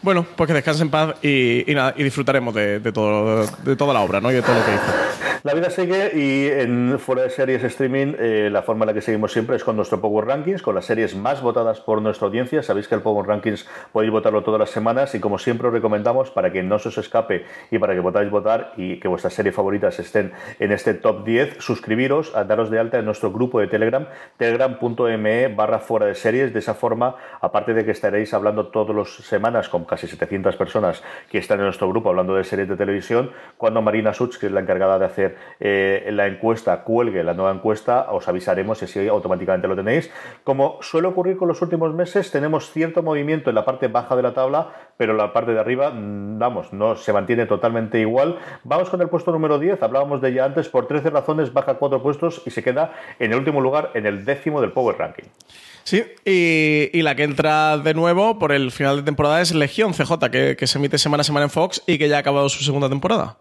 Bueno, 0.02 0.26
pues 0.36 0.48
que 0.48 0.54
descanse 0.54 0.84
en 0.84 0.90
paz 0.90 1.16
y, 1.24 1.64
nada, 1.70 1.94
y 1.98 2.04
disfrutaremos 2.04 2.54
de, 2.54 2.80
todo, 2.94 3.46
de 3.64 3.76
toda 3.76 3.94
la 3.94 4.02
obra, 4.02 4.22
¿no? 4.22 4.32
Y 4.32 4.36
de 4.36 4.42
todo 4.42 4.56
lo 4.56 4.66
que 4.66 4.72
hizo. 4.72 5.16
La 5.44 5.54
vida 5.54 5.70
sigue 5.70 6.12
y 6.16 6.48
en 6.48 6.98
fuera 6.98 7.22
de 7.22 7.30
series 7.30 7.64
streaming 7.64 8.16
eh, 8.18 8.50
la 8.52 8.64
forma 8.64 8.84
en 8.84 8.88
la 8.88 8.94
que 8.96 9.02
seguimos 9.02 9.32
siempre 9.32 9.56
es 9.56 9.64
con 9.64 9.76
nuestro 9.76 10.02
Power 10.02 10.26
Rankings, 10.26 10.64
con 10.64 10.74
las 10.74 10.86
series 10.86 11.16
más 11.16 11.44
votadas 11.44 11.82
por 11.82 12.02
nuestra 12.02 12.26
audiencia. 12.26 12.64
Sabéis 12.64 12.88
que 12.88 12.96
el 12.96 13.02
Power 13.02 13.28
Rankings 13.28 13.68
podéis 13.92 14.12
votarlo 14.12 14.42
todas 14.42 14.60
las 14.60 14.72
semanas 14.72 15.14
y 15.14 15.20
como 15.20 15.38
siempre 15.38 15.68
os 15.68 15.74
recomendamos 15.74 16.32
para 16.32 16.52
que 16.52 16.64
no 16.64 16.80
se 16.80 16.90
os 16.90 16.98
escape 16.98 17.46
y 17.70 17.78
para 17.78 17.94
que 17.94 18.02
podáis 18.02 18.32
votar 18.32 18.74
y 18.76 19.00
que 19.00 19.08
vuestras 19.08 19.36
series 19.36 19.54
favoritas 19.54 20.00
estén 20.00 20.34
en 20.58 20.72
este 20.72 20.96
top 20.96 21.24
10, 21.24 21.58
suscribiros, 21.60 22.36
a 22.36 22.44
daros 22.44 22.72
de 22.72 22.80
alta 22.80 22.98
en 22.98 23.06
nuestro 23.06 23.32
grupo 23.32 23.60
de 23.60 23.68
Telegram, 23.68 24.08
telegram.me 24.38 25.50
barra 25.50 25.78
fuera 25.78 26.08
de 26.08 26.16
series. 26.16 26.45
De 26.54 26.60
esa 26.60 26.74
forma, 26.74 27.16
aparte 27.42 27.74
de 27.74 27.86
que 27.86 27.92
estaréis 27.92 28.34
hablando 28.34 28.68
todas 28.68 28.96
las 28.96 29.10
semanas 29.10 29.70
con 29.70 29.86
casi 29.86 30.08
700 30.08 30.56
personas 30.56 31.04
que 31.30 31.38
están 31.38 31.60
en 31.60 31.66
nuestro 31.66 31.90
grupo 31.90 32.10
hablando 32.10 32.36
de 32.36 32.44
series 32.44 32.68
de 32.68 32.76
televisión, 32.76 33.32
cuando 33.58 33.82
Marina 33.82 34.14
Such, 34.14 34.38
que 34.38 34.48
es 34.48 34.52
la 34.52 34.62
encargada 34.62 35.00
de 35.00 35.06
hacer 35.06 35.38
eh, 35.60 36.10
la 36.12 36.28
encuesta 36.28 36.84
cuelgue 36.84 37.24
la 37.24 37.34
nueva 37.34 37.52
encuesta, 37.52 38.08
os 38.12 38.28
avisaremos 38.28 38.82
y 38.82 38.88
si 38.88 39.08
automáticamente 39.08 39.68
lo 39.68 39.76
tenéis. 39.76 40.12
Como 40.44 40.78
suele 40.82 41.08
ocurrir 41.08 41.38
con 41.38 41.48
los 41.48 41.62
últimos 41.62 41.94
meses, 41.94 42.32
tenemos 42.32 42.72
cierto 42.72 43.04
movimiento 43.04 43.50
en 43.50 43.56
la 43.56 43.66
parte 43.66 43.88
baja 43.88 44.16
de 44.16 44.24
la 44.24 44.34
tabla, 44.34 44.70
pero 44.98 45.14
la 45.14 45.34
parte 45.34 45.54
de 45.54 45.60
arriba, 45.60 45.92
mm, 45.92 46.40
vamos, 46.40 46.74
no 46.74 46.96
se 46.96 47.14
mantiene 47.14 47.46
totalmente 47.46 48.00
igual. 48.00 48.38
Vamos 48.64 48.90
con 48.90 49.02
el 49.02 49.10
puesto 49.10 49.32
número 49.32 49.60
10, 49.60 49.82
hablábamos 49.84 50.22
de 50.22 50.30
ella 50.30 50.46
antes, 50.46 50.70
por 50.70 50.88
13 50.88 51.10
razones 51.10 51.54
baja 51.54 51.76
4 51.76 52.02
puestos 52.02 52.42
y 52.46 52.52
se 52.52 52.64
queda 52.64 52.94
en 53.20 53.32
el 53.32 53.40
último 53.40 53.62
lugar, 53.62 53.92
en 53.94 54.06
el 54.06 54.26
décimo 54.26 54.62
del 54.62 54.72
Power 54.72 54.98
Ranking. 54.98 55.26
Sí, 55.86 56.04
y, 56.26 57.02
la 57.04 57.16
que 57.16 57.24
entra 57.24 57.78
de 57.78 57.94
nuevo 57.94 58.40
por 58.40 58.52
el 58.52 58.72
final 58.72 58.98
de 58.98 59.04
temporada 59.04 59.40
es 59.40 59.54
Legión 59.54 59.94
CJ, 59.94 60.32
que, 60.32 60.56
que 60.58 60.66
se 60.66 60.80
emite 60.80 60.98
semana 60.98 61.22
a 61.22 61.24
semana 61.24 61.44
en 61.44 61.52
Fox 61.52 61.84
y 61.86 62.00
que 62.00 62.10
ya 62.10 62.18
ha 62.18 62.20
acabado 62.20 62.50
su 62.50 62.64
segunda 62.64 62.90
temporada. 62.90 63.38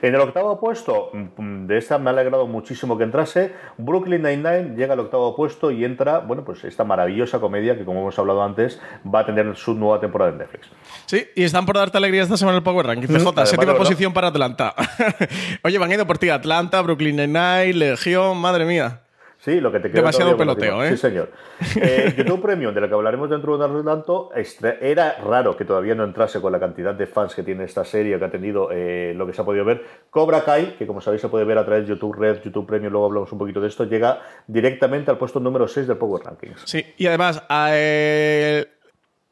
En 0.00 0.16
el 0.16 0.20
octavo 0.20 0.58
puesto, 0.58 1.10
mm, 1.12 1.66
de 1.66 1.78
esta 1.78 1.96
me 1.98 2.10
ha 2.10 2.12
alegrado 2.12 2.48
muchísimo 2.48 2.98
que 2.98 3.04
entrase, 3.04 3.52
Brooklyn 3.78 4.22
Nine-Nine 4.22 4.74
llega 4.74 4.94
al 4.94 5.00
octavo 5.00 5.36
puesto 5.36 5.70
y 5.70 5.84
entra, 5.84 6.18
bueno, 6.18 6.44
pues 6.44 6.64
esta 6.64 6.82
maravillosa 6.82 7.38
comedia 7.40 7.76
que, 7.76 7.84
como 7.84 8.00
hemos 8.00 8.18
hablado 8.18 8.42
antes, 8.42 8.80
va 9.06 9.20
a 9.20 9.26
tener 9.26 9.54
su 9.54 9.74
nueva 9.74 10.00
temporada 10.00 10.32
en 10.32 10.38
Netflix. 10.38 10.70
Sí, 11.06 11.24
y 11.36 11.44
están 11.44 11.66
por 11.66 11.76
darte 11.76 11.98
alegría 11.98 12.22
esta 12.22 12.38
semana 12.38 12.56
el 12.56 12.64
Power 12.64 12.86
Ranking. 12.86 13.06
CJ, 13.06 13.46
séptima 13.46 13.76
posición 13.76 14.12
para 14.12 14.28
Atlanta. 14.28 14.74
Oye, 15.62 15.78
van 15.78 15.92
ir 15.92 16.04
por 16.04 16.18
ti 16.18 16.30
Atlanta, 16.30 16.80
Brooklyn 16.80 17.16
Nine-Nine, 17.16 17.74
Legión, 17.74 18.38
madre 18.38 18.64
mía. 18.64 19.01
Sí, 19.42 19.60
lo 19.60 19.72
que 19.72 19.80
te 19.80 19.88
queda 19.88 20.02
Demasiado 20.02 20.36
peloteo, 20.36 20.84
¿eh? 20.84 20.90
Sí, 20.90 20.96
señor. 20.96 21.30
Eh, 21.74 22.14
YouTube 22.16 22.40
Premium, 22.42 22.72
de 22.72 22.80
lo 22.80 22.88
que 22.88 22.94
hablaremos 22.94 23.28
dentro 23.28 23.58
de 23.58 23.64
un 23.64 23.84
tanto, 23.84 24.30
era 24.80 25.16
raro 25.24 25.56
que 25.56 25.64
todavía 25.64 25.96
no 25.96 26.04
entrase 26.04 26.40
con 26.40 26.52
la 26.52 26.60
cantidad 26.60 26.94
de 26.94 27.06
fans 27.06 27.34
que 27.34 27.42
tiene 27.42 27.64
esta 27.64 27.84
serie, 27.84 28.18
que 28.18 28.24
ha 28.24 28.30
tenido 28.30 28.68
eh, 28.70 29.14
lo 29.16 29.26
que 29.26 29.32
se 29.32 29.42
ha 29.42 29.44
podido 29.44 29.64
ver. 29.64 29.82
Cobra 30.10 30.44
Kai, 30.44 30.76
que 30.76 30.86
como 30.86 31.00
sabéis 31.00 31.22
se 31.22 31.28
puede 31.28 31.44
ver 31.44 31.58
a 31.58 31.64
través 31.64 31.84
de 31.84 31.94
YouTube 31.94 32.14
Red, 32.14 32.42
YouTube 32.42 32.66
Premium, 32.66 32.92
luego 32.92 33.06
hablamos 33.06 33.32
un 33.32 33.38
poquito 33.38 33.60
de 33.60 33.68
esto, 33.68 33.84
llega 33.84 34.20
directamente 34.46 35.10
al 35.10 35.18
puesto 35.18 35.40
número 35.40 35.66
6 35.66 35.88
del 35.88 35.96
Power 35.96 36.22
Rankings. 36.22 36.62
Sí, 36.64 36.84
y 36.96 37.06
además, 37.06 37.42
eh, 37.72 38.64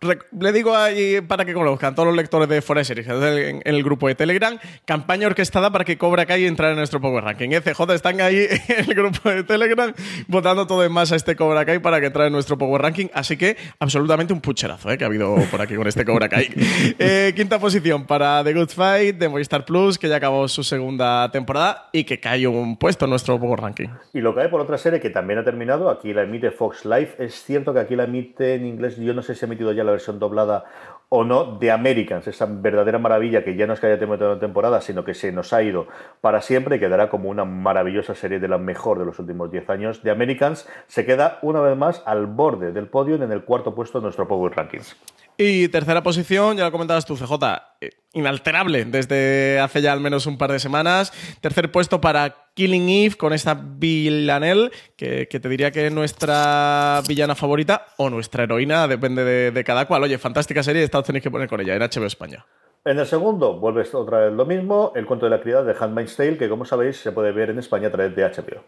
le 0.01 0.53
digo 0.53 0.77
ahí 0.77 1.21
para 1.21 1.45
que 1.45 1.53
conozcan 1.53 1.95
todos 1.95 2.07
los 2.07 2.17
lectores 2.17 2.49
de 2.49 2.63
Forest 2.63 2.91
en, 2.91 3.63
el 3.65 3.83
grupo 3.83 4.09
de 4.09 4.15
Telegram, 4.15 4.59
campaña 4.85 5.27
orquestada 5.27 5.71
para 5.71 5.85
que 5.85 5.99
Cobra 5.99 6.27
Kai 6.27 6.47
entrar 6.47 6.71
en 6.71 6.77
nuestro 6.77 7.01
Power 7.01 7.25
Ranking. 7.25 7.51
FJ 7.51 7.95
están 7.95 8.21
ahí 8.21 8.47
en 8.69 8.91
el 8.91 8.95
grupo 8.95 9.29
de 9.29 9.45
Telegram 9.45 9.93
votando 10.29 10.67
todo 10.67 10.85
en 10.85 10.93
masa 10.93 11.17
este 11.17 11.37
Cobra 11.37 11.65
Kai 11.65 11.79
para 11.81 12.01
que 12.01 12.07
entre 12.07 12.27
en 12.27 12.33
nuestro 12.33 12.57
Power 12.57 12.83
Ranking. 12.83 13.07
Así 13.13 13.37
que 13.37 13.57
absolutamente 13.79 14.33
un 14.33 14.41
pucherazo 14.41 14.91
¿eh? 14.91 14.99
que 14.99 15.05
ha 15.05 15.07
habido 15.07 15.37
por 15.51 15.61
aquí 15.61 15.75
con 15.75 15.87
este 15.87 16.05
Cobra 16.05 16.29
Kai. 16.29 16.51
Eh, 16.99 17.33
quinta 17.35 17.59
posición 17.59 18.05
para 18.05 18.43
The 18.45 18.53
Good 18.53 18.71
Fight 18.71 19.17
de 19.17 19.29
Movistar 19.29 19.65
Plus, 19.65 19.99
que 19.99 20.09
ya 20.09 20.17
acabó 20.17 20.49
su 20.49 20.63
segunda 20.63 21.31
temporada 21.31 21.89
y 21.93 22.05
que 22.05 22.21
cae 22.21 22.47
un 22.47 22.77
puesto 22.77 23.05
en 23.05 23.11
nuestro 23.11 23.39
Power 23.39 23.61
Ranking. 23.61 23.89
Y 24.13 24.21
lo 24.21 24.35
cae 24.35 24.49
por 24.49 24.61
otra 24.61 24.77
serie 24.77 25.01
que 25.01 25.11
también 25.11 25.39
ha 25.39 25.45
terminado. 25.45 25.89
Aquí 25.89 26.13
la 26.13 26.23
emite 26.23 26.51
Fox 26.51 26.85
Live. 26.85 27.15
Es 27.19 27.43
cierto 27.45 27.73
que 27.73 27.81
aquí 27.81 27.97
la 27.97 28.05
emite 28.05 28.55
en 28.55 28.67
inglés. 28.67 28.97
Yo 28.97 29.15
no 29.15 29.23
sé 29.23 29.35
si 29.35 29.45
ha 29.45 29.47
emitido 29.47 29.73
ya 29.73 29.85
la 29.85 29.90
versión 29.91 30.19
doblada 30.19 30.65
o 31.13 31.25
no 31.25 31.59
de 31.59 31.73
Americans, 31.73 32.29
esa 32.29 32.47
verdadera 32.49 33.01
maravilla 33.01 33.43
que 33.43 33.57
ya 33.57 33.67
no 33.67 33.73
es 33.73 33.81
que 33.81 33.89
haya 33.89 33.99
tenido 33.99 34.31
una 34.31 34.39
temporada, 34.39 34.81
sino 34.81 35.05
que 35.05 35.13
se 35.13 35.33
nos 35.33 35.53
ha 35.53 35.61
ido 35.61 35.89
para 36.21 36.41
siempre 36.41 36.77
y 36.77 36.79
quedará 36.79 37.11
como 37.11 37.29
una 37.29 37.45
maravillosa 37.45 38.15
serie 38.15 38.39
de 38.39 38.47
la 38.47 38.59
mejor 38.59 39.01
de 39.01 39.07
los 39.07 39.19
últimos 39.19 39.51
10 39.51 39.71
años. 39.71 40.03
De 40.05 40.13
Americans 40.13 40.69
se 40.87 41.05
queda 41.05 41.41
una 41.43 41.61
vez 41.61 41.77
más 41.77 42.03
al 42.07 42.27
borde 42.27 42.71
del 42.71 42.87
podio 42.87 43.17
en 43.17 43.33
el 43.33 43.43
cuarto 43.43 43.75
puesto 43.75 43.99
de 43.99 44.05
nuestro 44.05 44.29
Power 44.29 44.53
Rankings. 44.55 44.97
Y 45.37 45.69
tercera 45.69 46.03
posición, 46.03 46.57
ya 46.57 46.65
lo 46.65 46.73
comentabas 46.73 47.07
tú, 47.07 47.17
CJ, 47.17 47.33
eh, 47.81 47.91
inalterable 48.13 48.85
desde 48.85 49.59
hace 49.61 49.81
ya 49.81 49.93
al 49.93 50.01
menos 50.01 50.27
un 50.27 50.37
par 50.37 50.53
de 50.53 50.59
semanas. 50.59 51.13
Tercer 51.41 51.73
puesto 51.73 52.01
para 52.01 52.51
Killing 52.55 52.89
Eve 52.89 53.17
con 53.17 53.33
esta 53.33 53.55
Villanelle, 53.55 54.71
que, 54.97 55.27
te 55.27 55.49
diría 55.49 55.71
que 55.71 55.87
es 55.87 55.93
nuestra 55.93 57.01
villana 57.09 57.35
favorita 57.35 57.87
o 57.97 58.11
nuestra 58.11 58.45
heroína, 58.45 58.87
depende 58.87 59.51
de, 59.51 59.65
cada 59.65 59.87
cual. 59.87 60.03
Oye, 60.03 60.19
fantástica 60.19 60.63
serie, 60.63 60.83
esta 60.83 61.03
tenéis 61.03 61.23
que 61.23 61.31
poner 61.31 61.49
con 61.49 61.61
ella 61.61 61.75
en 61.75 61.83
HBO 61.83 62.07
España. 62.07 62.45
En 62.85 62.99
el 62.99 63.07
segundo, 63.07 63.59
vuelve 63.59 63.85
otra 63.93 64.21
vez 64.21 64.33
lo 64.33 64.47
mismo, 64.47 64.93
el 64.95 65.05
cuento 65.05 65.27
de 65.27 65.31
la 65.31 65.43
criada 65.43 65.65
de 65.65 65.75
Handmaid's 65.79 66.17
Tale, 66.17 66.39
que 66.39 66.49
como 66.49 66.65
sabéis 66.65 66.97
se 66.97 67.13
puede 67.13 67.31
ver 67.31 67.51
en 67.51 67.59
España 67.59 67.89
a 67.89 67.91
través 67.91 68.17
de 68.17 68.25
HBO. 68.25 68.65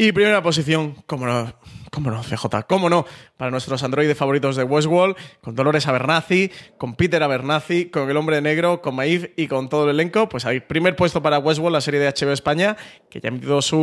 Y 0.00 0.12
primera 0.12 0.40
posición, 0.44 0.94
cómo 1.06 1.26
no, 1.26 1.52
cómo 1.90 2.12
no, 2.12 2.22
CJ, 2.22 2.68
cómo 2.68 2.88
no, 2.88 3.04
para 3.36 3.50
nuestros 3.50 3.82
androides 3.82 4.16
favoritos 4.16 4.54
de 4.54 4.62
Westworld, 4.62 5.16
con 5.40 5.56
Dolores 5.56 5.88
Abernathy, 5.88 6.52
con 6.76 6.94
Peter 6.94 7.20
Abernathy, 7.20 7.86
con 7.86 8.08
El 8.08 8.16
Hombre 8.16 8.40
Negro, 8.40 8.80
con 8.80 8.94
Maeve 8.94 9.34
y 9.36 9.48
con 9.48 9.68
todo 9.68 9.90
el 9.90 9.90
elenco, 9.90 10.28
pues 10.28 10.46
hay 10.46 10.60
primer 10.60 10.94
puesto 10.94 11.20
para 11.20 11.40
Westworld, 11.40 11.74
la 11.74 11.80
serie 11.80 11.98
de 11.98 12.06
HBO 12.06 12.30
España, 12.30 12.76
que 13.10 13.20
ya 13.20 13.28
ha 13.28 13.32
emitido 13.32 13.60
su... 13.60 13.82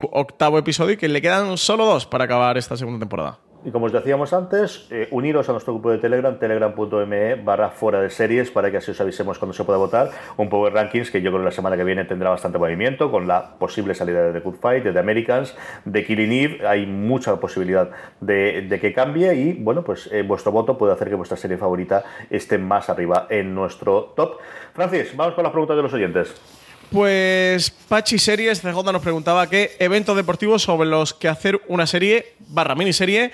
octavo 0.00 0.58
episodio 0.58 0.94
y 0.94 0.96
que 0.96 1.08
le 1.08 1.20
quedan 1.22 1.56
solo 1.56 1.84
dos 1.84 2.06
para 2.06 2.24
acabar 2.24 2.56
esta 2.58 2.76
segunda 2.76 2.98
temporada. 2.98 3.38
Y 3.62 3.72
como 3.72 3.86
os 3.86 3.92
decíamos 3.92 4.32
antes, 4.32 4.86
eh, 4.90 5.06
uniros 5.10 5.46
a 5.50 5.52
nuestro 5.52 5.74
grupo 5.74 5.90
de 5.90 5.98
Telegram, 5.98 6.38
telegram.me 6.38 7.34
barra 7.34 7.68
fuera 7.68 8.00
de 8.00 8.08
series, 8.08 8.50
para 8.50 8.70
que 8.70 8.78
así 8.78 8.92
os 8.92 9.00
avisemos 9.02 9.38
cuando 9.38 9.52
se 9.52 9.64
pueda 9.64 9.78
votar. 9.78 10.10
Un 10.38 10.48
Power 10.48 10.72
Rankings 10.72 11.10
que 11.10 11.20
yo 11.20 11.30
creo 11.30 11.42
que 11.42 11.44
la 11.44 11.50
semana 11.50 11.76
que 11.76 11.84
viene 11.84 12.06
tendrá 12.06 12.30
bastante 12.30 12.56
movimiento, 12.56 13.10
con 13.10 13.28
la 13.28 13.58
posible 13.58 13.94
salida 13.94 14.22
de 14.22 14.32
The 14.32 14.40
Good 14.40 14.56
Fight, 14.60 14.84
de 14.84 14.92
The 14.92 14.98
Americans, 14.98 15.54
de 15.84 16.04
Killing 16.06 16.32
Eve. 16.32 16.66
Hay 16.66 16.86
mucha 16.86 17.38
posibilidad 17.38 17.90
de, 18.22 18.78
que 18.80 18.94
cambie 18.94 19.34
y, 19.34 19.52
bueno, 19.52 19.84
pues 19.84 20.08
eh, 20.10 20.22
vuestro 20.22 20.52
voto 20.52 20.78
puede 20.78 20.94
hacer 20.94 21.10
que 21.10 21.14
vuestra 21.14 21.36
serie 21.36 21.58
favorita 21.58 22.02
esté 22.30 22.56
más 22.56 22.88
arriba 22.88 23.26
en 23.28 23.54
nuestro 23.54 24.14
top. 24.16 24.38
Francis, 24.72 25.14
vamos 25.14 25.34
con 25.34 25.44
las 25.44 25.52
preguntas 25.52 25.76
de 25.76 25.82
los 25.82 25.92
oyentes. 25.92 26.34
Pues 26.90 27.70
Pachi 27.70 28.18
Series, 28.18 28.62
CJ 28.62 28.92
nos 28.92 29.00
preguntaba 29.00 29.48
qué 29.48 29.76
eventos 29.78 30.16
deportivos 30.16 30.62
sobre 30.62 30.88
los 30.88 31.14
que 31.14 31.28
hacer 31.28 31.60
una 31.68 31.86
serie 31.86 32.34
barra 32.48 32.74
miniserie 32.74 33.30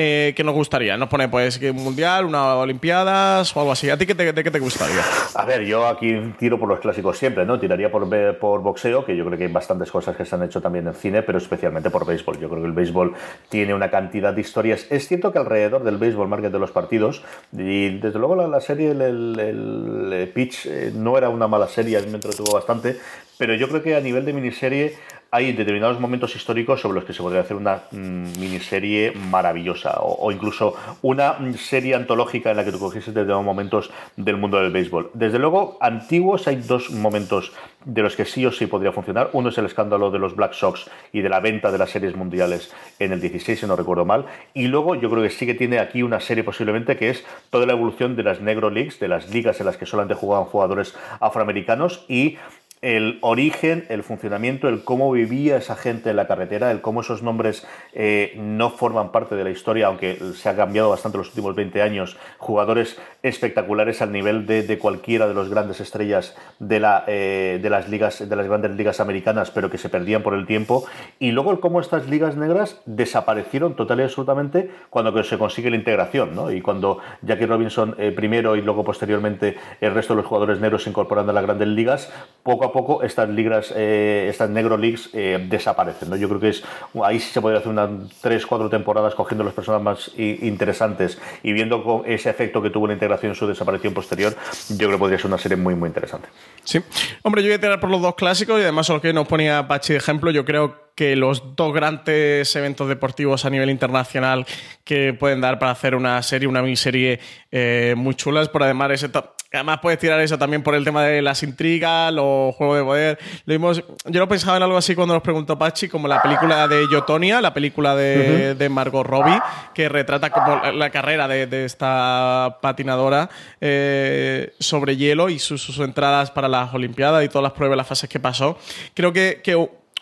eh, 0.00 0.32
que 0.32 0.44
nos 0.44 0.54
gustaría. 0.54 0.96
Nos 0.96 1.08
pone, 1.08 1.28
pues, 1.28 1.60
un 1.60 1.82
mundial, 1.82 2.24
una 2.24 2.54
Olimpiadas 2.54 3.56
o 3.56 3.58
algo 3.58 3.72
así. 3.72 3.90
¿A 3.90 3.98
ti 3.98 4.06
qué 4.06 4.14
te, 4.14 4.32
qué 4.32 4.50
te 4.52 4.60
gustaría? 4.60 5.02
A 5.34 5.44
ver, 5.44 5.64
yo 5.64 5.88
aquí 5.88 6.14
tiro 6.38 6.56
por 6.56 6.68
los 6.68 6.78
clásicos 6.78 7.18
siempre, 7.18 7.44
¿no? 7.44 7.58
Tiraría 7.58 7.90
por, 7.90 8.08
por 8.38 8.62
boxeo, 8.62 9.04
que 9.04 9.16
yo 9.16 9.24
creo 9.24 9.36
que 9.36 9.46
hay 9.46 9.52
bastantes 9.52 9.90
cosas 9.90 10.16
que 10.16 10.24
se 10.24 10.36
han 10.36 10.44
hecho 10.44 10.60
también 10.60 10.86
en 10.86 10.94
cine, 10.94 11.22
pero 11.22 11.38
especialmente 11.38 11.90
por 11.90 12.06
béisbol. 12.06 12.38
Yo 12.38 12.48
creo 12.48 12.62
que 12.62 12.68
el 12.68 12.74
béisbol 12.74 13.14
tiene 13.48 13.74
una 13.74 13.90
cantidad 13.90 14.32
de 14.32 14.40
historias. 14.40 14.86
Es 14.88 15.08
cierto 15.08 15.32
que 15.32 15.38
alrededor 15.38 15.82
del 15.82 15.96
béisbol, 15.96 16.28
market 16.28 16.52
de 16.52 16.60
los 16.60 16.70
partidos, 16.70 17.24
y 17.52 17.98
desde 17.98 18.20
luego 18.20 18.36
la, 18.36 18.60
serie, 18.60 18.92
el, 18.92 19.00
el, 19.40 20.28
pitch, 20.32 20.66
eh, 20.66 20.92
no 20.94 21.18
era 21.18 21.28
una 21.28 21.48
mala 21.48 21.66
serie, 21.66 21.96
a 21.96 22.00
mí 22.02 22.06
me 22.06 22.16
entretuvo 22.16 22.52
bastante, 22.52 22.96
pero 23.36 23.54
yo 23.54 23.68
creo 23.68 23.82
que 23.82 23.96
a 23.96 24.00
nivel 24.00 24.24
de 24.24 24.32
miniserie 24.32 24.96
hay 25.30 25.52
determinados 25.52 26.00
momentos 26.00 26.34
históricos 26.34 26.80
sobre 26.80 26.96
los 26.96 27.04
que 27.04 27.12
se 27.12 27.22
podría 27.22 27.42
hacer 27.42 27.56
una 27.56 27.82
mm, 27.90 28.38
miniserie 28.38 29.12
maravillosa 29.12 29.98
o, 30.00 30.32
incluso 30.32 30.74
una 31.02 31.34
mm, 31.34 31.54
serie 31.54 31.94
antológica 31.94 32.50
en 32.50 32.56
la 32.56 32.64
que 32.64 32.72
tú 32.72 32.78
cogieses 32.78 33.12
determinados 33.12 33.44
momentos 33.44 33.90
del 34.16 34.38
mundo 34.38 34.58
del 34.58 34.72
béisbol. 34.72 35.10
Desde 35.12 35.38
luego, 35.38 35.76
antiguos 35.80 36.48
hay 36.48 36.56
dos 36.56 36.90
momentos 36.90 37.52
de 37.84 38.02
los 38.02 38.16
que 38.16 38.24
sí 38.24 38.44
o 38.44 38.52
sí 38.52 38.66
podría 38.66 38.92
funcionar. 38.92 39.30
Uno 39.32 39.50
es 39.50 39.58
el 39.58 39.66
escándalo 39.66 40.10
de 40.10 40.18
los 40.18 40.34
Black 40.34 40.54
Sox 40.54 40.90
y 41.12 41.20
de 41.20 41.28
la 41.28 41.40
venta 41.40 41.70
de 41.70 41.78
las 41.78 41.90
series 41.90 42.16
mundiales 42.16 42.72
en 42.98 43.12
el 43.12 43.20
16, 43.20 43.60
si 43.60 43.66
no 43.66 43.76
recuerdo 43.76 44.04
mal. 44.04 44.26
Y 44.54 44.68
luego 44.68 44.94
yo 44.94 45.10
creo 45.10 45.22
que 45.22 45.30
sí 45.30 45.46
que 45.46 45.54
tiene 45.54 45.78
aquí 45.78 46.02
una 46.02 46.20
serie 46.20 46.44
posiblemente 46.44 46.96
que 46.96 47.10
es 47.10 47.24
toda 47.50 47.66
la 47.66 47.72
evolución 47.72 48.16
de 48.16 48.22
las 48.22 48.40
Negro 48.40 48.70
Leagues, 48.70 48.98
de 48.98 49.08
las 49.08 49.30
ligas 49.30 49.60
en 49.60 49.66
las 49.66 49.76
que 49.76 49.86
solamente 49.86 50.14
jugaban 50.14 50.46
jugadores 50.46 50.94
afroamericanos 51.20 52.04
y 52.08 52.38
el 52.82 53.18
origen, 53.22 53.84
el 53.88 54.02
funcionamiento, 54.02 54.68
el 54.68 54.84
cómo 54.84 55.10
vivía 55.10 55.56
esa 55.56 55.76
gente 55.76 56.10
en 56.10 56.16
la 56.16 56.26
carretera, 56.26 56.70
el 56.70 56.80
cómo 56.80 57.00
esos 57.00 57.22
nombres 57.22 57.66
eh, 57.92 58.34
no 58.36 58.70
forman 58.70 59.12
parte 59.12 59.34
de 59.34 59.44
la 59.44 59.50
historia, 59.50 59.88
aunque 59.88 60.18
se 60.34 60.48
ha 60.48 60.56
cambiado 60.56 60.90
bastante 60.90 61.18
los 61.18 61.28
últimos 61.28 61.54
20 61.54 61.82
años, 61.82 62.16
jugadores 62.38 62.98
espectaculares 63.22 64.02
al 64.02 64.12
nivel 64.12 64.46
de, 64.46 64.78
cualquiera 64.78 65.26
de 65.26 65.34
las 65.34 65.48
grandes 65.48 65.80
estrellas 65.80 66.36
de, 66.58 66.80
la, 66.80 67.04
eh, 67.06 67.58
de, 67.60 67.70
las 67.70 67.88
ligas, 67.88 68.28
de 68.28 68.36
las 68.36 68.46
grandes 68.46 68.72
ligas 68.72 69.00
americanas, 69.00 69.50
pero 69.50 69.70
que 69.70 69.78
se 69.78 69.88
perdían 69.88 70.22
por 70.22 70.34
el 70.34 70.46
tiempo, 70.46 70.84
y 71.18 71.32
luego 71.32 71.50
el 71.50 71.60
cómo 71.60 71.80
estas 71.80 72.08
ligas 72.08 72.36
negras 72.36 72.80
desaparecieron 72.86 73.74
total 73.74 74.00
y 74.00 74.02
absolutamente 74.04 74.70
cuando 74.90 75.22
se 75.24 75.38
consigue 75.38 75.70
la 75.70 75.76
integración, 75.76 76.34
¿no? 76.34 76.52
y 76.52 76.60
cuando 76.60 76.98
Jackie 77.22 77.46
Robinson 77.46 77.94
eh, 77.98 78.12
primero 78.12 78.56
y 78.56 78.62
luego 78.62 78.84
posteriormente 78.84 79.56
el 79.80 79.94
resto 79.94 80.14
de 80.14 80.18
los 80.18 80.26
jugadores 80.26 80.60
negros 80.60 80.84
se 80.84 80.90
incorporan 80.90 81.28
a 81.28 81.32
las 81.32 81.44
grandes 81.44 81.68
ligas, 81.68 82.12
poco 82.42 82.64
a 82.64 82.67
poco 82.72 83.02
estas 83.02 83.28
ligas, 83.28 83.72
eh, 83.74 84.26
estas 84.28 84.50
negro 84.50 84.76
leagues 84.76 85.10
eh, 85.12 85.44
desaparecen. 85.48 86.10
¿no? 86.10 86.16
Yo 86.16 86.28
creo 86.28 86.40
que 86.40 86.48
es 86.50 86.64
ahí 87.02 87.20
sí 87.20 87.30
se 87.32 87.40
podría 87.40 87.60
hacer 87.60 87.70
unas 87.70 87.90
tres, 88.20 88.46
cuatro 88.46 88.68
temporadas 88.68 89.14
cogiendo 89.14 89.44
las 89.44 89.54
personas 89.54 89.82
más 89.82 90.10
interesantes 90.16 91.18
y 91.42 91.52
viendo 91.52 92.02
ese 92.06 92.30
efecto 92.30 92.62
que 92.62 92.70
tuvo 92.70 92.86
la 92.86 92.92
integración 92.92 93.32
en 93.32 93.36
su 93.36 93.46
desaparición 93.46 93.94
posterior. 93.94 94.34
Yo 94.70 94.76
creo 94.76 94.90
que 94.92 94.98
podría 94.98 95.18
ser 95.18 95.26
una 95.26 95.38
serie 95.38 95.56
muy, 95.56 95.74
muy 95.74 95.88
interesante. 95.88 96.28
Sí, 96.64 96.80
hombre, 97.22 97.42
yo 97.42 97.48
voy 97.48 97.54
a 97.56 97.60
tirar 97.60 97.80
por 97.80 97.90
los 97.90 98.02
dos 98.02 98.14
clásicos 98.14 98.58
y 98.58 98.62
además 98.62 98.88
lo 98.88 99.00
que 99.00 99.12
nos 99.12 99.26
ponía 99.26 99.66
Pachi 99.66 99.92
de 99.92 99.98
ejemplo, 99.98 100.30
yo 100.30 100.44
creo 100.44 100.74
que 100.74 100.87
los 101.16 101.56
dos 101.56 101.72
grandes 101.72 102.54
eventos 102.56 102.88
deportivos 102.88 103.44
a 103.44 103.50
nivel 103.50 103.70
internacional 103.70 104.46
que 104.84 105.12
pueden 105.12 105.40
dar 105.40 105.58
para 105.58 105.72
hacer 105.72 105.94
una 105.94 106.22
serie, 106.22 106.48
una 106.48 106.62
miniserie 106.62 107.20
eh, 107.50 107.94
muy 107.96 108.14
chulas, 108.14 108.48
por 108.48 108.62
además 108.62 108.90
ese 108.92 109.08
Además 109.50 109.78
puedes 109.80 109.98
tirar 109.98 110.20
eso 110.20 110.36
también 110.36 110.62
por 110.62 110.74
el 110.74 110.84
tema 110.84 111.02
de 111.04 111.22
las 111.22 111.42
intrigas, 111.42 112.12
los 112.12 112.54
juegos 112.54 112.76
de 112.76 112.84
poder. 112.84 113.18
Lo 113.46 113.54
vimos, 113.54 113.82
yo 114.04 114.20
lo 114.20 114.28
pensaba 114.28 114.58
en 114.58 114.62
algo 114.62 114.76
así 114.76 114.94
cuando 114.94 115.14
nos 115.14 115.22
preguntó 115.22 115.58
Pachi, 115.58 115.88
como 115.88 116.06
la 116.06 116.20
película 116.20 116.68
de 116.68 116.86
Yotonia, 116.92 117.40
la 117.40 117.54
película 117.54 117.96
de, 117.96 118.68
Margot 118.68 119.06
Robbie, 119.06 119.40
que 119.72 119.88
retrata 119.88 120.28
como 120.28 120.72
la 120.72 120.90
carrera 120.90 121.26
de, 121.26 121.64
esta 121.64 122.58
patinadora 122.60 123.30
eh, 123.58 124.52
sobre 124.58 124.96
hielo 124.98 125.30
y 125.30 125.38
sus, 125.38 125.78
entradas 125.78 126.30
para 126.30 126.46
las 126.46 126.74
Olimpiadas 126.74 127.24
y 127.24 127.28
todas 127.28 127.44
las 127.44 127.52
pruebas, 127.52 127.78
las 127.78 127.86
fases 127.86 128.10
que 128.10 128.20
pasó. 128.20 128.58
Creo 128.92 129.14
que, 129.14 129.40
que 129.42 129.56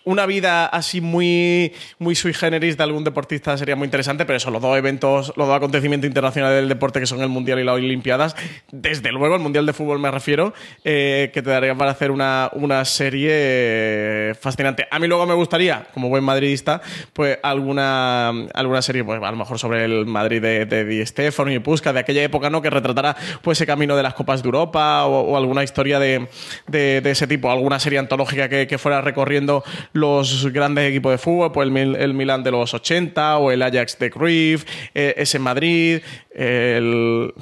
una 0.07 0.25
vida 0.25 0.67
así 0.67 1.01
muy, 1.01 1.73
muy 1.99 2.15
sui 2.15 2.33
generis 2.33 2.77
de 2.77 2.85
algún 2.85 3.03
deportista 3.03 3.59
sería 3.59 3.75
muy 3.75 3.87
interesante, 3.87 4.25
pero 4.25 4.37
eso, 4.37 4.53
los 4.53 4.63
dos 4.63 4.79
eventos, 4.79 5.33
los 5.37 5.49
dos 5.49 5.57
acontecimientos 5.57 6.07
internacionales 6.07 6.59
del 6.59 6.69
deporte 6.69 7.01
que 7.01 7.07
son 7.07 7.21
el 7.23 7.29
Mundial 7.29 7.59
y 7.59 7.65
las 7.65 7.75
Olimpiadas, 7.75 8.37
desde 8.71 9.11
luego 9.11 9.35
el 9.35 9.43
Mundial 9.43 9.67
de 9.67 9.73
Fútbol 9.73 9.99
me 9.99 10.09
refiero, 10.13 10.55
eh, 10.85 11.33
que 11.35 11.43
te 11.43 11.51
daría 11.51 11.75
para 11.75 11.91
hacer 11.91 12.13
una, 12.13 12.51
una 12.53 12.85
serie 12.85 13.31
eh, 13.33 14.35
fascinante. 14.41 14.87
A 14.93 15.01
mí 15.01 15.09
luego 15.09 15.27
me 15.27 15.35
gustaría, 15.35 15.89
como 15.93 16.09
buen 16.09 16.23
madridista, 16.23 16.81
pues 17.13 17.41
alguna, 17.43 18.29
alguna 18.55 18.83
serie, 18.83 19.03
pues 19.03 19.21
a 19.21 19.31
lo 19.33 19.37
mejor 19.37 19.59
sobre 19.59 19.85
el 19.85 20.07
Madrid 20.07 20.41
de, 20.41 20.67
de 20.67 20.85
Di 20.85 21.05
Stefano 21.05 21.51
y 21.51 21.59
Pusca 21.59 21.93
de 21.93 21.99
aquella 21.99 22.23
época, 22.23 22.49
¿no? 22.49 22.63
Que 22.63 22.71
retratara 22.71 23.17
pues 23.43 23.59
ese 23.59 23.67
camino 23.67 23.97
de 23.97 24.05
las 24.05 24.15
Copas 24.15 24.41
de 24.41 24.47
Europa 24.47 25.05
o, 25.07 25.37
alguna 25.37 25.65
historia 25.65 25.99
de, 25.99 26.29
de, 26.69 27.11
ese 27.11 27.27
tipo, 27.27 27.51
alguna 27.51 27.81
serie 27.81 27.99
antológica 27.99 28.49
que, 28.49 28.69
que 28.69 28.79
fuera 28.79 29.01
recorriendo 29.01 29.65
los 29.97 30.53
grandes 30.53 30.89
equipos 30.89 31.13
de 31.13 31.19
fútbol, 31.19 31.53
pues 31.53 31.69
el, 31.69 31.97
el 31.97 32.15
Milan 32.15 32.43
de 32.43 32.51
los 32.51 32.75
80 32.75 33.39
o 33.39 33.51
el 33.51 33.63
Ajax 33.63 33.99
de 33.99 34.11
Cruyff, 34.11 34.65
eh, 34.95 35.15
ese 35.17 35.39
Madrid, 35.39 36.01
el, 36.31 37.33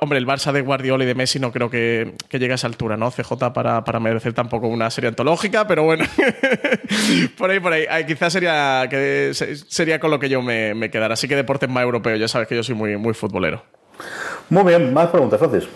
hombre, 0.00 0.18
el 0.18 0.26
Barça 0.26 0.52
de 0.52 0.60
Guardiola 0.60 1.04
y 1.04 1.06
de 1.06 1.14
Messi 1.14 1.38
no 1.38 1.50
creo 1.50 1.70
que, 1.70 2.14
llegue 2.30 2.52
a 2.52 2.54
esa 2.56 2.66
altura, 2.66 2.96
¿no? 2.96 3.10
CJ 3.10 3.52
para, 3.52 4.00
merecer 4.00 4.32
tampoco 4.32 4.68
una 4.68 4.90
serie 4.90 5.08
antológica, 5.08 5.66
pero 5.66 5.84
bueno, 5.84 6.04
por 7.38 7.50
ahí, 7.50 7.60
por 7.60 7.72
ahí, 7.72 7.86
quizás 8.06 8.32
sería, 8.32 8.86
que, 8.90 9.32
sería 9.32 9.98
con 9.98 10.10
lo 10.10 10.18
que 10.18 10.28
yo 10.28 10.42
me, 10.42 10.74
me 10.74 10.90
quedara. 10.90 11.14
Así 11.14 11.26
que 11.26 11.36
deportes 11.36 11.68
más 11.68 11.82
europeos, 11.82 12.20
ya 12.20 12.28
sabes 12.28 12.48
que 12.48 12.56
yo 12.56 12.62
soy 12.62 12.74
muy, 12.74 12.96
muy 12.96 13.14
futbolero. 13.14 13.62
Muy 14.50 14.64
bien, 14.64 14.92
más 14.92 15.08
preguntas, 15.08 15.38
Francis. 15.38 15.68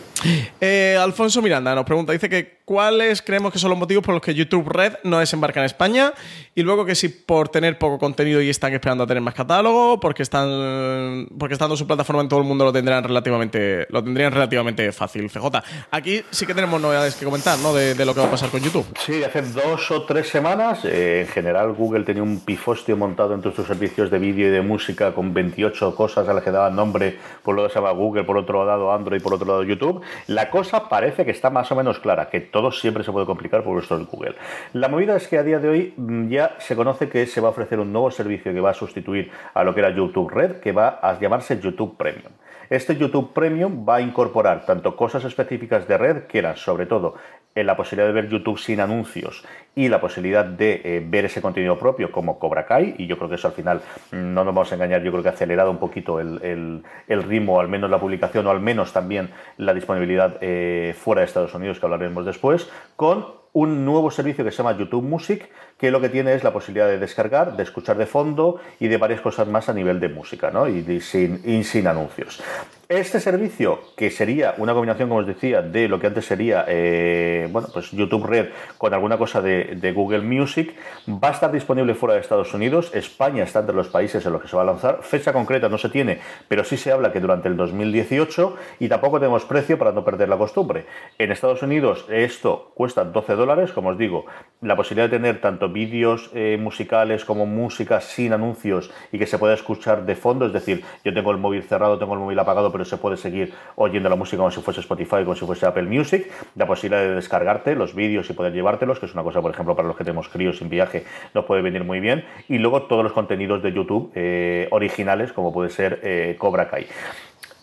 Eh, 0.60 0.96
Alfonso 1.00 1.40
Miranda 1.40 1.74
nos 1.74 1.84
pregunta, 1.84 2.12
dice 2.12 2.28
que 2.28 2.57
cuáles 2.68 3.22
creemos 3.22 3.50
que 3.50 3.58
son 3.58 3.70
los 3.70 3.78
motivos 3.78 4.04
por 4.04 4.12
los 4.12 4.22
que 4.22 4.34
YouTube 4.34 4.68
Red 4.68 4.96
no 5.02 5.20
desembarca 5.20 5.60
en 5.60 5.64
España 5.64 6.12
y 6.54 6.60
luego 6.60 6.84
que 6.84 6.94
si 6.94 7.08
por 7.08 7.48
tener 7.48 7.78
poco 7.78 7.98
contenido 7.98 8.42
y 8.42 8.50
están 8.50 8.74
esperando 8.74 9.04
a 9.04 9.06
tener 9.06 9.22
más 9.22 9.32
catálogo, 9.32 9.98
porque 9.98 10.22
están 10.22 11.28
porque 11.38 11.54
estando 11.54 11.78
su 11.78 11.86
plataforma 11.86 12.20
en 12.20 12.28
todo 12.28 12.40
el 12.40 12.46
mundo 12.46 12.66
lo 12.66 12.72
tendrán 12.72 13.04
relativamente 13.04 13.86
lo 13.88 14.04
tendrían 14.04 14.32
relativamente 14.32 14.92
fácil. 14.92 15.30
CJ, 15.30 15.46
aquí 15.90 16.20
sí 16.30 16.44
que 16.44 16.52
tenemos 16.52 16.78
novedades 16.78 17.16
que 17.16 17.24
comentar, 17.24 17.58
¿no? 17.60 17.72
De, 17.72 17.94
lo 18.04 18.12
que 18.12 18.20
va 18.20 18.26
a 18.26 18.30
pasar 18.30 18.50
con 18.50 18.60
YouTube. 18.60 18.84
Sí, 18.98 19.24
hace 19.24 19.40
dos 19.40 19.90
o 19.90 20.02
tres 20.02 20.28
semanas, 20.28 20.84
eh, 20.84 21.22
en 21.22 21.28
general 21.28 21.72
Google 21.72 22.04
tenía 22.04 22.22
un 22.22 22.40
pifostio 22.40 22.98
montado 22.98 23.32
entre 23.32 23.54
sus 23.54 23.66
servicios 23.66 24.10
de 24.10 24.18
vídeo 24.18 24.48
y 24.48 24.50
de 24.50 24.60
música 24.60 25.14
con 25.14 25.32
28 25.32 25.94
cosas 25.94 26.28
a 26.28 26.34
las 26.34 26.44
que 26.44 26.50
daban 26.50 26.76
nombre, 26.76 27.16
por 27.42 27.54
lo 27.54 27.62
que 27.62 27.70
se 27.70 27.76
llama 27.76 27.92
Google, 27.92 28.24
por 28.24 28.36
otro 28.36 28.66
lado 28.66 28.92
Android, 28.92 29.22
por 29.22 29.32
otro 29.32 29.46
lado 29.46 29.62
YouTube. 29.62 30.02
La 30.26 30.50
cosa 30.50 30.86
parece 30.90 31.24
que 31.24 31.30
está 31.30 31.48
más 31.48 31.72
o 31.72 31.76
menos 31.76 31.98
clara, 31.98 32.28
que 32.28 32.40
todo 32.58 32.72
siempre 32.72 33.04
se 33.04 33.12
puede 33.12 33.24
complicar 33.24 33.62
por 33.62 33.80
esto 33.80 33.96
de 33.96 34.04
Google. 34.04 34.34
La 34.72 34.88
movida 34.88 35.14
es 35.14 35.28
que 35.28 35.38
a 35.38 35.44
día 35.44 35.60
de 35.60 35.68
hoy 35.68 35.94
mm, 35.96 36.28
ya 36.28 36.56
se 36.58 36.74
conoce 36.74 37.08
que 37.08 37.24
se 37.24 37.40
va 37.40 37.48
a 37.48 37.50
ofrecer 37.52 37.78
un 37.78 37.92
nuevo 37.92 38.10
servicio 38.10 38.52
que 38.52 38.60
va 38.60 38.70
a 38.70 38.74
sustituir 38.74 39.30
a 39.54 39.62
lo 39.62 39.72
que 39.72 39.80
era 39.80 39.90
YouTube 39.90 40.28
Red, 40.28 40.56
que 40.56 40.72
va 40.72 40.98
a 41.00 41.16
llamarse 41.20 41.60
YouTube 41.60 41.96
Premium. 41.96 42.32
Este 42.68 42.96
YouTube 42.96 43.32
Premium 43.32 43.86
va 43.88 43.96
a 43.96 44.00
incorporar 44.00 44.66
tanto 44.66 44.96
cosas 44.96 45.24
específicas 45.24 45.86
de 45.86 45.96
red, 45.96 46.22
que 46.24 46.38
eran 46.38 46.56
sobre 46.56 46.86
todo 46.86 47.14
en 47.60 47.66
la 47.66 47.76
posibilidad 47.76 48.06
de 48.06 48.12
ver 48.12 48.28
YouTube 48.28 48.58
sin 48.58 48.80
anuncios 48.80 49.44
y 49.74 49.88
la 49.88 50.00
posibilidad 50.00 50.44
de 50.44 50.80
eh, 50.84 51.04
ver 51.04 51.24
ese 51.24 51.42
contenido 51.42 51.78
propio 51.78 52.12
como 52.12 52.38
Cobra 52.38 52.66
Kai, 52.66 52.94
y 52.98 53.06
yo 53.06 53.16
creo 53.16 53.28
que 53.28 53.34
eso 53.34 53.48
al 53.48 53.54
final, 53.54 53.80
mm, 54.12 54.34
no 54.34 54.44
nos 54.44 54.54
vamos 54.54 54.72
a 54.72 54.74
engañar, 54.76 55.02
yo 55.02 55.10
creo 55.10 55.22
que 55.22 55.28
ha 55.28 55.32
acelerado 55.32 55.70
un 55.70 55.78
poquito 55.78 56.20
el, 56.20 56.82
ritmo, 57.08 57.60
al 57.60 57.68
menos 57.68 57.90
la 57.90 57.98
publicación, 57.98 58.46
o 58.46 58.50
al 58.50 58.60
menos 58.60 58.92
también 58.92 59.30
la 59.56 59.74
disponibilidad 59.74 60.36
eh, 60.40 60.94
fuera 60.96 61.20
de 61.20 61.26
Estados 61.26 61.54
Unidos, 61.54 61.80
que 61.80 61.86
hablaremos 61.86 62.24
después, 62.24 62.70
con 62.96 63.26
un 63.58 63.84
nuevo 63.84 64.10
servicio 64.12 64.44
que 64.44 64.52
se 64.52 64.58
llama 64.58 64.78
YouTube 64.78 65.02
Music, 65.02 65.48
que 65.76 65.90
lo 65.90 66.00
que 66.00 66.08
tiene 66.08 66.32
es 66.32 66.44
la 66.44 66.52
posibilidad 66.52 66.86
de 66.86 66.98
descargar, 66.98 67.56
de 67.56 67.64
escuchar 67.64 67.98
de 67.98 68.06
fondo 68.06 68.60
y 68.78 68.86
de 68.86 68.96
varias 68.98 69.20
cosas 69.20 69.48
más 69.48 69.68
a 69.68 69.72
nivel 69.72 69.98
de 69.98 70.08
música, 70.08 70.52
¿no? 70.52 70.68
Y, 70.68 71.00
sin, 71.00 71.64
sin 71.64 71.86
anuncios. 71.88 72.40
Este 72.88 73.20
servicio, 73.20 73.80
que 73.96 74.10
sería 74.10 74.54
una 74.56 74.72
combinación, 74.72 75.10
como 75.10 75.20
os 75.20 75.26
decía, 75.26 75.60
de 75.60 75.88
lo 75.88 76.00
que 76.00 76.06
antes 76.06 76.24
sería 76.24 76.64
eh, 76.68 77.46
bueno, 77.50 77.68
pues 77.70 77.90
YouTube 77.90 78.24
Red 78.24 78.46
con 78.78 78.94
alguna 78.94 79.18
cosa 79.18 79.42
de, 79.42 79.92
Google 79.94 80.22
Music, 80.22 80.74
va 81.06 81.28
a 81.28 81.32
estar 81.32 81.52
disponible 81.52 81.94
fuera 81.94 82.14
de 82.14 82.20
Estados 82.20 82.54
Unidos. 82.54 82.90
España 82.94 83.42
está 83.42 83.60
entre 83.60 83.76
los 83.76 83.88
países 83.88 84.24
en 84.24 84.32
los 84.32 84.40
que 84.40 84.48
se 84.48 84.56
va 84.56 84.62
a 84.62 84.66
lanzar. 84.66 85.00
Fecha 85.02 85.34
concreta 85.34 85.68
no 85.68 85.76
se 85.76 85.90
tiene, 85.90 86.20
pero 86.48 86.64
sí 86.64 86.78
se 86.78 86.90
habla 86.90 87.12
que 87.12 87.20
durante 87.20 87.48
el 87.48 87.56
2018 87.58 88.56
y 88.78 88.88
tampoco 88.88 89.18
tenemos 89.18 89.44
precio 89.44 89.78
para 89.78 89.92
no 89.92 90.02
perder 90.02 90.30
la 90.30 90.38
costumbre. 90.38 90.86
En 91.18 91.30
Estados 91.30 91.62
Unidos 91.62 92.06
esto 92.08 92.72
cuesta 92.74 93.04
12 93.04 93.34
dólares 93.34 93.47
como 93.72 93.90
os 93.90 93.98
digo, 93.98 94.26
la 94.60 94.76
posibilidad 94.76 95.08
de 95.08 95.16
tener 95.16 95.40
tanto 95.40 95.70
vídeos 95.70 96.30
eh, 96.34 96.58
musicales 96.60 97.24
como 97.24 97.46
música 97.46 98.00
sin 98.00 98.34
anuncios 98.34 98.90
y 99.10 99.18
que 99.18 99.26
se 99.26 99.38
pueda 99.38 99.54
escuchar 99.54 100.04
de 100.04 100.14
fondo, 100.14 100.44
es 100.44 100.52
decir, 100.52 100.84
yo 101.02 101.14
tengo 101.14 101.30
el 101.30 101.38
móvil 101.38 101.62
cerrado, 101.62 101.98
tengo 101.98 102.12
el 102.12 102.20
móvil 102.20 102.38
apagado, 102.38 102.70
pero 102.70 102.84
se 102.84 102.98
puede 102.98 103.16
seguir 103.16 103.54
oyendo 103.76 104.10
la 104.10 104.16
música 104.16 104.36
como 104.36 104.50
si 104.50 104.60
fuese 104.60 104.80
Spotify, 104.80 105.24
como 105.24 105.34
si 105.34 105.46
fuese 105.46 105.64
Apple 105.64 105.84
Music, 105.84 106.30
la 106.56 106.66
posibilidad 106.66 107.02
de 107.02 107.14
descargarte 107.14 107.74
los 107.74 107.94
vídeos 107.94 108.28
y 108.28 108.34
poder 108.34 108.52
llevártelos, 108.52 108.98
que 108.98 109.06
es 109.06 109.14
una 109.14 109.22
cosa, 109.22 109.40
por 109.40 109.52
ejemplo, 109.52 109.74
para 109.74 109.88
los 109.88 109.96
que 109.96 110.04
tenemos 110.04 110.28
críos 110.28 110.58
sin 110.58 110.68
viaje, 110.68 111.04
nos 111.32 111.46
puede 111.46 111.62
venir 111.62 111.84
muy 111.84 112.00
bien, 112.00 112.24
y 112.48 112.58
luego 112.58 112.82
todos 112.82 113.02
los 113.02 113.14
contenidos 113.14 113.62
de 113.62 113.72
YouTube 113.72 114.12
eh, 114.14 114.68
originales, 114.72 115.32
como 115.32 115.54
puede 115.54 115.70
ser 115.70 116.00
eh, 116.02 116.36
Cobra 116.38 116.68
Kai. 116.68 116.86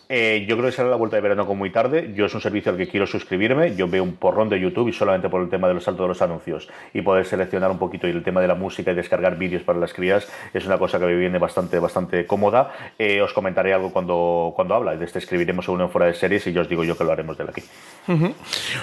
Eh, 0.08 0.46
yo 0.48 0.56
creo 0.58 0.70
que 0.70 0.76
será 0.76 0.90
la 0.90 0.96
vuelta 0.96 1.16
de 1.16 1.22
verano 1.22 1.46
como 1.46 1.60
muy 1.60 1.72
tarde. 1.72 2.12
Yo 2.16 2.26
es 2.26 2.34
un 2.34 2.42
servicio 2.42 2.72
al 2.72 2.78
que 2.78 2.88
quiero 2.88 3.08
suscribirme. 3.08 3.76
Yo 3.76 3.88
veo 3.88 4.04
un 4.04 4.16
porrón 4.16 4.50
de 4.50 4.60
YouTube 4.60 4.90
y 4.90 4.94
solamente 4.94 5.30
por 5.30 5.42
el 5.42 5.50
tema 5.50 5.68
de 5.68 5.74
los 5.74 5.84
saltos 5.84 6.04
de 6.04 6.08
los 6.10 6.22
anuncios 6.22 6.68
y 6.94 7.02
poder 7.02 7.26
seleccionar 7.26 7.72
un 7.72 7.80
poquito 7.80 8.08
y 8.08 8.12
el 8.12 8.24
tema 8.24 8.42
de 8.42 8.48
la 8.48 8.56
música 8.56 8.92
y 8.92 8.96
descargar 8.96 9.38
vídeos 9.38 9.64
para 9.64 9.80
las 9.80 9.94
crías 9.94 10.28
es 10.54 10.66
una 10.66 10.78
cosa 10.78 11.00
que 11.00 11.06
me 11.06 11.16
viene 11.16 11.40
bastante, 11.40 11.80
bastante 11.80 12.26
cómoda. 12.26 12.72
Eh, 13.00 13.22
os 13.22 13.34
comentaré 13.34 13.74
algo 13.74 13.92
cuando, 13.92 14.54
cuando 14.56 14.76
habla. 14.76 14.94
Este 14.94 15.20
escribiremos 15.20 15.68
uno 15.68 15.90
fuera 15.90 16.08
de 16.08 16.14
series 16.14 16.46
y 16.48 16.54
yo 16.54 16.62
os 16.62 16.70
digo 16.70 16.84
yo 16.84 16.98
que 16.98 17.04
lo 17.04 17.12
haremos 17.12 17.38
de 17.38 17.44
aquí. 17.44 17.64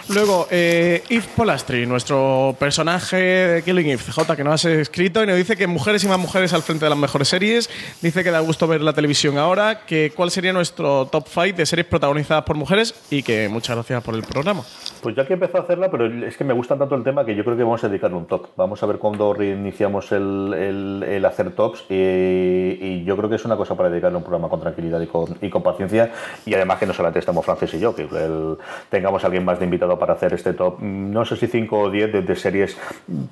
Luego, 0.09 0.49
eh, 0.51 1.03
Yves 1.09 1.27
Polastri, 1.29 1.87
nuestro 1.87 2.57
personaje 2.59 3.17
de 3.17 3.63
Killing 3.63 3.91
Eve, 3.91 4.03
CJ, 4.03 4.37
que 4.37 4.45
nos 4.45 4.55
has 4.55 4.65
escrito 4.65 5.23
y 5.23 5.27
nos 5.27 5.37
dice 5.37 5.57
que 5.57 5.67
mujeres 5.67 6.03
y 6.05 6.09
más 6.09 6.19
mujeres 6.19 6.53
al 6.53 6.63
frente 6.63 6.85
de 6.85 6.91
las 6.91 6.99
mejores 6.99 7.29
series. 7.29 7.71
Dice 8.01 8.25
que 8.25 8.31
da 8.31 8.41
gusto 8.41 8.67
ver 8.67 8.81
la 8.81 8.93
televisión 8.93 9.39
ahora. 9.39 9.85
Que 9.87 10.13
cuál 10.15 10.31
sería 10.31 10.53
nuestro 10.53 11.07
top 11.13 11.29
5 11.29 11.57
de 11.57 11.67
series 11.67 11.87
protagonizadas 11.87 12.43
por 12.45 12.57
mujeres 12.57 12.95
y 13.11 13.23
que 13.23 13.49
muchas 13.49 13.77
gracias 13.77 14.03
por 14.03 14.15
el 14.15 14.23
programa. 14.23 14.63
Pues 15.03 15.15
ya 15.15 15.27
que 15.27 15.35
empezó 15.35 15.59
a 15.59 15.61
hacerla, 15.61 15.91
pero 15.91 16.07
es 16.27 16.37
que 16.37 16.43
me 16.43 16.55
gusta 16.55 16.77
tanto 16.77 16.97
el 16.97 17.05
tema 17.05 17.25
que 17.25 17.37
yo 17.37 17.45
creo 17.45 17.57
que 17.57 17.63
vamos 17.63 17.85
a 17.85 17.89
dedicarle 17.89 18.17
un 18.17 18.27
top. 18.27 18.49
Vamos 18.57 18.83
a 18.83 18.87
ver 18.87 18.99
cuándo 18.99 19.35
reiniciamos 19.35 20.11
el, 20.11 21.05
el, 21.07 21.25
hacer 21.25 21.53
tops 21.53 21.85
y, 21.89 23.05
yo 23.05 23.17
creo 23.17 23.29
que 23.29 23.37
es 23.37 23.45
una 23.45 23.57
cosa 23.57 23.77
para 23.77 23.91
dedicarle 23.91 24.17
un 24.17 24.23
programa 24.23 24.49
con 24.49 24.61
tranquilidad 24.61 25.01
y 25.01 25.07
con, 25.07 25.37
y 25.41 25.51
con 25.51 25.63
paciencia 25.63 26.11
y 26.47 26.55
además 26.55 26.79
que 26.79 26.87
no 26.87 26.95
solamente 26.95 27.19
estamos 27.19 27.45
Francis 27.45 27.75
y 27.75 27.81
yo, 27.81 27.95
que 27.95 28.09
tengamos 28.89 29.23
a 29.23 29.27
alguien 29.27 29.45
más 29.45 29.59
de 29.59 29.67
invitado 29.67 29.99
para 29.99 30.15
hacer 30.15 30.33
este 30.33 30.55
top, 30.55 30.81
no 30.81 31.25
sé 31.25 31.37
si 31.37 31.47
5 31.47 31.79
o 31.79 31.91
10 31.91 32.27
de, 32.27 32.37
series 32.37 32.77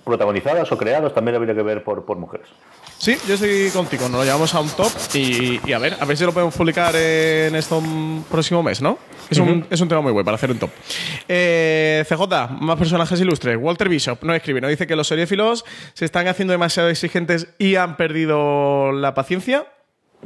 protagonizadas 0.04 0.70
o 0.70 0.76
creadas, 0.76 1.14
también 1.14 1.36
habría 1.36 1.54
que 1.54 1.62
ver 1.62 1.82
por, 1.82 2.04
por 2.04 2.18
mujeres. 2.18 2.48
Sí, 2.98 3.16
yo 3.26 3.34
estoy 3.34 3.70
contigo, 3.70 4.02
nos 4.10 4.18
lo 4.20 4.24
llevamos 4.24 4.54
a 4.54 4.60
un 4.60 4.68
top 4.68 4.92
y, 5.14 5.72
a 5.72 5.78
ver, 5.78 5.96
a 5.98 6.04
ver 6.04 6.18
si 6.18 6.24
lo 6.24 6.32
podemos 6.32 6.54
publicar 6.54 6.94
en 6.94 7.56
este 7.56 7.69
próximo 8.30 8.62
mes, 8.62 8.82
¿no? 8.82 8.98
Es, 9.30 9.38
un, 9.38 9.66
es 9.70 9.80
un 9.80 9.88
tema 9.88 10.00
muy 10.00 10.12
bueno 10.12 10.24
para 10.24 10.34
hacer 10.34 10.50
un 10.50 10.58
top. 10.58 10.70
Eh, 11.28 12.04
CJ, 12.08 12.50
más 12.60 12.76
personajes 12.76 13.20
ilustres. 13.20 13.56
Walter 13.60 13.88
Bishop 13.88 14.22
no 14.24 14.34
escribe, 14.34 14.60
no 14.60 14.68
dice 14.68 14.86
que 14.86 14.96
los 14.96 15.06
seriéfilos 15.06 15.64
se 15.94 16.04
están 16.04 16.26
haciendo 16.28 16.52
demasiado 16.52 16.88
exigentes 16.88 17.48
y 17.58 17.76
han 17.76 17.96
perdido 17.96 18.92
la 18.92 19.14
paciencia. 19.14 19.66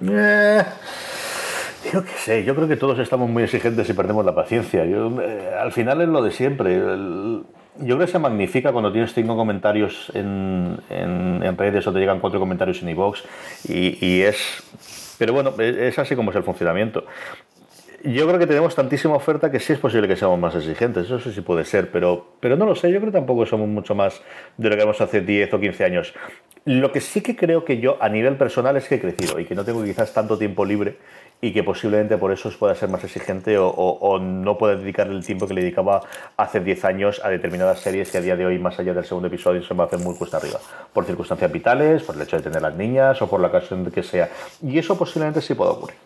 Eh, 0.03 0.63
yo 1.93 2.05
qué 2.05 2.13
sé, 2.17 2.45
yo 2.45 2.55
creo 2.55 2.67
que 2.67 2.77
todos 2.77 2.99
estamos 2.99 3.29
muy 3.29 3.43
exigentes 3.43 3.89
y 3.89 3.93
perdemos 3.93 4.25
la 4.25 4.35
paciencia. 4.35 4.85
Yo, 4.85 5.21
eh, 5.21 5.51
al 5.61 5.73
final 5.73 6.01
es 6.01 6.09
lo 6.09 6.23
de 6.23 6.31
siempre. 6.31 6.77
yo 6.77 7.45
creo 7.79 7.99
que 7.99 8.07
se 8.07 8.19
magnifica 8.19 8.73
cuando 8.73 8.91
tienes 8.91 9.13
cinco 9.13 9.37
comentarios 9.37 10.11
en, 10.15 10.79
en, 10.89 11.57
redes 11.59 11.87
o 11.87 11.93
te 11.93 11.99
llegan 11.99 12.21
cuatro 12.21 12.41
comentarios 12.41 12.83
en 12.83 12.89
iVoox 12.89 13.21
y, 13.69 14.05
y 14.05 14.23
es 14.23 14.63
pero 15.19 15.33
bueno, 15.33 15.53
es 15.59 15.99
así 15.99 16.17
como 16.17 16.31
es 16.31 16.37
el 16.37 16.43
funcionamiento. 16.43 17.05
Yo 18.05 18.27
creo 18.27 18.39
que 18.39 18.47
tenemos 18.47 18.75
tantísima 18.75 19.15
oferta 19.15 19.51
que 19.51 19.59
sí 19.59 19.73
es 19.73 19.79
posible 19.79 20.07
que 20.07 20.17
seamos 20.17 20.39
más 20.39 20.55
exigentes, 20.55 21.11
eso 21.11 21.33
sí 21.33 21.41
puede 21.41 21.65
ser, 21.65 21.91
pero, 21.91 22.35
pero 22.39 22.55
no 22.55 22.67
lo 22.67 22.75
sé, 22.75 22.93
yo 22.93 22.99
creo 23.01 23.11
que 23.11 23.19
tampoco 23.19 23.47
somos 23.47 23.67
mucho 23.67 23.95
más 23.95 24.21
de 24.59 24.69
lo 24.69 24.75
que 24.75 24.83
éramos 24.83 25.01
hace 25.01 25.23
10 25.23 25.55
o 25.55 25.61
15 25.61 25.85
años. 25.85 26.15
Lo 26.67 26.93
que 26.93 27.01
sí 27.01 27.21
que 27.21 27.37
creo 27.37 27.65
que 27.65 27.79
yo 27.79 27.99
a 28.01 28.09
nivel 28.09 28.37
personal 28.37 28.77
es 28.77 28.89
que 28.89 28.95
he 28.95 29.01
crecido 29.01 29.39
y 29.39 29.45
que 29.45 29.55
no 29.55 29.65
tengo 29.65 29.85
quizás 29.85 30.15
tanto 30.15 30.39
tiempo 30.39 30.65
libre 30.65 30.97
y 31.43 31.53
que 31.53 31.63
posiblemente 31.63 32.17
por 32.17 32.33
eso 32.33 32.51
pueda 32.59 32.75
ser 32.75 32.89
más 32.89 33.05
exigente 33.05 33.57
o, 33.59 34.19
no 34.19 34.57
pueda 34.57 34.77
dedicar 34.77 35.09
el 35.09 35.25
tiempo 35.25 35.47
que 35.47 35.53
le 35.53 35.61
dedicaba 35.61 36.03
hace 36.39 36.61
10 36.61 36.85
años 36.87 37.21
a 37.23 37.29
determinadas 37.29 37.81
series 37.81 38.11
que 38.11 38.17
a 38.17 38.23
día 38.23 38.35
de 38.35 38.47
hoy, 38.47 38.59
más 38.59 38.79
allá 38.79 38.95
del 38.95 39.05
segundo 39.05 39.29
episodio, 39.29 39.63
se 39.63 39.75
me 39.75 39.83
hacen 39.83 40.03
muy 40.03 40.17
cuesta 40.17 40.39
arriba. 40.39 40.59
Por 40.91 41.05
circunstancias 41.05 41.53
vitales, 41.53 42.03
por 42.03 42.17
el 42.17 42.23
hecho 42.23 42.39
de 42.39 42.45
tener 42.45 42.63
las 42.63 42.75
niñas 42.75 43.21
o 43.21 43.29
por 43.29 43.41
la 43.41 43.49
ocasión 43.49 43.85
que 43.91 44.03
sea. 44.03 44.31
Y 44.63 44.79
eso 44.79 44.97
posiblemente 44.97 45.43
sí 45.43 45.53
pueda 45.53 45.73
ocurrir. 45.73 45.97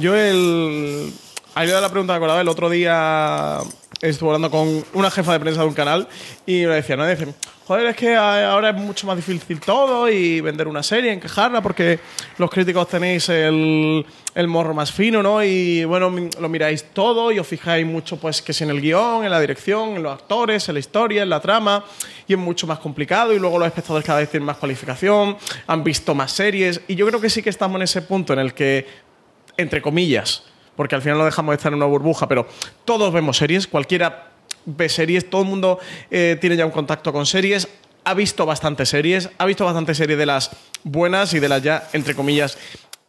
Yo 0.00 0.16
el... 0.16 1.12
Ahí 1.54 1.66
le 1.66 1.78
la 1.78 1.90
pregunta 1.90 2.18
de 2.18 2.40
el 2.40 2.48
otro 2.48 2.70
día 2.70 3.58
estuve 4.00 4.30
hablando 4.30 4.50
con 4.50 4.82
una 4.94 5.10
jefa 5.10 5.34
de 5.34 5.40
prensa 5.40 5.60
de 5.60 5.66
un 5.66 5.74
canal 5.74 6.08
y 6.46 6.64
me 6.64 6.76
decía, 6.76 6.96
no, 6.96 7.06
dice, 7.06 7.34
joder, 7.66 7.88
es 7.88 7.96
que 7.96 8.16
ahora 8.16 8.70
es 8.70 8.76
mucho 8.76 9.06
más 9.06 9.16
difícil 9.16 9.60
todo 9.60 10.08
y 10.08 10.40
vender 10.40 10.66
una 10.66 10.82
serie, 10.82 11.12
encajarla, 11.12 11.60
porque 11.60 12.00
los 12.38 12.50
críticos 12.50 12.88
tenéis 12.88 13.28
el, 13.28 14.04
el 14.34 14.48
morro 14.48 14.72
más 14.72 14.90
fino, 14.90 15.22
¿no? 15.22 15.44
Y 15.44 15.84
bueno, 15.84 16.10
lo 16.40 16.48
miráis 16.48 16.84
todo 16.94 17.30
y 17.30 17.38
os 17.38 17.46
fijáis 17.46 17.84
mucho, 17.84 18.16
pues, 18.16 18.40
que 18.40 18.54
si 18.54 18.64
en 18.64 18.70
el 18.70 18.80
guion, 18.80 19.22
en 19.22 19.30
la 19.30 19.38
dirección, 19.38 19.96
en 19.96 20.02
los 20.02 20.14
actores, 20.14 20.66
en 20.70 20.74
la 20.74 20.80
historia, 20.80 21.22
en 21.22 21.28
la 21.28 21.40
trama, 21.40 21.84
y 22.26 22.32
es 22.32 22.38
mucho 22.38 22.66
más 22.66 22.78
complicado. 22.78 23.34
Y 23.34 23.38
luego 23.38 23.58
los 23.58 23.68
espectadores 23.68 24.06
cada 24.06 24.20
vez 24.20 24.30
tienen 24.30 24.46
más 24.46 24.56
cualificación, 24.56 25.36
han 25.66 25.84
visto 25.84 26.14
más 26.14 26.32
series, 26.32 26.80
y 26.88 26.94
yo 26.94 27.06
creo 27.06 27.20
que 27.20 27.28
sí 27.28 27.42
que 27.42 27.50
estamos 27.50 27.76
en 27.76 27.82
ese 27.82 28.00
punto 28.00 28.32
en 28.32 28.38
el 28.38 28.54
que 28.54 29.12
entre 29.58 29.82
comillas, 29.82 30.44
porque 30.76 30.94
al 30.94 31.02
final 31.02 31.18
no 31.18 31.24
dejamos 31.24 31.52
de 31.52 31.56
estar 31.56 31.72
en 31.72 31.76
una 31.76 31.86
burbuja, 31.86 32.28
pero 32.28 32.46
todos 32.84 33.12
vemos 33.12 33.36
series, 33.36 33.66
cualquiera 33.66 34.32
ve 34.64 34.88
series, 34.88 35.28
todo 35.28 35.42
el 35.42 35.48
mundo 35.48 35.78
eh, 36.10 36.36
tiene 36.40 36.56
ya 36.56 36.66
un 36.66 36.72
contacto 36.72 37.12
con 37.12 37.26
series, 37.26 37.68
ha 38.04 38.14
visto 38.14 38.46
bastantes 38.46 38.88
series, 38.88 39.30
ha 39.38 39.46
visto 39.46 39.64
bastantes 39.64 39.96
series 39.96 40.18
de 40.18 40.26
las 40.26 40.50
buenas 40.84 41.34
y 41.34 41.40
de 41.40 41.48
las 41.48 41.62
ya, 41.62 41.88
entre 41.92 42.14
comillas, 42.14 42.58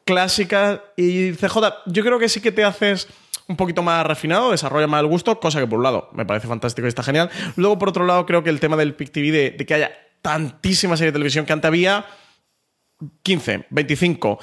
clásicas. 0.06 0.82
Y 0.96 1.34
CJ, 1.34 1.58
yo 1.88 2.04
creo 2.04 2.20
que 2.20 2.30
sí 2.30 2.42
que 2.42 2.52
te 2.52 2.64
haces 2.64 3.08
un 3.48 3.58
poquito 3.58 3.82
más 3.82 4.06
refinado, 4.06 4.52
desarrolla 4.52 4.88
más 4.88 5.02
el 5.02 5.08
gusto, 5.08 5.40
cosa 5.40 5.60
que 5.60 5.68
por 5.68 5.80
un 5.80 5.84
lado 5.84 6.10
me 6.14 6.26
parece 6.26 6.48
fantástico 6.48 6.88
y 6.88 6.90
está 6.90 7.04
genial. 7.04 7.30
Luego, 7.56 7.78
por 7.80 7.90
otro 7.90 8.06
lado, 8.06 8.26
creo 8.26 8.44
que 8.44 8.50
el 8.50 8.60
tema 8.60 8.78
del 8.78 8.96
PIC 8.96 9.12
TV, 9.12 9.32
de, 9.32 9.66
que 9.66 9.74
haya 9.74 9.92
tantísimas 10.22 11.00
series 11.00 11.14
de 11.14 11.18
televisión 11.18 11.46
que 11.46 11.54
antes 11.54 11.68
había 11.68 12.06
15, 13.24 13.66
25, 13.70 14.40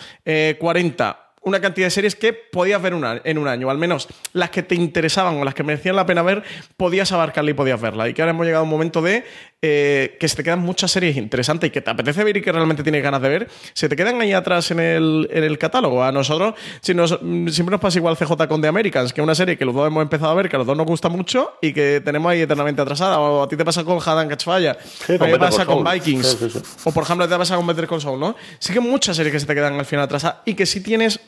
40 0.59 1.30
una 1.43 1.61
cantidad 1.61 1.87
de 1.87 1.91
series 1.91 2.15
que 2.17 2.35
podías 2.35 2.81
ver 2.83 2.93
en 3.25 3.39
un 3.39 3.49
año, 3.49 3.71
al 3.71 3.79
menos 3.79 4.09
las 4.35 4.51
que 4.51 4.63
te 4.63 4.75
interesaban 4.75 5.37
o 5.37 5.45
las 5.45 5.55
que 5.55 5.63
merecían 5.63 5.97
la 5.97 6.05
pena 6.05 6.23
ver, 6.23 6.43
podías 6.77 7.13
abarcarla 7.13 7.51
y 7.51 7.55
podías 7.55 7.81
verla. 7.81 8.09
Y 8.09 8.15
que 8.15 8.21
ahora 8.21 8.31
hemos 8.31 8.45
llegado 8.45 8.63
a 8.63 8.65
un 8.65 8.71
momento 8.71 9.01
de 9.01 9.25
eh, 9.63 10.17
que 10.19 10.29
se 10.29 10.37
te 10.37 10.45
quedan 10.45 10.61
muchas 10.61 10.91
series 10.91 11.17
interesantes 11.17 11.69
y 11.69 11.71
que 11.71 11.81
te 11.81 11.91
apetece 11.91 12.25
ver 12.25 12.37
y 12.37 12.43
que 12.43 12.53
realmente 12.53 12.83
tienes 12.83 13.03
ganas 13.03 13.23
de 13.23 13.29
ver, 13.29 13.49
se 13.73 13.89
te 13.89 13.97
quedan 13.97 14.21
ahí 14.21 14.33
atrás 14.33 14.71
en 14.71 14.81
el, 14.81 15.57
catálogo. 15.59 16.05
A 16.05 16.13
nosotros 16.13 16.55
si 16.81 16.95
nos, 16.95 17.11
siempre 17.11 17.73
nos 17.73 17.81
pasa 17.81 17.99
igual 17.99 18.17
CJ 18.17 18.47
con 18.49 18.61
The 18.61 18.69
Americans, 18.69 19.13
que 19.13 19.21
es 19.21 19.23
una 19.23 19.35
serie 19.35 19.57
que 19.57 19.65
los 19.65 19.75
dos 19.75 19.87
hemos 19.87 20.03
empezado 20.03 20.33
a 20.33 20.35
ver, 20.35 20.49
que 20.49 20.57
a 20.57 20.59
los 20.59 20.67
dos 20.67 20.77
nos 20.77 20.87
gusta 20.87 21.09
mucho 21.09 21.55
y 21.63 21.73
que 21.73 22.03
tenemos 22.05 22.31
ahí 22.31 22.43
eternamente 22.43 22.83
atrasada. 22.83 23.19
O 23.19 23.43
a 23.43 23.49
ti 23.49 23.57
te 23.57 23.65
pasa 23.65 23.83
con 23.83 23.99
Hadan 23.99 24.29
Catchfire, 24.29 24.69
a 24.71 24.77
mí 25.09 25.33
me 25.33 25.39
pasa 25.39 25.65
con 25.65 25.85
Vikings, 25.85 26.85
o 26.85 26.93
por 26.93 27.05
ejemplo 27.05 27.27
te 27.27 27.37
pasa 27.37 27.57
con 27.57 27.67
Better 27.67 27.89
Saul, 27.99 28.21
¿no? 28.21 28.37
Sí 28.59 28.73
que 28.73 28.81
muchas 28.81 29.17
series 29.17 29.33
que 29.33 29.41
se 29.41 29.47
te 29.47 29.55
quedan 29.55 29.79
al 29.79 29.87
final 29.87 30.05
atrasadas 30.05 30.39
y 30.45 30.55
que 30.55 30.67
si 30.67 30.83
tienes 30.83 31.21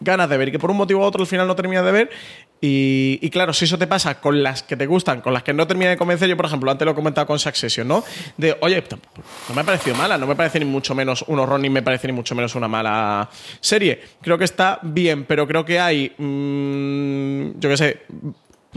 ganas 0.00 0.28
de 0.28 0.36
ver 0.36 0.48
y 0.48 0.52
que 0.52 0.58
por 0.58 0.70
un 0.70 0.76
motivo 0.76 1.00
u 1.00 1.02
otro 1.04 1.22
al 1.22 1.26
final 1.26 1.46
no 1.46 1.56
terminas 1.56 1.84
de 1.84 1.92
ver. 1.92 2.10
Y, 2.64 3.28
claro, 3.30 3.52
si 3.52 3.64
eso 3.64 3.76
te 3.76 3.88
pasa 3.88 4.20
con 4.20 4.40
las 4.40 4.62
que 4.62 4.76
te 4.76 4.86
gustan, 4.86 5.20
con 5.20 5.32
las 5.32 5.42
que 5.42 5.52
no 5.52 5.66
termina 5.66 5.90
de 5.90 5.96
convencer, 5.96 6.28
yo 6.28 6.36
por 6.36 6.46
ejemplo, 6.46 6.70
antes 6.70 6.86
lo 6.86 6.92
he 6.92 6.94
comentado 6.94 7.26
con 7.26 7.36
Succession, 7.36 7.88
¿no? 7.88 8.04
De, 8.36 8.56
oye, 8.60 8.84
no 9.48 9.54
me 9.54 9.62
ha 9.62 9.64
parecido 9.64 9.96
mala, 9.96 10.16
no 10.16 10.28
me 10.28 10.36
parece 10.36 10.60
ni 10.60 10.64
mucho 10.64 10.94
menos 10.94 11.24
un 11.26 11.40
horror, 11.40 11.58
ni 11.58 11.68
me 11.68 11.82
parece 11.82 12.06
ni 12.06 12.12
mucho 12.12 12.36
menos 12.36 12.54
una 12.54 12.68
mala 12.68 13.28
serie. 13.60 14.00
Creo 14.20 14.38
que 14.38 14.44
está 14.44 14.78
bien, 14.82 15.24
pero 15.24 15.48
creo 15.48 15.64
que 15.64 15.80
hay, 15.80 16.14
mm, 16.16 17.58
yo 17.58 17.68
qué 17.68 17.76
sé, 17.76 18.02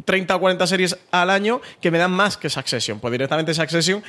30 0.03 0.35
o 0.35 0.39
40 0.39 0.65
series 0.65 0.97
al 1.11 1.29
año 1.29 1.61
que 1.79 1.91
me 1.91 1.99
dan 1.99 2.11
más 2.11 2.37
que 2.37 2.49
Succession. 2.49 2.99
Pues 2.99 3.11
directamente 3.11 3.53
Succession 3.53 4.03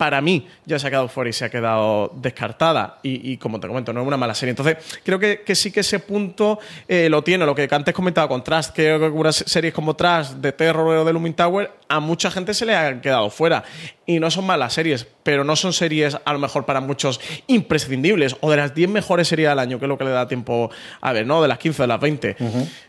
para 0.00 0.22
mí 0.22 0.48
ya 0.64 0.78
se 0.78 0.86
ha 0.86 0.90
quedado 0.90 1.08
fuera 1.08 1.28
y 1.28 1.34
se 1.34 1.44
ha 1.44 1.50
quedado 1.50 2.10
descartada. 2.16 3.00
Y, 3.02 3.36
como 3.36 3.60
te 3.60 3.68
comento, 3.68 3.92
no 3.92 4.00
es 4.00 4.06
una 4.06 4.16
mala 4.16 4.34
serie. 4.34 4.52
Entonces, 4.52 4.78
creo 5.04 5.18
que, 5.18 5.54
sí 5.54 5.70
que 5.70 5.80
ese 5.80 5.98
punto 5.98 6.58
eh, 6.88 7.10
lo 7.10 7.22
tiene. 7.22 7.44
Lo 7.44 7.54
que 7.54 7.68
antes 7.70 7.92
comentaba 7.92 8.26
con 8.26 8.42
Trust, 8.42 8.70
que 8.70 8.92
algunas 8.92 9.36
series 9.36 9.74
como 9.74 9.96
Trust, 9.96 10.36
de 10.36 10.52
Terror 10.52 10.96
o 10.96 11.04
de 11.04 11.12
Looming 11.12 11.34
Tower, 11.34 11.70
a 11.86 12.00
mucha 12.00 12.30
gente 12.30 12.54
se 12.54 12.64
le 12.64 12.74
ha 12.74 12.98
quedado 13.02 13.28
fuera. 13.28 13.62
Y 14.06 14.20
no 14.20 14.30
son 14.30 14.46
malas 14.46 14.72
series, 14.72 15.06
pero 15.22 15.44
no 15.44 15.54
son 15.54 15.72
series 15.72 16.16
a 16.24 16.32
lo 16.32 16.38
mejor 16.38 16.64
para 16.64 16.80
muchos 16.80 17.20
imprescindibles. 17.46 18.36
O 18.40 18.50
de 18.50 18.56
las 18.56 18.74
10 18.74 18.88
mejores 18.88 19.28
series 19.28 19.50
al 19.50 19.58
año, 19.58 19.78
que 19.78 19.84
es 19.84 19.88
lo 19.88 19.98
que 19.98 20.04
le 20.04 20.10
da 20.10 20.26
tiempo 20.26 20.70
a 21.00 21.12
ver, 21.12 21.26
¿no? 21.26 21.42
De 21.42 21.46
las 21.46 21.58
15 21.58 21.82
o 21.82 21.84
de 21.84 21.88
las 21.88 22.00
20. 22.00 22.36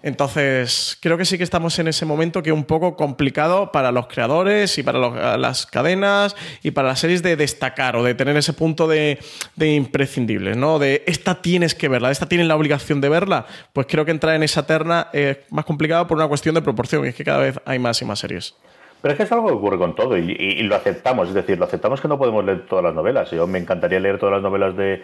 Entonces, 0.02 0.98
creo 1.02 1.18
que 1.18 1.26
sí 1.26 1.38
que 1.38 1.44
estamos 1.44 1.78
en 1.78 1.90
ese 1.90 2.06
momento 2.06 2.42
que 2.42 2.52
es 2.52 2.56
un 2.56 2.64
poco 2.64 2.96
complicado 2.96 3.72
para 3.72 3.92
los 3.92 4.08
creadores 4.08 4.78
y 4.78 4.84
para 4.84 5.38
las 5.38 5.66
cadenas 5.66 6.36
y 6.64 6.72
para 6.72 6.88
las 6.88 7.01
series 7.02 7.22
de 7.22 7.36
destacar 7.36 7.96
o 7.96 8.04
de 8.04 8.16
tener 8.16 8.38
ese 8.38 8.54
punto 8.54 8.88
de, 8.88 9.20
de 9.56 9.74
imprescindibles, 9.74 10.56
¿no? 10.56 10.80
De 10.80 11.04
esta 11.08 11.42
tienes 11.42 11.76
que 11.76 11.90
verla, 11.90 12.12
esta 12.12 12.28
tienes 12.28 12.48
la 12.48 12.56
obligación 12.56 13.02
de 13.02 13.10
verla. 13.10 13.46
Pues 13.74 13.88
creo 13.90 14.06
que 14.06 14.12
entrar 14.12 14.36
en 14.36 14.44
esa 14.44 14.66
terna 14.66 15.10
es 15.12 15.38
más 15.50 15.66
complicado 15.66 16.08
por 16.08 16.18
una 16.18 16.28
cuestión 16.28 16.56
de 16.56 16.62
proporción, 16.62 17.06
y 17.06 17.10
es 17.10 17.16
que 17.16 17.24
cada 17.24 17.40
vez 17.40 17.60
hay 17.66 17.80
más 17.80 18.02
y 18.02 18.06
más 18.06 18.20
series. 18.20 18.56
Pero 19.02 19.14
es 19.14 19.18
que 19.18 19.24
es 19.24 19.32
algo 19.32 19.48
que 19.48 19.54
ocurre 19.54 19.78
con 19.78 19.96
todo 19.96 20.18
y, 20.18 20.62
lo 20.64 20.76
aceptamos, 20.76 21.30
es 21.30 21.34
decir, 21.34 21.58
lo 21.58 21.66
aceptamos 21.66 22.02
que 22.02 22.08
no 22.08 22.18
podemos 22.18 22.46
leer 22.46 22.66
todas 22.68 22.84
las 22.84 22.94
novelas. 22.94 23.32
Yo 23.32 23.48
me 23.48 23.58
encantaría 23.58 24.00
leer 24.00 24.20
todas 24.20 24.34
las 24.34 24.44
novelas 24.44 24.76
de, 24.76 25.04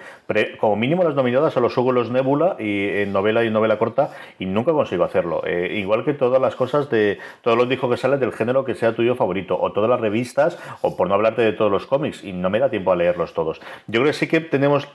como 0.60 0.76
mínimo 0.76 1.03
las 1.03 1.15
nominadas 1.15 1.57
a 1.57 1.60
los 1.60 1.76
Hugo 1.78 1.94
Nebula 1.94 2.57
y 2.60 2.88
en 2.88 3.11
novela 3.11 3.44
y 3.44 3.49
novela 3.49 3.80
corta 3.80 4.11
y 4.38 4.45
nunca 4.45 4.72
consigo 4.72 5.03
hacerlo. 5.03 5.41
Eh, 5.45 5.78
igual 5.80 6.06
que 6.06 6.14
todas 6.14 6.41
las 6.41 6.56
cosas 6.56 6.90
de 6.90 7.18
todos 7.41 7.57
los 7.57 7.68
discos 7.68 7.90
que 7.90 7.98
salen 7.98 8.19
del 8.19 8.34
género 8.34 8.64
que 8.65 8.76
sea 8.76 8.94
tuyo 8.94 9.15
favorito 9.15 9.60
o 9.60 9.72
todas 9.72 9.90
las 9.90 9.99
revistas 9.99 10.60
o 10.82 10.95
por 10.95 11.07
no 11.07 11.15
hablarte 11.15 11.41
de 11.41 11.53
todos 11.53 11.72
los 11.72 11.88
cómics 11.88 12.24
y 12.24 12.34
no 12.34 12.49
me 12.49 12.60
da 12.60 12.69
tiempo 12.69 12.91
a 12.91 12.95
leerlos 12.95 13.34
todos. 13.34 13.60
Yo 13.88 14.02
creo 14.02 14.11
que 14.11 14.14
sí 14.14 14.28
que 14.28 14.41
tenemos 14.41 14.88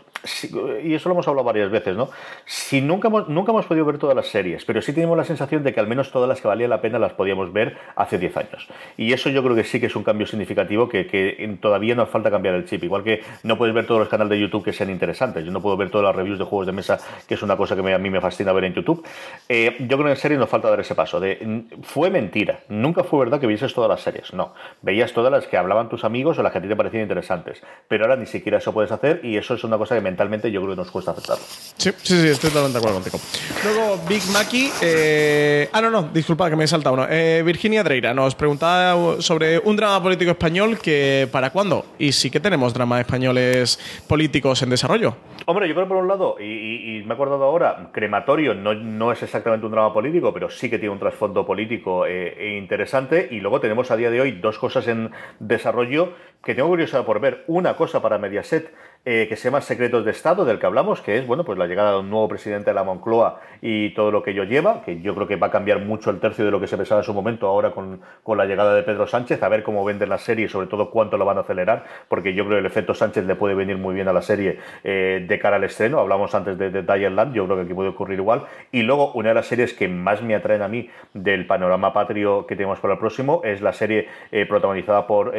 y 0.83 0.95
eso 0.95 1.09
lo 1.09 1.15
hemos 1.15 1.27
hablado 1.27 1.45
varias 1.45 1.71
veces, 1.71 1.97
¿no? 1.97 2.11
Si 2.45 2.81
nunca 2.81 3.09
hemos, 3.09 3.29
nunca 3.29 3.51
hemos 3.51 3.67
podido 3.67 3.85
ver 3.85 3.99
todas 3.99 4.15
las 4.15 4.29
series, 4.29 4.65
pero 4.65 4.81
sí 4.81 4.93
tenemos 4.93 5.17
la 5.17 5.25
sensación 5.25 5.65
de 5.65 5.73
que 5.75 5.81
al 5.81 5.89
menos 5.89 6.13
todas 6.13 6.29
las 6.29 6.41
que 6.41 6.47
valía 6.47 6.69
la 6.69 6.81
pena 6.81 6.99
las 6.99 7.13
podíamos 7.13 7.53
ver 7.53 7.77
hace 7.97 8.19
10 8.19 8.37
años. 8.37 8.69
Y 8.97 9.13
eso 9.13 9.31
yo 9.31 9.43
creo 9.43 9.55
que 9.55 9.65
sí 9.65 9.81
que 9.81 9.87
es 9.87 9.97
un 9.97 10.05
cambio 10.05 10.27
significativo 10.27 10.89
que, 10.89 11.59
todavía 11.61 11.95
nos 11.95 12.09
falta 12.09 12.31
cambiar 12.31 12.55
el 12.55 12.65
chip. 12.65 12.85
Igual 12.85 13.03
que 13.05 13.23
no 13.43 13.57
puedes 13.57 13.75
ver 13.75 13.87
todos 13.87 14.01
los 14.01 14.09
canales 14.09 14.31
de 14.31 14.41
YouTube 14.41 14.65
que 14.65 14.73
sean 14.73 14.91
interesantes. 14.91 15.45
Yo 15.45 15.51
no 15.51 15.61
puedo 15.61 15.77
ver 15.77 15.91
todas 15.91 16.07
las 16.07 16.17
reviews 16.17 16.39
de 16.39 16.45
juegos 16.45 16.67
de 16.67 16.73
mesa, 16.73 16.99
que 17.27 17.35
es 17.35 17.43
una 17.43 17.57
cosa 17.57 17.77
que 17.77 17.93
a 17.93 17.99
mí 17.99 18.11
me 18.11 18.21
fascina 18.21 18.53
ver 18.53 18.65
en 18.65 18.75
YouTube. 18.75 19.05
Eh, 19.49 19.77
yo 19.81 19.97
creo 19.97 20.05
que 20.05 20.11
en 20.11 20.17
serie 20.17 20.39
nos 20.39 20.49
falta 20.49 20.71
dar 20.71 20.81
ese 20.81 20.95
paso. 20.95 21.21
De, 21.21 21.65
fue 21.83 22.11
mentira. 22.11 22.61
Nunca 22.69 23.05
fue 23.05 23.21
verdad 23.21 23.41
que 23.41 23.47
vieses 23.47 23.73
todas 23.75 23.89
las 23.89 24.01
series. 24.01 24.33
No. 24.33 24.55
Veías 24.83 25.13
todas 25.13 25.31
las 25.31 25.47
que 25.47 25.57
hablaban 25.57 25.89
tus 25.89 26.05
amigos 26.05 26.39
o 26.39 26.43
las 26.43 26.53
que 26.53 26.59
a 26.59 26.63
ti 26.63 26.69
te 26.69 26.77
parecían 26.77 27.03
interesantes. 27.03 27.63
Pero 27.89 28.05
ahora 28.05 28.17
ni 28.17 28.27
siquiera 28.27 28.59
eso 28.59 28.73
puedes 28.73 28.93
hacer 28.93 29.21
y 29.23 29.37
eso 29.37 29.55
es 29.55 29.65
una 29.65 29.79
cosa 29.79 29.95
que 29.95 30.01
mentalmente 30.01 30.51
yo 30.51 30.61
creo 30.61 30.75
que 30.75 30.81
nos 30.81 30.91
cuesta 30.91 31.13
aceptarlo. 31.13 31.45
Sí, 31.77 31.91
sí, 32.03 32.21
sí, 32.21 32.29
estoy 32.29 32.51
totalmente 32.51 32.79
de 32.79 32.79
acuerdo 32.79 33.01
contigo. 33.01 33.19
Luego, 33.65 33.99
Big 34.09 34.23
Mackey. 34.33 34.71
Eh, 34.81 35.69
ah, 35.73 35.81
no, 35.81 35.91
no, 35.91 36.03
disculpa 36.05 36.49
que 36.51 36.57
me 36.57 36.65
he 36.65 36.69
saltado 36.69 36.95
uno. 36.95 37.07
Eh, 37.09 37.43
Virginia 37.45 37.83
Dreira 37.83 38.15
nos 38.15 38.35
preguntaba 38.35 38.82
sobre 39.19 39.59
un 39.59 39.77
drama 39.77 40.03
político 40.03 40.31
español 40.31 40.79
que 40.79 41.29
para 41.31 41.51
cuándo. 41.51 41.85
Y 41.99 42.13
sí 42.13 42.31
que 42.31 42.41
tenemos 42.41 42.75
dramas 42.75 43.01
españoles 43.01 43.79
políticos 44.07 44.63
en 44.63 44.71
desarrollo. 44.71 45.17
Hombre, 45.47 45.69
yo 45.69 45.75
creo 45.75 45.89
por 45.89 45.97
un 45.97 46.09
lado, 46.09 46.37
y, 46.41 47.03
me 47.05 47.11
he 47.11 47.15
acordado 47.15 47.45
ahora, 47.45 47.91
Crematorio 47.93 48.55
no, 48.55 48.75
no, 48.75 49.13
es 49.13 49.23
exactamente 49.23 49.67
un 49.67 49.73
drama 49.73 49.93
político, 49.93 50.33
pero 50.33 50.49
sí 50.51 50.71
que 50.71 50.79
tiene 50.79 50.93
un 50.93 51.01
trasfondo 51.01 51.45
político 51.45 52.07
eh, 52.07 52.35
e 52.39 52.57
interesante. 52.57 53.29
Y 53.31 53.41
luego 53.41 53.61
tenemos 53.61 53.91
a 53.91 53.97
día 53.97 54.11
de 54.11 54.21
hoy 54.21 54.33
dos 54.33 54.59
cosas 54.59 54.87
en 54.89 55.11
desarrollo 55.41 56.15
que 56.45 56.55
tengo 56.55 56.69
curiosidad 56.69 57.05
por 57.05 57.21
ver. 57.21 57.45
Una 57.47 57.75
cosa 57.75 58.03
para 58.03 58.19
Mediaset 58.19 58.73
eh, 59.05 59.27
que 59.29 59.35
se 59.35 59.49
llama 59.49 59.61
Secretos 59.61 60.05
de 60.05 60.13
Estado, 60.13 60.45
del 60.45 60.61
que 60.61 60.67
hablamos, 60.67 61.01
que 61.01 61.19
es 61.19 61.27
bueno, 61.27 61.45
pues 61.45 61.59
la 61.59 61.67
llegada 61.67 61.93
de 61.93 61.99
un 61.99 62.11
nuevo 62.11 62.29
presidente 62.29 62.71
de 62.71 62.75
la 62.75 62.85
Moncloa 62.85 63.41
y 63.61 63.91
todo 63.95 64.13
lo 64.13 64.23
que 64.23 64.31
ello 64.31 64.45
lleva, 64.45 64.83
que 64.83 65.01
yo 65.01 65.15
creo 65.17 65.27
que 65.27 65.35
va 65.35 65.49
a 65.49 65.51
cambiar 65.51 65.81
mucho 65.81 66.11
el 66.11 66.21
tercio 66.21 66.45
de 66.45 66.53
lo 66.53 66.61
que 66.61 66.69
se 66.69 66.77
pensaba 66.77 67.01
en 67.01 67.05
su 67.05 67.13
momento 67.13 67.49
ahora 67.49 67.73
con, 67.73 68.01
con 68.23 68.39
la 68.39 68.45
llegada 68.45 68.75
de 68.75 68.85
Pedro 68.85 69.09
Sánchez, 69.09 69.43
a 69.43 69.49
ver 69.49 69.65
cómo 69.65 69.85
venden 69.85 70.09
la 70.09 70.19
serie 70.19 70.45
y 70.45 70.49
sobre 70.49 70.69
todo 70.69 70.91
cuánto 70.91 71.17
lo 71.17 71.25
van 71.25 71.39
a 71.39 71.41
acelerar, 71.41 71.85
porque 72.07 72.33
yo 72.33 72.45
creo 72.45 72.59
que 72.59 72.61
el 72.61 72.67
efecto 72.67 72.95
Sánchez 72.95 73.25
le 73.25 73.35
puede 73.35 73.57
venir 73.57 73.77
muy 73.77 73.93
bien 73.93 74.07
a 74.07 74.13
la 74.13 74.23
serie 74.23 74.61
eh, 74.85 75.25
de 75.27 75.39
cara 75.41 75.57
al 75.57 75.65
estreno. 75.65 75.99
Hablamos 75.99 76.33
antes 76.37 76.57
de, 76.57 76.71
de 76.71 77.11
Land, 77.11 77.35
yo 77.35 77.45
creo 77.47 77.57
que 77.57 77.63
aquí 77.65 77.75
puede 77.75 77.89
ocurrir 77.89 78.21
igual. 78.21 78.45
Y 78.71 78.83
luego, 78.83 79.13
una 79.15 79.31
de 79.31 79.35
las 79.35 79.47
series 79.47 79.75
que 79.75 79.89
más 79.89 80.23
me 80.23 80.37
atraen 80.37 80.63
a 80.63 80.69
mí 80.69 80.89
del 81.13 81.47
panorama 81.47 81.93
patrio 81.93 82.47
que 82.47 82.55
tenemos 82.55 82.79
para 82.79 82.95
el 82.95 83.01
próximo 83.01 83.41
es 83.43 83.61
la 83.63 83.73
serie 83.73 84.07
eh, 84.31 84.47
protagonizada 84.47 85.09
por, 85.09 85.33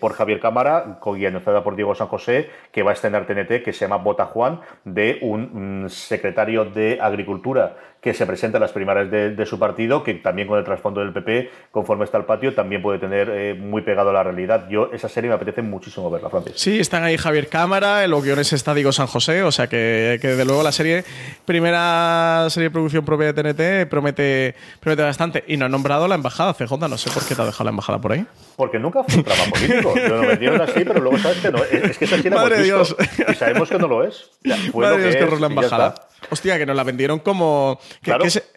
por 0.00 0.12
Javier 0.14 0.40
Cámara, 0.40 0.98
guionizada 1.04 1.62
por 1.62 1.76
Diego 1.76 1.94
San 1.94 2.06
José 2.06 2.48
que 2.72 2.82
va 2.82 2.90
a 2.90 2.94
estrenar 2.94 3.26
TNT, 3.26 3.62
que 3.62 3.72
se 3.72 3.80
llama 3.80 3.98
Bota 3.98 4.26
Juan, 4.26 4.60
de 4.84 5.18
un 5.22 5.84
mm, 5.84 5.88
secretario 5.88 6.64
de 6.64 6.98
Agricultura 7.00 7.76
que 8.00 8.14
se 8.14 8.26
presenta 8.26 8.58
en 8.58 8.62
las 8.62 8.72
primarias 8.72 9.10
de, 9.10 9.46
su 9.46 9.58
partido, 9.58 10.02
que 10.02 10.14
también 10.14 10.48
con 10.48 10.58
el 10.58 10.64
trasfondo 10.64 11.00
del 11.00 11.12
PP, 11.12 11.50
conforme 11.70 12.04
está 12.04 12.18
el 12.18 12.24
patio, 12.24 12.54
también 12.54 12.80
puede 12.80 12.98
tener 12.98 13.28
eh, 13.30 13.54
muy 13.54 13.82
pegado 13.82 14.10
a 14.10 14.12
la 14.12 14.22
realidad. 14.22 14.68
Yo, 14.70 14.90
esa 14.92 15.08
serie 15.08 15.28
me 15.28 15.36
apetece 15.36 15.62
muchísimo 15.62 16.10
verla, 16.10 16.30
Francis. 16.30 16.54
Sí, 16.56 16.80
están 16.80 17.04
ahí 17.04 17.16
Javier 17.16 17.48
Cámara, 17.48 18.04
en 18.04 18.10
los 18.10 18.24
guiones 18.24 18.52
está 18.52 18.74
Diego 18.74 18.92
San 18.92 19.06
José, 19.06 19.42
o 19.42 19.52
sea 19.52 19.66
que, 19.66 20.18
que 20.20 20.28
desde 20.28 20.44
luego 20.44 20.62
la 20.62 20.72
serie, 20.72 21.04
primera 21.44 22.46
serie 22.48 22.68
de 22.68 22.72
producción 22.72 23.04
propia 23.04 23.32
de 23.32 23.42
TNT, 23.42 23.90
promete, 23.90 24.54
promete 24.80 25.02
bastante. 25.02 25.44
Y 25.46 25.56
no 25.56 25.66
han 25.66 25.72
nombrado 25.72 26.08
la 26.08 26.14
embajada, 26.14 26.54
CJ, 26.54 26.72
no 26.88 26.96
sé 26.96 27.10
por 27.10 27.24
qué 27.26 27.34
te 27.34 27.42
ha 27.42 27.44
dejado 27.44 27.64
la 27.64 27.70
embajada 27.70 28.00
por 28.00 28.12
ahí. 28.12 28.26
Porque 28.56 28.78
nunca 28.78 29.02
fue 29.04 29.16
un 29.16 29.24
trama 29.24 29.44
político. 29.50 29.94
Lo 30.08 30.22
metieron 30.22 30.60
así, 30.60 30.84
pero 30.84 31.00
luego 31.00 31.18
sabes 31.18 31.38
que 31.38 31.50
no. 31.50 31.58
Es 31.64 31.98
que 31.98 32.04
esa 32.04 32.16
sí 32.16 32.30
la 32.30 32.36
Madre 32.40 32.62
Dios. 32.62 32.96
Y 33.28 33.34
sabemos 33.34 33.68
que 33.68 33.78
no 33.78 33.88
lo 33.88 34.04
es. 34.04 34.30
Madre 34.74 35.02
Dios, 35.02 35.16
que, 35.16 35.40
la 35.40 35.46
embajada. 35.46 35.94
Hostia, 36.30 36.58
que 36.58 36.66
nos 36.66 36.76
la 36.76 36.84
vendieron 36.84 37.18
como. 37.20 37.80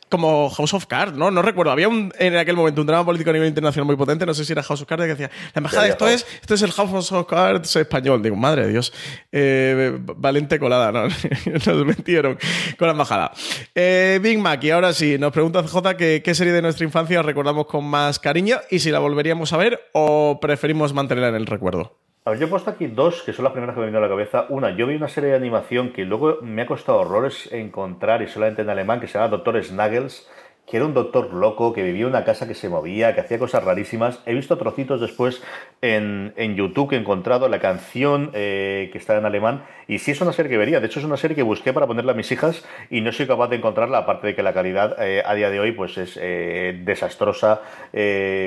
como 0.10 0.50
House 0.52 0.74
of 0.76 0.86
Cards, 0.86 1.18
¿no? 1.18 1.32
No 1.32 1.42
recuerdo. 1.42 1.72
Había 1.72 1.88
un, 1.88 2.14
en 2.20 2.36
aquel 2.36 2.56
momento 2.56 2.82
un 2.82 2.88
drama 2.88 3.06
político 3.06 3.32
a 3.32 3.34
nivel 3.34 3.48
internacional 3.48 3.86
muy 3.86 3.96
potente, 3.96 4.26
no 4.26 4.34
sé 4.34 4.46
si 4.46 4.52
era 4.52 4.62
House 4.62 4.82
of 4.82 4.88
Cards, 4.88 5.04
que 5.04 5.10
decía: 5.10 5.32
La 5.54 5.60
embajada, 5.60 5.88
esto 5.88 6.08
es, 6.08 6.26
esto 6.42 6.54
es 6.54 6.62
el 6.62 6.72
House 6.72 7.12
of 7.12 7.28
Cards 7.28 7.76
español. 7.76 8.22
Digo, 8.22 8.36
madre 8.36 8.66
de 8.66 8.72
Dios. 8.72 8.94
Eh, 9.32 9.98
valente 10.00 10.60
colada, 10.60 10.92
¿no? 10.92 11.08
nos 11.66 11.86
metieron 11.86 12.38
con 12.78 12.88
la 12.88 12.92
embajada. 12.92 13.32
Eh, 13.74 14.20
Big 14.22 14.38
Mac, 14.40 14.64
y 14.64 14.72
ahora 14.72 14.94
sí, 14.94 15.18
nos 15.18 15.32
pregunta 15.32 15.64
CJ 15.64 15.96
que, 15.98 16.22
qué 16.24 16.36
serie 16.36 16.54
de 16.54 16.62
nuestra 16.62 16.86
infancia 16.86 17.22
recordamos 17.22 17.66
con 17.66 17.86
más 17.86 18.20
cariño 18.20 18.60
y 18.70 18.80
si 18.80 18.92
la 18.92 19.00
volveríamos 19.00 19.54
a 19.54 19.58
ver 19.58 19.90
o 19.94 20.40
preferimos 20.42 20.94
mantenerla 20.94 21.30
en 21.30 21.36
el 21.36 21.46
recuerdo. 21.46 22.03
A 22.26 22.30
ver, 22.30 22.40
yo 22.40 22.46
he 22.46 22.50
puesto 22.50 22.70
aquí 22.70 22.88
dos, 22.88 23.22
que 23.24 23.34
son 23.34 23.44
las 23.44 23.52
primeras 23.52 23.76
que 23.76 23.82
me 23.82 23.88
venido 23.88 24.00
a 24.00 24.08
la 24.08 24.14
cabeza. 24.14 24.46
Una, 24.48 24.78
yo 24.78 24.88
vi 24.88 24.96
una 24.96 25.10
serie 25.10 25.32
de 25.32 25.36
animación 25.36 25.92
que 25.92 26.06
luego 26.06 26.38
me 26.42 26.62
ha 26.62 26.66
costado 26.66 27.00
horrores 27.00 27.52
encontrar 27.52 28.22
y 28.22 28.30
solamente 28.30 28.62
en 28.62 28.70
alemán, 28.70 29.02
que 29.02 29.08
se 29.08 29.16
llama 29.16 29.28
Doctor 29.28 29.62
Snuggles, 29.62 30.30
que 30.66 30.78
era 30.78 30.86
un 30.86 30.94
doctor 30.94 31.34
loco, 31.34 31.74
que 31.74 31.84
vivía 31.84 32.04
en 32.04 32.10
una 32.10 32.24
casa 32.24 32.48
que 32.48 32.56
se 32.56 32.70
movía, 32.70 33.14
que 33.14 33.22
hacía 33.22 33.38
cosas 33.38 33.64
rarísimas. 33.64 34.22
He 34.26 34.34
visto 34.34 34.58
trocitos 34.58 35.02
después 35.02 35.44
en, 35.82 36.34
en 36.38 36.56
YouTube 36.56 36.94
he 36.94 36.98
encontrado 36.98 37.50
la 37.50 37.60
canción 37.60 38.32
eh, 38.34 38.90
que 38.92 38.98
está 38.98 39.18
en 39.18 39.26
alemán. 39.26 39.66
Y 39.88 40.00
sí 40.00 40.12
es 40.12 40.22
una 40.22 40.32
serie 40.32 40.50
que 40.50 40.58
vería. 40.58 40.80
De 40.80 40.88
hecho, 40.88 41.00
es 41.00 41.06
una 41.06 41.18
serie 41.18 41.36
que 41.36 41.44
busqué 41.44 41.74
para 41.74 41.86
ponerla 41.88 42.14
a 42.14 42.16
mis 42.16 42.32
hijas 42.32 42.66
y 42.90 43.02
no 43.02 43.12
soy 43.12 43.28
capaz 43.28 43.50
de 43.50 43.58
encontrarla, 43.58 43.98
aparte 43.98 44.28
de 44.28 44.36
que 44.36 44.42
la 44.42 44.54
calidad 44.54 44.96
eh, 45.04 45.22
a 45.26 45.34
día 45.36 45.50
de 45.50 45.60
hoy 45.60 45.74
pues 45.74 45.98
es 45.98 46.18
eh, 46.22 46.82
desastrosa 46.86 47.62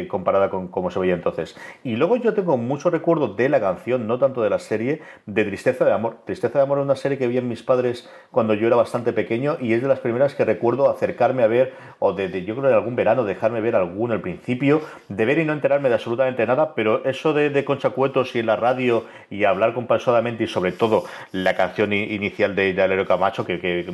comparada 0.08 0.50
con 0.50 0.68
cómo 0.68 0.90
se 0.90 0.98
veía 0.98 1.14
entonces. 1.14 1.56
Y 1.84 1.96
luego 1.96 2.16
yo 2.16 2.32
tengo 2.32 2.56
mucho 2.56 2.90
recuerdo 2.90 3.34
de 3.34 3.48
la 3.48 3.60
canción, 3.60 4.06
no 4.06 4.18
tanto 4.18 4.42
de 4.42 4.50
la 4.50 4.58
serie, 4.58 5.02
de 5.26 5.44
Tristeza 5.44 5.84
de 5.84 5.92
Amor. 5.92 6.18
Tristeza 6.24 6.58
de 6.58 6.64
Amor 6.64 6.78
es 6.78 6.84
una 6.84 6.96
serie 6.96 7.18
que 7.18 7.28
vi 7.28 7.38
en 7.38 7.48
mis 7.48 7.62
padres 7.62 8.08
cuando 8.30 8.54
yo 8.54 8.66
era 8.66 8.76
bastante 8.76 9.12
pequeño 9.12 9.58
y 9.60 9.74
es 9.74 9.82
de 9.82 9.88
las 9.88 10.00
primeras 10.00 10.34
que 10.34 10.44
recuerdo 10.44 10.90
acercarme 10.90 11.42
a 11.42 11.46
ver 11.46 11.74
o 12.06 12.12
de, 12.12 12.44
yo 12.44 12.56
creo 12.56 12.68
de 12.68 12.74
algún 12.74 12.96
verano 12.96 13.24
dejarme 13.24 13.60
ver 13.60 13.76
alguno 13.76 14.14
al 14.14 14.20
principio, 14.20 14.82
de 15.08 15.24
ver 15.24 15.38
y 15.38 15.44
no 15.44 15.52
enterarme 15.52 15.88
de 15.88 15.94
absolutamente 15.96 16.46
nada, 16.46 16.74
pero 16.74 17.04
eso 17.04 17.32
de, 17.32 17.50
de 17.50 17.64
Concha 17.64 17.90
Cuetos 17.90 18.34
y 18.34 18.40
en 18.40 18.46
la 18.46 18.56
radio 18.56 19.04
y 19.30 19.44
hablar 19.44 19.74
compassadamente 19.74 20.44
y 20.44 20.46
sobre 20.46 20.72
todo 20.72 21.04
la 21.32 21.54
canción 21.54 21.92
inicial 21.92 22.54
de, 22.54 22.72
de 22.72 23.06
Camacho, 23.06 23.44
que, 23.44 23.84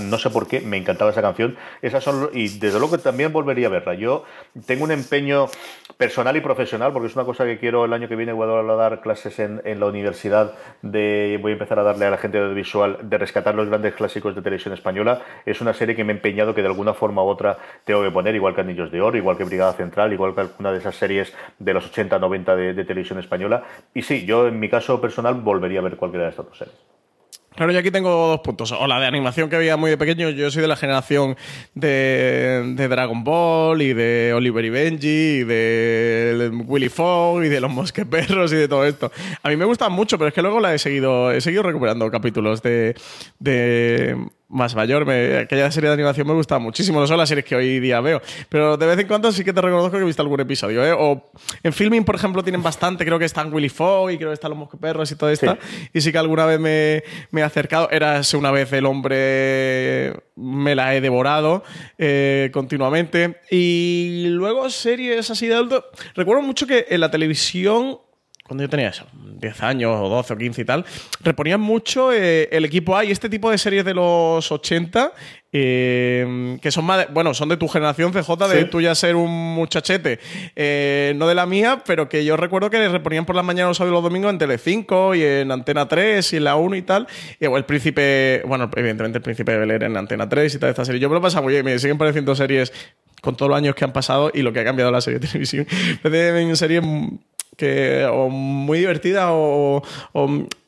no 0.00 0.18
sé 0.18 0.30
por 0.30 0.46
qué 0.46 0.60
me 0.60 0.76
encantaba 0.76 1.10
esa 1.10 1.22
canción, 1.22 1.56
esas 1.82 2.04
son, 2.04 2.30
y 2.32 2.48
desde 2.58 2.78
luego 2.78 2.96
que 2.96 3.02
también 3.02 3.32
volvería 3.32 3.68
a 3.68 3.70
verla. 3.70 3.94
Yo 3.94 4.24
tengo 4.66 4.84
un 4.84 4.90
empeño 4.90 5.46
personal 5.96 6.36
y 6.36 6.40
profesional, 6.40 6.92
porque 6.92 7.08
es 7.08 7.16
una 7.16 7.24
cosa 7.24 7.44
que 7.44 7.58
quiero 7.58 7.84
el 7.84 7.92
año 7.92 8.08
que 8.08 8.16
viene, 8.16 8.32
voy 8.32 8.48
a 8.48 8.62
dar 8.74 9.00
clases 9.00 9.38
en, 9.38 9.60
en 9.64 9.80
la 9.80 9.86
universidad, 9.86 10.54
de, 10.82 11.38
voy 11.40 11.52
a 11.52 11.54
empezar 11.54 11.78
a 11.78 11.82
darle 11.82 12.06
a 12.06 12.10
la 12.10 12.18
gente 12.18 12.38
audiovisual 12.38 12.98
de 13.02 13.18
rescatar 13.18 13.54
los 13.54 13.68
grandes 13.68 13.94
clásicos 13.94 14.34
de 14.34 14.42
televisión 14.42 14.74
española. 14.74 15.22
Es 15.44 15.60
una 15.60 15.74
serie 15.74 15.94
que 15.96 16.04
me 16.04 16.12
he 16.12 16.16
empeñado 16.16 16.54
que 16.54 16.62
de 16.62 16.68
alguna 16.68 16.94
forma 16.94 17.19
u 17.22 17.28
otra 17.28 17.58
tengo 17.84 18.02
que 18.02 18.10
poner, 18.10 18.34
igual 18.34 18.54
que 18.54 18.60
Anillos 18.60 18.90
de 18.90 19.00
Oro, 19.00 19.16
igual 19.16 19.36
que 19.36 19.44
Brigada 19.44 19.72
Central, 19.72 20.12
igual 20.12 20.34
que 20.34 20.42
alguna 20.42 20.72
de 20.72 20.78
esas 20.78 20.96
series 20.96 21.32
de 21.58 21.74
los 21.74 21.86
80, 21.86 22.18
90 22.18 22.56
de, 22.56 22.74
de 22.74 22.84
televisión 22.84 23.18
española. 23.18 23.64
Y 23.94 24.02
sí, 24.02 24.24
yo 24.26 24.46
en 24.48 24.58
mi 24.58 24.68
caso 24.68 25.00
personal 25.00 25.34
volvería 25.34 25.80
a 25.80 25.82
ver 25.82 25.96
cualquiera 25.96 26.24
de 26.24 26.30
estas 26.30 26.46
dos 26.46 26.58
series. 26.58 26.76
Claro, 27.54 27.72
yo 27.72 27.80
aquí 27.80 27.90
tengo 27.90 28.10
dos 28.28 28.40
puntos. 28.40 28.70
O 28.72 28.86
la 28.86 29.00
de 29.00 29.06
animación 29.06 29.50
que 29.50 29.58
veía 29.58 29.76
muy 29.76 29.90
de 29.90 29.98
pequeño. 29.98 30.30
Yo 30.30 30.50
soy 30.50 30.62
de 30.62 30.68
la 30.68 30.76
generación 30.76 31.36
de, 31.74 32.74
Dragon 32.88 33.24
Ball 33.24 33.82
y 33.82 33.92
de 33.92 34.32
Oliver 34.34 34.64
y 34.64 34.70
Benji 34.70 35.08
y 35.08 35.44
de 35.44 36.50
Willy 36.66 36.88
Fogg 36.88 37.44
y 37.44 37.48
de 37.48 37.60
los 37.60 37.70
mosqueperros 37.70 38.52
y 38.52 38.56
de 38.56 38.68
todo 38.68 38.86
esto. 38.86 39.10
A 39.42 39.48
mí 39.48 39.56
me 39.56 39.64
gustan 39.64 39.92
mucho, 39.92 40.16
pero 40.16 40.28
es 40.28 40.34
que 40.34 40.42
luego 40.42 40.60
la 40.60 40.74
he 40.74 40.78
seguido, 40.78 41.32
he 41.32 41.40
seguido 41.40 41.64
recuperando 41.64 42.08
capítulos 42.10 42.62
de, 42.62 42.94
de 43.40 44.16
más 44.50 44.74
mayor, 44.74 45.06
me, 45.06 45.38
aquella 45.38 45.70
serie 45.70 45.88
de 45.88 45.94
animación 45.94 46.26
me 46.26 46.34
gustaba 46.34 46.58
muchísimo, 46.58 46.98
no 46.98 47.06
son 47.06 47.16
las 47.16 47.28
series 47.28 47.44
que 47.44 47.54
hoy 47.54 47.78
día 47.78 48.00
veo, 48.00 48.20
pero 48.48 48.76
de 48.76 48.84
vez 48.84 48.98
en 48.98 49.06
cuando 49.06 49.30
sí 49.30 49.44
que 49.44 49.52
te 49.52 49.60
reconozco 49.60 49.92
que 49.92 50.02
he 50.02 50.04
visto 50.04 50.22
algún 50.22 50.40
episodio, 50.40 50.84
¿eh? 50.84 50.92
O 50.92 51.30
en 51.62 51.72
filming, 51.72 52.04
por 52.04 52.16
ejemplo, 52.16 52.42
tienen 52.42 52.62
bastante, 52.62 53.04
creo 53.04 53.18
que 53.18 53.24
están 53.24 53.52
Willy 53.52 53.68
Fogg 53.68 54.10
y 54.10 54.18
creo 54.18 54.30
que 54.30 54.34
están 54.34 54.50
los 54.50 54.58
mosqueperros 54.58 55.10
y 55.12 55.16
todo 55.16 55.30
esto, 55.30 55.56
y 55.92 56.00
sí 56.00 56.10
que 56.10 56.18
alguna 56.18 56.46
vez 56.46 56.58
me, 56.58 57.04
me, 57.30 57.42
he 57.42 57.44
acercado, 57.44 57.88
era 57.90 58.20
una 58.34 58.50
vez 58.50 58.72
el 58.72 58.86
hombre, 58.86 60.14
me 60.34 60.74
la 60.74 60.94
he 60.96 61.00
devorado 61.00 61.62
eh, 61.96 62.50
continuamente, 62.52 63.36
y 63.50 64.24
luego 64.30 64.68
series 64.68 65.30
así 65.30 65.46
de 65.46 65.54
adulto, 65.54 65.84
recuerdo 66.16 66.42
mucho 66.42 66.66
que 66.66 66.86
en 66.90 67.00
la 67.00 67.10
televisión 67.10 67.98
cuando 68.50 68.64
yo 68.64 68.68
tenía 68.68 68.88
eso, 68.88 69.06
10 69.12 69.62
años 69.62 69.94
o 69.96 70.08
12 70.08 70.32
o 70.32 70.36
15 70.36 70.62
y 70.62 70.64
tal, 70.64 70.84
reponían 71.20 71.60
mucho 71.60 72.12
eh, 72.12 72.48
el 72.50 72.64
equipo 72.64 72.96
A 72.96 73.04
y 73.04 73.12
este 73.12 73.28
tipo 73.28 73.48
de 73.48 73.56
series 73.56 73.84
de 73.84 73.94
los 73.94 74.50
80 74.50 75.12
eh, 75.52 76.58
que 76.60 76.72
son 76.72 76.84
más, 76.84 77.06
bueno, 77.12 77.32
son 77.32 77.48
de 77.48 77.56
tu 77.56 77.68
generación 77.68 78.12
CJ, 78.12 78.48
de 78.48 78.64
tú 78.64 78.80
ya 78.80 78.92
ser 78.96 79.14
un 79.14 79.30
muchachete, 79.54 80.18
eh, 80.56 81.12
no 81.14 81.28
de 81.28 81.36
la 81.36 81.46
mía, 81.46 81.84
pero 81.86 82.08
que 82.08 82.24
yo 82.24 82.36
recuerdo 82.36 82.70
que 82.70 82.88
reponían 82.88 83.24
por 83.24 83.36
las 83.36 83.44
mañanas 83.44 83.68
los 83.68 83.76
sábados 83.76 83.92
y 83.92 83.94
los 83.94 84.02
domingos 84.02 84.32
en 84.32 84.38
Telecinco 84.38 85.14
y 85.14 85.22
en 85.22 85.52
Antena 85.52 85.86
3 85.86 86.32
y 86.32 86.36
en 86.38 86.42
la 86.42 86.56
1 86.56 86.74
y 86.74 86.82
tal. 86.82 87.06
Y 87.38 87.44
el 87.44 87.64
príncipe, 87.64 88.42
bueno, 88.48 88.68
evidentemente 88.74 89.18
el 89.18 89.22
príncipe 89.22 89.52
de 89.52 89.58
Bel 89.58 89.80
en 89.80 89.96
Antena 89.96 90.28
3 90.28 90.52
y 90.52 90.58
tal, 90.58 90.70
esta 90.70 90.84
serie. 90.84 91.00
Yo 91.00 91.08
me 91.08 91.14
lo 91.14 91.20
pasaba 91.20 91.42
muy 91.42 91.52
bien, 91.52 91.64
me 91.64 91.78
siguen 91.78 91.98
pareciendo 91.98 92.34
series 92.34 92.72
con 93.20 93.36
todos 93.36 93.50
los 93.50 93.58
años 93.58 93.74
que 93.74 93.84
han 93.84 93.92
pasado 93.92 94.30
y 94.32 94.42
lo 94.42 94.52
que 94.52 94.60
ha 94.60 94.64
cambiado 94.64 94.90
la 94.90 95.00
serie 95.00 95.18
de 95.18 95.26
televisión. 95.26 95.66
Me 96.02 96.56
series 96.56 96.82
que 97.60 98.04
o 98.06 98.28
muy 98.28 98.78
divertidas 98.78 99.26
o, 99.30 99.82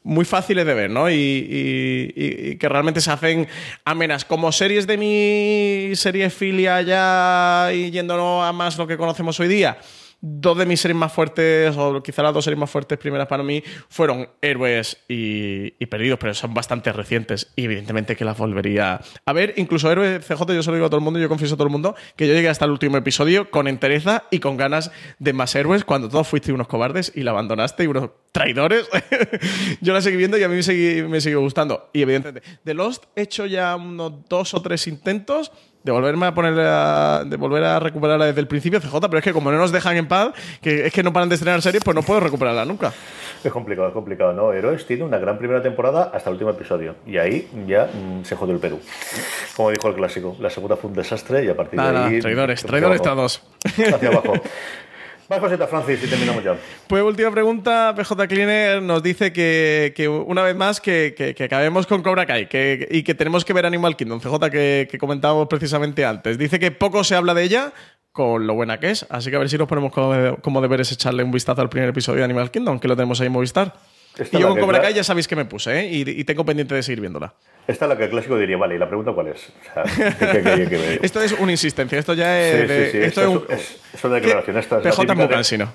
muy 0.04 0.24
fáciles 0.24 0.66
de 0.66 0.74
ver, 0.74 0.90
¿no? 0.90 1.10
Y, 1.10 2.56
que 2.60 2.68
realmente 2.68 3.00
se 3.00 3.10
hacen 3.10 3.48
amenas. 3.84 4.24
Como 4.24 4.52
series 4.52 4.86
de 4.86 4.96
mi 4.96 5.96
serie 5.96 6.28
filia 6.30 6.82
ya 6.82 7.70
y 7.72 7.90
yéndonos 7.90 8.44
a 8.44 8.52
más 8.52 8.78
lo 8.78 8.86
que 8.86 8.96
conocemos 8.96 9.40
hoy 9.40 9.48
día 9.48 9.78
dos 10.24 10.56
de 10.56 10.66
mis 10.66 10.80
series 10.80 10.96
más 10.96 11.12
fuertes, 11.12 11.76
o 11.76 12.00
quizá 12.00 12.22
las 12.22 12.32
dos 12.32 12.44
series 12.44 12.58
más 12.58 12.70
fuertes 12.70 12.96
primeras 12.96 13.26
para 13.26 13.42
mí, 13.42 13.62
fueron 13.88 14.28
Héroes 14.40 14.98
y, 15.08 15.70
Perdidos, 15.86 16.18
pero 16.18 16.32
son 16.32 16.54
bastante 16.54 16.90
recientes 16.92 17.52
y 17.54 17.64
evidentemente 17.64 18.16
que 18.16 18.24
las 18.24 18.38
volvería 18.38 19.00
a 19.26 19.32
ver. 19.32 19.52
Incluso 19.56 19.90
Héroes 19.90 20.24
CJ, 20.24 20.54
yo 20.54 20.62
se 20.62 20.70
lo 20.70 20.76
digo 20.76 20.86
a 20.86 20.88
todo 20.88 20.98
el 20.98 21.04
mundo, 21.04 21.18
yo 21.18 21.28
confieso 21.28 21.54
a 21.54 21.56
todo 21.58 21.66
el 21.66 21.72
mundo, 21.72 21.94
que 22.16 22.26
yo 22.26 22.34
llegué 22.34 22.48
hasta 22.48 22.64
el 22.64 22.70
último 22.70 22.96
episodio 22.96 23.50
con 23.50 23.66
entereza 23.66 24.24
y 24.30 24.38
con 24.38 24.56
ganas 24.56 24.92
de 25.18 25.32
más 25.32 25.54
héroes 25.56 25.84
cuando 25.84 26.08
todos 26.08 26.28
fuiste 26.28 26.52
unos 26.52 26.68
cobardes 26.68 27.12
y 27.14 27.24
la 27.24 27.32
abandonaste 27.32 27.84
y 27.84 27.88
unos 27.88 28.10
traidores. 28.30 28.88
yo 29.80 29.92
la 29.92 30.00
seguí 30.00 30.16
viendo 30.16 30.38
y 30.38 30.44
a 30.44 30.48
mí 30.48 30.54
me, 30.54 31.02
me 31.08 31.20
sigue 31.20 31.36
gustando. 31.36 31.90
Y 31.92 32.02
evidentemente, 32.02 32.48
de 32.64 32.74
Lost 32.74 33.04
he 33.16 33.22
hecho 33.22 33.44
ya 33.44 33.74
unos 33.74 34.28
dos 34.28 34.54
o 34.54 34.62
tres 34.62 34.86
intentos 34.86 35.50
de 35.82 35.92
volverme 35.92 36.26
a 36.26 36.34
ponerle 36.34 36.62
de 37.28 37.36
volver 37.36 37.64
a 37.64 37.80
recuperarla 37.80 38.26
desde 38.26 38.40
el 38.40 38.46
principio 38.46 38.80
CJ, 38.80 39.00
pero 39.00 39.18
es 39.18 39.24
que 39.24 39.32
como 39.32 39.50
no 39.50 39.58
nos 39.58 39.72
dejan 39.72 39.96
en 39.96 40.06
paz, 40.06 40.32
que 40.60 40.86
es 40.86 40.92
que 40.92 41.02
no 41.02 41.12
paran 41.12 41.28
de 41.28 41.34
estrenar 41.34 41.60
series, 41.62 41.82
pues 41.82 41.94
no 41.94 42.02
puedo 42.02 42.20
recuperarla 42.20 42.64
nunca. 42.64 42.92
Es 43.42 43.50
complicado, 43.50 43.88
es 43.88 43.94
complicado, 43.94 44.32
¿no? 44.32 44.52
Héroes 44.52 44.86
tiene 44.86 45.02
una 45.02 45.18
gran 45.18 45.38
primera 45.38 45.60
temporada 45.60 46.12
hasta 46.14 46.30
el 46.30 46.34
último 46.34 46.50
episodio. 46.50 46.94
Y 47.06 47.18
ahí 47.18 47.48
ya 47.66 47.86
mm, 47.86 48.24
se 48.24 48.36
jodió 48.36 48.54
el 48.54 48.60
Perú. 48.60 48.80
Como 49.56 49.70
dijo 49.70 49.88
el 49.88 49.94
clásico, 49.94 50.36
la 50.40 50.50
segunda 50.50 50.76
fue 50.76 50.90
un 50.90 50.96
desastre 50.96 51.44
y 51.44 51.48
a 51.48 51.56
partir 51.56 51.80
de 51.80 51.86
ahí. 51.86 52.20
traidores, 52.20 52.62
traidores 52.62 53.02
todos. 53.02 53.42
Hacia 53.64 54.08
abajo. 54.08 54.34
Más 55.32 55.40
cositas, 55.40 55.70
Francis, 55.70 56.04
y 56.04 56.08
terminamos 56.08 56.44
ya. 56.44 56.58
Pues 56.86 57.02
última 57.02 57.30
pregunta, 57.30 57.94
PJ 57.96 58.28
Cleaner 58.28 58.82
nos 58.82 59.02
dice 59.02 59.32
que, 59.32 60.06
una 60.26 60.42
vez 60.42 60.54
más 60.54 60.78
que, 60.78 61.34
acabemos 61.42 61.86
con 61.86 62.02
Cobra 62.02 62.26
Kai 62.26 62.50
y 62.90 63.02
que 63.02 63.14
tenemos 63.14 63.42
que 63.42 63.54
ver 63.54 63.64
Animal 63.64 63.96
Kingdom, 63.96 64.20
CJ, 64.20 64.50
que, 64.50 64.98
comentábamos 65.00 65.48
precisamente 65.48 66.04
antes. 66.04 66.36
Dice 66.36 66.58
que 66.58 66.70
poco 66.70 67.02
se 67.02 67.14
habla 67.14 67.32
de 67.32 67.44
ella, 67.44 67.72
con 68.12 68.46
lo 68.46 68.52
buena 68.52 68.78
que 68.78 68.90
es. 68.90 69.06
Así 69.08 69.30
que 69.30 69.36
a 69.36 69.38
ver 69.38 69.48
si 69.48 69.56
nos 69.56 69.68
ponemos 69.68 69.90
como, 69.90 70.36
como 70.42 70.60
deberes 70.60 70.92
echarle 70.92 71.24
un 71.24 71.30
vistazo 71.30 71.62
al 71.62 71.70
primer 71.70 71.88
episodio 71.88 72.18
de 72.18 72.24
Animal 72.24 72.50
Kingdom, 72.50 72.78
que 72.78 72.86
lo 72.86 72.94
tenemos 72.94 73.18
ahí 73.22 73.28
en 73.28 73.32
Movistar. 73.32 73.72
y 74.32 74.38
yo 74.38 74.50
con 74.50 74.60
Cobra 74.60 74.82
Kai 74.82 74.92
ya 74.92 75.02
sabéis 75.02 75.26
que 75.28 75.36
me 75.36 75.46
puse, 75.46 75.80
¿eh? 75.80 75.88
y, 75.90 76.24
tengo 76.24 76.44
pendiente 76.44 76.74
de 76.74 76.82
seguir 76.82 77.00
viéndola. 77.00 77.32
Esta 77.66 77.84
es 77.84 77.88
la 77.88 77.96
que 77.96 78.04
el 78.04 78.10
clásico 78.10 78.36
diría, 78.36 78.56
vale, 78.56 78.74
¿y 78.74 78.78
la 78.78 78.88
pregunta 78.88 79.12
cuál 79.12 79.28
es? 79.28 79.52
esto 81.02 81.22
es 81.22 81.32
una 81.32 81.52
insistencia, 81.52 81.96
esto 81.96 82.12
ya 82.14 82.40
es. 82.40 82.68
Sí, 82.68 82.74
sí, 82.74 82.90
sí. 82.90 82.98
Esto, 82.98 83.20
es, 83.20 83.28
un... 83.28 83.44
es, 83.94 84.04
una 84.04 84.14
declaración. 84.16 84.56
Esta 84.56 84.78
es 84.78 84.96
PJ 84.96 85.14
Mucansino. 85.14 85.72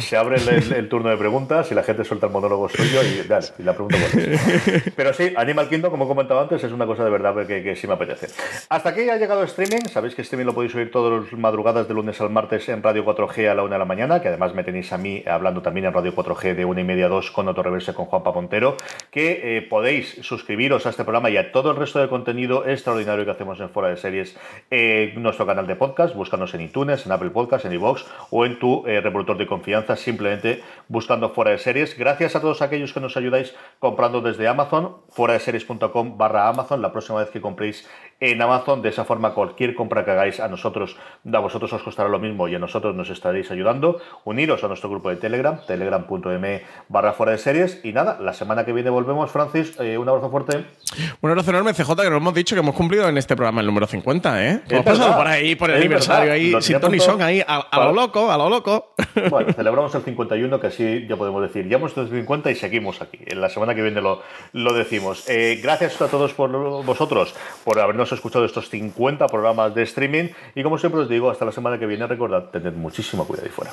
Se 0.00 0.16
abre 0.16 0.36
el, 0.36 0.88
turno 0.88 1.10
de 1.10 1.18
preguntas 1.18 1.70
y 1.70 1.74
la 1.74 1.82
gente 1.82 2.04
suelta 2.04 2.26
el 2.26 2.32
monólogo 2.32 2.70
suyo 2.70 3.02
y 3.02 3.26
dale, 3.28 3.46
y 3.58 3.62
la 3.62 3.74
pregunta 3.74 3.98
cuál 4.10 4.32
es. 4.32 4.92
Pero 4.96 5.12
sí, 5.12 5.34
Animal 5.36 5.68
Kingdom, 5.68 5.90
como 5.90 6.04
he 6.04 6.08
comentado 6.08 6.40
antes, 6.40 6.64
es 6.64 6.72
una 6.72 6.86
cosa 6.86 7.04
de 7.04 7.10
verdad 7.10 7.34
que, 7.46 7.62
que 7.62 7.76
sí 7.76 7.86
me 7.86 7.94
apetece. 7.94 8.28
Hasta 8.70 8.88
aquí 8.88 9.10
ha 9.10 9.18
llegado 9.18 9.42
streaming. 9.44 9.88
Sabéis 9.92 10.14
que 10.14 10.22
streaming 10.22 10.46
lo 10.46 10.54
podéis 10.54 10.74
oír 10.74 10.90
todas 10.90 11.24
las 11.24 11.32
madrugadas 11.38 11.86
de 11.86 11.92
lunes 11.92 12.18
al 12.22 12.30
martes 12.30 12.66
en 12.70 12.82
Radio 12.82 13.04
4G 13.04 13.50
a 13.50 13.54
la 13.54 13.62
una 13.62 13.74
de 13.74 13.80
la 13.80 13.84
mañana, 13.84 14.22
que 14.22 14.28
además 14.28 14.54
me 14.54 14.64
tenéis 14.64 14.90
a 14.92 14.98
mí 14.98 15.22
hablando 15.26 15.60
también 15.60 15.84
en 15.84 15.92
Radio 15.92 16.14
4G 16.14 16.54
de 16.54 16.64
una 16.64 16.80
y 16.80 16.84
media 16.84 17.06
a 17.06 17.08
dos 17.08 17.30
con 17.30 17.46
Otro 17.46 17.62
Reverse 17.62 17.92
con 17.92 18.06
Juanpa 18.06 18.32
Montero, 18.32 18.78
que 19.10 19.58
eh, 19.58 19.62
podéis 19.62 20.16
suscribiros 20.22 20.86
a 20.86 20.90
este 20.90 21.04
y 21.10 21.36
a 21.36 21.50
todo 21.50 21.72
el 21.72 21.76
resto 21.76 21.98
de 21.98 22.08
contenido 22.08 22.64
extraordinario 22.64 23.24
que 23.24 23.32
hacemos 23.32 23.58
en 23.58 23.68
Fuera 23.68 23.88
de 23.88 23.96
Series 23.96 24.38
en 24.70 25.20
nuestro 25.20 25.44
canal 25.44 25.66
de 25.66 25.74
podcast. 25.74 26.14
Búscanos 26.14 26.54
en 26.54 26.60
iTunes, 26.60 27.04
en 27.04 27.10
Apple 27.10 27.30
Podcasts, 27.30 27.66
en 27.66 27.72
iVoox 27.72 28.04
o 28.30 28.46
en 28.46 28.60
tu 28.60 28.86
eh, 28.86 29.00
reproductor 29.00 29.36
de 29.36 29.46
confianza, 29.48 29.96
simplemente 29.96 30.62
buscando 30.86 31.30
Fuera 31.30 31.50
de 31.50 31.58
Series. 31.58 31.98
Gracias 31.98 32.36
a 32.36 32.40
todos 32.40 32.62
aquellos 32.62 32.92
que 32.92 33.00
nos 33.00 33.16
ayudáis 33.16 33.56
comprando 33.80 34.20
desde 34.20 34.46
Amazon, 34.46 34.98
fuera 35.08 35.34
de 35.34 35.40
series.com 35.40 36.16
barra 36.16 36.48
Amazon. 36.48 36.80
La 36.80 36.92
próxima 36.92 37.18
vez 37.18 37.30
que 37.30 37.40
compréis 37.40 37.88
en 38.20 38.40
Amazon. 38.40 38.80
De 38.80 38.90
esa 38.90 39.04
forma, 39.04 39.34
cualquier 39.34 39.74
compra 39.74 40.04
que 40.04 40.12
hagáis 40.12 40.38
a 40.38 40.46
nosotros, 40.46 40.96
a 41.30 41.38
vosotros 41.40 41.72
os 41.72 41.82
costará 41.82 42.08
lo 42.08 42.20
mismo 42.20 42.46
y 42.46 42.54
a 42.54 42.60
nosotros 42.60 42.94
nos 42.94 43.10
estaréis 43.10 43.50
ayudando. 43.50 44.00
Uniros 44.24 44.62
a 44.62 44.68
nuestro 44.68 44.88
grupo 44.88 45.10
de 45.10 45.16
Telegram, 45.16 45.58
telegram.m 45.66 46.62
barra 46.88 47.12
fuera 47.12 47.32
de 47.32 47.38
series. 47.38 47.80
Y 47.84 47.92
nada, 47.92 48.18
la 48.20 48.32
semana 48.32 48.64
que 48.64 48.72
viene 48.72 48.90
volvemos, 48.90 49.30
Francis. 49.30 49.78
Eh, 49.80 49.98
un 49.98 50.08
abrazo 50.08 50.30
fuerte. 50.30 50.64
Un 51.20 51.30
abrazo 51.30 51.50
enorme, 51.50 51.72
CJ, 51.74 51.94
que 51.96 52.10
nos 52.10 52.16
hemos 52.16 52.34
dicho 52.34 52.54
que 52.54 52.60
hemos 52.60 52.74
cumplido 52.74 53.08
en 53.08 53.18
este 53.18 53.36
programa 53.36 53.60
el 53.60 53.66
número 53.66 53.86
50, 53.86 54.46
¿eh? 54.46 54.60
Hemos 54.68 54.84
pasado 54.84 55.16
por 55.16 55.26
ahí, 55.26 55.54
por 55.54 55.70
el 55.70 55.76
aniversario, 55.76 56.32
ahí, 56.32 56.54
sin 56.60 56.80
Tony 56.80 57.00
Song, 57.00 57.20
ahí, 57.22 57.42
a, 57.46 57.84
lo 57.84 57.92
loco, 57.92 58.30
a 58.30 58.36
lo 58.36 58.48
loco. 58.48 58.94
Bueno, 59.30 59.52
celebramos 59.52 59.94
el 59.94 60.02
51, 60.02 60.60
que 60.60 60.66
así 60.68 61.06
ya 61.08 61.16
podemos 61.16 61.42
decir. 61.42 61.68
Ya 61.68 61.76
hemos 61.76 61.92
hecho 61.92 62.02
el 62.02 62.10
50 62.10 62.50
y 62.50 62.54
seguimos 62.54 63.02
aquí. 63.02 63.18
En 63.26 63.40
la 63.40 63.48
semana 63.48 63.74
que 63.74 63.82
viene 63.82 64.00
lo, 64.00 64.22
lo 64.52 64.72
decimos. 64.72 65.28
Eh, 65.28 65.60
gracias 65.62 66.00
a 66.00 66.06
todos 66.08 66.32
por 66.32 66.50
vosotros 66.84 67.34
por 67.64 67.78
habernos 67.78 68.12
escuchado 68.12 68.44
estos 68.44 68.68
50 68.70 69.26
programas 69.26 69.74
de 69.74 69.82
streaming 69.82 70.28
y 70.54 70.62
como 70.62 70.78
siempre 70.78 71.02
os 71.02 71.08
digo, 71.08 71.30
hasta 71.30 71.44
la 71.44 71.52
semana 71.52 71.78
que 71.78 71.86
viene, 71.86 72.06
recordad, 72.06 72.44
tened 72.50 72.72
muchísimo 72.72 73.26
cuidado 73.26 73.46
ahí 73.46 73.52
fuera. 73.52 73.72